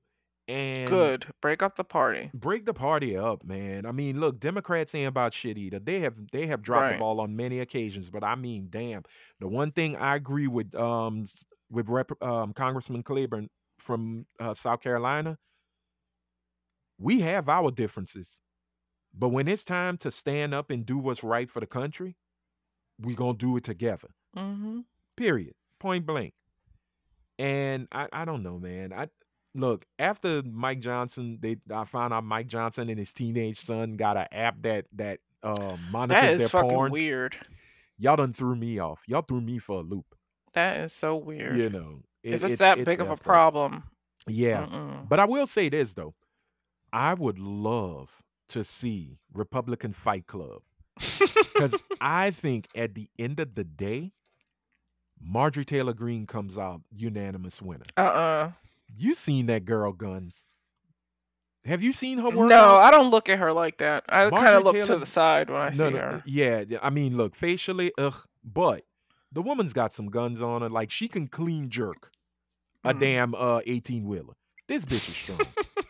And 0.49 0.89
Good. 0.89 1.27
Break 1.43 1.63
up 1.63 1.77
the 1.77 1.85
party. 1.85 2.31
break 2.33 2.65
the 2.65 2.73
party 2.75 3.17
up, 3.17 3.45
man. 3.45 3.85
I 3.85 3.93
mean, 3.93 4.19
look, 4.19 4.41
Democrats 4.41 4.95
ain't 4.95 5.09
about 5.09 5.35
shit 5.35 5.59
either. 5.59 5.79
They 5.79 6.01
have 6.01 6.17
they 6.33 6.47
have 6.47 6.63
dropped 6.63 6.89
the 6.89 6.93
Right. 6.93 6.99
ball 7.01 7.21
on 7.21 7.37
many 7.37 7.61
occasions, 7.61 8.09
but 8.11 8.25
I 8.25 8.35
mean, 8.35 8.69
damn. 8.71 9.03
The 9.41 9.49
one 9.49 9.73
thing 9.73 9.97
I 9.97 10.17
agree 10.17 10.47
with 10.47 10.75
um 10.75 11.23
s- 11.23 11.45
with 11.71 11.89
Rep, 11.89 12.11
um 12.23 12.55
Congressman 12.55 13.03
Clyburn 13.03 13.49
from 13.79 14.27
uh, 14.41 14.55
South 14.55 14.81
Carolina, 14.81 15.39
we 16.99 17.21
have 17.21 17.49
our 17.49 17.71
differences, 17.71 18.41
but 19.15 19.29
when 19.29 19.49
it's 19.49 19.65
time 19.65 19.99
to 19.99 20.11
stand 20.11 20.55
up 20.55 20.71
and 20.71 20.87
do 20.87 20.99
what's 20.99 21.23
right 21.25 21.51
for 21.51 21.61
the 21.61 21.67
country, 21.67 22.17
we're 23.01 23.17
gonna 23.17 23.39
do 23.39 23.57
it 23.57 23.65
together. 23.65 24.09
hmm 24.35 24.81
Period. 25.17 25.55
Point 25.81 26.07
blank. 26.07 26.35
And 27.39 27.87
I, 27.93 28.09
I 28.13 28.25
don't 28.25 28.43
know, 28.43 28.59
man. 28.59 28.93
I 28.93 29.09
look 29.59 29.85
after 29.99 30.43
Mike 30.43 30.81
Johnson. 30.81 31.39
They 31.41 31.57
I 31.73 31.85
found 31.85 32.13
out 32.15 32.25
Mike 32.25 32.47
Johnson 32.47 32.89
and 32.89 32.99
his 32.99 33.13
teenage 33.13 33.61
son 33.61 33.97
got 33.97 34.17
an 34.17 34.27
app 34.33 34.63
that 34.63 34.87
that 34.95 35.21
uh, 35.43 35.77
monitors 35.91 36.21
That 36.23 36.31
is 36.31 36.39
their 36.41 36.49
fucking 36.49 36.71
porn. 36.71 36.93
weird. 36.93 37.37
Y'all 37.99 38.17
done 38.17 38.33
threw 38.33 38.55
me 38.57 38.79
off. 38.79 39.03
Y'all 39.07 39.23
threw 39.23 39.41
me 39.41 39.59
for 39.59 39.79
a 39.81 39.83
loop. 39.83 40.07
That 40.55 40.79
is 40.79 40.93
so 40.93 41.17
weird. 41.17 41.57
You 41.59 41.69
know, 41.71 42.03
if 42.23 42.43
it- 42.45 42.51
it's, 42.53 42.59
that 42.61 42.85
big 42.85 43.01
of 43.01 43.09
a 43.09 43.13
up. 43.13 43.23
problem, 43.23 43.85
Yeah, 44.27 44.67
mm-mm. 44.67 45.09
but 45.09 45.19
I 45.21 45.25
will 45.27 45.47
say 45.47 45.69
this 45.69 45.93
though, 45.95 46.15
I 46.93 47.15
would 47.15 47.39
love 47.39 48.11
to 48.51 48.65
see 48.65 49.19
Republican 49.35 49.93
Fight 49.93 50.27
Club 50.27 50.63
because 51.19 51.75
I 52.01 52.31
think 52.31 52.67
at 52.75 52.95
the 52.95 53.09
end 53.19 53.41
of 53.41 53.55
the 53.55 53.65
day, 53.65 54.13
Marjorie 55.21 55.65
Taylor 55.65 55.93
Greene 55.93 56.27
comes 56.27 56.57
out 56.57 56.81
unanimous 56.95 57.61
winner. 57.61 57.85
uh-uh. 57.97 58.53
You 58.97 59.15
seen 59.15 59.47
that 59.47 59.65
girl 59.65 59.93
guns? 59.93 60.45
Have 61.65 61.83
you 61.83 61.93
seen 61.93 62.19
her 62.19 62.31
work? 62.31 62.49
No, 62.49 62.77
I 62.77 62.91
don't 62.91 63.11
look 63.11 63.29
at 63.29 63.39
her 63.39 63.53
like 63.53 63.79
that. 63.79 64.05
I 64.09 64.31
kind 64.31 64.57
of 64.57 64.65
look 64.65 64.83
to 64.87 64.97
the 64.97 65.05
side 65.07 65.51
when 65.51 65.61
I 65.61 65.71
see 65.73 65.83
no, 65.83 65.91
no, 65.91 65.99
her. 65.99 66.23
yeah. 66.25 66.65
I 66.81 66.89
mean, 66.91 67.17
look, 67.17 67.35
facially, 67.35 67.93
ugh, 67.99 68.15
but 68.43 68.85
the 69.33 69.43
woman's 69.43 69.73
got 69.75 69.93
some 69.93 70.09
guns 70.09 70.41
on 70.41 70.63
her. 70.63 70.71
Like 70.71 70.91
she 70.91 71.09
can 71.09 71.27
clean 71.29 71.69
jerk 71.69 72.11
a 72.85 72.95
Mm. 72.95 73.01
damn 73.01 73.35
uh 73.35 73.61
eighteen 73.67 74.07
wheeler. 74.07 74.35
This 74.69 74.85
bitch 74.85 75.09
is 75.11 75.17
strong. 75.17 75.41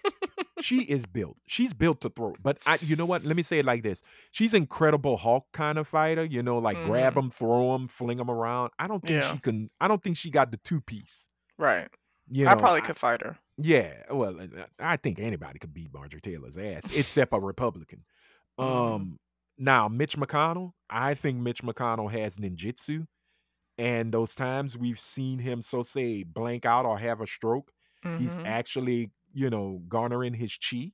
she 0.61 0.81
is 0.83 1.07
built. 1.07 1.37
She's 1.47 1.75
built 1.75 2.01
to 2.01 2.09
throw. 2.11 2.35
But 2.43 2.59
I, 2.67 2.79
you 2.81 2.97
know 2.97 3.05
what? 3.07 3.25
Let 3.25 3.37
me 3.37 3.43
say 3.45 3.59
it 3.61 3.65
like 3.65 3.83
this: 3.85 4.03
She's 4.33 4.55
Incredible 4.55 5.17
Hulk 5.17 5.45
kind 5.53 5.79
of 5.79 5.87
fighter. 5.87 6.25
You 6.25 6.43
know, 6.43 6.59
like 6.59 6.83
grab 6.85 7.13
Mhm. 7.13 7.17
them, 7.17 7.31
throw 7.31 7.73
them, 7.73 7.87
fling 7.89 8.17
them 8.19 8.31
around. 8.31 8.73
I 8.79 8.89
don't 8.89 9.01
think 9.01 9.23
Yeah. 9.23 9.33
she 9.33 9.39
can. 9.39 9.71
I 9.81 9.87
don't 9.87 10.03
think 10.03 10.17
she 10.17 10.31
got 10.31 10.51
the 10.51 10.57
two 10.57 10.81
piece. 10.81 11.29
Right. 11.59 11.89
You 12.31 12.45
know, 12.45 12.51
I 12.51 12.55
probably 12.55 12.81
could 12.83 12.99
fight 12.99 13.23
her. 13.23 13.39
Yeah, 13.57 13.95
well, 14.11 14.39
uh, 14.41 14.65
I 14.79 14.97
think 14.97 15.19
anybody 15.19 15.59
could 15.59 15.73
beat 15.75 15.93
Marjorie 15.93 16.21
Taylor's 16.21 16.59
ass, 16.59 16.91
except 16.95 17.33
a 17.33 17.39
Republican. 17.41 18.05
Mhm. 18.59 18.65
Um, 18.95 19.19
now 19.57 19.89
Mitch 19.89 20.17
McConnell, 20.17 20.73
I 20.89 21.15
think 21.15 21.39
Mitch 21.39 21.63
McConnell 21.63 22.11
has 22.13 22.39
ninjutsu, 22.39 23.07
and 23.77 24.13
those 24.13 24.35
times 24.35 24.77
we've 24.77 24.99
seen 25.01 25.39
him 25.39 25.63
so 25.63 25.83
say 25.83 26.23
blank 26.23 26.67
out 26.67 26.85
or 26.87 26.99
have 26.99 27.21
a 27.21 27.27
stroke, 27.27 27.73
he's 28.19 28.39
Mhm. 28.39 28.47
actually, 28.47 29.11
you 29.33 29.51
know, 29.51 29.83
garnering 29.89 30.35
his 30.35 30.57
chi, 30.57 30.93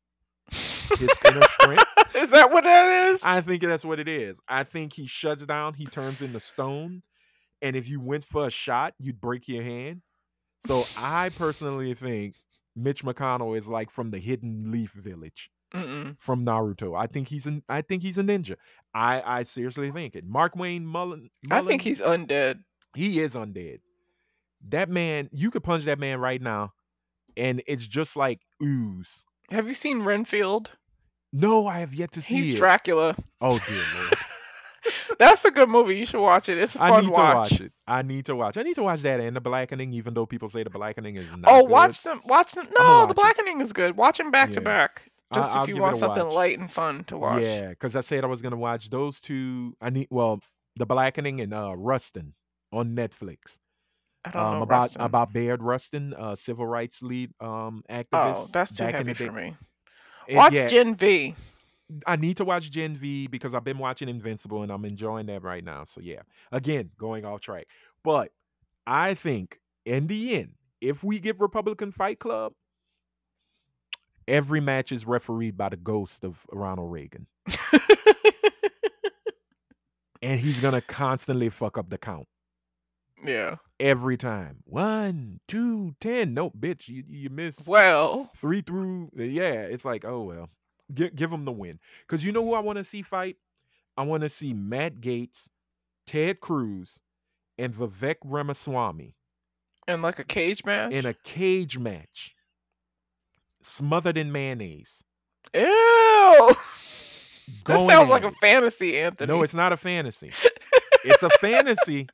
his 0.51 1.11
inner 1.27 1.43
strength. 1.49 1.85
is 2.15 2.31
that 2.31 2.51
what 2.51 2.65
that 2.65 3.11
is? 3.11 3.23
I 3.23 3.41
think 3.41 3.63
that's 3.63 3.85
what 3.85 3.99
it 4.01 4.09
is. 4.09 4.41
I 4.49 4.65
think 4.65 4.93
he 4.95 5.07
shuts 5.07 5.45
down, 5.45 5.75
he 5.75 5.87
turns 5.87 6.23
into 6.23 6.41
stone, 6.41 7.03
and 7.61 7.77
if 7.77 7.89
you 7.89 8.01
went 8.01 8.25
for 8.25 8.47
a 8.47 8.51
shot, 8.51 8.95
you'd 8.99 9.21
break 9.21 9.49
your 9.49 9.63
hand. 9.63 10.03
So 10.65 10.87
I 10.97 11.29
personally 11.31 11.95
think 11.95 12.37
Mitch 12.77 13.05
McConnell 13.05 13.57
is 13.57 13.67
like 13.69 13.91
from 13.91 14.09
the 14.11 14.19
Hidden 14.19 14.71
Leaf 14.71 14.93
Village 14.93 15.51
Mm-mm. 15.75 16.17
from 16.19 16.45
Naruto. 16.45 16.99
I 16.99 17.07
think 17.07 17.29
he's 17.29 17.47
an 17.47 17.63
I 17.69 17.83
think 17.83 18.03
he's 18.03 18.19
a 18.19 18.23
ninja. 18.23 18.57
I 18.95 19.23
I 19.25 19.43
seriously 19.43 19.91
think 19.91 20.15
it. 20.17 20.25
Mark 20.27 20.57
Wayne 20.57 20.87
Mullin. 20.87 21.31
I 21.51 21.63
think 21.63 21.83
he's 21.83 22.01
undead. 22.01 22.61
he 22.95 23.21
is 23.21 23.35
undead. 23.35 23.81
That 24.69 24.89
man, 24.89 25.29
you 25.33 25.51
could 25.51 25.63
punch 25.63 25.85
that 25.85 25.99
man 25.99 26.19
right 26.21 26.41
now, 26.41 26.73
and 27.37 27.63
it's 27.67 27.87
just 27.87 28.17
like 28.17 28.41
ooze. 28.63 29.25
Have 29.51 29.67
you 29.69 29.75
seen 29.75 30.03
Renfield? 30.03 30.71
No, 31.33 31.67
I 31.67 31.81
have 31.81 31.93
yet 31.93 32.13
to 32.13 32.23
see 32.23 32.37
He's 32.37 32.55
it. 32.55 32.57
Dracula. 32.57 33.17
oh 33.41 33.59
dear 33.69 33.83
lord. 33.97 34.15
That's 35.19 35.45
a 35.45 35.51
good 35.51 35.69
movie. 35.69 35.97
You 35.97 36.07
should 36.07 36.21
watch 36.21 36.49
it. 36.49 36.59
It's 36.59 36.75
a 36.77 36.83
I 36.83 36.89
fun 36.91 37.05
need 37.07 37.11
watch. 37.13 37.49
to 37.49 37.55
watch 37.55 37.61
it. 37.61 37.73
I 37.87 38.03
need 38.03 38.27
to 38.27 38.37
watch. 38.37 38.57
I 38.57 38.63
need 38.63 38.75
to 38.75 38.83
watch 38.83 39.01
that 39.03 39.21
and 39.21 39.35
the 39.37 39.41
Blackening, 39.41 39.93
even 39.95 40.15
though 40.15 40.27
people 40.27 40.49
say 40.49 40.63
the 40.63 40.71
Blackening 40.71 41.17
is 41.17 41.31
not. 41.33 41.41
Oh, 41.47 41.63
good. 41.63 41.71
watch 41.71 42.03
them. 42.03 42.21
Watch 42.27 42.53
them. 42.53 42.67
No, 42.79 43.07
the. 43.07 43.15
Blackening 43.15 43.61
is 43.61 43.73
good. 43.73 43.97
Watch 43.97 44.19
them 44.19 44.31
back 44.31 44.49
Yeah. 44.49 44.55
to 44.57 44.61
back. 44.61 45.11
Just 45.35 45.51
I'll 45.55 45.63
if 45.65 45.69
you 45.69 45.79
want 45.79 45.97
something 45.97 46.25
watch. 46.25 46.33
light 46.35 46.59
and 46.59 46.71
fun 46.71 47.05
to 47.05 47.17
watch. 47.17 47.43
Yeah, 47.43 47.71
because 47.71 47.97
I 47.97 48.03
said 48.03 48.23
I 48.25 48.27
was 48.29 48.43
gonna 48.43 48.57
watch 48.57 48.91
those 48.91 49.21
two. 49.21 49.77
I 49.81 49.91
need 49.91 50.09
well, 50.11 50.41
the 50.77 50.87
Blackening 50.87 51.41
and 51.41 51.53
uh 51.55 51.75
Rustin 51.77 52.35
on 52.73 52.95
Netflix. 52.95 53.59
I 54.25 54.31
don't 54.31 54.43
Um, 54.43 54.53
know 54.57 54.63
about 54.63 54.81
Rustin. 54.83 55.01
about 55.01 55.33
Bayard 55.33 55.63
Rustin, 55.63 56.15
uh, 56.15 56.35
civil 56.37 56.67
rights 56.67 57.03
lead 57.03 57.33
um 57.41 57.83
activist. 57.91 58.07
Oh, 58.37 58.47
that's 58.53 58.75
too 58.77 58.85
heavy 58.85 59.13
for 59.15 59.33
me. 59.33 59.57
And 60.29 60.37
Watch 60.37 60.53
yeah, 60.53 60.69
Gen 60.69 60.95
V. 60.95 61.35
I 62.07 62.17
need 62.17 62.39
to 62.39 62.45
watch 62.45 62.71
Gen 62.71 62.97
V 62.97 63.27
because 63.27 63.55
I've 63.55 63.65
been 63.65 63.79
watching 63.79 64.09
Invincible 64.09 64.63
and 64.63 64.73
I'm 64.73 64.85
enjoying 64.85 65.27
that 65.27 65.43
right 65.43 65.63
now. 65.65 65.85
So 65.85 66.01
yeah, 66.01 66.23
again, 66.53 66.91
going 66.99 67.25
off 67.25 67.41
track. 67.41 67.67
But 68.03 68.31
I 68.87 69.15
think 69.15 69.61
in 69.85 70.07
the 70.07 70.35
end, 70.37 70.53
if 70.81 71.05
we 71.05 71.19
get 71.21 71.39
Republican 71.41 71.91
Fight 71.93 72.19
Club, 72.19 72.53
Every 74.27 74.61
match 74.61 74.91
is 74.91 75.07
refereed 75.07 75.55
by 75.57 75.69
the 75.69 75.77
ghost 75.77 76.25
of 76.25 76.47
Ronald 76.51 76.91
Reagan. 76.91 77.27
And 80.23 80.41
he's 80.41 80.59
gonna 80.59 80.81
constantly 80.81 81.51
fuck 81.51 81.77
up 81.77 81.91
the 81.91 81.99
count. 81.99 82.27
yeah. 83.23 83.57
Every 83.79 84.17
time. 84.17 84.63
One, 84.65 85.41
two, 85.49 85.95
ten. 86.01 86.33
No, 86.33 86.49
bitch, 86.51 86.89
you 86.89 87.05
you 87.07 87.29
miss 87.29 87.67
Well, 87.67 88.31
three 88.35 88.63
through 88.63 89.11
yeah 89.17 89.63
it's 89.65 89.85
like 89.85 90.05
oh 90.07 90.23
well 90.23 90.49
give, 90.93 91.15
give 91.15 91.33
him 91.33 91.45
the 91.45 91.53
win 91.53 91.79
because 92.01 92.25
you 92.25 92.33
know 92.33 92.43
who 92.45 92.55
i 92.55 92.61
want 92.61 92.77
to 92.79 92.85
see 92.85 93.03
fight 93.03 93.37
i 93.97 94.03
want 94.03 94.23
to 94.23 94.29
see 94.29 94.53
matt 94.53 95.01
gaetz 95.01 95.49
ted 96.07 96.41
cruz 96.41 97.01
and 97.59 97.75
vivek 97.75 98.17
ramaswamy 98.25 99.15
in 99.87 100.03
like 100.03 100.19
a 100.19 100.25
cage 100.25 100.65
match. 100.65 100.93
in 100.93 101.07
a 101.07 101.15
cage 101.25 101.79
match 101.79 102.35
smothered 103.63 104.17
in 104.19 104.33
mayonnaise 104.33 105.03
Ew. 105.55 105.61
that 105.63 106.57
Going 107.65 107.89
sounds 107.91 108.05
at 108.05 108.09
like 108.11 108.25
a 108.25 108.33
fantasy, 108.41 108.99
Anthony. 108.99 109.29
no 109.33 109.43
it's 109.43 109.55
not 109.55 109.73
a 109.73 109.77
fantasy 109.77 110.33
it's 111.05 111.23
a 111.23 111.31
fantasy 111.41 112.09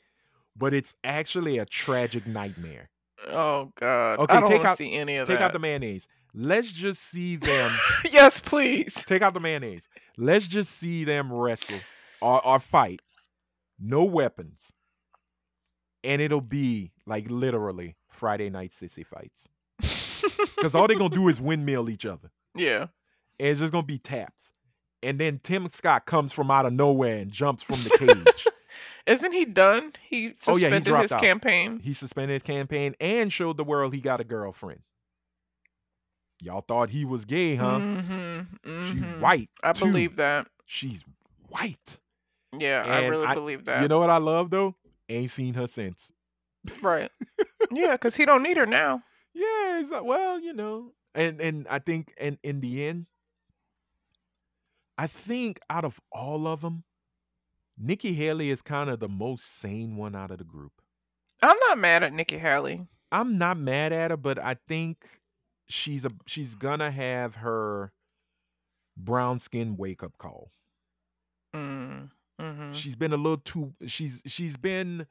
but 0.56 0.74
it's 0.74 0.94
actually 1.04 1.58
a 1.58 1.64
tragic 1.64 2.26
nightmare 2.26 2.90
Oh 3.28 3.70
God. 3.78 4.18
Okay, 4.20 4.34
I 4.34 4.40
don't 4.40 4.48
take 4.48 4.64
out- 4.64 4.78
see 4.78 4.94
any 4.94 5.16
of 5.16 5.28
take 5.28 5.38
that. 5.40 5.44
out 5.44 5.52
the 5.52 5.58
mayonnaise 5.58 6.08
let's 6.34 6.72
just 6.72 7.02
see 7.02 7.36
them 7.36 7.70
yes, 8.10 8.40
please. 8.40 8.94
take 9.06 9.22
out 9.22 9.34
the 9.34 9.40
mayonnaise. 9.40 9.88
Let's 10.16 10.46
just 10.46 10.72
see 10.78 11.04
them 11.04 11.32
wrestle 11.32 11.78
or, 12.20 12.44
or 12.46 12.58
fight. 12.58 13.00
No 13.78 14.04
weapons. 14.04 14.72
And 16.04 16.22
it'll 16.22 16.40
be 16.40 16.92
like 17.06 17.26
literally 17.28 17.96
Friday 18.08 18.50
night 18.50 18.70
sissy 18.70 19.04
fights. 19.06 19.48
Because 20.56 20.74
all 20.74 20.86
they're 20.86 20.98
gonna 20.98 21.14
do 21.14 21.28
is 21.28 21.40
windmill 21.40 21.88
each 21.88 22.04
other. 22.04 22.30
yeah. 22.54 22.88
And 23.38 23.48
it's 23.48 23.60
just 23.60 23.72
gonna 23.72 23.86
be 23.86 23.96
taps. 23.98 24.52
And 25.02 25.18
then 25.18 25.40
Tim 25.42 25.66
Scott 25.68 26.04
comes 26.04 26.30
from 26.34 26.50
out 26.50 26.66
of 26.66 26.74
nowhere 26.74 27.16
and 27.16 27.32
jumps 27.32 27.62
from 27.62 27.82
the 27.82 27.88
cage. 27.90 28.46
Isn't 29.06 29.32
he 29.32 29.46
done? 29.46 29.94
He 30.06 30.34
Oh, 30.46 30.58
yeah, 30.58 30.68
he 30.68 30.74
his 31.00 31.12
out. 31.12 31.20
campaign. 31.22 31.80
he 31.82 31.94
suspended 31.94 32.34
his 32.34 32.42
campaign 32.42 32.94
and 33.00 33.32
showed 33.32 33.56
the 33.56 33.64
world 33.64 33.94
he 33.94 34.00
got 34.02 34.20
a 34.20 34.24
girlfriend. 34.24 34.80
Y'all 36.42 36.62
thought 36.66 36.90
he 36.90 37.04
was 37.04 37.24
gay, 37.24 37.54
huh? 37.56 37.78
Mm-hmm, 37.78 38.82
She 38.88 38.94
mhm. 38.94 39.20
white. 39.20 39.50
I 39.62 39.72
too. 39.72 39.86
believe 39.86 40.16
that. 40.16 40.46
She's 40.66 41.04
white. 41.48 41.98
Yeah, 42.58 42.82
I 42.86 43.06
really 43.06 43.26
I- 43.26 43.34
believe 43.34 43.64
that. 43.66 43.82
You 43.82 43.88
know 43.88 43.98
what 43.98 44.10
I 44.10 44.16
love 44.18 44.50
though? 44.50 44.74
Ain't 45.08 45.30
seen 45.30 45.54
her 45.54 45.66
since. 45.66 46.10
right? 46.82 47.10
yeah, 47.72 47.92
because 47.92 48.16
he 48.16 48.24
don't 48.24 48.42
need 48.42 48.56
her 48.56 48.66
now. 48.66 49.02
Yeah, 49.34 49.80
it's 49.80 49.90
like, 49.90 50.04
well, 50.04 50.40
you 50.40 50.52
know, 50.52 50.92
and 51.14 51.40
and 51.40 51.66
I 51.68 51.78
think 51.78 52.12
and 52.18 52.38
in 52.42 52.60
the 52.60 52.86
end, 52.86 53.06
I 54.98 55.06
think 55.06 55.60
out 55.70 55.84
of 55.84 56.00
all 56.12 56.46
of 56.46 56.60
them, 56.60 56.84
Nikki 57.78 58.12
Haley 58.14 58.50
is 58.50 58.62
kind 58.62 58.90
of 58.90 59.00
the 59.00 59.08
most 59.08 59.58
sane 59.60 59.96
one 59.96 60.14
out 60.14 60.30
of 60.30 60.38
the 60.38 60.44
group. 60.44 60.72
I'm 61.42 61.56
not 61.68 61.78
mad 61.78 62.02
at 62.02 62.12
Nikki 62.12 62.38
Haley. 62.38 62.86
I'm 63.10 63.38
not 63.38 63.56
mad 63.56 63.92
at 63.92 64.10
her, 64.10 64.16
but 64.16 64.38
I 64.38 64.56
think 64.68 65.04
she's 65.70 66.04
a 66.04 66.10
she's 66.26 66.54
gonna 66.54 66.90
have 66.90 67.36
her 67.36 67.92
brown 68.96 69.38
skin 69.38 69.76
wake 69.76 70.02
up 70.02 70.18
call. 70.18 70.50
Mm, 71.54 72.10
hmm 72.40 72.72
She's 72.72 72.96
been 72.96 73.12
a 73.12 73.16
little 73.16 73.38
too 73.38 73.72
she's 73.86 74.22
she's 74.26 74.56
been 74.56 75.06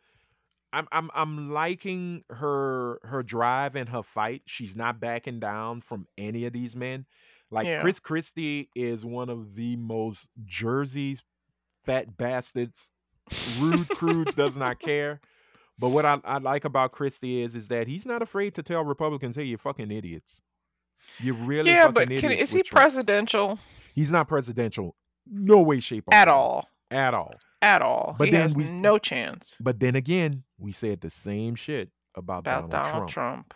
I'm 0.72 0.88
I'm 0.92 1.10
I'm 1.14 1.52
liking 1.52 2.24
her 2.30 3.00
her 3.04 3.24
drive 3.24 3.76
and 3.76 3.90
her 3.90 4.04
fight. 4.04 4.44
She's 4.46 4.76
not 4.76 5.00
backing 5.00 5.40
down 5.40 5.82
from 5.82 6.08
any 6.18 6.46
of 6.46 6.54
these 6.54 6.76
men. 6.76 7.06
Like 7.52 7.66
Yeah. 7.68 7.82
Chris 7.82 8.00
Christie 8.00 8.70
is 8.76 9.04
one 9.04 9.30
of 9.30 9.56
the 9.56 9.76
most 9.78 10.30
Jersey 10.46 11.18
fat 11.84 12.18
bastards. 12.18 12.92
Rude, 13.60 13.90
crude, 13.90 14.36
does 14.36 14.56
not 14.58 14.80
care. 14.80 15.20
But 15.78 15.90
what 15.90 16.06
I, 16.06 16.20
I 16.26 16.38
like 16.40 16.66
about 16.66 16.92
Christie 16.92 17.42
is 17.42 17.56
is 17.56 17.70
that 17.70 17.88
he's 17.88 18.06
not 18.06 18.22
afraid 18.22 18.54
to 18.56 18.64
tell 18.64 18.84
Republicans, 18.84 19.36
"Hey, 19.36 19.46
you're 19.46 19.58
fucking 19.58 19.92
idiots. 19.92 20.42
You're 21.20 21.36
really 21.36 21.72
yeah, 21.72 21.88
but 21.90 22.04
idiots." 22.04 22.22
can, 22.22 22.32
is 22.32 22.52
he 22.52 22.62
Trump." 22.64 22.84
presidential 22.84 23.60
He's 23.94 24.12
not 24.12 24.28
presidential, 24.28 24.96
no 25.30 25.60
way, 25.62 25.80
shape, 25.80 26.06
or 26.08 26.14
at 26.14 26.28
all? 26.28 26.68
at 26.92 27.14
all. 27.14 27.34
At 27.62 27.82
all? 27.82 28.16
But 28.18 28.30
he 28.30 28.32
then 28.32 28.54
we- 28.54 28.72
no 28.72 28.98
chance 28.98 29.56
But 29.60 29.80
then 29.80 29.96
again, 29.96 30.44
we 30.58 30.72
said 30.72 31.02
the 31.02 31.10
same 31.10 31.56
shit 31.56 31.90
about, 32.16 32.40
about 32.40 32.70
Donald, 32.70 32.72
Donald 32.72 33.10
Trump. 33.10 33.50
Trump. 33.50 33.54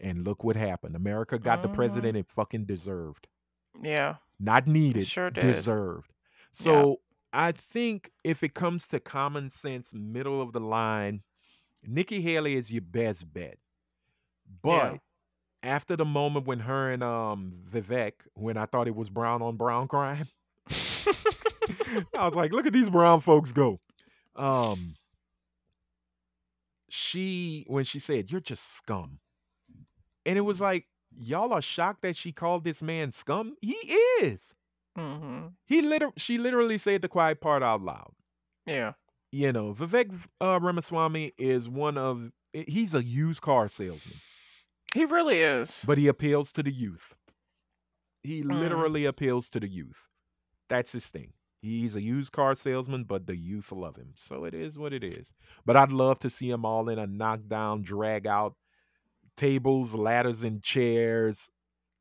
And 0.00 0.24
look 0.24 0.44
what 0.44 0.54
happened. 0.56 0.94
America 0.94 1.38
got 1.38 1.62
the 1.62 1.68
Mhm. 1.68 1.74
president 1.74 2.16
it 2.16 2.28
fucking 2.30 2.66
deserved. 2.66 3.26
Yeah, 3.82 4.16
Not 4.38 4.66
needed, 4.66 5.06
sure 5.08 5.30
did. 5.30 5.40
deserved. 5.40 6.12
Yeah. 6.12 6.62
So 6.64 7.00
I 7.32 7.52
think 7.52 8.10
if 8.22 8.42
it 8.42 8.54
comes 8.54 8.86
to 8.88 9.00
common 9.00 9.48
sense, 9.48 9.92
middle 9.94 10.40
of 10.42 10.52
the 10.52 10.60
line, 10.60 11.22
Nikki 11.84 12.20
Haley 12.20 12.54
is 12.56 12.70
your 12.72 12.82
best 12.82 13.32
bet. 13.32 13.58
But 14.62 14.92
Yeah. 14.92 14.98
After 15.62 15.96
the 15.96 16.04
moment 16.04 16.46
when 16.46 16.60
her 16.60 16.90
and 16.90 17.02
um 17.02 17.54
Vivek, 17.72 18.12
when 18.34 18.56
I 18.56 18.66
thought 18.66 18.86
it 18.88 18.94
was 18.96 19.10
brown 19.10 19.42
on 19.42 19.56
brown 19.56 19.88
crime, 19.88 20.28
I 20.70 22.24
was 22.24 22.34
like, 22.34 22.52
look 22.52 22.66
at 22.66 22.72
these 22.72 22.90
brown 22.90 23.20
folks 23.20 23.52
go. 23.52 23.80
Um 24.36 24.94
she 26.88 27.64
when 27.68 27.84
she 27.84 27.98
said, 27.98 28.30
You're 28.30 28.40
just 28.40 28.74
scum. 28.76 29.18
And 30.24 30.36
it 30.36 30.42
was 30.42 30.60
like, 30.60 30.86
y'all 31.18 31.52
are 31.52 31.62
shocked 31.62 32.02
that 32.02 32.16
she 32.16 32.32
called 32.32 32.64
this 32.64 32.82
man 32.82 33.12
scum? 33.12 33.54
He 33.60 33.72
is. 34.22 34.54
hmm 34.96 35.46
He 35.66 35.82
liter- 35.82 36.12
she 36.16 36.38
literally 36.38 36.78
said 36.78 37.02
the 37.02 37.08
quiet 37.08 37.40
part 37.40 37.62
out 37.62 37.82
loud. 37.82 38.12
Yeah. 38.66 38.92
You 39.30 39.52
know, 39.52 39.74
Vivek 39.74 40.12
uh, 40.40 40.58
Ramaswamy 40.62 41.32
is 41.38 41.68
one 41.68 41.98
of 41.98 42.30
he's 42.52 42.94
a 42.94 43.04
used 43.04 43.42
car 43.42 43.68
salesman, 43.68 44.16
He 44.94 45.04
really 45.04 45.40
is. 45.40 45.82
but 45.86 45.98
he 45.98 46.06
appeals 46.08 46.52
to 46.54 46.62
the 46.62 46.72
youth. 46.72 47.14
He 48.22 48.42
Mm. 48.42 48.58
literally 48.60 49.04
appeals 49.04 49.48
to 49.50 49.60
the 49.60 49.68
youth. 49.68 50.08
That's 50.68 50.92
his 50.92 51.06
thing. 51.08 51.32
He's 51.60 51.96
a 51.96 52.02
used 52.02 52.32
car 52.32 52.54
salesman, 52.54 53.04
but 53.04 53.26
the 53.26 53.36
youth 53.36 53.72
love 53.72 53.96
him. 53.96 54.12
So 54.16 54.44
it 54.44 54.54
is 54.54 54.78
what 54.78 54.92
it 54.92 55.02
is. 55.02 55.32
But 55.66 55.76
I'd 55.76 55.92
love 55.92 56.18
to 56.20 56.30
see 56.30 56.50
him 56.50 56.64
all 56.64 56.88
in 56.88 56.98
a 56.98 57.06
knockdown, 57.06 57.82
drag 57.82 58.26
out, 58.26 58.54
tables, 59.36 59.94
ladders, 59.94 60.44
and 60.44 60.62
chairs, 60.62 61.50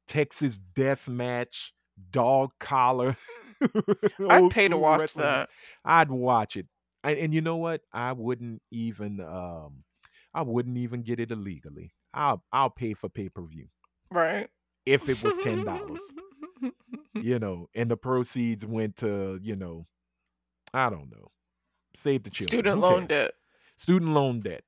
Texas 0.08 0.60
death 0.60 1.08
match, 1.08 1.74
dog 2.12 2.52
collar. 2.60 3.16
I'd 4.30 4.52
pay 4.52 4.68
to 4.68 4.78
watch 4.78 5.00
wrestling. 5.02 5.26
that. 5.26 5.50
I'd 5.84 6.12
watch 6.12 6.56
it. 6.56 6.68
And, 7.04 7.18
and 7.18 7.34
you 7.34 7.42
know 7.42 7.58
what? 7.58 7.82
I 7.92 8.12
wouldn't 8.14 8.62
even 8.72 9.20
um 9.22 9.84
I 10.34 10.44
wouldn't 10.44 10.78
even 10.78 11.02
get 11.02 11.20
it 11.20 11.32
illegally. 11.32 11.94
I'll 12.18 12.44
I'll 12.52 12.70
pay 12.70 12.94
for 12.94 13.10
pay-per-view 13.10 13.68
Right. 14.12 14.50
if 14.86 15.08
it 15.08 15.22
was 15.24 15.38
ten 15.44 15.64
dollars. 15.64 16.02
you 17.14 17.40
know, 17.40 17.70
and 17.76 17.90
the 17.92 17.98
proceeds 17.98 18.66
went 18.66 18.96
to, 18.98 19.40
you 19.42 19.56
know, 19.56 19.86
I 20.74 20.90
don't 20.90 21.12
know. 21.12 21.32
Save 21.94 22.24
the 22.24 22.30
children. 22.30 22.60
Student 22.60 22.80
loan 22.82 23.06
debt. 23.08 23.32
Student 23.76 24.12
loan 24.12 24.40
debt. 24.40 24.64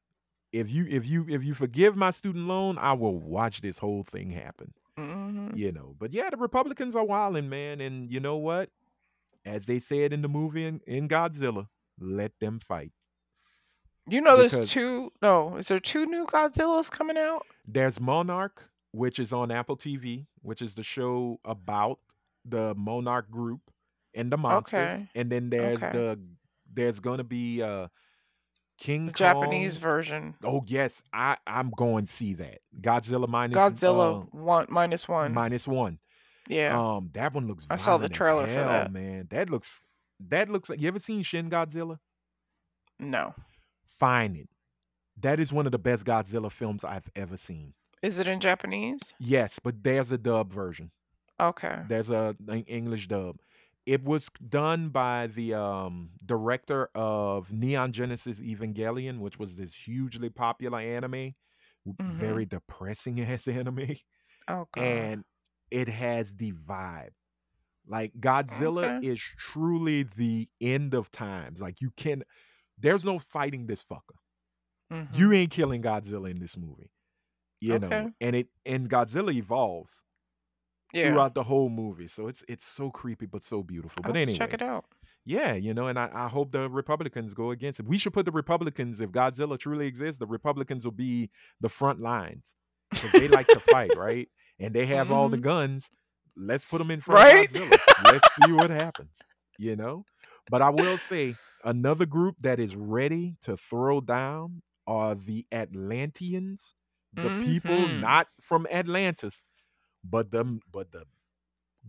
If 0.52 0.72
you 0.72 0.86
if 0.89 1.08
you 1.08 1.26
if 1.30 1.43
you 1.43 1.54
forgive 1.54 1.95
my 1.95 2.12
student 2.12 2.47
loan, 2.47 2.78
I 2.78 2.93
will 2.93 3.18
watch 3.20 3.62
this 3.62 3.78
whole 3.80 4.04
thing 4.04 4.32
happen. 4.32 4.74
hmm 4.97 5.50
You 5.56 5.72
know. 5.72 5.95
But 6.00 6.14
yeah, 6.14 6.30
the 6.30 6.38
Republicans 6.38 6.95
are 6.95 7.04
wilding, 7.06 7.50
man. 7.50 7.82
And 7.82 8.10
you 8.12 8.20
know 8.20 8.38
what? 8.38 8.70
As 9.45 9.66
they 9.68 9.80
said 9.80 10.12
in 10.14 10.22
the 10.22 10.28
movie 10.28 10.66
in, 10.66 10.82
in 10.86 11.08
Godzilla, 11.08 11.68
let 12.00 12.32
them 12.39 12.60
fight. 12.60 12.91
You 14.10 14.22
know, 14.22 14.38
there's 14.38 14.51
Because- 14.53 14.72
two. 14.72 15.12
No, 15.22 15.57
is 15.57 15.68
there 15.68 15.80
two 15.80 16.05
new 16.05 16.26
Godzillas 16.26 16.90
coming 16.90 17.18
out? 17.18 17.45
There's 17.68 17.99
Monarch, 17.99 18.69
which 18.91 19.19
is 19.19 19.31
on 19.34 19.52
Apple 19.52 19.77
TV, 19.77 20.26
which 20.41 20.61
is 20.61 20.73
the 20.76 20.84
show 20.84 21.40
about 21.45 21.99
the 22.45 22.73
Monarch 22.76 23.30
group 23.30 23.61
and 24.14 24.31
the 24.31 24.38
monsters. 24.38 24.94
Okay. 24.94 25.10
And 25.15 25.31
then 25.31 25.49
there's 25.49 25.84
Okay. 25.84 25.91
the 25.91 26.19
there's 26.72 26.99
gonna 26.99 27.23
be 27.23 27.61
uh 27.61 27.88
King 28.77 29.07
The 29.07 29.11
Kong. 29.14 29.18
Japanese 29.27 29.77
version. 29.77 30.36
Oh 30.44 30.64
yes, 30.65 31.03
I 31.11 31.38
I'm 31.45 31.69
going 31.72 32.06
to 32.06 32.11
see 32.11 32.34
that. 32.36 32.60
Godzilla 32.80 33.27
minus 33.27 33.57
Godzilla 33.57 34.22
uh, 34.23 34.26
one 34.31 34.68
minus 34.69 35.07
one. 35.07 35.34
minus 35.34 35.68
one. 35.68 35.99
yeah. 36.48 36.80
Um, 36.80 37.10
that 37.14 37.34
one 37.34 37.45
looks. 37.48 37.68
I 37.69 37.76
saw 37.77 37.98
the 37.98 38.07
violent 38.07 38.14
as 38.14 38.18
trailer 38.18 38.45
for 38.45 38.52
hell, 38.53 38.68
that. 38.69 38.91
Man, 38.94 39.27
that 39.31 39.49
looks. 39.49 39.81
That 40.30 40.49
looks 40.49 40.69
like. 40.69 40.80
You 40.81 40.88
ever 40.88 40.99
seen 40.99 41.22
Shin 41.23 41.49
Godzilla? 41.49 41.99
no. 42.99 43.34
Find 43.90 44.38
it. 44.38 44.49
That 45.18 45.40
is 45.40 45.52
one 45.52 45.66
of 45.66 45.72
the 45.72 45.80
best 45.80 46.06
Godzilla 46.06 46.52
films 46.52 46.84
I've 46.84 47.10
ever 47.16 47.38
seen. 47.38 47.74
Is 48.02 48.20
it 48.20 48.28
in 48.28 48.40
Japanese? 48.40 49.14
Yes, 49.20 49.60
but 49.60 49.84
there's 49.84 50.11
a 50.11 50.18
dub 50.18 50.52
version. 50.53 50.91
Okay. 51.40 51.82
There's 51.88 52.10
a 52.10 52.36
an 52.48 52.64
English 52.64 53.07
dub. 53.07 53.38
It 53.86 54.03
was 54.03 54.30
done 54.49 54.90
by 54.90 55.28
the 55.28 55.53
um, 55.56 56.11
director 56.26 56.90
of 56.94 57.52
Neon 57.52 57.91
Genesis 57.91 58.41
Evangelion, 58.41 59.20
which 59.20 59.40
was 59.40 59.56
this 59.56 59.74
hugely 59.74 60.30
popular 60.30 60.80
anime, 60.80 61.34
Mhm. 61.88 62.11
very 62.11 62.45
depressing 62.45 63.20
ass 63.22 63.48
anime. 63.48 63.95
Okay. 64.49 65.11
And 65.11 65.24
it 65.72 65.88
has 65.88 66.36
the 66.38 66.52
vibe. 66.53 67.11
Like 67.88 68.14
Godzilla 68.20 68.91
Okay. 68.98 69.07
is 69.07 69.20
truly 69.22 70.03
the 70.03 70.49
end 70.61 70.94
of 70.94 71.10
times. 71.11 71.61
Like 71.61 71.82
you 71.82 71.91
can 71.91 72.24
there's 72.80 73.06
no 73.06 73.19
fighting 73.19 73.65
this 73.68 73.84
fucker. 73.84 74.18
Mhm. 74.91 75.15
You 75.18 75.34
ain't 75.34 75.51
killing 75.51 75.81
Godzilla 75.81 76.30
in 76.31 76.39
this 76.39 76.57
movie. 76.57 76.91
You 77.61 77.77
know, 77.80 78.11
and 78.22 78.35
it 78.35 78.47
and 78.65 78.89
Godzilla 78.89 79.34
evolves 79.34 80.01
yeah. 80.93 81.11
throughout 81.11 81.35
the 81.35 81.43
whole 81.43 81.69
movie. 81.69 82.07
So 82.07 82.27
it's 82.27 82.43
it's 82.47 82.65
so 82.65 82.89
creepy 82.89 83.26
but 83.26 83.43
so 83.43 83.61
beautiful. 83.64 84.01
I'll 84.06 84.14
But 84.14 84.18
anyway, 84.19 84.38
check 84.38 84.53
it 84.53 84.61
out. 84.61 84.85
yeah, 85.26 85.53
you 85.56 85.73
know, 85.73 85.88
and 85.88 85.99
I, 85.99 86.10
I 86.14 86.27
hope 86.30 86.51
the 86.53 86.69
Republicans 86.69 87.34
go 87.34 87.51
against 87.51 87.80
it. 87.81 87.85
We 87.85 87.97
should 87.97 88.14
put 88.14 88.26
the 88.26 88.31
Republicans, 88.31 89.01
if 89.01 89.11
Godzilla 89.11 89.60
truly 89.60 89.88
exists, 89.88 90.19
the 90.19 90.26
Republicans 90.26 90.85
will 90.85 90.93
be 90.93 91.30
the 91.60 91.68
front 91.69 91.99
lines 91.99 92.56
because 92.91 93.11
they 93.11 93.27
like 93.27 93.47
to 93.47 93.60
fight, 93.60 93.91
right? 93.97 94.30
And 94.57 94.73
they 94.73 94.85
have 94.85 95.11
all 95.11 95.27
the 95.30 95.38
Mhm. 95.38 95.41
guns. 95.41 95.89
Let's 96.38 96.64
put 96.64 96.77
them 96.77 96.91
in 96.91 97.01
front 97.01 97.19
Right? 97.22 97.53
of 97.56 97.61
Godzilla. 97.61 98.11
Let's 98.11 98.34
see 98.35 98.51
what 98.53 98.69
happens, 98.69 99.22
you 99.57 99.76
know? 99.76 100.06
But 100.49 100.61
I 100.61 100.69
will 100.69 100.97
say 100.97 101.35
another 101.64 102.06
group 102.06 102.38
that 102.41 102.60
is 102.60 102.76
ready 102.76 103.36
to 103.41 103.57
throw 103.57 104.02
down 104.02 104.61
are 104.88 105.15
the 105.15 105.45
Atlanteans, 105.52 106.76
the 107.14 107.31
people 107.31 107.88
Mhm. 107.88 107.99
not 107.99 108.27
from 108.41 108.68
Atlantis, 108.72 109.45
but 110.03 110.31
the 110.31 110.60
but 110.72 110.91
the 110.91 111.06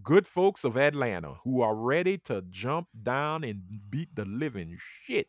good 0.02 0.26
folks 0.28 0.64
of 0.64 0.76
Atlanta 0.76 1.34
who 1.44 1.60
are 1.60 1.74
ready 1.74 2.18
to 2.18 2.42
jump 2.42 2.88
down 3.02 3.44
and 3.44 3.90
beat 3.90 4.14
the 4.14 4.24
living 4.24 4.78
shit 4.78 5.28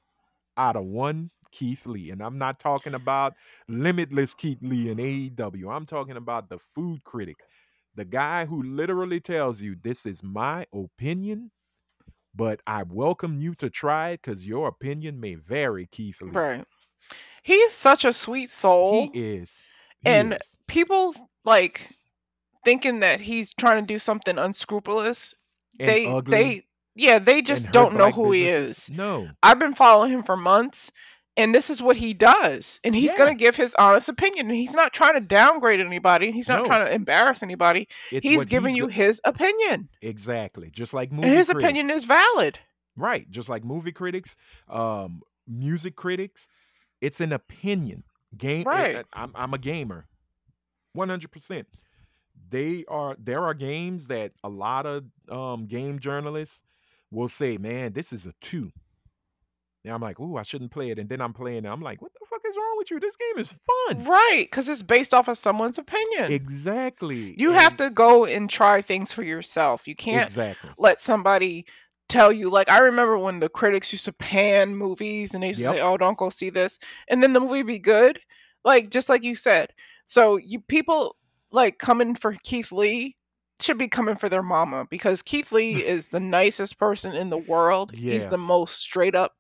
out 0.58 0.76
of 0.76 0.86
one 0.86 1.32
Keith 1.52 1.86
Lee. 1.86 2.12
And 2.12 2.22
I'm 2.22 2.38
not 2.38 2.60
talking 2.60 2.94
about 2.94 3.36
limitless 3.68 4.34
Keith 4.34 4.60
Lee 4.62 4.90
in 4.90 5.00
AEW. 5.00 5.70
I'm 5.70 5.86
talking 5.86 6.18
about 6.18 6.50
the 6.50 6.60
food 6.60 7.04
critic, 7.04 7.38
the 7.96 8.06
guy 8.06 8.46
who 8.46 8.64
literally 8.64 9.20
tells 9.20 9.62
you, 9.62 9.76
This 9.82 10.06
is 10.06 10.24
my 10.24 10.66
opinion, 10.74 11.52
but 12.36 12.62
I 12.66 12.84
welcome 12.84 13.38
you 13.38 13.54
to 13.56 13.70
try 13.70 14.10
it 14.10 14.22
because 14.24 14.48
your 14.48 14.68
opinion 14.68 15.20
may 15.20 15.36
vary, 15.36 15.88
Keith 15.88 16.22
Lee. 16.22 16.32
Right. 16.32 16.66
He's 17.44 17.74
such 17.74 18.06
a 18.06 18.14
sweet 18.14 18.52
soul. 18.52 19.10
He 19.12 19.36
is. 19.38 19.58
He 20.02 20.10
and 20.10 20.34
is. 20.34 20.58
people 20.68 21.16
like 21.44 21.90
thinking 22.64 23.00
that 23.00 23.22
he's 23.22 23.54
trying 23.54 23.82
to 23.82 23.94
do 23.94 24.00
something 24.00 24.38
unscrupulous. 24.38 25.36
And 25.80 25.90
they 25.90 26.06
ugly 26.06 26.32
they 26.32 26.66
yeah, 26.96 27.20
they 27.20 27.42
just 27.42 27.72
don't 27.72 27.96
know 27.96 28.12
who 28.12 28.32
he 28.32 28.48
is. 28.48 28.90
No. 28.90 29.30
I've 29.42 29.60
been 29.60 29.76
following 29.76 30.12
him 30.12 30.24
for 30.24 30.36
months 30.36 30.92
and 31.38 31.56
this 31.56 31.70
is 31.70 31.82
what 31.82 31.96
he 31.98 32.14
does. 32.14 32.80
And 32.84 32.94
he's 32.94 33.12
Yeah. 33.12 33.18
going 33.18 33.30
to 33.30 33.40
give 33.40 33.56
his 33.56 33.74
honest 33.80 34.10
opinion 34.10 34.48
and 34.50 34.56
he's 34.56 34.74
not 34.74 34.94
trying 34.94 35.14
to 35.14 35.20
downgrade 35.22 35.80
anybody. 35.80 36.32
He's 36.32 36.48
not 36.50 36.60
No. 36.64 36.66
trying 36.66 36.86
to 36.86 36.94
embarrass 36.94 37.42
anybody. 37.42 37.88
It's 38.12 38.26
he's 38.26 38.46
giving 38.46 38.76
you 38.76 38.88
go- 38.88 38.94
his 38.94 39.22
opinion. 39.24 39.90
exactly 40.02 40.70
just 40.72 40.94
like 40.94 41.12
movie 41.12 41.28
And 41.30 41.38
his 41.38 41.50
opinion 41.50 41.90
is 41.90 42.06
valid. 42.06 42.60
right 42.98 43.30
just 43.32 43.48
like 43.50 43.64
movie 43.64 43.92
critics 43.94 44.36
um 44.68 45.22
music 45.48 45.96
critics 45.96 46.48
it's 47.00 47.22
an 47.22 47.32
opinion 47.32 48.04
game 48.38 48.66
Right. 48.68 49.06
I'm, 49.14 49.32
I'm 49.34 49.54
a 49.54 49.58
gamer 49.58 50.08
100% 50.98 51.66
they 52.50 52.84
are 52.88 53.16
there 53.18 53.44
are 53.44 53.54
games 53.54 54.08
that 54.08 54.34
a 54.44 54.50
lot 54.50 54.86
of 54.86 55.06
um 55.30 55.66
game 55.68 56.00
journalists 56.00 56.62
will 57.12 57.28
say 57.30 57.58
man 57.58 57.94
this 57.94 58.12
is 58.12 58.26
a 58.26 58.34
two 58.42 58.72
and 59.84 59.94
i'm 59.94 60.02
like 60.02 60.20
ooh 60.20 60.38
i 60.38 60.44
shouldn't 60.44 60.72
play 60.72 60.90
it 60.92 61.00
and 61.00 61.10
then 61.10 61.22
i'm 61.22 61.34
playing 61.34 61.66
it 61.66 61.68
i'm 61.68 61.82
like 61.82 62.02
what 62.02 62.12
the 62.14 62.26
fuck 62.30 62.42
is 62.48 62.56
wrong 62.58 62.76
with 62.78 62.92
you 62.92 63.00
this 63.00 63.16
game 63.16 63.40
is 63.42 63.52
fun 63.54 64.04
Right, 64.06 64.48
cuz 64.52 64.68
it's 64.68 64.84
based 64.84 65.14
off 65.14 65.28
of 65.28 65.38
someone's 65.38 65.78
opinion. 65.78 66.32
exactly 66.32 67.34
you 67.38 67.52
have 67.52 67.76
to 67.78 67.90
go 67.90 68.26
and 68.26 68.50
try 68.50 68.82
things 68.82 69.12
for 69.12 69.24
yourself. 69.24 69.88
You 69.88 69.96
can't 69.96 70.28
exactly 70.28 70.70
let 70.78 71.02
somebody 71.02 71.66
tell 72.10 72.32
you 72.32 72.50
like 72.50 72.70
I 72.70 72.80
remember 72.80 73.18
when 73.18 73.40
the 73.40 73.50
critics 73.50 73.92
used 73.92 74.06
to 74.06 74.14
pan 74.14 74.76
movies 74.76 75.34
and 75.34 75.44
they 75.44 75.50
used 75.50 75.60
to 75.60 75.64
Yep. 75.66 75.74
say, 75.76 75.82
"Oh, 75.82 75.98
don't 75.98 76.18
go 76.18 76.30
see 76.30 76.50
this," 76.50 76.78
and 77.08 77.22
then 77.24 77.34
the 77.34 77.40
movie 77.40 77.64
be 77.64 77.80
good, 77.80 78.20
like 78.64 78.90
just 78.90 79.10
like 79.10 79.24
you 79.24 79.36
said. 79.36 79.74
So 80.08 80.38
you 80.38 80.60
people 80.60 81.16
like 81.52 81.78
coming 81.80 82.16
for 82.16 82.34
Keith 82.44 82.72
Lee 82.72 83.16
should 83.60 83.78
be 83.78 83.88
coming 83.88 84.16
for 84.16 84.28
their 84.30 84.44
mama 84.44 84.86
because 84.90 85.22
Keith 85.22 85.52
Lee 85.52 85.86
is 85.86 86.10
the 86.10 86.20
nicest 86.20 86.78
person 86.78 87.14
in 87.14 87.30
the 87.30 87.38
world. 87.38 87.92
He's 88.14 88.28
the 88.28 88.38
most 88.38 88.80
straight 88.80 89.16
up, 89.16 89.34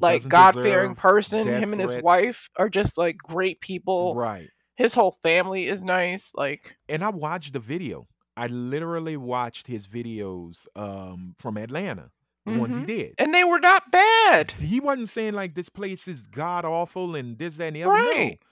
like 0.00 0.26
God 0.28 0.54
fearing 0.54 0.94
person. 0.94 1.46
Him 1.46 1.72
and 1.72 1.80
his 1.80 1.90
threats. 1.90 2.04
wife 2.04 2.48
are 2.56 2.68
just 2.68 2.96
like 2.98 3.16
great 3.18 3.60
people. 3.60 4.14
right 4.14 4.48
His 4.76 4.94
whole 4.94 5.16
family 5.22 5.66
is 5.68 5.82
nice. 5.82 6.32
Like 6.34 6.76
and 6.88 7.04
I 7.04 7.10
watched 7.10 7.52
the 7.52 7.60
video. 7.60 8.06
I 8.36 8.46
literally 8.46 9.16
watched 9.16 9.66
his 9.66 9.86
videos 9.86 10.66
um 10.76 11.34
from 11.38 11.56
Atlanta, 11.56 12.10
the 12.46 12.52
ones 12.58 12.76
he 12.76 12.82
Mhm. 12.82 12.86
did. 12.86 13.14
and 13.18 13.34
they 13.34 13.44
were 13.44 13.60
not 13.60 13.90
bad. 13.90 14.52
He 14.52 14.80
wasn't 14.80 15.08
saying 15.10 15.34
like 15.34 15.54
this 15.54 15.68
place 15.68 16.08
is 16.08 16.26
god 16.26 16.64
awful 16.64 17.14
and 17.16 17.38
this 17.38 17.56
that, 17.58 17.66
and 17.66 17.76
the 17.76 17.82
other. 17.82 17.92
Right. 17.92 18.38
No, 18.40 18.46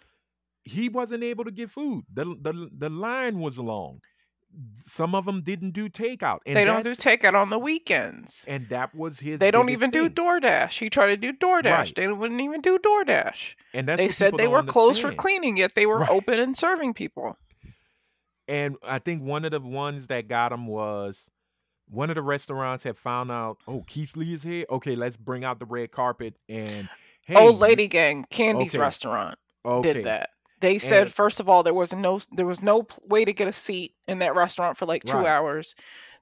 he 0.65 0.89
wasn't 0.91 1.25
able 1.25 1.45
to 1.45 1.51
get 1.51 1.71
food. 1.71 2.05
the 2.13 2.25
the 2.41 2.69
The 2.77 2.91
line 2.91 3.39
was 3.39 3.59
long. 3.59 4.01
Some 4.87 5.15
of 5.15 5.25
them 5.27 5.43
didn't 5.43 5.71
do 5.73 5.89
takeout, 5.89 6.39
and 6.47 6.57
they 6.57 6.65
don't 6.65 6.83
do 6.83 6.95
takeout 6.97 7.35
on 7.35 7.51
the 7.51 7.59
weekends. 7.59 8.45
and 8.49 8.69
that 8.71 8.95
was 8.95 9.21
his. 9.21 9.39
They 9.39 9.51
don't 9.51 9.69
even 9.69 9.91
do 9.91 10.05
thing. 10.09 10.15
DoorDash. 10.15 10.73
He 10.79 10.91
tried 10.91 11.07
to 11.09 11.17
do 11.17 11.33
DoorDash. 11.33 11.65
Right. 11.65 11.93
They 11.95 12.09
wouldn't 12.09 12.41
even 12.41 12.61
do 12.61 12.79
DoorDash. 12.79 13.55
and 13.75 13.87
that's 13.87 14.01
they 14.01 14.09
said 14.09 14.37
they 14.37 14.49
were 14.49 14.63
closed 14.65 15.01
for 15.01 15.13
cleaning, 15.13 15.57
yet 15.57 15.75
they 15.75 15.87
were 15.87 15.99
Right. 15.99 16.11
open 16.11 16.41
and 16.41 16.57
serving 16.57 16.95
people. 16.95 17.37
And 18.49 18.77
I 18.83 18.99
think 18.99 19.23
one 19.23 19.45
of 19.45 19.51
the 19.51 19.61
ones 19.61 20.07
that 20.07 20.27
got 20.27 20.53
him 20.53 20.67
was 20.67 21.29
one 21.91 22.09
of 22.11 22.17
the 22.17 22.23
restaurants 22.23 22.83
had 22.83 22.97
found 22.97 23.31
out, 23.31 23.59
oh, 23.69 23.85
Keith 23.87 24.17
Lee 24.17 24.33
is 24.35 24.43
here. 24.43 24.65
Okay, 24.71 24.97
let's 24.97 25.17
bring 25.17 25.45
out 25.45 25.59
the 25.59 25.67
red 25.67 25.93
carpet 25.93 26.35
and 26.49 26.89
hey, 27.27 27.37
Old 27.37 27.59
Lady 27.59 27.89
Gang, 27.89 28.25
Kandi's 28.31 28.75
okay, 28.75 28.79
restaurant, 28.79 29.39
okay, 29.65 29.93
did 29.93 30.07
that. 30.07 30.31
They 30.61 30.79
said 30.79 31.05
And- 31.09 31.15
first 31.15 31.41
of 31.41 31.49
all 31.49 31.63
there 31.63 31.75
was 31.75 31.93
no 31.93 32.21
there 32.33 32.47
was 32.47 32.63
no 32.63 32.87
way 33.05 33.25
to 33.25 33.33
get 33.33 33.49
a 33.49 33.53
seat 33.53 33.95
in 34.07 34.19
that 34.21 34.35
restaurant 34.35 34.77
for 34.77 34.87
like 34.87 35.05
two 35.05 35.17
Right. 35.19 35.27
hours. 35.27 35.75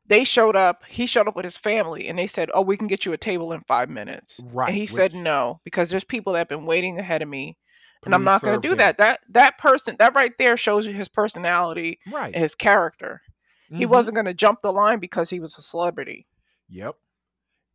They 0.09 0.23
showed 0.25 0.55
up. 0.55 0.83
He 0.87 1.07
showed 1.07 1.27
up 1.27 1.35
with 1.35 1.45
his 1.45 1.57
family, 1.57 2.07
and 2.07 2.17
they 2.19 2.29
said, 2.29 2.49
"Oh, 2.55 2.63
we 2.63 2.77
can 2.77 2.87
get 2.87 3.05
you 3.05 3.13
a 3.13 3.17
table 3.19 3.53
in 3.53 3.63
five 3.63 3.89
minutes." 3.91 4.39
Right, 4.45 4.69
And 4.69 4.77
he 4.77 4.87
said 4.87 5.15
no 5.15 5.61
because 5.65 5.89
there's 5.91 6.05
people 6.05 6.35
that 6.35 6.39
have 6.41 6.49
been 6.49 6.65
waiting 6.67 6.99
ahead 6.99 7.23
of 7.23 7.29
me, 7.29 7.57
and 8.05 8.15
I'm 8.15 8.23
not 8.23 8.41
going 8.43 8.55
to 8.55 8.61
do 8.63 8.69
them. 8.71 8.79
that. 8.79 8.99
That 8.99 9.21
that 9.31 9.59
person 9.59 9.97
that 9.99 10.15
right 10.15 10.33
there 10.39 10.57
shows 10.57 10.87
you 10.87 10.93
his 10.93 11.09
personality 11.09 11.99
Right. 12.13 12.33
and 12.33 12.43
his 12.43 12.55
character. 12.55 13.23
He 13.69 13.85
Mhm. 13.85 13.89
wasn't 13.89 14.15
going 14.15 14.27
to 14.27 14.35
jump 14.35 14.61
the 14.63 14.73
line 14.73 15.01
because 15.01 15.31
he 15.31 15.41
was 15.41 15.59
a 15.59 15.63
celebrity. 15.63 16.29
Yep. 16.69 16.95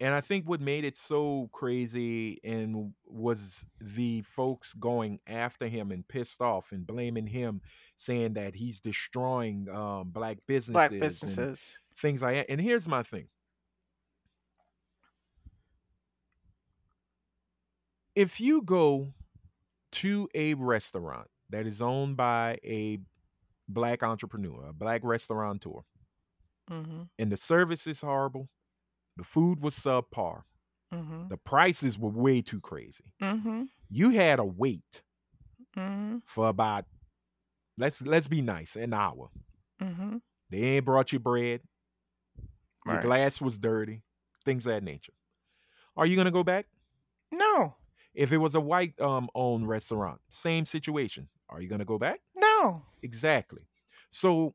And 0.01 0.15
I 0.15 0.21
think 0.21 0.49
what 0.49 0.61
made 0.61 0.83
it 0.83 0.97
so 0.97 1.49
crazy 1.53 2.41
and 2.43 2.93
was 3.05 3.65
the 3.79 4.23
folks 4.23 4.73
going 4.73 5.19
after 5.27 5.67
him 5.67 5.91
and 5.91 6.07
pissed 6.07 6.41
off 6.41 6.71
and 6.73 6.87
blaming 6.87 7.27
him, 7.27 7.61
saying 7.97 8.33
that 8.33 8.55
he's 8.55 8.81
destroying 8.81 9.69
um, 9.69 10.09
black 10.09 10.39
businesses, 10.47 10.89
Black 10.89 10.99
businesses. 10.99 11.77
things 11.95 12.21
like 12.23 12.35
that. 12.35 12.51
And 12.51 12.59
here's 12.59 12.87
my 12.87 13.03
thing: 13.03 13.29
if 18.15 18.39
you 18.41 18.61
go 18.61 19.13
to 19.91 20.29
a 20.35 20.55
restaurant 20.55 21.29
that 21.49 21.67
is 21.67 21.81
owned 21.81 22.17
by 22.17 22.59
a 22.65 22.99
black 23.69 24.03
entrepreneur, 24.03 24.67
a 24.69 24.73
black 24.73 25.01
restaurateur, 25.03 25.81
hmm 26.69 27.03
and 27.19 27.31
the 27.31 27.37
service 27.37 27.87
is 27.87 28.01
horrible, 28.01 28.49
the 29.17 29.23
food 29.23 29.61
was 29.61 29.75
subpar, 29.77 30.43
hmm 30.91 31.23
the 31.29 31.37
prices 31.37 31.97
were 31.99 32.09
way 32.09 32.41
too 32.41 32.59
crazy. 32.61 33.05
hmm 33.19 33.63
You 33.89 34.09
had 34.11 34.37
to 34.37 34.45
wait 34.45 35.03
hmm 35.75 36.17
for 36.25 36.47
about 36.49 36.85
let's 37.77 38.05
let's 38.05 38.27
be 38.27 38.41
nice, 38.41 38.75
an 38.75 38.93
hour. 38.93 39.29
hmm 39.79 40.17
They 40.49 40.61
ain't 40.77 40.85
brought 40.85 41.11
you 41.13 41.19
bread. 41.19 41.61
Your 42.85 42.95
Right. 42.95 43.01
glass 43.01 43.39
was 43.41 43.57
dirty, 43.57 44.01
things 44.43 44.65
of 44.65 44.71
that 44.73 44.83
nature. 44.83 45.13
Are 45.97 46.05
you 46.05 46.15
gonna 46.15 46.31
go 46.31 46.43
back? 46.43 46.67
No, 47.31 47.75
If 48.13 48.31
it 48.33 48.37
was 48.37 48.55
a 48.55 48.61
white 48.61 48.99
um 48.99 49.29
owned 49.35 49.67
restaurant, 49.69 50.21
same 50.29 50.65
situation. 50.65 51.29
Are 51.49 51.61
you 51.61 51.69
gonna 51.69 51.85
go 51.85 51.97
back? 51.97 52.21
no. 52.35 52.85
Exactly. 53.03 53.67
So 54.09 54.53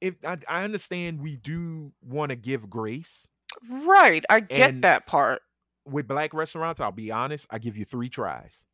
if 0.00 0.14
I, 0.24 0.38
I 0.48 0.64
understand 0.64 1.20
we 1.20 1.36
do 1.36 1.92
want 2.02 2.30
to 2.30 2.36
give 2.36 2.68
grace 2.70 3.26
Right. 3.68 4.24
I 4.30 4.40
get 4.40 4.82
that 4.82 5.06
part. 5.06 5.42
with 5.84 6.06
black 6.06 6.32
restaurants, 6.32 6.78
I'll 6.80 6.92
be 6.92 7.10
honest, 7.10 7.46
I 7.50 7.58
give 7.58 7.76
you 7.76 7.84
three 7.84 8.08
tries. 8.08 8.64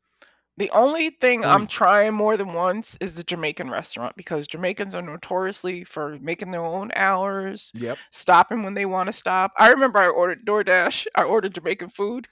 The 0.58 0.70
only 0.70 1.10
thing 1.10 1.44
I'm 1.44 1.66
trying 1.66 2.14
more 2.14 2.36
than 2.36 2.52
once 2.54 2.96
is 3.00 3.14
the 3.14 3.24
Jamaican 3.24 3.68
restaurant 3.70 4.16
because 4.16 4.46
Jamaicans 4.46 4.94
are 4.94 5.02
notoriously 5.02 5.84
for 5.84 6.18
making 6.20 6.50
their 6.50 6.64
own 6.64 6.90
hours, 6.96 7.72
Yep. 7.74 7.98
stopping 8.10 8.62
when 8.62 8.74
they 8.74 8.86
want 8.86 9.06
to 9.08 9.12
stop. 9.12 9.52
I 9.58 9.68
remember 9.70 9.98
I 9.98 10.08
ordered 10.08 10.46
DoorDash, 10.46 11.06
I 11.14 11.22
ordered 11.24 11.54
Jamaican 11.54 11.90
food, 11.90 12.26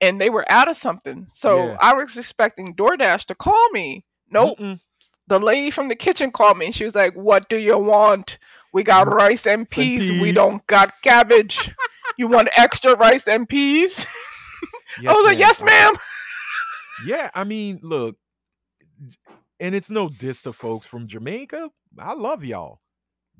and 0.00 0.18
they 0.20 0.30
were 0.30 0.50
out 0.50 0.68
of 0.68 0.76
something. 0.76 1.26
So 1.32 1.68
Yeah. 1.70 1.76
I 1.80 1.94
was 1.94 2.16
expecting 2.16 2.74
DoorDash 2.74 3.24
to 3.26 3.34
call 3.34 3.68
me. 3.70 4.04
Nope. 4.30 4.58
Mm-mm. 4.58 4.80
The 5.28 5.38
lady 5.38 5.70
from 5.70 5.88
the 5.88 5.96
kitchen 5.96 6.30
called 6.30 6.58
me 6.58 6.66
and 6.66 6.74
she 6.74 6.84
was 6.84 6.94
like, 6.94 7.14
"What 7.14 7.48
do 7.48 7.56
you 7.56 7.78
want? 7.78 8.38
We 8.72 8.82
got 8.82 9.06
mm. 9.06 9.12
rice 9.14 9.46
and 9.46 9.68
peas. 9.68 10.10
We 10.10 10.24
peas." 10.24 10.34
don't 10.34 10.66
got 10.66 10.92
cabbage. 11.02 11.74
you 12.16 12.28
want 12.28 12.48
extra 12.56 12.96
rice 12.96 13.26
and 13.26 13.48
peas?" 13.48 14.06
I 15.06 15.12
was 15.12 15.24
like, 15.24 15.38
ma'am. 15.38 15.40
"Yes, 15.40 15.62
ma'am." 15.62 15.94
Yeah, 17.04 17.30
I 17.34 17.44
mean, 17.44 17.80
look, 17.82 18.16
and 19.60 19.74
it's 19.74 19.90
no 19.90 20.08
diss 20.08 20.42
to 20.42 20.52
folks 20.52 20.86
from 20.86 21.06
Jamaica. 21.06 21.70
I 21.98 22.14
love 22.14 22.44
y'all. 22.44 22.80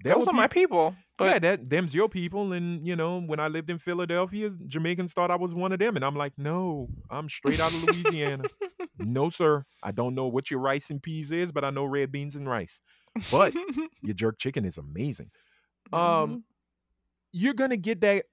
Those 0.04 0.26
are 0.28 0.32
my 0.32 0.46
people. 0.46 0.94
But 1.18 1.24
yeah, 1.24 1.38
that 1.38 1.70
them's 1.70 1.94
your 1.94 2.08
people, 2.08 2.52
and 2.52 2.86
you 2.86 2.94
know, 2.94 3.20
when 3.20 3.40
I 3.40 3.48
lived 3.48 3.70
in 3.70 3.78
Philadelphia, 3.78 4.50
Jamaicans 4.66 5.14
thought 5.14 5.30
I 5.30 5.36
was 5.36 5.54
one 5.54 5.72
of 5.72 5.78
them, 5.78 5.96
and 5.96 6.04
I'm 6.04 6.14
like, 6.14 6.34
no, 6.36 6.88
I'm 7.10 7.28
straight 7.28 7.58
out 7.58 7.72
of 7.72 7.82
Louisiana. 7.84 8.44
no, 8.98 9.30
sir, 9.30 9.64
I 9.82 9.92
don't 9.92 10.14
know 10.14 10.26
what 10.26 10.50
your 10.50 10.60
rice 10.60 10.90
and 10.90 11.02
peas 11.02 11.30
is, 11.30 11.52
but 11.52 11.64
I 11.64 11.70
know 11.70 11.84
red 11.84 12.12
beans 12.12 12.36
and 12.36 12.46
rice. 12.46 12.82
But 13.30 13.54
your 14.02 14.14
jerk 14.14 14.38
chicken 14.38 14.66
is 14.66 14.76
amazing. 14.76 15.30
Um, 15.92 16.44
you're 17.32 17.54
gonna 17.54 17.78
get 17.78 18.02
that. 18.02 18.26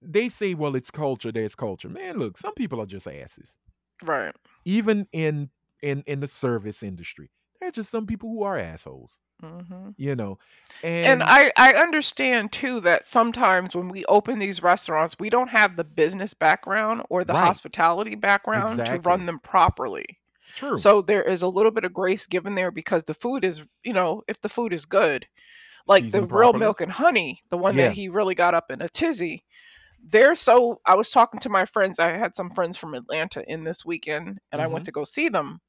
They 0.00 0.30
say, 0.30 0.54
well, 0.54 0.74
it's 0.74 0.90
culture. 0.90 1.32
There's 1.32 1.54
culture. 1.54 1.90
Man, 1.90 2.18
look, 2.18 2.38
some 2.38 2.54
people 2.54 2.80
are 2.80 2.86
just 2.86 3.06
asses. 3.06 3.56
right. 4.02 4.34
Even 4.64 5.06
in 5.12 5.50
in 5.82 6.02
in 6.06 6.20
the 6.20 6.26
service 6.26 6.82
industry, 6.82 7.30
just 7.70 7.90
some 7.90 8.06
people 8.06 8.28
who 8.30 8.42
are 8.42 8.58
assholes. 8.58 9.18
hmm 9.40 9.90
You 9.96 10.16
know, 10.16 10.38
and, 10.82 11.06
And 11.06 11.22
I, 11.22 11.52
I 11.58 11.74
understand 11.74 12.52
too 12.52 12.80
that 12.80 13.06
sometimes 13.06 13.74
when 13.74 13.88
we 13.88 14.04
open 14.06 14.38
these 14.38 14.62
restaurants, 14.62 15.16
we 15.18 15.30
don't 15.30 15.50
have 15.50 15.76
the 15.76 15.84
business 15.84 16.34
background 16.34 17.02
or 17.10 17.24
the 17.24 17.34
Right. 17.34 17.44
hospitality 17.44 18.14
background 18.14 18.84
to 18.86 18.98
run 19.00 19.26
them 19.26 19.38
properly. 19.40 20.04
true. 20.54 20.76
So 20.78 21.02
there 21.02 21.22
is 21.22 21.42
a 21.42 21.48
little 21.48 21.70
bit 21.70 21.84
of 21.84 21.92
grace 21.92 22.26
given 22.26 22.54
there 22.54 22.70
because 22.70 23.04
the 23.04 23.14
food 23.14 23.44
is, 23.44 23.60
you 23.84 23.92
know, 23.92 24.22
if 24.28 24.40
the 24.40 24.48
food 24.48 24.72
is 24.72 24.84
good, 24.86 25.26
like 25.86 26.04
the 26.04 26.22
Seasoned 26.22 26.32
real 26.32 26.52
milk 26.54 26.80
and 26.80 26.92
honey, 26.92 27.42
the 27.50 27.58
one 27.58 27.76
Yeah. 27.76 27.88
that 27.88 27.92
he 27.92 28.08
really 28.08 28.34
got 28.34 28.54
up 28.54 28.70
in 28.70 28.82
a 28.82 28.88
tizzy. 28.88 29.44
They're 30.04 30.34
so. 30.36 30.80
I 30.86 30.94
was 30.94 31.10
talking 31.10 31.40
to 31.40 31.48
my 31.48 31.64
friends. 31.64 31.98
I 31.98 32.08
had 32.16 32.34
some 32.36 32.50
friends 32.50 32.76
from 32.76 32.94
Atlanta 32.94 33.44
in 33.48 33.64
this 33.64 33.84
weekend, 33.84 34.38
and 34.50 34.60
I 34.60 34.64
Mm-hmm. 34.64 34.72
went 34.74 34.84
to 34.86 34.92
go 34.92 35.04
see 35.04 35.28
them. 35.28 35.60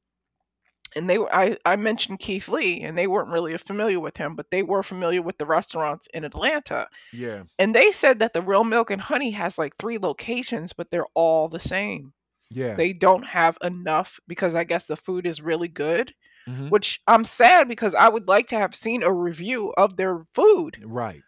And 0.95 1.10
they 1.10 1.18
were. 1.18 1.34
I 1.34 1.57
I 1.65 1.76
mentioned 1.76 2.20
Keith 2.20 2.48
Lee, 2.48 2.82
and 2.82 2.98
they 2.98 3.07
weren't 3.07 3.30
really 3.30 3.57
familiar 3.57 3.99
with 3.99 4.18
him, 4.18 4.36
but 4.36 4.52
they 4.52 4.64
were 4.64 4.84
familiar 4.84 5.22
with 5.22 5.38
the 5.38 5.45
restaurants 5.45 6.07
in 6.14 6.24
Atlanta. 6.24 6.88
yeah, 7.11 7.44
And 7.60 7.74
they 7.76 7.91
said 7.91 8.20
that 8.20 8.34
the 8.34 8.41
Real 8.41 8.64
Milk 8.64 8.91
and 8.91 9.02
Honey 9.02 9.32
has 9.32 9.57
like 9.57 9.76
three 9.78 9.98
locations, 9.98 10.74
but 10.74 10.91
they're 10.91 11.07
all 11.15 11.48
the 11.49 11.60
same. 11.60 12.14
yeah. 12.52 12.76
They 12.76 12.94
don't 12.94 13.24
have 13.26 13.57
enough 13.64 14.20
because 14.28 14.53
I 14.56 14.64
guess 14.64 14.86
the 14.86 14.98
food 14.98 15.26
is 15.26 15.41
really 15.41 15.68
good 15.70 16.14
Mhm. 16.48 16.70
which 16.70 16.99
I'm 17.07 17.24
sad 17.24 17.70
because 17.70 17.95
I 17.95 18.10
would 18.10 18.28
like 18.28 18.48
to 18.48 18.57
have 18.57 18.76
seen 18.76 19.02
a 19.02 19.11
review 19.14 19.74
of 19.78 19.95
their 19.95 20.26
food, 20.36 20.78
Right, 20.86 21.24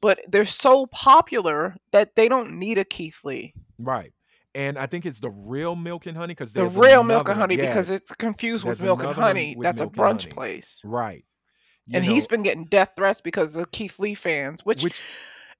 but 0.00 0.20
they're 0.26 0.46
so 0.46 0.86
popular 0.86 1.76
that 1.92 2.16
they 2.16 2.28
don't 2.28 2.58
need 2.58 2.78
a 2.78 2.84
Keith 2.84 3.18
Lee. 3.24 3.52
right. 3.78 4.12
And 4.54 4.78
I 4.78 4.86
think 4.86 5.04
it's 5.04 5.20
the 5.20 5.30
real 5.30 5.74
milk 5.74 6.06
and 6.06 6.16
honey 6.16 6.32
because 6.32 6.52
The 6.52 6.66
real 6.66 7.02
milk 7.02 7.28
and 7.28 7.38
honey 7.38 7.56
because 7.56 7.90
it's 7.90 8.10
confused 8.12 8.64
with 8.64 8.82
milk 8.82 9.02
and 9.02 9.14
honey. 9.14 9.56
That's 9.60 9.80
a 9.80 9.86
brunch 9.86 10.30
place. 10.30 10.80
right. 10.84 11.24
You 11.86 11.96
and 11.98 12.04
he's 12.04 12.26
been 12.26 12.42
getting 12.42 12.64
death 12.64 12.92
threats 12.96 13.20
because 13.20 13.56
of 13.56 13.70
Keith 13.70 13.98
Lee 13.98 14.14
fans, 14.14 14.64
which, 14.64 14.82
which 14.82 15.02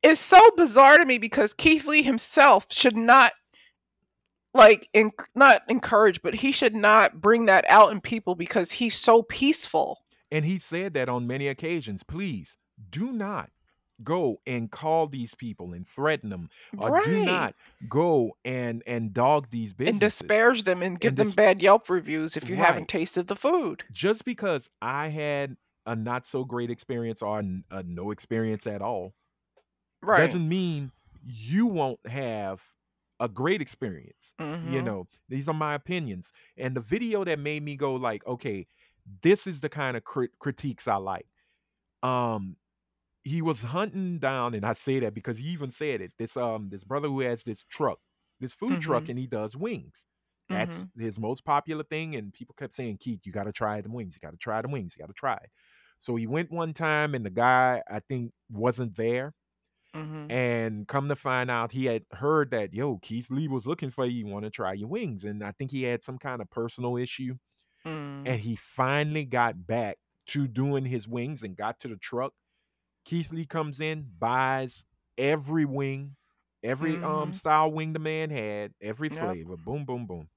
is 0.03 0.19
so 0.19 0.39
bizarre 0.57 0.97
to 0.97 1.05
me 1.05 1.19
because 1.19 1.53
Keith 1.53 1.85
Lee 1.87 2.03
himself 2.03 2.67
should 2.71 2.97
not 2.97 3.33
like 4.55 4.89
en- 4.95 5.11
not 5.35 5.63
encourage, 5.69 6.23
but 6.23 6.35
he 6.37 6.53
should 6.53 6.75
not 6.75 7.21
bring 7.21 7.47
that 7.47 7.65
out 7.69 7.93
in 7.93 8.01
people 8.01 8.35
because 8.37 8.71
he's 8.73 8.95
so 8.95 9.23
peaceful. 9.23 9.99
and 10.31 10.45
he 10.45 10.59
said 10.59 10.95
that 10.95 11.09
on 11.09 11.27
many 11.27 11.47
occasions. 11.49 12.03
Please 12.03 12.57
do 12.91 13.13
not 13.13 13.51
go 14.03 14.41
and 14.47 14.71
call 14.71 15.07
these 15.09 15.35
people 15.35 15.73
and 15.73 15.87
threaten 15.87 16.31
them, 16.31 16.49
or 16.77 16.91
do 16.91 17.21
not 17.21 17.55
go 17.89 18.37
and 18.45 18.83
and 18.87 19.13
dog 19.15 19.51
these 19.51 19.73
businesses 19.73 19.95
and 19.95 20.01
disparage 20.01 20.63
them 20.65 20.83
and 20.83 21.01
give 21.01 21.13
And 21.13 21.17
them 21.17 21.31
dis- 21.31 21.35
bad 21.35 21.63
Yelp 21.63 21.89
reviews 21.89 22.37
if 22.37 22.49
you 22.49 22.57
Right. 22.57 22.57
haven't 22.57 22.89
tasted 22.89 23.29
the 23.29 23.37
food. 23.37 23.85
Just 23.91 24.25
because 24.25 24.69
I 24.83 25.09
had 25.09 25.57
a 25.87 25.95
not 25.97 26.27
so 26.27 26.45
great 26.45 26.71
experience 26.71 27.23
or 27.23 27.43
a 27.71 27.83
no 27.83 28.11
experience 28.11 28.67
at 28.67 28.83
all 28.83 29.15
Right. 30.03 30.15
doesn't 30.15 30.49
mean 30.49 30.93
you 31.23 31.67
won't 31.67 32.05
have 32.07 32.63
a 33.21 33.29
great 33.29 33.61
experience. 33.61 34.35
You 34.61 34.83
Mhm. 34.83 34.83
know, 34.83 35.09
these 35.29 35.49
are 35.49 35.55
my 35.55 35.75
opinions. 35.75 36.33
And 36.57 36.75
the 36.77 36.81
video 36.81 37.25
that 37.25 37.39
made 37.39 37.63
me 37.63 37.77
go 37.77 37.95
like, 37.95 38.27
okay, 38.27 38.67
this 39.23 39.47
is 39.47 39.61
the 39.61 39.69
kind 39.69 39.97
of 39.97 40.05
crit- 40.05 40.39
critiques 40.39 40.89
I 40.89 40.97
like. 40.97 41.27
Um 42.03 42.57
he 43.25 43.43
was 43.43 43.63
hunting 43.63 44.19
down 44.19 44.55
and 44.55 44.65
I 44.67 44.75
say 44.75 45.01
that 45.01 45.15
because 45.15 45.39
he 45.39 45.47
even 45.49 45.71
said 45.71 46.01
it. 46.03 46.13
This 46.19 46.37
um 46.37 46.69
this 46.71 46.85
brother 46.85 47.09
who 47.09 47.21
has 47.21 47.45
this 47.45 47.65
truck, 47.65 48.01
this 48.41 48.55
food 48.55 48.81
truck 48.81 49.09
Mhm. 49.09 49.11
and 49.11 49.19
he 49.19 49.27
does 49.27 49.57
wings. 49.57 50.07
That's 50.51 50.89
his 50.99 51.19
most 51.19 51.45
popular 51.45 51.85
thing 51.85 52.17
and 52.17 52.33
people 52.33 52.55
kept 52.59 52.73
saying, 52.75 52.99
"Keith, 52.99 53.23
you 53.27 53.33
got 53.33 53.45
to 53.45 53.53
try 53.53 53.81
the 53.81 53.91
wings. 53.91 54.15
You 54.17 54.21
got 54.27 54.33
to 54.33 54.37
try 54.39 54.63
the 54.63 54.69
wings. 54.69 54.95
You 54.97 55.03
got 55.03 55.09
to 55.09 55.15
try." 55.15 55.39
So 55.99 56.17
he 56.17 56.27
went 56.27 56.51
one 56.53 56.75
time 56.75 57.15
and 57.15 57.25
the 57.27 57.31
guy 57.31 57.83
I 57.91 58.01
think 58.01 58.33
wasn't 58.51 58.97
there 58.97 59.35
Mhm. 59.95 60.31
and 60.31 60.89
come 60.89 61.09
to 61.09 61.17
find 61.17 61.51
out, 61.51 61.73
he 61.73 61.87
had 61.87 62.07
heard 62.13 62.51
that, 62.51 62.73
yo, 62.75 62.99
Keith 62.99 63.31
Lee 63.31 63.49
was 63.49 63.67
looking 63.67 63.91
for 63.91 64.07
you. 64.07 64.27
Want 64.27 64.45
to 64.45 64.51
try 64.51 64.73
your 64.73 64.89
wings? 64.89 65.25
And 65.25 65.45
I 65.45 65.53
think 65.53 65.71
he 65.71 65.83
had 65.85 66.03
some 66.03 66.19
kind 66.19 66.41
of 66.43 66.51
personal 66.51 66.97
issue. 66.97 67.37
Mm. 67.85 68.25
And 68.25 68.41
he 68.41 68.57
finally 68.57 69.25
got 69.25 69.67
back 69.67 69.99
to 70.29 70.49
doing 70.49 70.87
his 70.87 71.09
wings 71.09 71.43
and 71.43 71.57
got 71.57 71.79
to 71.81 71.89
the 71.89 71.97
truck. 71.97 72.35
Keith 73.05 73.33
Lee 73.33 73.47
comes 73.47 73.81
in, 73.81 74.11
buys 74.19 74.87
every 75.19 75.65
wing, 75.65 76.17
every 76.63 77.01
um 77.03 77.33
Mhm. 77.33 77.35
style 77.35 77.73
wing 77.73 77.93
the 77.93 77.99
man 77.99 78.31
had, 78.31 78.75
every 78.81 79.09
Yep. 79.09 79.39
flavor. 79.39 79.57
Boom, 79.57 79.85
boom, 79.85 80.07
boom. 80.07 80.29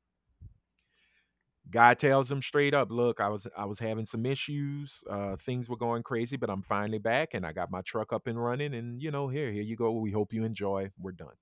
Guy 1.69 1.95
tells 1.95 2.31
him 2.31 2.41
straight 2.41 2.73
up, 2.73 2.89
look, 2.91 3.19
I 3.19 3.27
was 3.27 3.45
I 3.55 3.65
was 3.65 3.79
having 3.79 4.05
some 4.05 4.25
issues. 4.25 5.03
Uh 5.09 5.35
things 5.35 5.67
were 5.67 5.75
going 5.75 6.01
crazy, 6.03 6.37
but 6.37 6.49
I'm 6.49 6.61
finally 6.61 6.97
back 6.99 7.33
and 7.33 7.45
I 7.45 7.51
got 7.51 7.69
my 7.71 7.81
truck 7.81 8.13
up 8.13 8.25
and 8.27 8.41
running. 8.41 8.73
And 8.73 9.01
you 9.01 9.11
know, 9.11 9.27
here, 9.27 9.51
here 9.51 9.63
you 9.63 9.75
go. 9.75 9.91
We 9.91 10.11
hope 10.11 10.31
you 10.33 10.45
enjoy. 10.45 10.91
We're 10.97 11.11
done. 11.11 11.35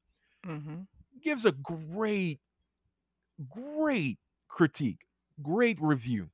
Mm-hmm. 0.46 0.84
Gives 1.22 1.46
a 1.46 1.52
great, 1.52 2.40
great 3.50 4.20
critique, 4.48 5.06
great 5.42 5.80
review. 5.82 6.30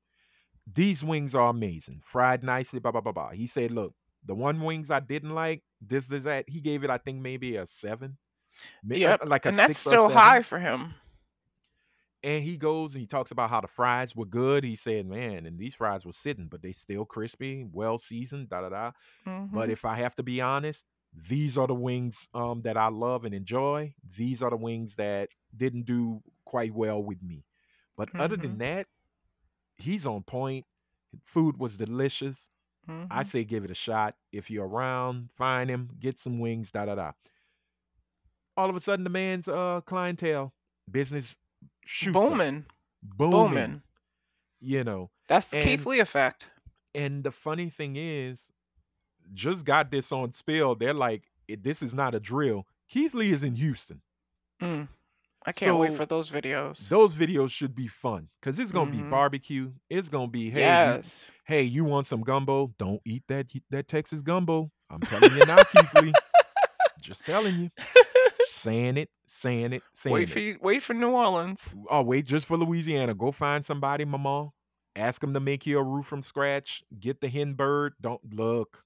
These 0.72 1.04
wings 1.04 1.36
are 1.36 1.50
amazing. 1.50 2.02
Fried 2.04 2.44
nicely, 2.44 2.80
blah, 2.80 2.92
blah, 2.92 3.02
blah, 3.02 3.12
blah. 3.14 3.32
He 3.32 3.48
said, 3.48 3.72
look, 3.72 3.96
the 4.26 4.36
one 4.36 4.62
wings 4.62 4.92
I 4.92 5.00
didn't 5.00 5.34
like, 5.36 5.64
this 5.82 6.12
is 6.12 6.24
that. 6.24 6.48
He 6.48 6.62
gave 6.62 6.84
it, 6.84 6.90
I 6.90 6.98
think, 6.98 7.20
maybe 7.22 7.56
a 7.56 7.66
seven. 7.68 8.18
uh, 8.64 8.96
Yep. 8.96 9.26
Like 9.26 9.46
a 9.46 9.50
and 9.50 9.58
that's 9.60 9.80
still 9.80 10.10
high 10.10 10.42
for 10.44 10.60
him. 10.60 10.94
And 12.24 12.44
he 12.44 12.56
goes 12.58 12.94
and 12.94 13.02
he 13.02 13.08
talks 13.08 13.32
about 13.32 13.50
how 13.50 13.62
the 13.62 13.68
fries 13.68 14.16
were 14.16 14.26
good. 14.28 14.64
He 14.64 14.76
said, 14.76 15.08
man, 15.08 15.48
and 15.48 15.58
these 15.58 15.74
fries 15.74 16.06
were 16.06 16.12
sitting, 16.14 16.48
but 16.48 16.62
they 16.62 16.72
still 16.72 17.04
crispy, 17.04 17.66
well 17.72 17.98
seasoned, 17.98 18.50
da 18.50 18.62
da 18.62 18.70
da. 18.70 18.92
But 19.26 19.70
Mhm. 19.70 19.72
if 19.72 19.86
I 19.86 19.96
have 19.96 20.16
to 20.18 20.24
be 20.24 20.40
honest, 20.40 20.86
these 21.14 21.58
are 21.58 21.66
the 21.68 21.74
wings 21.74 22.30
um, 22.36 22.62
that 22.62 22.78
I 22.78 22.90
love 22.90 23.26
and 23.26 23.34
enjoy. 23.34 23.96
These 24.18 24.44
are 24.44 24.52
the 24.52 24.58
wings 24.58 24.98
that 24.98 25.30
didn't 25.56 25.86
do 25.88 26.22
quite 26.46 26.74
well 26.76 27.02
with 27.04 27.24
me. 27.24 27.44
But 27.98 28.14
other 28.16 28.38
than 28.38 28.56
Mhm. 28.56 28.60
that, 28.60 28.88
he's 29.78 30.06
on 30.06 30.22
point. 30.24 30.66
Food 31.26 31.58
was 31.58 31.76
delicious. 31.76 32.50
I 32.88 32.92
Mhm. 33.24 33.26
say 33.26 33.44
give 33.44 33.64
it 33.64 33.72
a 33.72 33.76
shot. 33.76 34.16
If 34.32 34.50
you're 34.52 34.68
around, 34.68 35.32
find 35.32 35.70
him, 35.70 35.92
get 36.00 36.20
some 36.20 36.40
wings, 36.40 36.72
da 36.72 36.86
da 36.86 36.96
da. 36.96 37.12
All 38.58 38.70
of 38.70 38.76
a 38.76 38.80
sudden, 38.80 39.04
the 39.04 39.10
man's 39.10 39.48
uh 39.48 39.82
clientele 39.86 40.54
business 40.90 41.38
shoots 41.86 42.14
booming, 42.18 42.66
booming. 43.02 43.32
booming. 43.50 43.82
You 44.60 44.84
know, 44.84 45.10
That's 45.28 45.50
the 45.50 45.64
Keith 45.64 45.86
Lee 45.86 46.00
effect. 46.00 46.48
and 46.94 47.24
the 47.24 47.32
funny 47.32 47.70
thing 47.70 47.96
is, 47.96 48.52
just 49.34 49.66
got 49.66 49.90
this 49.90 50.12
on 50.12 50.32
spill. 50.32 50.76
They're 50.76 50.94
like, 50.94 51.24
this 51.48 51.82
is 51.82 51.94
not 51.94 52.14
a 52.14 52.20
drill. 52.20 52.68
Keith 52.90 53.14
Lee 53.14 53.32
is 53.32 53.44
in 53.44 53.56
Houston. 53.56 54.02
Mm. 54.62 54.88
I 55.46 55.52
can't 55.52 55.78
wait 55.78 55.96
for 55.96 56.06
those 56.06 56.30
videos. 56.30 56.88
Those 56.88 57.16
videos 57.16 57.50
should 57.50 57.76
be 57.76 57.88
fun 57.88 58.30
because 58.40 58.60
it's 58.60 58.72
gonna 58.72 58.92
be 58.92 59.00
Mhm. 59.00 59.10
barbecue. 59.10 59.72
It's 59.90 60.08
gonna 60.08 60.28
be 60.28 60.50
hey, 60.52 60.94
you, 60.96 61.02
hey, 61.46 61.64
you 61.64 61.84
want 61.84 62.06
some 62.06 62.22
gumbo? 62.22 62.74
Don't 62.78 63.02
eat 63.06 63.24
that 63.28 63.52
that 63.72 63.88
Texas 63.88 64.22
gumbo. 64.22 64.72
I'm 64.90 65.00
telling 65.02 65.32
you 65.32 65.40
now, 65.46 65.58
Keith 65.58 65.94
Lee. 66.02 66.14
Just 67.02 67.26
telling 67.26 67.56
you, 67.60 67.70
saying 68.46 68.98
it, 68.98 69.10
saying 69.26 69.74
it, 69.74 69.82
saying 69.94 70.14
wait 70.14 70.20
it. 70.22 70.26
Wait 70.28 70.30
for 70.30 70.40
you, 70.40 70.58
wait 70.62 70.84
for 70.84 70.94
New 70.94 71.10
Orleans. 71.10 71.62
Oh, 71.90 72.04
wait, 72.04 72.26
just 72.26 72.46
for 72.46 72.58
Louisiana. 72.58 73.16
Go 73.16 73.32
find 73.32 73.66
somebody, 73.66 74.06
mama. 74.06 74.50
Ask 74.96 75.22
them 75.22 75.34
to 75.34 75.40
make 75.40 75.66
you 75.66 75.80
a 75.80 75.84
roof 75.84 76.06
from 76.06 76.22
scratch. 76.22 76.84
Get 77.00 77.22
the 77.22 77.30
hen 77.30 77.54
bird. 77.54 77.94
Don't 78.00 78.22
look. 78.36 78.84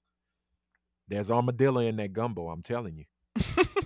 There's 1.08 1.30
armadillo 1.30 1.80
in 1.80 1.96
that 1.96 2.12
gumbo. 2.14 2.48
I'm 2.48 2.62
telling 2.62 2.96
you. 2.96 3.04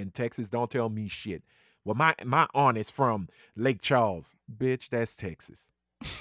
And 0.00 0.12
Texas, 0.14 0.50
don't 0.50 0.70
tell 0.70 0.88
me 0.88 1.08
shit. 1.08 1.42
Well, 1.84 1.94
my 1.94 2.14
my 2.24 2.46
aunt 2.54 2.78
is 2.78 2.90
from 2.90 3.28
Lake 3.56 3.80
Charles, 3.80 4.34
bitch. 4.54 4.88
That's 4.88 5.16
Texas. 5.16 5.70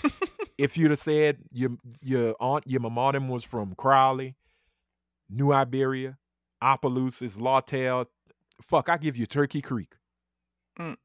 if 0.57 0.77
you'd 0.77 0.91
have 0.91 0.99
said 0.99 1.37
your 1.51 1.71
your 2.01 2.35
aunt, 2.39 2.65
your 2.67 2.81
mama 2.81 3.13
them 3.13 3.29
was 3.29 3.43
from 3.43 3.75
Crowley, 3.75 4.35
New 5.29 5.51
Iberia, 5.51 6.17
Opelousas, 6.61 7.39
Lawtell, 7.39 8.05
fuck, 8.61 8.89
I 8.89 8.97
give 8.97 9.17
you 9.17 9.25
Turkey 9.25 9.61
Creek. 9.61 9.95
Mm. 10.77 10.97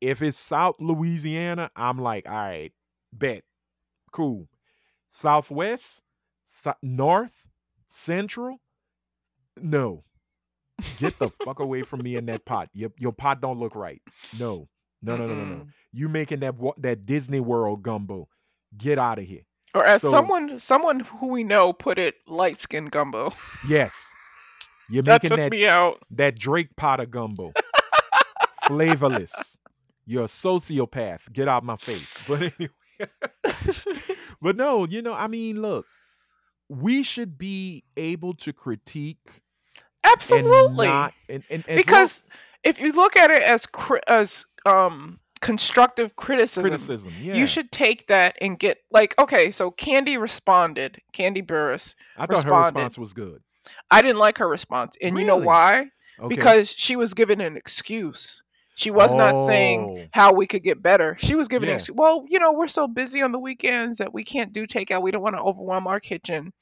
If 0.00 0.22
it's 0.22 0.38
South 0.38 0.76
Louisiana, 0.80 1.70
I'm 1.76 1.98
like, 1.98 2.28
all 2.28 2.34
right, 2.34 2.72
bet, 3.12 3.44
cool. 4.12 4.48
Southwest, 5.08 6.02
so- 6.42 6.74
North, 6.82 7.32
Central, 7.88 8.58
no. 9.60 10.04
Get 10.98 11.18
the 11.18 11.30
fuck 11.44 11.60
away 11.60 11.82
from 11.82 12.02
me 12.02 12.16
in 12.16 12.26
that 12.26 12.44
pot. 12.44 12.68
Your, 12.74 12.90
your 12.98 13.12
pot 13.12 13.40
don't 13.40 13.58
look 13.60 13.74
right. 13.74 14.02
No, 14.38 14.68
no, 15.02 15.16
no, 15.16 15.26
no, 15.26 15.34
no, 15.34 15.44
no. 15.44 15.66
You 15.92 16.08
making 16.08 16.40
that 16.40 16.54
that 16.78 17.06
Disney 17.06 17.40
World 17.40 17.82
gumbo? 17.82 18.28
Get 18.76 18.98
out 18.98 19.18
of 19.18 19.24
here. 19.24 19.42
Or 19.74 19.84
as 19.84 20.02
So- 20.02 20.10
someone 20.10 20.58
someone 20.58 21.00
who 21.00 21.28
we 21.28 21.44
know 21.44 21.72
put 21.72 21.98
it, 21.98 22.16
light 22.26 22.58
skin 22.58 22.86
gumbo. 22.86 23.32
Yes, 23.68 24.08
you're 24.90 25.02
That 25.04 25.22
making 25.22 25.30
took 25.30 25.38
that 25.38 25.50
me 25.52 25.66
out. 25.68 26.02
that 26.10 26.38
Drake 26.38 26.74
pot 26.76 27.00
of 27.00 27.10
gumbo, 27.10 27.52
flavorless. 28.66 29.56
You're 30.06 30.24
a 30.24 30.26
sociopath. 30.28 31.32
Get 31.32 31.48
out 31.48 31.64
my 31.64 31.76
face. 31.76 32.14
But 32.28 32.42
anyway, 32.42 32.74
but 34.42 34.56
no, 34.56 34.84
you 34.86 35.02
know, 35.02 35.14
I 35.14 35.28
mean, 35.28 35.62
look, 35.62 35.86
we 36.68 37.02
should 37.02 37.38
be 37.38 37.84
able 37.96 38.34
to 38.34 38.52
critique 38.52 39.42
Absolutely. 40.04 40.86
and 40.86 40.94
not 40.94 41.14
and, 41.28 41.42
and 41.50 41.64
because 41.66 42.22
if 42.62 42.80
you 42.80 42.92
look 42.92 43.16
at 43.16 43.30
it 43.30 43.42
as 43.42 43.66
as 44.06 44.44
um 44.66 45.18
constructive 45.40 46.16
criticism, 46.16 46.62
criticism, 46.62 47.12
yeah, 47.20 47.34
you 47.34 47.46
should 47.46 47.70
take 47.70 48.06
that 48.08 48.34
and 48.40 48.58
get 48.58 48.78
like 48.90 49.14
okay 49.20 49.50
so 49.50 49.70
kandi 49.70 50.18
responded 50.18 51.00
kandi 51.12 51.44
burruss 51.44 51.94
I 52.16 52.26
thought 52.26 52.44
her 52.44 52.52
response 52.62 52.96
was 52.98 53.12
good. 53.12 53.42
i 53.90 54.00
didn't 54.00 54.18
like 54.18 54.38
her 54.38 54.48
response 54.48 54.96
and 55.02 55.18
you 55.18 55.24
know 55.24 55.36
why 55.36 55.90
Okay. 56.20 56.34
because 56.34 56.68
she 56.70 56.94
was 56.96 57.12
given 57.12 57.40
an 57.40 57.56
excuse 57.56 58.42
she 58.76 58.90
was 58.90 59.12
not 59.14 59.44
saying 59.46 59.80
Oh. 60.04 60.08
how 60.12 60.32
we 60.32 60.46
could 60.46 60.62
get 60.62 60.80
better 60.82 61.16
she 61.20 61.34
was 61.34 61.48
giving 61.48 61.68
Yeah. 61.68 61.74
excuse 61.74 61.96
well 61.96 62.24
you 62.28 62.38
know 62.38 62.52
we're 62.52 62.68
so 62.68 62.86
busy 62.88 63.20
on 63.20 63.32
the 63.32 63.38
weekends 63.38 63.98
that 63.98 64.14
we 64.14 64.22
can't 64.24 64.52
do 64.52 64.66
takeout 64.66 65.02
we 65.02 65.10
don't 65.10 65.22
want 65.22 65.34
to 65.36 65.42
overwhelm 65.42 65.86
our 65.86 66.00
kitchen 66.00 66.52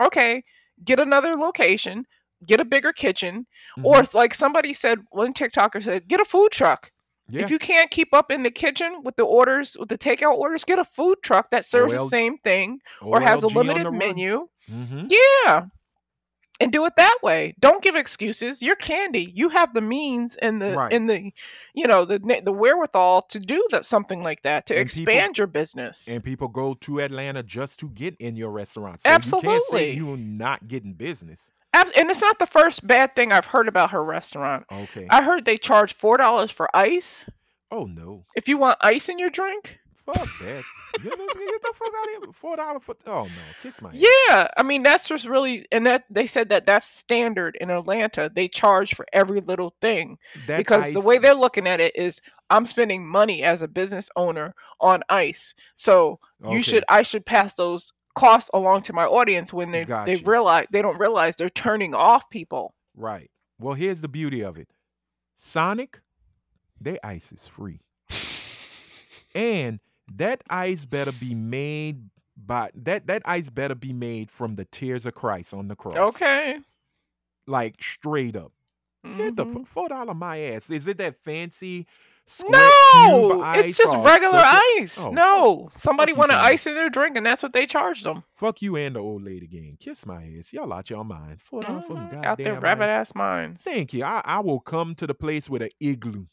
okay 0.00 0.44
get 0.84 0.98
another 1.00 1.34
location 1.36 2.06
get 2.46 2.60
a 2.60 2.64
bigger 2.64 2.92
kitchen 2.92 3.46
or 3.82 3.96
Mhm. 3.96 4.02
if, 4.02 4.14
like 4.14 4.34
somebody 4.34 4.72
said 4.74 4.98
one 5.10 5.32
tiktoker 5.34 5.82
said 5.82 6.08
get 6.08 6.20
a 6.20 6.24
food 6.24 6.50
truck 6.52 6.90
yeah, 7.28 7.42
if 7.44 7.50
you 7.50 7.58
can't 7.58 7.90
keep 7.90 8.12
up 8.12 8.30
in 8.32 8.42
the 8.42 8.50
kitchen 8.50 9.02
with 9.04 9.14
the 9.14 9.22
orders, 9.24 9.76
with 9.78 9.88
the 9.88 9.96
takeout 9.96 10.34
orders, 10.34 10.64
get 10.64 10.80
a 10.80 10.84
food 10.84 11.18
truck 11.22 11.50
that 11.52 11.64
serves 11.64 11.92
OL 11.94 12.04
the 12.04 12.08
same 12.10 12.38
thing 12.38 12.80
or 13.00 13.20
has 13.20 13.44
a 13.44 13.46
limited 13.46 13.88
menu. 13.92 14.48
Mhm. 14.68 15.12
Yeah. 15.46 15.66
And 16.58 16.72
do 16.72 16.84
it 16.86 16.94
that 16.96 17.18
way. 17.22 17.54
Don't 17.60 17.82
give 17.84 17.94
excuses. 17.96 18.60
You're 18.62 18.74
Kandi. 18.76 19.30
You 19.32 19.48
have 19.50 19.72
the 19.74 19.80
means 19.80 20.34
and 20.42 20.60
the 20.60 20.74
Right. 20.74 20.92
and 20.92 21.08
the 21.08 21.32
you 21.72 21.86
know 21.86 22.04
the 22.04 22.18
the 22.44 22.52
wherewithal 22.52 23.22
to 23.30 23.38
do 23.38 23.64
that 23.70 23.84
something 23.84 24.22
like 24.24 24.42
that 24.42 24.66
to 24.66 24.76
And 24.76 24.90
people- 24.90 25.12
expand 25.12 25.38
your 25.38 25.46
business. 25.46 26.08
And 26.08 26.22
people 26.24 26.48
go 26.48 26.74
to 26.74 27.00
Atlanta 27.00 27.42
just 27.44 27.78
to 27.78 27.88
get 27.88 28.16
in 28.16 28.34
your 28.34 28.50
restaurant. 28.50 29.00
So 29.02 29.08
you 29.08 29.12
can't 29.12 29.24
Absolutely. 29.24 29.78
say 29.78 29.92
you're 29.92 30.16
not 30.16 30.66
getting 30.68 30.94
business. 30.94 31.52
And 31.72 32.10
it's 32.10 32.20
not 32.20 32.38
the 32.38 32.46
first 32.46 32.86
bad 32.86 33.14
thing 33.14 33.32
I've 33.32 33.46
heard 33.46 33.68
about 33.68 33.90
her 33.92 34.02
restaurant. 34.02 34.64
Okay. 34.70 35.06
I 35.10 35.22
heard 35.22 35.44
they 35.44 35.56
charge 35.56 35.94
four 35.94 36.16
dollars 36.16 36.50
for 36.50 36.68
ice. 36.76 37.24
oh 37.70 37.84
no. 37.84 38.24
If 38.34 38.48
you 38.48 38.58
want 38.58 38.78
ice 38.80 39.08
in 39.08 39.18
your 39.18 39.30
drink, 39.30 39.78
Fuck 39.96 40.28
that. 40.40 40.64
You 41.04 41.10
know, 41.10 41.26
get 41.34 41.62
the 41.62 41.72
fuck 41.74 41.92
out 41.94 42.04
of 42.16 42.24
here. 42.24 42.32
Four 42.32 42.56
dollar 42.56 42.80
for 42.80 42.96
oh 43.06 43.24
no, 43.24 43.30
kiss 43.62 43.80
my 43.82 43.90
ass. 43.90 43.96
Yeah, 43.98 44.48
I 44.56 44.62
mean 44.64 44.82
that's 44.82 45.06
just 45.06 45.26
really, 45.26 45.66
and 45.70 45.86
that 45.86 46.04
they 46.10 46.26
said 46.26 46.48
that 46.48 46.64
that's 46.66 46.86
standard 46.86 47.56
in 47.60 47.70
Atlanta. 47.70 48.30
They 48.34 48.48
charge 48.48 48.94
for 48.94 49.06
every 49.12 49.40
little 49.40 49.74
thing 49.80 50.16
That 50.46 50.56
because 50.56 50.92
the 50.92 51.00
way 51.02 51.18
they're 51.18 51.34
looking 51.34 51.68
at 51.68 51.80
it 51.80 51.94
is, 51.94 52.20
I'm 52.48 52.64
spending 52.66 53.06
money 53.06 53.42
as 53.44 53.60
a 53.62 53.68
business 53.68 54.08
owner 54.16 54.54
on 54.80 55.02
ice, 55.10 55.54
so 55.76 56.18
Okay. 56.42 56.54
you 56.56 56.62
should, 56.62 56.84
I 56.88 57.02
should 57.02 57.26
pass 57.26 57.52
those 57.54 57.92
costs 58.14 58.50
along 58.52 58.82
to 58.82 58.92
my 58.92 59.04
audience 59.04 59.52
when 59.52 59.70
they 59.70 59.84
they 59.84 60.16
realize 60.16 60.66
they 60.70 60.82
don't 60.82 60.98
realize 60.98 61.36
they're 61.36 61.50
turning 61.50 61.94
off 61.94 62.28
people. 62.30 62.74
Right. 62.96 63.30
Well, 63.58 63.74
here's 63.74 64.00
the 64.00 64.08
beauty 64.08 64.40
of 64.40 64.56
it. 64.56 64.68
Sonic, 65.36 66.00
they 66.80 66.98
ice 67.04 67.32
is 67.32 67.46
free. 67.46 67.80
and 69.34 69.80
that 70.12 70.42
ice 70.50 70.84
better 70.84 71.12
be 71.12 71.34
made 71.34 72.10
by 72.36 72.70
that 72.74 73.06
that 73.06 73.22
ice 73.24 73.50
better 73.50 73.74
be 73.74 73.92
made 73.92 74.30
from 74.30 74.54
the 74.54 74.64
tears 74.64 75.06
of 75.06 75.14
Christ 75.14 75.54
on 75.54 75.68
the 75.68 75.76
cross. 75.76 75.96
Okay. 75.96 76.58
Like 77.46 77.82
straight 77.82 78.36
up. 78.36 78.52
Get 79.16 79.36
the 79.36 79.46
Mhm. 79.46 79.62
f- 79.62 79.68
four 79.68 79.88
dollar 79.88 80.14
my 80.14 80.38
ass. 80.38 80.68
Is 80.70 80.86
it 80.88 80.98
that 80.98 81.16
fancy 81.16 81.86
No, 82.48 83.42
it's 83.56 83.76
just 83.78 83.94
regular 83.96 84.38
ice. 84.40 84.98
Oh, 84.98 85.10
no, 85.10 85.70
somebody 85.76 86.12
wanted 86.12 86.36
ice 86.36 86.66
in 86.66 86.74
their 86.74 86.88
drink, 86.90 87.16
and 87.16 87.24
that's 87.26 87.42
what 87.42 87.52
they 87.52 87.66
charged 87.66 88.04
them. 88.04 88.22
Fuck 88.36 88.62
you 88.62 88.76
and 88.76 88.94
the 88.94 89.00
old 89.00 89.22
lady 89.22 89.46
gang. 89.46 89.76
Kiss 89.80 90.06
my 90.06 90.34
ass. 90.38 90.52
Y'all 90.52 90.72
out 90.72 90.88
your 90.90 91.04
mind. 91.04 91.40
For 91.40 91.62
them 91.62 91.82
Mhm, 91.82 92.10
goddamn 92.10 92.24
Out 92.24 92.38
their 92.38 92.60
rabbit 92.60 92.84
ass 92.88 93.14
minds. 93.14 93.62
Thank 93.62 93.92
you. 93.94 94.04
I, 94.04 94.22
I 94.24 94.40
will 94.40 94.60
come 94.60 94.94
to 94.96 95.06
the 95.06 95.14
place 95.14 95.48
with 95.50 95.62
an 95.62 95.70
igloo 95.80 96.26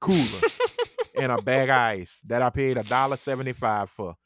cooler 0.00 0.40
and 1.14 1.30
a 1.30 1.40
bag 1.40 1.68
of 1.68 1.76
ice 1.76 2.20
that 2.26 2.42
I 2.42 2.50
paid 2.50 2.76
a 2.78 2.82
dollar 2.82 3.16
seventy 3.16 3.52
five 3.52 3.90
for. 3.90 4.16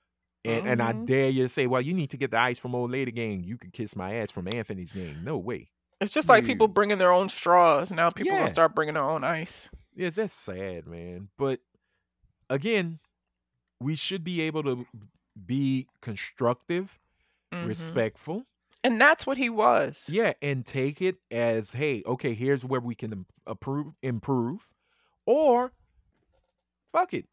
And, 0.44 0.66
and 0.68 0.82
I 0.82 0.92
Mhm. 0.92 1.06
dare 1.06 1.28
you 1.28 1.42
to 1.42 1.48
say, 1.48 1.66
well, 1.66 1.80
you 1.82 1.92
need 1.92 2.10
to 2.10 2.16
get 2.16 2.30
the 2.30 2.38
ice 2.38 2.58
from 2.58 2.74
old 2.76 2.92
lady 2.92 3.10
gang. 3.10 3.42
You 3.42 3.58
could 3.58 3.72
kiss 3.72 3.96
my 3.96 4.14
ass 4.14 4.30
from 4.30 4.46
Anthony's 4.46 4.92
gang. 4.92 5.24
No 5.24 5.36
way. 5.38 5.68
It's 6.00 6.12
just 6.12 6.28
like 6.28 6.44
people 6.44 6.68
bringing 6.68 6.98
their 6.98 7.10
own 7.12 7.28
straws. 7.28 7.90
Now 7.90 8.10
people 8.10 8.32
Yeah. 8.32 8.38
gonna 8.40 8.48
start 8.50 8.74
bringing 8.74 8.94
their 8.94 9.02
own 9.10 9.24
ice. 9.24 9.68
Yes, 9.96 10.14
that's 10.16 10.32
sad, 10.32 10.86
man. 10.86 11.28
But 11.38 11.60
again, 12.50 12.98
we 13.80 13.94
should 13.96 14.22
be 14.22 14.40
able 14.42 14.62
to 14.64 14.86
be 15.46 15.88
constructive, 16.00 16.98
Mhm. 17.52 17.66
respectful. 17.66 18.44
And 18.84 19.00
that's 19.00 19.26
what 19.26 19.36
he 19.38 19.48
was. 19.50 20.06
Yeah, 20.08 20.34
and 20.40 20.64
take 20.64 21.02
it 21.02 21.16
as, 21.30 21.72
hey, 21.72 22.02
okay, 22.06 22.34
here's 22.34 22.64
where 22.64 22.80
we 22.80 22.94
can 22.94 23.12
im- 23.12 23.26
approve, 23.46 23.94
improve, 24.02 24.68
or 25.24 25.72
fuck 26.92 27.12
it. 27.14 27.26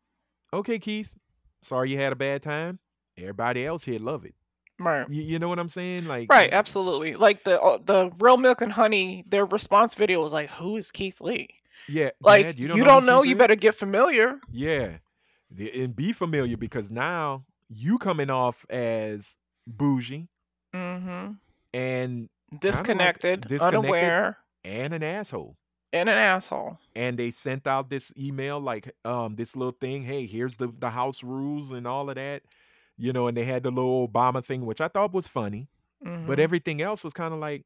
Okay, 0.51 0.79
Keith, 0.79 1.15
sorry 1.61 1.91
you 1.91 1.97
had 1.97 2.11
a 2.13 2.15
bad 2.15 2.41
time. 2.41 2.79
Everybody 3.17 3.65
else 3.65 3.83
here 3.85 3.99
love 3.99 4.25
it. 4.25 4.35
Right. 4.79 5.07
You, 5.09 5.21
you 5.21 5.39
know 5.39 5.47
what 5.49 5.59
I'm 5.59 5.69
saying? 5.69 6.05
Like, 6.05 6.31
Right, 6.31 6.51
absolutely. 6.51 7.15
Like 7.15 7.43
the 7.43 7.61
uh, 7.61 7.77
the 7.83 8.09
real 8.19 8.37
milk 8.37 8.61
and 8.61 8.71
honey, 8.71 9.23
their 9.27 9.45
response 9.45 9.93
video 9.93 10.21
was 10.23 10.33
like, 10.33 10.49
"Who 10.51 10.77
is 10.77 10.89
Keith 10.91 11.21
Lee?" 11.21 11.49
Yeah, 11.87 12.11
Like 12.21 12.45
Dad, 12.45 12.59
you 12.59 12.67
who 12.69 12.83
don't 12.83 13.05
know, 13.05 13.23
you 13.23 13.35
better 13.35 13.55
get 13.55 13.75
familiar. 13.75 14.39
Yeah, 14.51 14.97
and 15.75 15.95
be 15.95 16.13
familiar 16.13 16.57
because 16.57 16.89
now 16.91 17.45
you 17.69 17.97
coming 17.97 18.29
off 18.29 18.65
as 18.69 19.37
bougie 19.67 20.27
Mm-hmm. 20.73 21.33
and 21.73 22.29
Disconnected, 22.59 23.41
disconnected. 23.47 23.61
unaware, 23.85 24.37
and 24.63 24.93
an 24.93 25.03
asshole. 25.03 25.55
and 25.91 26.07
an 26.09 26.17
asshole. 26.17 26.77
and 26.95 27.17
they 27.17 27.29
sent 27.31 27.67
out 27.67 27.89
this 27.89 28.11
email 28.17 28.59
like 28.59 28.91
um 29.05 29.35
this 29.35 29.55
little 29.55 29.75
thing 29.79 30.03
hey 30.03 30.25
here's 30.25 30.57
the 30.57 30.67
the 30.79 30.89
house 30.89 31.23
rules 31.23 31.71
and 31.71 31.85
all 31.87 32.09
of 32.09 32.15
that 32.15 32.41
you 32.97 33.11
know 33.13 33.27
and 33.27 33.35
they 33.37 33.43
had 33.43 33.61
the 33.63 33.69
little 33.71 34.07
obama 34.07 34.43
thing 34.43 34.65
which 34.65 34.81
i 34.81 34.87
thought 34.87 35.13
was 35.13 35.27
funny 35.27 35.67
but 36.03 36.37
Mhm. 36.37 36.39
everything 36.39 36.81
else 36.81 37.03
was 37.03 37.13
kind 37.13 37.33
of 37.33 37.39
like 37.39 37.63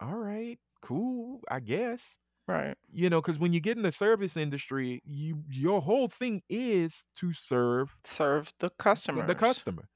all 0.00 0.14
right 0.14 0.58
cool 0.82 1.40
i 1.50 1.58
guess 1.60 2.16
right, 2.50 2.76
you 2.92 3.08
know 3.10 3.20
because 3.20 3.38
when 3.38 3.52
you 3.52 3.60
get 3.60 3.76
in 3.76 3.82
the 3.82 3.92
service 3.92 4.36
industry 4.36 5.02
you 5.04 5.42
your 5.48 5.80
whole 5.82 6.08
thing 6.08 6.42
is 6.48 7.04
to 7.16 7.32
serve 7.32 7.96
serve 8.04 8.52
the 8.58 8.70
the- 8.70 8.74
customer. 8.78 9.26
the 9.26 9.34
customer 9.34 9.88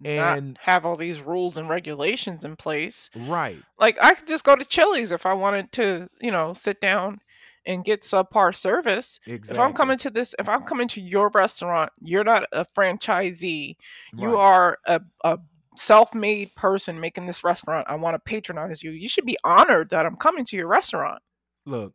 not 0.00 0.40
and 0.44 0.58
have 0.60 0.84
all 0.84 0.96
these 0.96 1.20
rules 1.20 1.56
and 1.56 1.68
regulations 1.68 2.44
in 2.44 2.56
place. 2.56 3.10
right 3.14 3.64
Like 3.78 3.98
I 4.00 4.14
could 4.14 4.28
just 4.28 4.44
go 4.44 4.56
to 4.56 4.64
Chili's 4.64 5.12
if 5.12 5.26
I 5.26 5.32
wanted 5.34 5.72
to, 5.72 6.08
you 6.20 6.30
know, 6.30 6.54
sit 6.54 6.80
down 6.80 7.20
and 7.66 7.84
get 7.84 8.02
subpar 8.02 8.54
service. 8.54 9.18
exactly 9.26 9.54
If 9.54 9.60
I'm 9.60 9.72
coming 9.74 9.98
to 9.98 10.10
this, 10.10 10.34
if 10.38 10.48
I'm 10.48 10.62
coming 10.64 10.88
to 10.88 11.00
your 11.00 11.30
restaurant, 11.30 11.92
you're 12.00 12.24
not 12.24 12.44
a 12.52 12.66
franchisee. 12.76 13.76
You 14.16 14.36
Right. 14.36 14.38
are 14.38 14.78
a, 14.86 15.00
a 15.24 15.38
self-made 15.76 16.54
person 16.56 17.00
making 17.00 17.26
this 17.26 17.44
restaurant. 17.44 17.86
I 17.88 17.96
want 17.96 18.14
to 18.14 18.18
patronize 18.20 18.82
you. 18.82 18.92
You 18.92 19.08
should 19.08 19.26
be 19.26 19.38
honored 19.44 19.90
that 19.90 20.06
I'm 20.06 20.16
coming 20.16 20.44
to 20.46 20.56
your 20.56 20.68
restaurant. 20.68 21.22
Look 21.66 21.94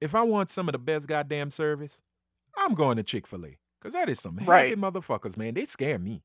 if 0.00 0.14
i 0.14 0.22
want 0.22 0.48
some 0.50 0.68
of 0.68 0.72
the 0.72 0.78
best 0.78 1.06
goddamn 1.06 1.50
service 1.50 2.00
i'm 2.56 2.74
going 2.74 2.96
to 2.96 3.02
chick-fil-a 3.02 3.56
because 3.80 3.94
that 3.94 4.08
is 4.08 4.20
some 4.20 4.36
happy 4.36 4.50
Right. 4.50 4.76
motherfuckers 4.76 5.36
man 5.36 5.54
they 5.54 5.64
scare 5.64 5.98
me 5.98 6.22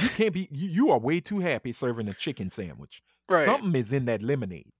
you 0.00 0.08
can't 0.10 0.32
be 0.34 0.48
you, 0.50 0.68
you 0.68 0.90
are 0.90 0.98
way 0.98 1.20
too 1.20 1.38
happy 1.40 1.72
serving 1.72 2.08
a 2.08 2.14
chicken 2.14 2.50
sandwich 2.50 3.02
Right. 3.28 3.44
something 3.46 3.74
is 3.74 3.92
in 3.92 4.04
that 4.06 4.22
lemonade 4.22 4.70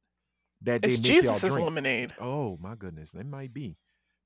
that 0.62 0.82
they 0.82 0.88
It's 0.88 1.02
make 1.02 1.22
y'all 1.22 1.34
Jesus' 1.34 1.50
drink 1.54 1.66
lemonade. 1.66 2.14
oh 2.20 2.58
my 2.60 2.74
goodness 2.74 3.14
it 3.14 3.26
might 3.26 3.52
be 3.54 3.76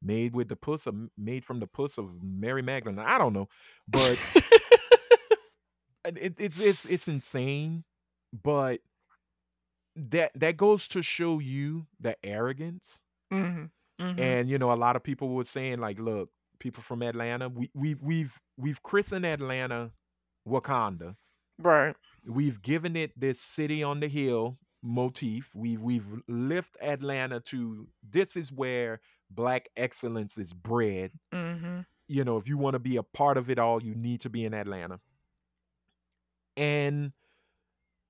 made 0.02 0.34
with 0.34 0.48
the 0.48 0.56
puss 0.56 0.86
of 0.86 0.94
made 1.16 1.44
from 1.44 1.60
the 1.60 1.66
puss 1.66 1.98
of 1.98 2.10
mary 2.22 2.62
magdalene 2.62 2.98
i 3.00 3.18
don't 3.18 3.32
know 3.32 3.48
but 3.88 4.16
it, 6.04 6.34
it's 6.38 6.58
it's 6.58 6.84
it's 6.86 7.08
insane, 7.08 7.84
but 8.42 8.80
that 9.98 10.32
that 10.34 10.56
goes 10.56 10.88
to 10.88 11.02
show 11.02 11.38
you 11.38 11.86
the 12.00 12.16
arrogance. 12.24 13.00
Mm-hmm. 13.32 13.64
Mm-hmm. 14.02 14.20
And 14.20 14.48
you 14.48 14.58
know, 14.58 14.72
a 14.72 14.74
lot 14.74 14.96
of 14.96 15.02
people 15.02 15.28
were 15.28 15.44
saying 15.44 15.80
like, 15.80 15.98
look, 15.98 16.30
people 16.58 16.82
from 16.82 17.02
Atlanta, 17.02 17.48
we 17.48 17.70
we 17.74 17.94
we've 17.94 18.38
we've 18.56 18.82
christened 18.82 19.26
Atlanta 19.26 19.90
Wakanda. 20.46 21.16
right. 21.58 21.94
We've 22.26 22.60
given 22.60 22.94
it 22.96 23.18
this 23.18 23.40
city 23.40 23.82
on 23.82 24.00
the 24.00 24.08
hill 24.08 24.58
motif. 24.82 25.54
We've 25.54 25.82
we've 25.82 26.06
lift 26.28 26.76
Atlanta 26.80 27.40
to 27.40 27.88
this 28.08 28.36
is 28.36 28.52
where 28.52 29.00
black 29.30 29.68
excellence 29.76 30.38
is 30.38 30.52
bred. 30.52 31.12
Mm-hmm. 31.32 31.80
You 32.06 32.24
know, 32.24 32.36
if 32.36 32.48
you 32.48 32.56
want 32.56 32.74
to 32.74 32.78
be 32.78 32.96
a 32.96 33.02
part 33.02 33.36
of 33.36 33.50
it 33.50 33.58
all, 33.58 33.82
you 33.82 33.94
need 33.94 34.20
to 34.22 34.30
be 34.30 34.44
in 34.44 34.54
Atlanta. 34.54 35.00
And 36.56 37.12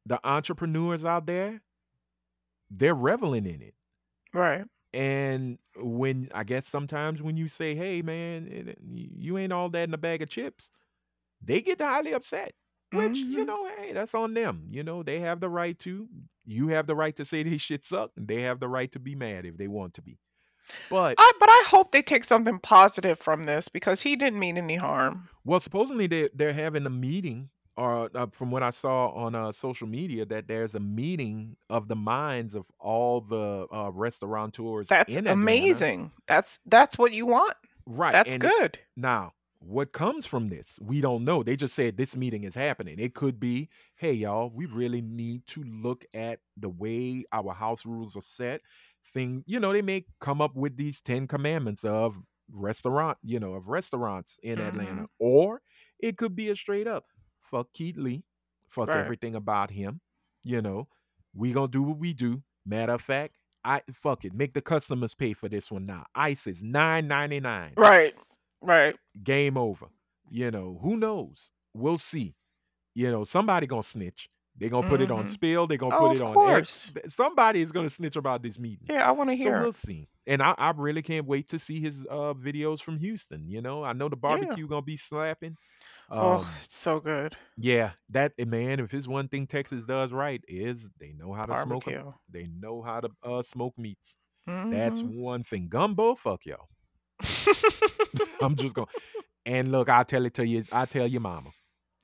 the 0.06 0.20
entrepreneurs 0.26 1.04
out 1.04 1.26
there, 1.26 1.60
they're 2.70 2.94
reveling 2.94 3.46
in 3.46 3.62
it. 3.62 3.74
Right. 4.32 4.64
And 4.92 5.58
when 5.76 6.30
I 6.34 6.44
guess 6.44 6.66
sometimes 6.66 7.22
when 7.22 7.36
you 7.36 7.48
say, 7.48 7.74
"Hey, 7.74 8.00
man, 8.02 8.46
it, 8.48 8.78
you 8.82 9.36
ain't 9.38 9.52
all 9.52 9.68
that 9.70 9.88
in 9.88 9.94
a 9.94 9.98
bag 9.98 10.22
of 10.22 10.30
chips," 10.30 10.70
they 11.42 11.60
get 11.60 11.80
highly 11.80 12.12
upset. 12.12 12.54
Which 12.92 13.18
you 13.18 13.44
Mhm. 13.44 13.46
know, 13.46 13.68
hey, 13.76 13.92
that's 13.92 14.14
on 14.14 14.32
them. 14.32 14.68
You 14.70 14.82
know, 14.82 15.02
they 15.02 15.20
have 15.20 15.40
the 15.40 15.50
right 15.50 15.78
to. 15.80 16.08
You 16.46 16.68
have 16.68 16.86
the 16.86 16.96
right 16.96 17.14
to 17.16 17.24
say 17.26 17.42
this 17.42 17.60
shit 17.60 17.84
suck. 17.84 18.12
And 18.16 18.26
they 18.26 18.42
have 18.42 18.60
the 18.60 18.68
right 18.68 18.90
to 18.92 18.98
be 18.98 19.14
mad 19.14 19.44
if 19.44 19.58
they 19.58 19.68
want 19.68 19.92
to 19.94 20.02
be. 20.02 20.18
But 20.88 21.16
I, 21.18 21.32
but 21.38 21.48
I 21.50 21.64
hope 21.66 21.92
they 21.92 22.00
take 22.02 22.24
something 22.24 22.58
positive 22.60 23.18
from 23.18 23.44
this 23.44 23.68
because 23.68 24.00
he 24.02 24.16
didn't 24.16 24.38
mean 24.38 24.56
any 24.56 24.76
harm. 24.76 25.28
well, 25.44 25.60
supposedly 25.60 26.06
they 26.06 26.30
they're 26.34 26.54
having 26.54 26.86
a 26.86 26.90
meeting, 26.90 27.50
or 27.78 28.10
uh, 28.12 28.26
from 28.32 28.50
what 28.50 28.64
I 28.64 28.70
saw 28.70 29.10
on 29.10 29.36
uh, 29.36 29.52
social 29.52 29.86
media, 29.86 30.26
that 30.26 30.48
there's 30.48 30.74
a 30.74 30.80
meeting 30.80 31.56
of 31.70 31.86
the 31.86 31.94
minds 31.94 32.56
of 32.56 32.66
all 32.80 33.20
the 33.20 33.66
uh, 33.72 33.90
restaurateurs. 33.92 34.88
That's 34.88 35.14
in 35.14 35.28
amazing. 35.28 36.10
That's 36.26 36.58
that's 36.66 36.98
what 36.98 37.12
you 37.12 37.26
want. 37.26 37.54
right? 37.86 38.12
That's 38.12 38.34
and 38.34 38.42
it- 38.42 38.52
good. 38.58 38.78
Now, 38.96 39.32
what 39.60 39.92
comes 39.92 40.26
from 40.26 40.48
this? 40.48 40.76
We 40.80 41.00
don't 41.00 41.24
know. 41.24 41.44
They 41.44 41.54
just 41.54 41.74
said 41.74 41.96
this 41.96 42.16
meeting 42.16 42.42
is 42.42 42.56
happening. 42.56 42.98
It 42.98 43.14
could 43.14 43.38
be, 43.38 43.68
hey, 43.94 44.12
y'all, 44.12 44.50
we 44.52 44.66
really 44.66 45.00
need 45.00 45.46
to 45.48 45.62
look 45.62 46.04
at 46.12 46.40
the 46.56 46.68
way 46.68 47.24
our 47.32 47.54
house 47.54 47.86
rules 47.86 48.16
are 48.16 48.22
set. 48.22 48.60
Thing, 49.14 49.44
you 49.46 49.60
know, 49.60 49.72
they 49.72 49.82
may 49.82 50.04
come 50.20 50.40
up 50.40 50.54
with 50.56 50.76
these 50.76 51.00
10 51.00 51.28
commandments 51.28 51.84
of 51.84 52.18
restaurant, 52.52 53.18
you 53.22 53.38
know, 53.38 53.54
of 53.54 53.68
restaurants 53.68 54.38
in 54.42 54.58
Atlanta. 54.58 55.06
Or 55.18 55.62
it 56.00 56.16
could 56.18 56.34
be 56.36 56.50
a 56.50 56.56
straight 56.56 56.86
up 56.86 57.04
fuck 57.50 57.72
Keith 57.72 57.96
Lee, 57.96 58.24
fuck 58.68 58.88
Right. 58.88 58.98
everything 58.98 59.34
about 59.34 59.70
him. 59.70 60.00
You 60.44 60.62
know, 60.62 60.88
we 61.34 61.52
gonna 61.52 61.68
do 61.68 61.82
what 61.82 61.98
we 61.98 62.12
do. 62.14 62.42
Matter 62.64 62.92
of 62.94 63.00
fact, 63.02 63.34
I 63.64 63.82
fuck 63.92 64.24
it. 64.24 64.32
Make 64.34 64.54
the 64.54 64.62
customers 64.62 65.14
pay 65.14 65.32
for 65.32 65.48
this 65.48 65.70
one 65.70 65.86
now. 65.86 66.06
Ice 66.14 66.46
is 66.46 66.62
nine 66.62 67.08
ninety 67.08 67.40
nine 67.40 67.72
Right. 67.76 68.14
Right. 68.60 68.96
game 69.22 69.56
over. 69.56 69.86
You 70.30 70.50
know, 70.50 70.78
who 70.82 70.96
knows? 70.96 71.52
We'll 71.74 71.98
see. 71.98 72.34
You 72.94 73.10
know, 73.10 73.24
somebody 73.24 73.66
gonna 73.66 73.82
snitch. 73.82 74.28
They're 74.56 74.70
gonna 74.70 74.88
put 74.88 75.00
it 75.00 75.10
on 75.10 75.24
Mhm. 75.24 75.28
spill. 75.28 75.66
They're 75.68 75.78
gonna 75.78 75.94
Oh, 75.96 76.08
put 76.08 76.16
it 76.16 76.20
on 76.22 76.34
course. 76.34 76.90
X. 76.96 77.14
Somebody 77.14 77.60
is 77.60 77.70
gonna 77.72 77.88
snitch 77.90 78.16
about 78.16 78.42
this 78.42 78.58
meeting. 78.58 78.86
Yeah, 78.90 79.08
I 79.08 79.12
want 79.12 79.30
to 79.30 79.36
So 79.36 79.42
hear. 79.44 79.60
we'll 79.60 79.72
see. 79.72 80.08
And 80.26 80.42
I, 80.42 80.54
I 80.58 80.70
really 80.72 81.00
can't 81.02 81.24
wait 81.26 81.48
to 81.50 81.58
see 81.58 81.80
his 81.80 82.04
uh 82.10 82.34
videos 82.34 82.82
from 82.82 82.98
Houston. 82.98 83.48
You 83.48 83.62
know, 83.62 83.84
I 83.84 83.92
know 83.92 84.08
the 84.08 84.16
barbecue 84.16 84.66
gonna 84.66 84.82
be 84.82 84.96
slapping. 84.96 85.56
Um, 86.10 86.18
oh, 86.20 86.50
it's 86.64 86.76
so 86.76 87.00
good. 87.00 87.36
yeah, 87.56 87.92
that 88.10 88.32
eh, 88.38 88.44
man, 88.44 88.80
if 88.80 88.94
it's 88.94 89.06
one 89.06 89.28
thing 89.28 89.46
Texas 89.46 89.84
does 89.84 90.12
right, 90.12 90.42
is 90.48 90.88
they 90.98 91.12
know 91.12 91.32
how 91.32 91.44
to 91.46 91.54
smoke. 91.54 91.84
Barbecue. 91.84 92.12
They 92.30 92.46
know 92.46 92.82
how 92.82 93.00
to 93.00 93.10
uh 93.22 93.42
smoke 93.42 93.76
meats. 93.78 94.16
That's 94.70 95.02
Mhm. 95.02 95.14
one 95.20 95.44
thing. 95.44 95.68
Gumbo, 95.68 96.14
fuck 96.14 96.46
y'all. 96.46 96.68
I'm 98.40 98.56
just 98.56 98.74
gonna. 98.74 98.86
And 99.46 99.70
look, 99.72 99.88
I 99.88 100.02
tell 100.04 100.24
it 100.26 100.34
to 100.34 100.46
you. 100.46 100.64
I 100.72 100.86
tell 100.86 101.06
your 101.06 101.20
mama. 101.20 101.50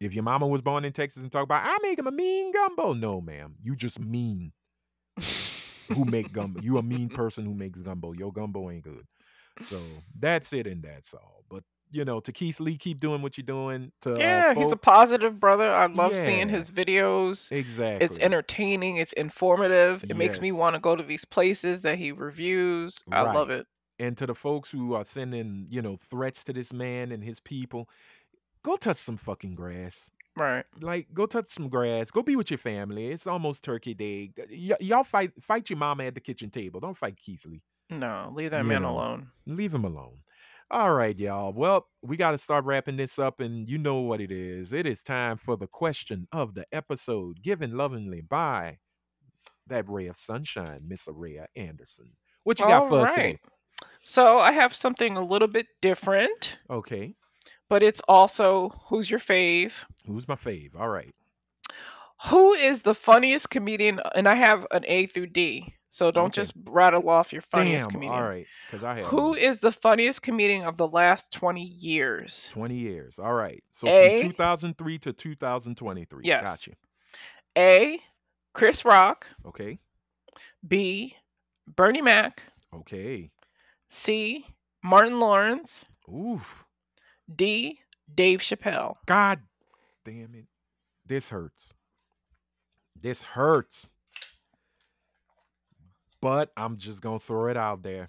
If 0.00 0.14
your 0.14 0.24
mama 0.24 0.46
was 0.46 0.60
born 0.62 0.84
in 0.84 0.92
Texas 0.92 1.22
and 1.22 1.30
talk 1.32 1.44
about, 1.44 1.64
I 1.64 1.76
make 1.82 1.98
him 1.98 2.06
a 2.06 2.10
mean 2.12 2.52
gumbo. 2.52 2.92
No, 2.94 3.20
ma'am. 3.20 3.56
You 3.62 3.76
just 3.76 3.98
mean 4.00 4.52
who 5.92 6.04
make 6.04 6.32
gumbo. 6.32 6.60
You 6.60 6.78
a 6.78 6.82
mean 6.82 7.08
person 7.10 7.44
who 7.44 7.54
makes 7.54 7.80
gumbo. 7.80 8.12
Your 8.12 8.32
gumbo 8.32 8.70
ain't 8.70 8.84
good. 8.84 9.06
So 9.60 10.04
that's 10.18 10.52
it, 10.52 10.66
and 10.66 10.82
that's 10.82 11.14
all. 11.14 11.43
You 11.94 12.04
know, 12.04 12.18
to 12.20 12.32
Keith 12.32 12.58
Lee, 12.58 12.76
keep 12.76 12.98
doing 12.98 13.22
what 13.22 13.38
you're 13.38 13.44
doing. 13.46 13.92
To 14.02 14.14
yeah, 14.18 14.52
uh, 14.56 14.58
he's 14.60 14.72
a 14.72 14.76
positive 14.76 15.38
brother. 15.38 15.72
I 15.72 15.86
love 15.86 16.14
seeing 16.16 16.48
his 16.48 16.70
videos. 16.70 17.52
exactly. 17.52 18.04
It's 18.04 18.18
entertaining. 18.18 18.96
It's 18.96 19.12
informative. 19.12 20.04
It 20.08 20.16
makes 20.16 20.40
me 20.40 20.50
want 20.52 20.74
to 20.74 20.80
go 20.80 20.96
to 20.96 21.02
these 21.04 21.24
places 21.24 21.82
that 21.82 21.96
he 21.98 22.10
reviews. 22.12 23.02
I 23.12 23.22
love 23.22 23.50
it. 23.50 23.66
and 24.00 24.16
to 24.16 24.26
the 24.26 24.34
folks 24.34 24.70
who 24.72 24.94
are 24.94 25.04
sending, 25.04 25.66
you 25.70 25.80
know, 25.80 25.96
threats 25.96 26.42
to 26.44 26.52
this 26.52 26.72
man 26.72 27.12
and 27.12 27.22
his 27.22 27.38
people, 27.38 27.88
go 28.64 28.74
touch 28.76 28.96
some 28.96 29.16
fucking 29.16 29.54
grass. 29.54 30.10
Right. 30.36 30.64
like 30.80 31.06
go 31.14 31.26
touch 31.26 31.46
some 31.46 31.68
grass 31.68 32.10
go 32.10 32.20
be 32.20 32.34
with 32.34 32.50
your 32.50 32.58
family 32.58 33.06
it's 33.12 33.24
almost 33.24 33.62
turkey 33.62 33.94
day 33.94 34.32
y- 34.50 34.76
y'all 34.80 35.04
fight 35.04 35.30
fight 35.40 35.70
your 35.70 35.76
mama 35.76 36.06
at 36.06 36.14
the 36.16 36.20
kitchen 36.20 36.50
table 36.50 36.80
don't 36.80 36.96
fight 36.98 37.16
keith 37.16 37.46
lee 37.46 37.62
No, 37.88 38.32
leave 38.34 38.50
that 38.50 38.62
You 38.62 38.64
man 38.64 38.82
know. 38.82 38.90
alone. 38.96 39.28
leave 39.46 39.72
him 39.72 39.84
alone 39.84 40.16
all 40.70 40.92
right 40.92 41.18
y'all. 41.18 41.52
Well 41.52 41.86
we 42.02 42.16
got 42.16 42.32
to 42.32 42.38
start 42.38 42.64
wrapping 42.64 42.96
this 42.96 43.18
up 43.18 43.40
and 43.40 43.68
you 43.68 43.78
know 43.78 44.00
what 44.00 44.20
it 44.20 44.30
is. 44.30 44.72
It 44.72 44.86
is 44.86 45.02
time 45.02 45.36
for 45.36 45.56
the 45.56 45.66
question 45.66 46.26
of 46.32 46.54
the 46.54 46.66
episode 46.72 47.42
given 47.42 47.76
lovingly 47.76 48.20
by 48.20 48.78
that 49.66 49.88
ray 49.88 50.06
of 50.06 50.16
sunshine 50.16 50.80
miss 50.86 51.06
araya 51.06 51.46
anderson. 51.56 52.10
What 52.44 52.60
you 52.60 52.66
got 52.66 52.84
All 52.84 52.88
for 52.88 53.00
us 53.00 53.14
today? 53.14 53.26
right. 53.26 53.40
So 54.04 54.38
I 54.38 54.52
have 54.52 54.74
something 54.74 55.16
a 55.16 55.24
little 55.24 55.48
bit 55.48 55.66
different, 55.80 56.58
okay. 56.68 57.14
But 57.70 57.82
it's 57.82 58.02
also 58.06 58.70
who's 58.88 59.10
your 59.10 59.20
fave? 59.20 59.72
who's 60.06 60.28
my 60.28 60.34
fave? 60.34 60.78
All 60.78 60.88
right. 60.88 61.14
Who 62.26 62.52
is 62.52 62.82
the 62.82 62.94
funniest 62.94 63.50
comedian? 63.50 64.00
And 64.14 64.28
I 64.28 64.34
have 64.34 64.66
an 64.70 64.84
A 64.86 65.06
through 65.06 65.28
D, 65.28 65.74
so 65.94 66.10
don't 66.10 66.26
Okay. 66.26 66.40
just 66.42 66.52
rattle 66.64 67.08
off 67.08 67.32
your 67.32 67.42
funniest 67.42 67.84
damn 67.86 67.92
comedian. 67.92 68.12
all 68.14 68.22
right 68.22 68.46
because 68.66 68.82
i 68.82 68.96
have 68.96 69.06
Who 69.06 69.28
one. 69.30 69.38
is 69.38 69.60
the 69.60 69.70
funniest 69.70 70.22
comedian 70.22 70.64
of 70.64 70.76
the 70.76 70.88
last 70.88 71.32
20 71.32 71.62
years? 71.62 72.48
20 72.52 72.74
years 72.74 73.18
all 73.18 73.32
right 73.32 73.62
so 73.70 73.86
A- 73.86 74.18
from 74.18 74.30
2003 74.30 74.98
to 74.98 75.12
2023 75.12 76.22
Yes. 76.24 76.44
got 76.44 76.66
you 76.66 76.72
A. 77.56 78.00
Chris 78.52 78.84
Rock. 78.84 79.26
okay 79.46 79.78
B. 80.66 81.14
Bernie 81.66 82.02
Mac. 82.02 82.42
Okay. 82.74 83.30
C. 83.88 84.44
Martin 84.82 85.18
Lawrence. 85.20 85.84
Oof. 86.12 86.64
D. 87.34 87.80
Dave 88.14 88.40
Chappelle. 88.40 88.96
God 89.06 89.40
damn 90.04 90.34
it. 90.34 90.46
This 91.06 91.28
hurts. 91.30 91.72
This 93.00 93.22
hurts. 93.22 93.92
But 96.24 96.52
I'm 96.56 96.78
just 96.78 97.02
gonna 97.02 97.18
throw 97.20 97.48
it 97.48 97.56
out 97.58 97.82
there. 97.82 98.08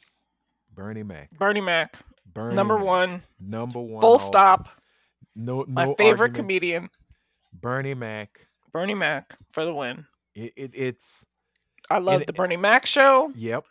Bernie 0.73 1.03
Mac. 1.03 1.29
Bernie 1.37 1.59
Mac. 1.61 1.97
Bernie 2.33 2.55
number 2.55 2.77
Mac. 2.77 2.85
one. 2.87 3.23
Number 3.41 3.79
one. 3.81 3.99
Full 4.01 4.13
all- 4.13 4.19
stop. 4.19 4.69
No, 5.35 5.65
My 5.67 5.87
favorite 5.95 6.31
arguments. 6.31 6.37
comedian. 6.37 6.89
Bernie 7.53 7.93
Mac. 7.93 8.39
Bernie 8.71 8.93
Mac 8.93 9.35
for 9.51 9.65
the 9.65 9.73
win. 9.73 10.05
It, 10.33 10.53
it 10.55 10.71
it's 10.73 11.25
I 11.89 11.99
love 11.99 12.21
it- 12.21 12.27
the 12.27 12.33
Bernie 12.33 12.55
Mac 12.57 12.85
show. 12.85 13.31
yep 13.35 13.65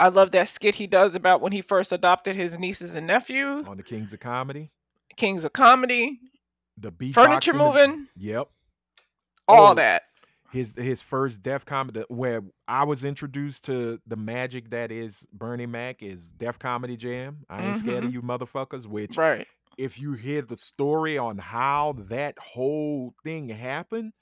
I 0.00 0.08
love 0.10 0.30
that 0.30 0.48
skit 0.48 0.76
he 0.76 0.86
does 0.86 1.16
about 1.16 1.40
when 1.40 1.50
he 1.50 1.60
first 1.60 1.90
adopted 1.90 2.36
his 2.36 2.56
nieces 2.56 2.94
and 2.94 3.04
nephew. 3.06 3.64
on 3.66 3.76
the 3.76 3.82
Kings 3.82 4.12
of 4.12 4.20
Comedy. 4.20 4.70
Kings 5.16 5.42
of 5.42 5.52
Comedy. 5.52 6.20
The 6.76 6.92
beatboxing. 6.92 7.14
Furniture 7.14 7.52
the- 7.52 7.58
moving. 7.58 8.06
Yep. 8.16 8.48
All 9.48 9.72
Oh, 9.72 9.74
that. 9.74 10.02
His 10.50 10.74
his 10.76 11.02
first 11.02 11.42
Def 11.42 11.64
Comedy 11.64 12.04
where 12.08 12.42
I 12.66 12.84
was 12.84 13.04
introduced 13.04 13.64
to 13.64 14.00
the 14.06 14.16
magic 14.16 14.70
that 14.70 14.90
is 14.90 15.26
Bernie 15.32 15.66
Mac 15.66 16.02
is 16.02 16.30
Def 16.30 16.58
Comedy 16.58 16.96
Jam. 16.96 17.44
I 17.48 17.66
ain't 17.66 17.76
scared 17.76 18.04
of 18.04 18.10
mm-hmm. 18.10 18.14
you 18.14 18.22
motherfuckers. 18.22 18.86
Which 18.86 19.16
Right. 19.16 19.46
if 19.76 20.00
you 20.00 20.12
hear 20.14 20.42
the 20.42 20.56
story 20.56 21.18
on 21.18 21.38
how 21.38 21.96
that 22.08 22.38
whole 22.38 23.14
thing 23.22 23.48
happened, 23.48 24.12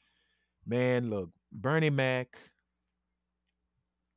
man, 0.66 1.10
look, 1.10 1.30
Bernie 1.52 1.90
Mac 1.90 2.36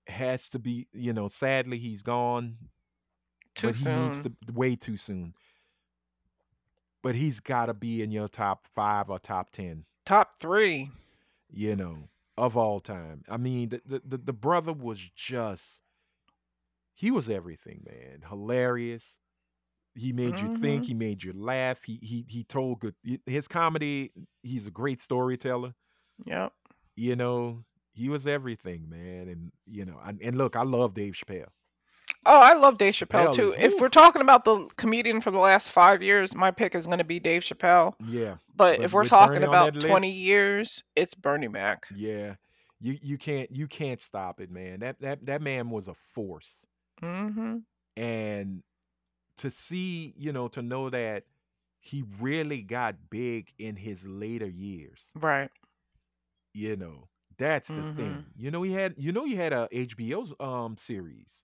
has 0.08 0.50
to 0.50 0.60
be, 0.60 0.88
you 0.92 1.14
know, 1.14 1.28
sadly 1.30 1.78
he's 1.78 2.02
gone. 2.02 2.58
Too 3.56 3.68
but 3.68 3.76
he 3.76 3.90
needs 3.90 4.24
to 4.24 4.32
way 4.54 4.76
too 4.76 4.98
soon. 4.98 5.34
But 7.02 7.16
he's 7.16 7.40
gotta 7.40 7.74
be 7.74 8.02
in 8.02 8.12
your 8.12 8.28
top 8.28 8.66
five 8.66 9.10
or 9.10 9.20
top 9.20 9.52
ten 9.52 9.86
Top 10.10 10.40
three. 10.40 10.90
You 11.52 11.76
know, 11.76 12.10
of 12.38 12.58
all 12.58 12.80
time. 12.80 13.24
I 13.30 13.38
mean, 13.38 13.70
the 13.70 13.82
the, 13.86 14.02
the, 14.06 14.18
the 14.18 14.34
brother 14.34 14.74
was 14.74 15.00
just 15.16 15.82
he 16.96 17.12
was 17.12 17.30
everything, 17.30 17.84
man. 17.86 18.22
Hilarious, 18.28 19.20
He 19.96 20.14
made 20.14 20.40
you 20.40 20.50
think. 20.58 20.84
Mhm. 20.84 20.88
He 20.88 20.94
made 20.94 21.24
you 21.24 21.34
laugh. 21.34 21.84
He 21.84 22.00
he 22.02 22.26
he 22.30 22.44
told 22.44 22.80
good. 22.82 22.96
His 23.26 23.48
comedy. 23.48 24.12
He's 24.44 24.68
a 24.68 24.72
great 24.72 25.00
storyteller. 25.02 25.76
Yep. 26.26 26.54
You 26.96 27.16
know, 27.16 27.64
he 27.94 28.10
was 28.10 28.28
everything, 28.28 28.90
man. 28.90 29.28
And 29.30 29.52
you 29.66 29.86
know, 29.86 30.00
and, 30.06 30.22
and 30.22 30.38
look, 30.38 30.56
I 30.56 30.64
love 30.64 30.94
Dave 30.94 31.14
Chappelle. 31.14 31.50
Oh, 32.26 32.40
I 32.42 32.54
love 32.54 32.78
Dave 32.78 32.94
Chappelle, 32.94 33.28
Chappelle 33.28 33.34
too. 33.34 33.48
is- 33.50 33.56
If 33.58 33.74
woo. 33.74 33.80
we're 33.82 33.90
talking 33.90 34.22
about 34.22 34.44
the 34.46 34.68
comedian 34.78 35.22
for 35.22 35.32
the 35.32 35.38
last 35.40 35.72
five 35.72 36.04
years, 36.04 36.36
my 36.36 36.52
pick 36.52 36.76
is 36.76 36.86
going 36.86 36.98
to 37.00 37.04
be 37.04 37.20
Dave 37.20 37.44
Chappelle. 37.44 37.94
Yeah, 38.06 38.36
But, 38.56 38.78
But 38.78 38.86
if 38.86 38.94
we're 38.94 39.02
with 39.02 39.10
talking 39.10 39.36
Bernie 39.36 39.46
on 39.46 39.50
about 39.54 39.74
that 39.76 39.88
20 39.88 40.08
list- 40.08 40.20
years, 40.20 40.84
it's 40.96 41.14
Bernie 41.16 41.48
Mac. 41.48 41.86
yeah. 41.96 42.36
You 42.82 42.98
you 43.02 43.18
can't 43.18 43.52
you 43.54 43.68
can't 43.68 44.00
stop 44.02 44.40
it, 44.40 44.50
man. 44.50 44.80
That 44.80 45.02
that 45.02 45.26
that 45.26 45.42
man 45.42 45.70
was 45.70 45.88
a 45.90 45.94
force. 45.94 46.66
hmm 47.02 47.58
and 47.98 48.64
to 49.38 49.50
see 49.50 50.14
you 50.18 50.32
know 50.32 50.48
to 50.50 50.62
know 50.62 50.90
that 50.90 51.24
he 51.82 52.04
really 52.22 52.62
got 52.62 53.10
big 53.10 53.52
in 53.58 53.76
his 53.76 54.06
later 54.08 54.46
years 54.48 55.08
Right. 55.16 55.50
you 56.54 56.76
know 56.78 57.08
that's 57.38 57.68
the 57.70 57.74
Mhm. 57.76 57.96
thing 57.96 58.26
you 58.38 58.52
know 58.52 58.62
he 58.62 58.72
had 58.74 58.96
you 58.98 59.12
know 59.12 59.26
he 59.26 59.36
had 59.36 59.52
a 59.54 59.68
hbo's 59.74 60.34
um 60.40 60.78
series 60.78 61.44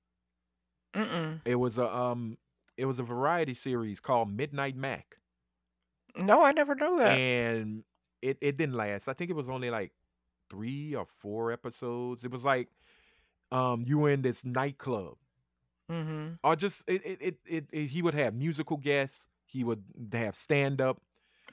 Mm-mm. 0.96 1.42
it 1.46 1.56
was 1.56 1.78
a 1.78 1.94
um 1.96 2.38
it 2.78 2.86
was 2.86 3.00
a 3.00 3.04
variety 3.04 3.54
series 3.54 4.00
called 4.00 4.30
midnight 4.32 4.76
mac 4.76 5.18
No, 6.16 6.42
I 6.44 6.52
never 6.52 6.76
knew 6.76 6.98
that. 7.00 7.12
and 7.12 7.84
it, 8.22 8.38
it 8.42 8.58
didn't 8.58 8.76
last 8.76 9.08
i 9.08 9.14
think 9.14 9.30
it 9.30 9.36
was 9.36 9.50
only 9.50 9.70
like 9.70 9.92
three 10.50 10.96
or 10.96 11.06
four 11.06 11.52
episodes 11.52 12.24
it 12.24 12.32
was 12.32 12.44
like 12.46 12.70
um 13.52 13.84
you 13.86 14.00
were 14.00 14.10
in 14.12 14.22
this 14.22 14.46
nightclub 14.46 15.16
hmm 15.90 16.30
or 16.44 16.56
just 16.56 16.84
it 16.90 17.06
it, 17.06 17.18
it, 17.22 17.38
it, 17.48 17.66
it 17.72 17.86
he 17.88 18.02
would 18.02 18.14
have 18.14 18.34
musical 18.34 18.78
guests 18.78 19.28
he 19.46 19.64
would 19.64 19.84
have 20.14 20.36
stand 20.36 20.82
up 20.82 21.02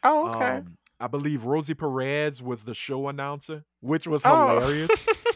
Oh, 0.04 0.26
okay. 0.28 0.56
Um, 0.58 0.76
I 0.98 1.06
believe 1.06 1.44
Rosie 1.44 1.74
Perez 1.74 2.42
was 2.42 2.64
the 2.64 2.74
show 2.74 3.08
announcer, 3.08 3.64
which 3.80 4.06
was 4.08 4.24
Oh. 4.24 4.36
hilarious. 4.36 4.90
Mac, 4.90 5.16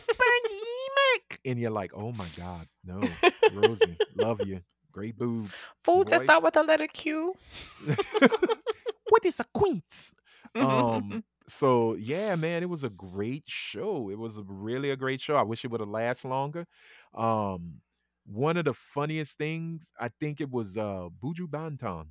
and 1.46 1.58
you're 1.58 1.70
like, 1.70 1.92
oh 1.94 2.12
my 2.12 2.28
god, 2.30 2.68
no, 2.84 3.20
Rosie, 3.48 3.98
love 4.14 4.42
you, 4.42 4.60
great 4.92 5.18
boobs. 5.18 5.70
Fools 5.84 6.06
that 6.10 6.22
start 6.22 6.42
with 6.42 6.56
a 6.56 6.62
letter 6.62 6.88
Q. 6.88 7.34
what 9.08 9.24
is 9.24 9.40
a 9.40 9.44
quince? 9.54 10.14
Um, 10.58 11.20
so 11.48 11.94
yeah, 11.94 12.34
man, 12.36 12.62
it 12.62 12.68
was 12.68 12.84
a 12.84 12.90
great 12.90 13.44
show. 13.46 14.10
It 14.10 14.18
was 14.18 14.40
really 14.46 14.90
a 14.90 14.96
great 14.96 15.20
show. 15.20 15.36
I 15.36 15.42
wish 15.42 15.64
it 15.64 15.70
would 15.70 15.80
have 15.80 15.88
lasted 15.88 16.28
longer. 16.28 16.66
Um, 17.14 17.80
one 18.26 18.56
of 18.56 18.64
the 18.64 18.74
funniest 18.74 19.38
things, 19.38 19.90
I 20.00 20.08
think 20.08 20.40
it 20.40 20.50
was 20.50 20.76
uh 20.76 21.08
Buju 21.22 21.48
Banton. 21.48 22.08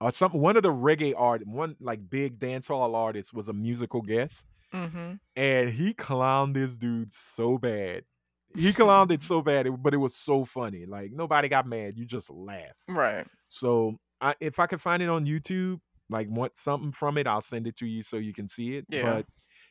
Or 0.00 0.12
some 0.12 0.32
one 0.32 0.56
of 0.56 0.62
the 0.62 0.72
reggae 0.72 1.14
art, 1.16 1.46
one 1.46 1.76
like 1.80 2.08
big 2.08 2.38
dancehall 2.38 2.94
artist 2.94 3.34
was 3.34 3.48
a 3.48 3.52
musical 3.52 4.02
guest, 4.02 4.46
hmm 4.72 5.20
and 5.36 5.70
he 5.70 5.94
clowned 5.94 6.54
this 6.54 6.76
dude 6.76 7.12
so 7.12 7.58
bad. 7.58 8.04
He 8.54 8.72
clowned 8.72 9.10
it 9.12 9.22
so 9.22 9.42
bad, 9.42 9.66
it- 9.66 9.82
but 9.82 9.94
it 9.94 9.98
was 9.98 10.14
so 10.16 10.44
funny. 10.44 10.86
Like 10.86 11.12
nobody 11.12 11.48
got 11.48 11.66
mad. 11.66 11.94
You 11.96 12.04
just 12.06 12.30
laugh. 12.30 12.76
Right. 12.88 13.26
So 13.46 13.98
I, 14.20 14.34
if 14.40 14.58
I 14.58 14.66
can 14.66 14.78
find 14.78 15.02
it 15.02 15.08
on 15.08 15.26
YouTube, 15.26 15.80
like 16.10 16.28
want 16.30 16.56
something 16.56 16.92
from 16.92 17.18
it, 17.18 17.26
I'll 17.26 17.40
send 17.42 17.66
it 17.66 17.76
to 17.76 17.86
you 17.86 18.02
so 18.02 18.16
you 18.16 18.32
can 18.32 18.48
see 18.48 18.76
it. 18.76 18.86
Yeah. 18.88 19.02
But 19.02 19.26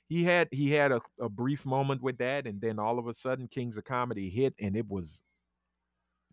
he 0.07 0.23
had 0.23 0.47
he 0.51 0.71
had 0.71 0.91
a, 0.91 1.01
a 1.19 1.27
brief 1.27 1.65
moment 1.65 2.01
with 2.01 2.19
that, 2.19 2.45
and 2.47 2.61
then 2.61 2.79
all 2.79 2.97
of 2.99 3.07
a 3.07 3.13
sudden, 3.13 3.47
Kings 3.47 3.77
of 3.77 3.83
Comedy 3.83 4.29
hit, 4.29 4.53
and 4.59 4.75
it 4.77 4.87
was 4.87 5.21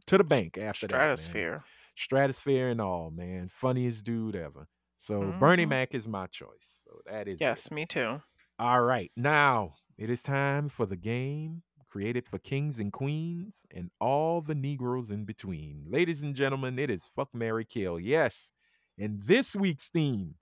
to 0.07 0.19
the 0.19 0.25
bank 0.25 0.59
after 0.59 0.87
that. 0.87 0.93
man. 0.93 1.17
Stratosphere. 1.17 1.65
stratosphere, 1.97 2.69
and 2.69 2.81
all, 2.81 3.11
man. 3.11 3.49
Funniest 3.49 4.05
dude 4.05 4.37
ever. 4.37 4.69
So 4.99 5.35
Bernie 5.41 5.65
Mhm. 5.67 5.71
Mac 5.71 5.95
is 5.95 6.07
my 6.07 6.27
choice. 6.27 6.83
So 6.85 7.01
that 7.11 7.27
is 7.29 7.41
it. 7.41 7.45
Yes, 7.45 7.71
me 7.71 7.87
too. 7.87 8.21
All 8.59 8.81
right, 8.83 9.11
now 9.17 9.75
it 9.99 10.09
is 10.11 10.23
time 10.23 10.69
for 10.69 10.87
the 10.87 10.97
game 10.97 11.63
created 11.95 12.27
for 12.27 12.39
kings 12.39 12.81
and 12.81 12.93
queens 12.93 13.65
and 13.71 13.89
all 14.01 14.41
the 14.41 14.55
Negroes 14.55 15.13
in 15.13 15.25
between. 15.25 15.85
Ladies 15.89 16.25
and 16.25 16.35
gentlemen, 16.35 16.77
it 16.77 16.91
is 16.91 17.07
Fuck 17.07 17.33
Mary 17.33 17.65
Kill. 17.65 18.01
Yes. 18.01 18.51
And 18.99 19.23
this 19.23 19.55
week's 19.55 19.91
theme, 19.91 20.35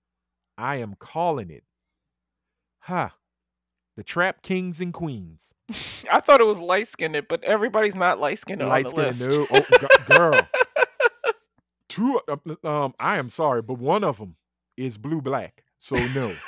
I 0.56 0.76
am 0.76 0.94
calling 0.98 1.50
it, 1.50 1.64
ha, 2.78 3.16
the 3.98 4.02
Trap 4.02 4.40
Kings 4.40 4.80
and 4.80 4.94
Queens. 4.94 5.52
I 6.10 6.20
thought 6.20 6.40
it 6.40 6.46
was 6.46 6.58
light 6.58 6.88
skinned, 6.88 7.20
but 7.28 7.44
everybody's 7.44 7.96
not 7.96 8.18
light 8.18 8.38
skinned 8.38 8.66
Light 8.66 8.88
skinned, 8.88 9.16
skin, 9.16 9.28
no, 9.28 9.46
oh, 9.50 9.78
g- 9.78 10.16
girl. 10.16 10.40
Two, 11.90 12.18
uh, 12.28 12.66
um, 12.66 12.94
I 12.98 13.18
am 13.18 13.28
sorry, 13.28 13.60
but 13.60 13.74
one 13.74 14.04
of 14.04 14.16
them 14.16 14.36
is 14.78 14.96
blue 14.96 15.20
black. 15.20 15.64
So 15.76 15.96
no. 16.14 16.34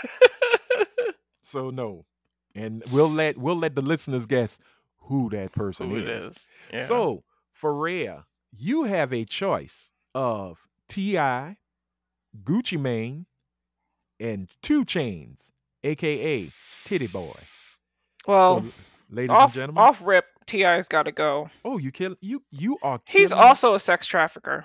So 1.42 1.68
no. 1.68 2.06
And 2.54 2.82
we'll 2.90 3.10
let 3.10 3.36
we'll 3.36 3.58
let 3.58 3.74
the 3.74 3.82
listeners 3.82 4.26
guess 4.26 4.58
who 5.06 5.28
that 5.30 5.52
person 5.52 5.90
Who 5.90 5.96
it 5.96 6.08
is. 6.08 6.24
is. 6.24 6.46
Yeah. 6.72 6.86
So 6.86 7.24
for 7.52 7.72
Aria, 7.78 8.24
you 8.56 8.84
have 8.84 9.12
a 9.12 9.24
choice 9.24 9.90
of 10.14 10.66
T.I., 10.88 11.56
Gucci 12.42 12.78
Mane, 12.80 13.26
and 14.20 14.48
2 14.62 14.84
Chainz, 14.84 15.50
aka 15.82 16.50
Titty 16.84 17.06
Boy. 17.06 17.34
well, 18.26 18.60
so, 18.60 18.72
ladies 19.10 19.30
off 19.30 19.50
and 19.50 19.54
gentlemen. 19.54 19.82
off 19.82 20.00
rip, 20.02 20.26
T.I.'s 20.46 20.88
got 20.88 21.04
to 21.04 21.12
go. 21.12 21.50
oh, 21.64 21.78
you 21.78 21.90
kill 21.90 22.16
you 22.20 22.42
you 22.50 22.78
are 22.82 23.00
He's 23.06 23.30
killing- 23.30 23.44
also 23.44 23.74
a 23.74 23.80
sex 23.80 24.06
trafficker. 24.06 24.64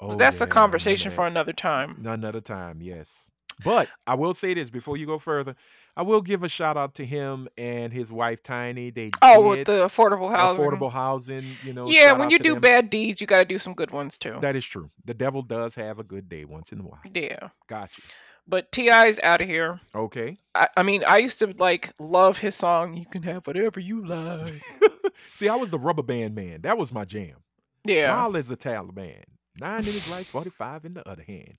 Oh, 0.00 0.08
But 0.08 0.18
that's 0.18 0.40
yeah, 0.40 0.44
a 0.44 0.48
conversation 0.48 1.10
remember 1.10 1.22
for 1.22 1.26
another 1.26 1.52
time. 1.54 2.04
another 2.06 2.40
time, 2.42 2.80
yes. 2.82 3.30
But 3.64 3.88
I 4.06 4.14
will 4.14 4.34
say 4.34 4.52
this 4.52 4.68
before 4.68 4.98
you 4.98 5.06
go 5.06 5.18
further. 5.18 5.56
I 5.96 6.02
will 6.02 6.20
give 6.20 6.42
a 6.42 6.48
shout 6.48 6.76
out 6.76 6.94
to 6.96 7.06
him 7.06 7.48
and 7.56 7.92
his 7.92 8.12
wife 8.12 8.42
Tiny. 8.42 8.90
They 8.90 9.10
Oh, 9.22 9.48
with 9.50 9.66
the 9.66 9.86
affordable 9.86 10.30
housing. 10.30 10.64
affordable 10.64 10.92
housing. 10.92 11.44
You 11.64 11.72
know, 11.72 11.86
yeah, 11.88 12.12
when 12.12 12.28
you 12.30 12.38
do 12.38 12.52
them. 12.52 12.60
bad 12.60 12.90
deeds, 12.90 13.20
you 13.20 13.26
got 13.26 13.38
to 13.38 13.44
do 13.46 13.58
some 13.58 13.72
good 13.74 13.90
ones 13.92 14.18
too. 14.18 14.36
that 14.42 14.54
is 14.56 14.64
true. 14.66 14.90
The 15.04 15.14
devil 15.14 15.40
does 15.42 15.74
have 15.76 15.98
a 15.98 16.04
good 16.04 16.28
day 16.28 16.44
once 16.44 16.70
in 16.72 16.80
a 16.80 16.82
while. 16.82 17.00
yeah, 17.14 17.48
Got 17.68 17.96
you. 17.96 18.04
but 18.46 18.70
T.I.'s 18.72 19.18
out 19.22 19.40
of 19.40 19.48
here. 19.48 19.80
Okay. 19.94 20.36
I, 20.54 20.68
I 20.76 20.82
mean, 20.82 21.02
I 21.04 21.16
used 21.18 21.38
to 21.38 21.54
like 21.58 21.92
love 21.98 22.38
his 22.38 22.54
song. 22.56 22.94
You 22.94 23.06
can 23.06 23.22
have 23.22 23.46
whatever 23.46 23.80
you 23.80 24.06
like. 24.06 24.52
See, 25.34 25.48
I 25.48 25.56
was 25.56 25.70
the 25.70 25.78
rubber 25.78 26.02
band 26.02 26.34
man. 26.34 26.60
That 26.62 26.76
was 26.76 26.92
my 26.92 27.06
jam. 27.06 27.36
Yeah. 27.84 28.14
Wild 28.14 28.36
as 28.36 28.50
a 28.50 28.56
Taliban. 28.56 29.22
Nine 29.58 29.78
in 29.86 29.92
his 29.94 30.06
right, 30.08 30.26
45 30.26 30.84
in 30.84 30.92
the 30.94 31.08
other 31.08 31.22
hand. 31.22 31.54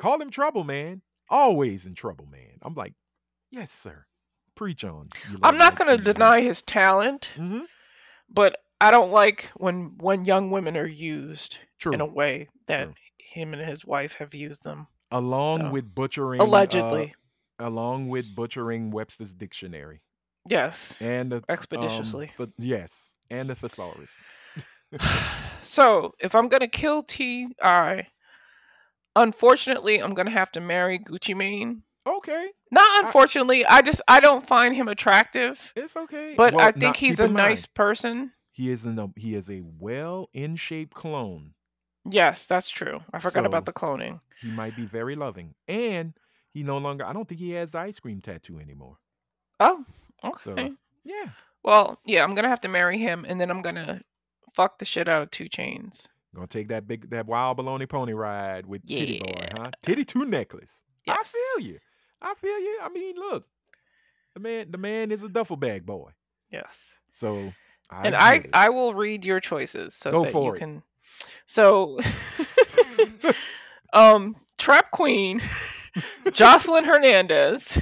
Call 0.00 0.20
him 0.22 0.30
trouble, 0.30 0.62
man. 0.62 1.02
Always 1.28 1.86
in 1.86 1.94
trouble, 1.94 2.26
man. 2.30 2.58
I'm 2.62 2.74
like, 2.74 2.92
yes, 3.52 3.70
sir. 3.70 4.06
Preach 4.56 4.82
on. 4.84 5.08
I'm 5.42 5.56
not 5.56 5.76
going 5.76 5.96
to 5.96 6.02
deny 6.02 6.40
his 6.40 6.60
talent, 6.62 7.30
Mhm. 7.36 7.62
but 8.28 8.56
I 8.80 8.90
don't 8.90 9.12
like 9.12 9.50
when 9.56 9.96
when 9.98 10.24
young 10.24 10.50
women 10.50 10.76
are 10.76 10.86
used 10.86 11.58
True. 11.78 11.92
in 11.92 12.00
a 12.00 12.06
way 12.06 12.48
that 12.66 12.84
True. 12.84 12.94
him 13.18 13.54
and 13.54 13.62
his 13.68 13.84
wife 13.84 14.14
have 14.14 14.34
used 14.34 14.64
them. 14.64 14.88
along 15.12 15.58
so- 15.60 15.70
with 15.70 15.94
butchering 15.94 16.40
uh, 16.40 16.44
Allegedly. 16.44 17.14
along 17.58 18.08
with 18.08 18.34
butchering 18.34 18.90
Webster's 18.90 19.32
dictionary 19.34 20.00
yes. 20.48 20.96
and 21.00 21.30
the 21.32 21.36
um, 21.36 21.44
Expeditiously. 21.50 22.32
the- 22.38 22.52
yes, 22.58 23.14
and 23.30 23.48
the 23.50 23.54
thesaurus. 23.54 24.22
so 25.62 26.12
if 26.18 26.34
I'm 26.34 26.48
gonna 26.48 26.68
kill 26.68 27.02
T.I., 27.02 28.06
unfortunately, 29.16 29.98
I'm 29.98 30.14
gonna 30.14 30.30
have 30.30 30.52
to 30.52 30.60
marry 30.60 30.98
Gucci 30.98 31.36
Mane. 31.36 31.82
Okay, 32.04 32.50
Not 32.72 33.04
unfortunately, 33.04 33.64
I 33.64 33.80
just 33.80 34.02
I 34.08 34.18
don't 34.20 34.46
find 34.46 34.74
him 34.74 34.88
attractive, 34.88 35.60
it's 35.76 35.96
okay. 35.96 36.34
but 36.36 36.52
Well, 36.54 36.66
I 36.66 36.72
now, 36.74 36.80
think 36.80 36.96
he's 36.96 37.20
a 37.20 37.24
in 37.24 37.32
mind, 37.32 37.48
nice 37.50 37.66
person. 37.66 38.32
He 38.50 38.70
is 38.70 38.84
in 38.84 38.98
a 38.98 39.08
he 39.16 39.34
is 39.34 39.48
a 39.50 39.62
well 39.78 40.28
in 40.34 40.56
shape 40.56 40.94
clone. 40.94 41.54
Yes, 42.04 42.46
that's 42.46 42.68
true. 42.68 43.00
I 43.12 43.20
forgot 43.20 43.46
about 43.46 43.64
the 43.66 43.72
cloning. 43.72 44.20
He 44.40 44.48
might 44.48 44.74
be 44.74 44.84
very 44.84 45.14
loving, 45.14 45.54
and 45.68 46.14
he 46.50 46.64
no 46.64 46.78
longer. 46.78 47.04
I 47.06 47.12
don't 47.12 47.28
think 47.28 47.40
he 47.40 47.52
has 47.52 47.70
the 47.72 47.78
ice 47.78 48.00
cream 48.00 48.20
tattoo 48.20 48.58
anymore. 48.58 48.98
Oh, 49.60 49.84
okay. 50.24 50.40
So- 50.42 50.76
Yeah, 51.04 51.30
Well, 51.62 52.00
yeah, 52.04 52.24
I'm 52.24 52.34
gonna 52.34 52.48
have 52.48 52.60
to 52.62 52.68
marry 52.68 52.98
him, 52.98 53.24
and 53.28 53.40
then 53.40 53.48
I'm 53.50 53.62
gonna 53.62 54.02
fuck 54.54 54.78
the 54.80 54.84
shit 54.84 55.08
out 55.08 55.22
of 55.22 55.30
2 55.30 55.44
Chainz. 55.48 56.06
gonna 56.34 56.48
take 56.48 56.68
that 56.68 56.88
big 56.88 57.10
that 57.10 57.26
wild 57.26 57.58
baloney 57.58 57.88
pony 57.88 58.12
ride 58.12 58.66
with 58.66 58.84
Titty 58.88 59.20
Boy, 59.20 59.48
huh? 59.56 59.70
Titty 59.82 60.04
Two 60.04 60.24
Necklace. 60.24 60.82
I 61.08 61.22
feel 61.24 61.66
you. 61.66 61.78
I 62.22 62.34
feel 62.34 62.58
you. 62.58 62.78
I 62.82 62.88
mean, 62.88 63.16
look, 63.16 63.44
the 64.34 64.40
man 64.40 64.70
the 64.70 64.78
man 64.78 65.10
is 65.10 65.22
a 65.22 65.28
duffel 65.28 65.56
bag 65.56 65.84
boy. 65.84 66.10
Yes. 66.50 66.84
So 67.10 67.52
I 67.90 68.06
and 68.06 68.16
I, 68.16 68.34
it. 68.34 68.50
I 68.54 68.68
will 68.70 68.94
read 68.94 69.24
your 69.24 69.40
choices 69.40 69.94
so 69.94 70.10
Go 70.10 70.24
that 70.24 70.32
for 70.32 70.52
you 70.52 70.54
it. 70.54 70.58
can. 70.58 70.82
So, 71.46 71.98
um, 73.92 74.36
Trap 74.58 74.90
Queen, 74.92 75.42
Joseline 76.26 76.84
Hernandez, 76.86 77.78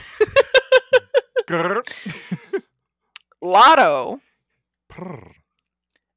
Latto, 3.42 4.20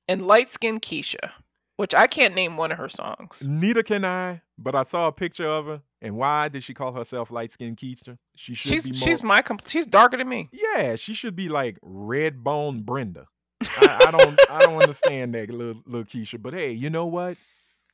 and 0.07 0.27
Light 0.27 0.51
Skin 0.51 0.79
Keisha. 0.79 1.31
Which 1.75 1.95
I 1.95 2.05
can't 2.07 2.35
name 2.35 2.55
one 2.55 2.71
of 2.71 2.77
her 2.77 2.87
songs. 2.89 3.41
Neither 3.41 3.81
can 3.81 4.05
I, 4.05 4.41
but 4.59 4.75
I 4.75 4.83
saw 4.83 5.07
a 5.07 5.11
picture 5.11 5.47
of 5.47 5.65
her. 5.65 5.81
And 6.01 6.15
why 6.15 6.47
did 6.49 6.63
she 6.63 6.73
call 6.73 6.93
herself 6.93 7.31
light 7.31 7.51
skinned 7.51 7.77
Keisha? 7.77 8.17
She 8.35 8.53
should 8.53 8.71
She's 8.71 8.83
be 8.89 8.91
more. 8.99 9.07
she's 9.07 9.23
my 9.23 9.41
compl- 9.41 9.67
she's 9.69 9.87
darker 9.87 10.17
than 10.17 10.29
me. 10.29 10.49
yeah, 10.51 10.95
she 10.95 11.13
should 11.15 11.35
be 11.35 11.49
like 11.49 11.77
red 11.81 12.43
bone 12.43 12.81
Brenda. 12.83 13.25
I, 13.61 14.05
I 14.07 14.11
don't 14.11 14.39
I 14.51 14.59
don't 14.61 14.81
understand 14.81 15.33
that 15.35 15.49
little, 15.49 15.81
little 15.85 16.03
Keisha. 16.03 16.39
But 16.41 16.53
hey, 16.53 16.71
you 16.73 16.89
know 16.89 17.05
what? 17.07 17.37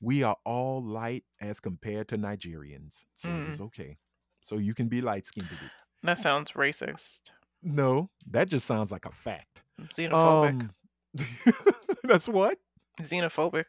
We 0.02 0.24
are 0.24 0.36
all 0.46 0.84
light 0.84 1.24
as 1.40 1.60
compared 1.60 2.08
to 2.10 2.18
Nigerians. 2.18 3.04
So 3.16 3.30
it's 3.48 3.62
okay. 3.62 3.98
So 4.44 4.58
you 4.58 4.74
can 4.74 4.88
be 4.88 5.02
light 5.02 5.26
skinned. 5.28 5.48
That 6.04 6.18
sounds 6.18 6.52
racist. 6.52 7.20
No, 7.62 8.10
that 8.32 8.48
just 8.50 8.66
sounds 8.66 8.92
like 8.92 9.06
a 9.06 9.12
fact. 9.12 9.62
Xenophobic. 9.94 10.70
Um, 10.70 10.72
that's 12.04 12.28
what? 12.30 12.58
Xenophobic. 13.02 13.66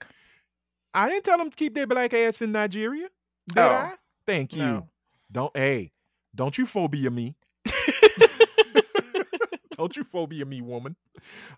I 0.93 1.09
didn't 1.09 1.25
tell 1.25 1.39
them 1.39 1.51
to 1.51 1.57
keep 1.57 1.75
their 1.75 1.87
black 1.87 2.13
ass 2.15 2.43
in 2.43 2.53
Nigeria. 2.53 3.09
Did 3.49 3.59
Oh, 3.59 3.69
I? 3.69 3.95
Thank 4.27 4.55
you. 4.55 4.63
no. 4.63 4.89
Don't 5.33 5.57
hey, 5.57 5.93
don't 6.35 6.57
you 6.59 6.67
phobia 6.67 7.11
me. 7.11 7.37
don't 9.77 9.97
you 9.97 10.05
phobia 10.05 10.45
me, 10.45 10.61
woman. 10.61 10.97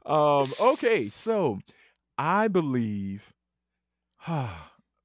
Um, 0.04 0.52
okay, 0.60 1.08
so 1.08 1.58
I 2.18 2.48
believe 2.48 3.32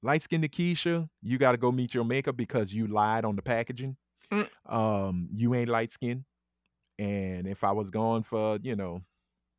light 0.03 0.21
skinned 0.21 0.51
Keisha, 0.51 1.09
you 1.21 1.37
gotta 1.37 1.57
go 1.57 1.71
meet 1.71 1.93
your 1.93 2.03
makeup 2.03 2.35
because 2.37 2.73
you 2.75 2.87
lied 2.87 3.25
on 3.25 3.35
the 3.35 3.41
packaging. 3.41 3.95
Mm. 4.31 4.49
Um, 4.65 5.29
you 5.33 5.55
ain't 5.55 5.69
light 5.69 5.91
skinned. 5.91 6.25
And 6.99 7.47
if 7.47 7.63
I 7.63 7.71
was 7.71 7.89
going 7.91 8.23
for, 8.23 8.57
you 8.61 8.75
know, 8.75 9.01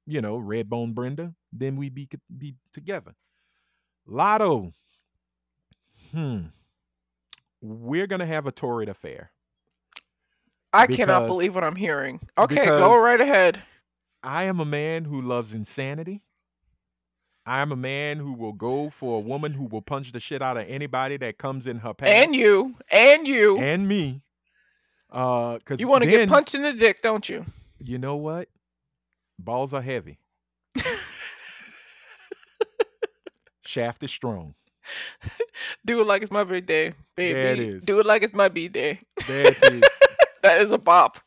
you 0.06 0.20
know, 0.20 0.36
red 0.36 0.68
bone 0.68 0.93
Brenda, 0.93 1.35
then 1.53 1.77
we'd 1.77 1.95
be 1.95 2.09
be 2.37 2.55
together. 2.73 3.15
Latto. 4.09 4.73
Hmm. 6.12 6.47
We're 7.61 8.07
gonna 8.07 8.27
have 8.27 8.47
a 8.47 8.53
torrid 8.53 8.89
affair. 8.89 9.31
I 10.73 10.87
cannot 10.87 11.27
believe 11.27 11.55
what 11.55 11.65
I'm 11.65 11.77
hearing. 11.77 12.20
Okay, 12.37 12.65
go 12.66 13.03
right 13.03 13.20
ahead. 13.20 13.62
I 14.23 14.45
am 14.45 14.61
a 14.61 14.65
man 14.65 15.05
who 15.05 15.20
loves 15.20 15.55
insanity. 15.55 16.23
I 17.47 17.62
am 17.62 17.73
a 17.73 17.77
man 17.77 18.19
who 18.19 18.35
will 18.35 18.53
go 18.53 18.91
for 18.91 19.16
a 19.16 19.20
woman 19.20 19.55
who 19.55 19.65
will 19.65 19.81
punch 19.81 20.12
the 20.12 20.20
shit 20.20 20.43
out 20.43 20.59
of 20.59 20.69
anybody 20.69 21.16
that 21.16 21.39
comes 21.39 21.66
in 21.66 21.79
her 21.79 21.95
path. 21.95 22.15
And 22.15 22.37
you, 22.37 22.75
and 22.91 23.27
you, 23.27 23.59
and 23.59 23.89
me. 23.89 24.23
Uh, 25.11 25.59
cause 25.65 25.81
you 25.81 25.89
want 25.89 26.05
to 26.05 26.11
get 26.11 26.29
punched 26.29 26.55
in 26.55 26.62
the 26.62 26.75
dick, 26.75 27.01
don't 27.01 27.27
you? 27.27 27.47
You 27.79 27.97
know 27.97 28.16
what? 28.16 28.51
Balls 29.39 29.73
are 29.73 29.81
heavy. 29.81 30.19
Shaft 33.69 34.03
is 34.03 34.11
strong. 34.11 34.55
Do 35.85 36.01
it 36.01 36.07
like 36.07 36.23
it's 36.23 36.31
my 36.31 36.43
birthday, 36.43 36.95
baby. 37.16 37.35
There 37.35 37.53
it 37.53 37.59
is. 37.61 37.85
Do 37.85 38.01
it 38.01 38.07
like 38.07 38.23
it's 38.23 38.32
my 38.32 38.49
b-day. 38.49 39.01
There 39.27 39.49
it 39.49 39.73
is. 39.73 39.82
That 40.43 40.61
is 40.62 40.70
a 40.73 40.78
bop. 40.78 41.19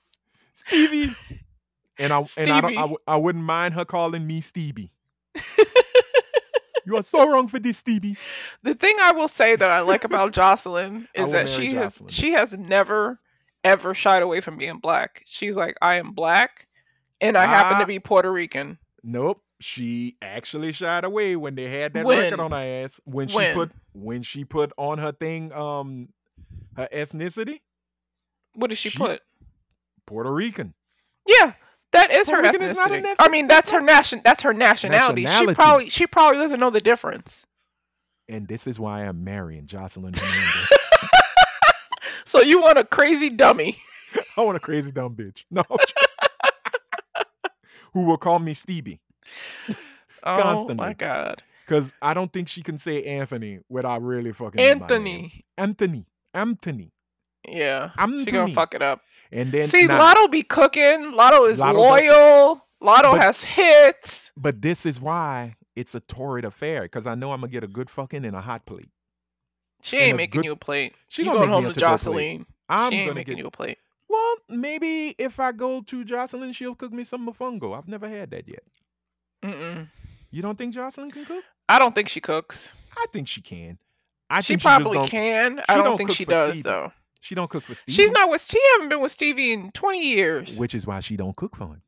Stevie. 0.54 1.16
And 2.00 2.12
I 2.12 2.18
and 2.38 2.50
I, 2.52 2.62
don't, 2.62 2.78
I, 2.78 2.86
Stevie. 2.88 3.22
wouldn't 3.22 3.44
mind 3.44 3.76
her 3.76 3.86
calling 3.86 4.26
me 4.26 4.42
Stevie. 4.42 4.92
you 6.86 6.96
are 6.98 7.04
so 7.04 7.30
wrong 7.30 7.48
for 7.48 7.60
this, 7.60 7.78
Stevie. 7.78 8.18
The 8.64 8.74
thing 8.74 8.96
I 9.02 9.12
will 9.12 9.28
say 9.28 9.56
that 9.56 9.70
I 9.70 9.82
like 9.82 10.04
about 10.04 10.34
Joseline 10.34 11.08
is 11.14 11.30
that 11.32 11.48
she 11.48 11.74
has 11.76 12.02
she 12.08 12.32
has 12.32 12.54
never 12.58 13.20
ever 13.64 13.94
shied 13.94 14.24
away 14.24 14.42
from 14.42 14.58
being 14.58 14.80
black. 14.80 15.22
She's 15.28 15.56
like, 15.56 15.76
I 15.82 15.96
am 15.96 16.14
black 16.14 16.68
and 17.20 17.38
I 17.38 17.46
happen 17.46 17.76
Ah. 17.78 17.82
to 17.82 17.86
be 17.86 18.00
Puerto 18.00 18.32
Rican. 18.32 18.80
Nope. 19.04 19.44
She 19.62 20.16
actually 20.22 20.72
shied 20.72 21.04
away 21.04 21.36
when 21.36 21.56
they 21.56 21.70
had 21.70 21.94
that 21.94 22.06
When? 22.06 22.18
record 22.18 22.40
on 22.40 22.52
her 22.52 22.58
ass. 22.84 23.00
When 23.06 23.28
she 23.28 23.36
When? 23.38 23.54
put 23.54 23.72
when 23.94 24.22
she 24.24 24.44
put 24.44 24.72
on 24.78 24.98
her 24.98 25.12
thing, 25.12 25.52
um 25.54 26.10
her 26.76 26.88
ethnicity, 26.92 27.60
What 28.56 28.68
did 28.70 28.78
she, 28.78 28.90
She- 28.90 28.98
put? 28.98 29.22
Puerto 30.08 30.32
Rican. 30.32 30.74
Yeah, 31.28 31.54
that 31.92 32.12
is 32.12 32.28
her 32.28 32.42
Puerto 32.42 32.50
Rican 32.58 32.68
is 32.70 32.76
not 32.76 32.90
ethnicity. 32.92 33.16
I 33.20 33.30
mean, 33.30 33.48
that's 33.48 33.70
that's 33.70 33.72
her 33.72 33.82
nation. 33.82 34.22
That's 34.24 34.42
her 34.42 34.54
nationality. 34.54 35.24
Nationality. 35.24 35.52
She 35.52 35.56
probably 35.56 35.90
she 35.90 36.08
probably 36.08 36.40
doesn't 36.40 36.60
know 36.60 36.70
the 36.72 36.82
difference. 36.82 37.46
And 38.28 38.48
this 38.48 38.66
is 38.66 38.80
why 38.80 39.04
I'm 39.06 39.24
marrying 39.24 39.66
Joseline 39.68 40.18
So 42.26 42.42
you 42.42 42.62
want 42.62 42.78
a 42.80 42.86
crazy 42.86 43.30
dummy? 43.30 43.78
I 44.38 44.42
want 44.42 44.56
a 44.58 44.60
crazy 44.60 44.92
dumb 44.92 45.16
bitch. 45.16 45.44
No. 45.52 45.64
Who 47.94 48.04
will 48.06 48.18
call 48.18 48.40
me 48.40 48.54
Stevie. 48.54 49.02
Oh 50.24 50.72
my 50.76 50.94
god, 50.94 51.42
Because 51.66 51.92
I 52.02 52.14
don't 52.14 52.32
think 52.32 52.48
she 52.48 52.62
can 52.62 52.78
say 52.78 53.02
Anthony 53.04 53.60
without 53.70 54.04
really 54.04 54.32
fucking. 54.34 54.62
Anthony. 54.62 55.46
Anthony. 55.58 56.06
Anthony. 56.34 56.92
Yeah, 57.48 57.90
she 57.96 58.02
Anthony. 58.02 58.26
gonna 58.26 58.54
fuck 58.54 58.76
it 58.76 58.84
up. 58.84 59.02
And 59.32 59.52
then 59.52 59.66
See, 59.68 59.86
now- 59.88 60.14
Latto 60.14 60.30
be 60.30 60.44
cooking. 60.44 61.14
Latto 61.16 61.50
is 61.50 61.58
Latto 61.60 61.74
does 61.74 62.08
loyal. 62.08 62.68
Latto 62.84 63.14
But- 63.14 63.22
has 63.22 63.42
hits. 63.44 64.32
But 64.38 64.62
this 64.62 64.86
is 64.86 65.00
why 65.02 65.56
it's 65.76 65.96
a 65.96 66.02
torrid 66.02 66.46
affair. 66.46 66.84
Because 66.84 67.08
I 67.08 67.16
know 67.16 67.32
I'm 67.32 67.42
gonna 67.42 67.52
get 67.52 67.64
a 67.64 67.68
good 67.68 67.90
fucking 67.90 68.24
and 68.24 68.36
a 68.36 68.42
hot 68.42 68.68
plate. 68.68 68.90
She 69.82 69.98
ain't 69.98 70.18
making 70.18 70.42
good- 70.42 70.46
you 70.46 70.52
a 70.52 70.56
plate. 70.56 70.94
She 71.08 71.24
you 71.24 71.30
gonna 71.30 71.40
going 71.48 71.50
home 71.64 71.74
to. 71.74 71.80
Joseline. 71.80 72.46
I'm 72.70 72.92
she 72.92 72.98
ain't 73.00 73.08
gonna 73.08 73.16
making 73.16 73.38
get 73.38 73.42
you 73.42 73.48
a 73.48 73.52
plate. 73.52 73.80
Well, 74.08 74.36
maybe 74.50 75.16
if 75.18 75.40
I 75.40 75.52
go 75.52 75.82
to 75.82 76.06
Joseline, 76.06 76.54
she'll 76.54 76.76
cook 76.76 76.92
me 76.94 77.04
some 77.04 77.28
mofongo. 77.28 77.76
I've 77.76 77.88
never 77.88 78.08
had 78.08 78.30
that 78.32 78.48
yet. 78.48 78.62
Mm-mm. 79.44 79.88
You 80.32 80.42
don't 80.42 80.58
think 80.58 80.74
Joseline 80.74 81.12
can 81.12 81.26
cook? 81.26 81.44
I 81.68 81.80
don't 81.80 81.94
think 81.96 82.10
she 82.10 82.22
cooks. 82.22 82.72
I 82.98 83.06
think 83.12 83.28
she 83.28 83.42
can. 83.42 83.78
I 84.30 84.42
She 84.42 84.54
she 84.54 84.58
probably 84.58 84.98
don't, 84.98 85.08
can. 85.10 85.58
she 85.58 85.64
I 85.70 85.76
don't 85.76 85.84
don't 85.84 85.98
think 85.98 86.12
she 86.12 86.26
does 86.26 86.52
Stevie. 86.52 86.62
though. 86.64 86.92
She 87.20 87.36
don't 87.36 87.50
cook 87.50 87.64
for 87.64 87.74
Steve. 87.74 87.94
She's 87.96 88.12
not 88.12 88.30
with. 88.30 88.44
She 88.44 88.60
haven't 88.74 88.90
been 88.90 89.00
with 89.02 89.12
Stevie 89.12 89.52
in 89.54 89.72
twenty 89.72 90.08
years. 90.08 90.56
Which 90.58 90.74
is 90.74 90.88
why 90.88 91.00
she 91.02 91.18
don't 91.18 91.36
cook 91.36 91.56
for 91.56 91.66
him. 91.66 91.82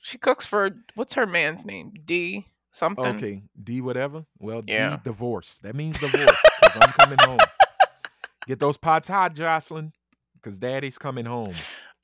She 0.00 0.18
cooks 0.18 0.44
for 0.46 0.70
what's 0.94 1.14
her 1.14 1.26
man's 1.26 1.64
name? 1.64 1.92
D 2.04 2.46
something. 2.72 3.06
Okay, 3.06 3.42
D 3.62 3.80
whatever. 3.80 4.24
Well, 4.38 4.62
Yeah. 4.66 4.96
D 4.96 5.02
divorce. 5.04 5.58
That 5.62 5.74
means 5.74 5.98
divorce. 5.98 6.30
Because 6.60 6.76
I'm 6.80 6.92
coming 6.92 7.18
home. 7.22 7.40
Get 8.46 8.58
those 8.60 8.76
pots 8.76 9.08
hot, 9.08 9.34
Joseline. 9.34 9.92
Because 10.34 10.58
Daddy's 10.58 10.98
coming 10.98 11.24
home. 11.24 11.54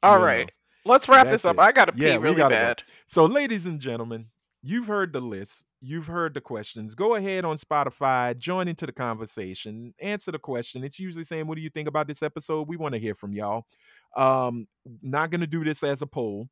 All 0.02 0.18
know. 0.18 0.24
right. 0.24 0.50
Let's 0.84 1.09
wrap 1.09 1.28
this 1.28 1.44
up. 1.44 1.56
it. 1.56 1.60
I 1.60 1.72
gotta 1.72 1.92
pee 1.92 2.06
Yeah, 2.06 2.16
really 2.16 2.36
gotta 2.36 2.55
go. 2.55 2.60
bad. 2.60 2.82
So, 3.06 3.24
ladies 3.26 3.66
and 3.66 3.80
gentlemen, 3.80 4.26
you've 4.62 4.86
heard 4.86 5.12
the 5.12 5.20
list. 5.20 5.64
You've 5.80 6.06
heard 6.09 6.35
the 6.35 6.40
questions. 6.40 6.94
Go 6.94 7.14
ahead 7.14 7.44
on 7.44 7.56
Spotify, 7.59 8.36
join 8.36 8.66
into 8.68 8.85
the 8.86 8.93
conversation, 8.93 9.94
answer 10.01 10.32
the 10.32 10.39
question. 10.39 10.82
It's 10.85 10.98
usually 10.98 11.24
saying, 11.24 11.47
What 11.47 11.55
do 11.56 11.60
you 11.62 11.70
think 11.70 11.89
about 11.89 12.06
this 12.09 12.22
episode? 12.22 12.66
We 12.68 12.76
want 12.76 12.94
to 12.94 12.98
hear 13.01 13.14
from 13.14 13.32
y'all. 13.32 13.64
Um, 14.16 14.66
not 15.02 15.30
going 15.30 15.40
to 15.43 15.47
do 15.47 15.62
this 15.64 15.82
as 15.82 16.02
a 16.02 16.06
poll, 16.06 16.48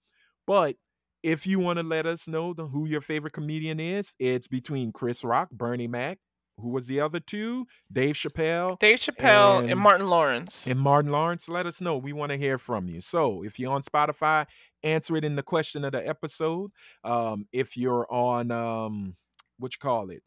but 0.46 0.76
if 1.22 1.46
you 1.46 1.58
want 1.58 1.78
to 1.78 1.82
let 1.82 2.06
us 2.06 2.28
know 2.28 2.52
the, 2.54 2.66
who 2.66 2.86
your 2.86 3.00
favorite 3.00 3.32
comedian 3.32 3.80
is, 3.80 4.14
it's 4.20 4.46
between 4.46 4.92
Chris 4.92 5.24
Rock, 5.24 5.50
Bernie 5.50 5.88
Mac. 5.88 6.18
Who 6.58 6.68
was 6.70 6.86
the 6.86 7.00
other 7.00 7.20
two? 7.20 7.66
Dave 7.92 8.14
Chappelle 8.14 8.78
Dave 8.78 8.98
Chappelle 8.98 9.58
and, 9.60 9.70
And- 9.72 9.80
Martin 9.80 10.08
Lawrence. 10.08 10.66
and 10.66 10.78
Martin 10.80 11.10
Lawrence, 11.10 11.48
let 11.50 11.66
us 11.66 11.80
know. 11.82 11.98
We 11.98 12.12
want 12.14 12.30
to 12.30 12.38
hear 12.38 12.56
from 12.58 12.88
you. 12.88 13.00
So 13.02 13.42
if 13.42 13.58
you're 13.58 13.72
on 13.72 13.82
Spotify, 13.82 14.46
answer 14.86 15.16
it 15.16 15.24
in 15.24 15.36
the 15.36 15.42
question 15.42 15.84
of 15.84 15.92
the 15.92 16.06
episode. 16.06 16.70
Um, 17.04 17.46
if 17.52 17.76
you're 17.76 18.06
on 18.10 18.50
um, 18.50 19.16
what 19.58 19.72
you 19.74 19.78
call 19.80 20.10
it, 20.10 20.22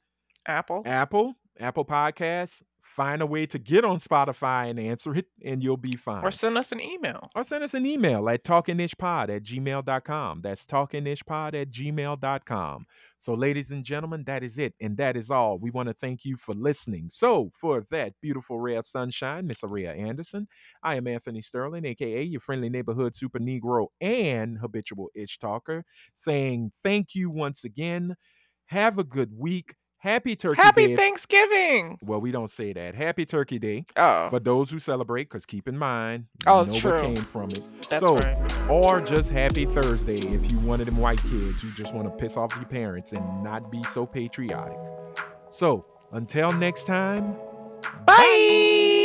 Apple. 0.48 0.84
Apple, 0.86 1.36
Apple 1.60 1.86
Podcasts, 1.86 2.62
find 3.00 3.22
a 3.22 3.26
way 3.26 3.46
to 3.46 3.58
get 3.58 3.86
on 3.86 3.96
Spotify 3.96 4.70
and 4.70 4.78
answer 4.78 5.16
it, 5.16 5.26
and 5.46 5.64
you'll 5.64 5.78
be 5.78 5.96
fine. 5.96 6.22
Or 6.22 6.32
send 6.32 6.58
us 6.58 6.74
an 6.74 6.82
email. 6.82 7.30
Or 7.34 7.46
send 7.46 7.64
us 7.64 7.74
an 7.74 7.86
email 7.86 8.28
at 8.28 8.44
talkinishpod 8.44 9.34
at 9.34 9.44
gmail.com. 9.44 10.42
That's 10.42 10.66
talkinishpod 10.66 11.62
at 11.62 11.72
gmail.com. 11.72 12.86
So, 13.18 13.34
ladies 13.34 13.72
and 13.72 13.86
gentlemen, 13.86 14.26
that 14.26 14.44
is 14.44 14.58
it. 14.58 14.74
And 14.82 14.98
that 14.98 15.16
is 15.16 15.32
all. 15.32 15.58
We 15.58 15.72
want 15.72 15.88
to 15.88 15.94
thank 15.94 16.26
you 16.26 16.36
for 16.36 16.54
listening. 16.54 17.08
So, 17.10 17.52
for 17.54 17.86
that 17.90 18.16
beautiful 18.22 18.60
ray 18.60 18.76
of 18.76 18.86
sunshine, 18.86 19.48
Miss 19.48 19.64
Aria 19.64 19.94
Anderson, 19.94 20.50
I 20.84 20.96
am 20.96 21.08
Anthony 21.08 21.40
Sterling, 21.40 21.86
aka 21.86 22.22
your 22.22 22.42
friendly 22.42 22.70
neighborhood 22.70 23.16
super 23.16 23.40
Negro 23.40 23.88
and 24.02 24.58
habitual 24.58 25.08
ish 25.16 25.40
talker, 25.40 25.86
saying 26.14 26.74
thank 26.84 27.16
you 27.16 27.30
once 27.30 27.64
again. 27.64 28.18
Have 28.66 29.00
a 29.00 29.06
good 29.06 29.32
week. 29.38 29.76
Happy 30.00 30.36
Turkey 30.36 30.56
Day. 30.56 30.62
Happy 30.64 30.88
Day. 30.88 30.96
Thanksgiving. 30.96 31.98
well, 32.02 32.22
we 32.22 32.32
don't 32.32 32.50
say 32.50 32.72
that. 32.74 32.96
Happy 32.96 33.26
Turkey 33.26 33.60
Day 33.60 33.86
Oh, 33.98 34.30
for 34.30 34.40
those 34.40 34.70
who 34.72 34.80
celebrate, 34.80 35.24
because 35.26 35.46
keep 35.46 35.68
in 35.68 35.78
mind, 35.78 36.26
Oh, 36.48 36.64
know 36.64 36.74
true. 36.80 37.02
came 37.02 37.16
from 37.18 37.52
it. 37.52 37.62
that's 37.90 38.00
so, 38.02 38.16
right. 38.18 38.70
or 38.70 39.02
just 39.02 39.30
happy 39.30 39.66
Thursday 39.66 40.20
if 40.20 40.52
you 40.52 40.58
one 40.60 40.80
of 40.80 40.86
them 40.86 40.98
white 40.98 41.22
kids 41.24 41.62
who 41.62 41.70
just 41.72 41.94
want 41.94 42.08
to 42.08 42.12
piss 42.12 42.38
off 42.38 42.56
your 42.56 42.66
parents 42.66 43.12
and 43.12 43.44
not 43.44 43.70
be 43.72 43.84
so 43.92 44.06
patriotic. 44.06 44.78
So, 45.50 45.86
until 46.14 46.54
next 46.54 46.86
time, 46.88 47.36
Bye. 48.06 48.96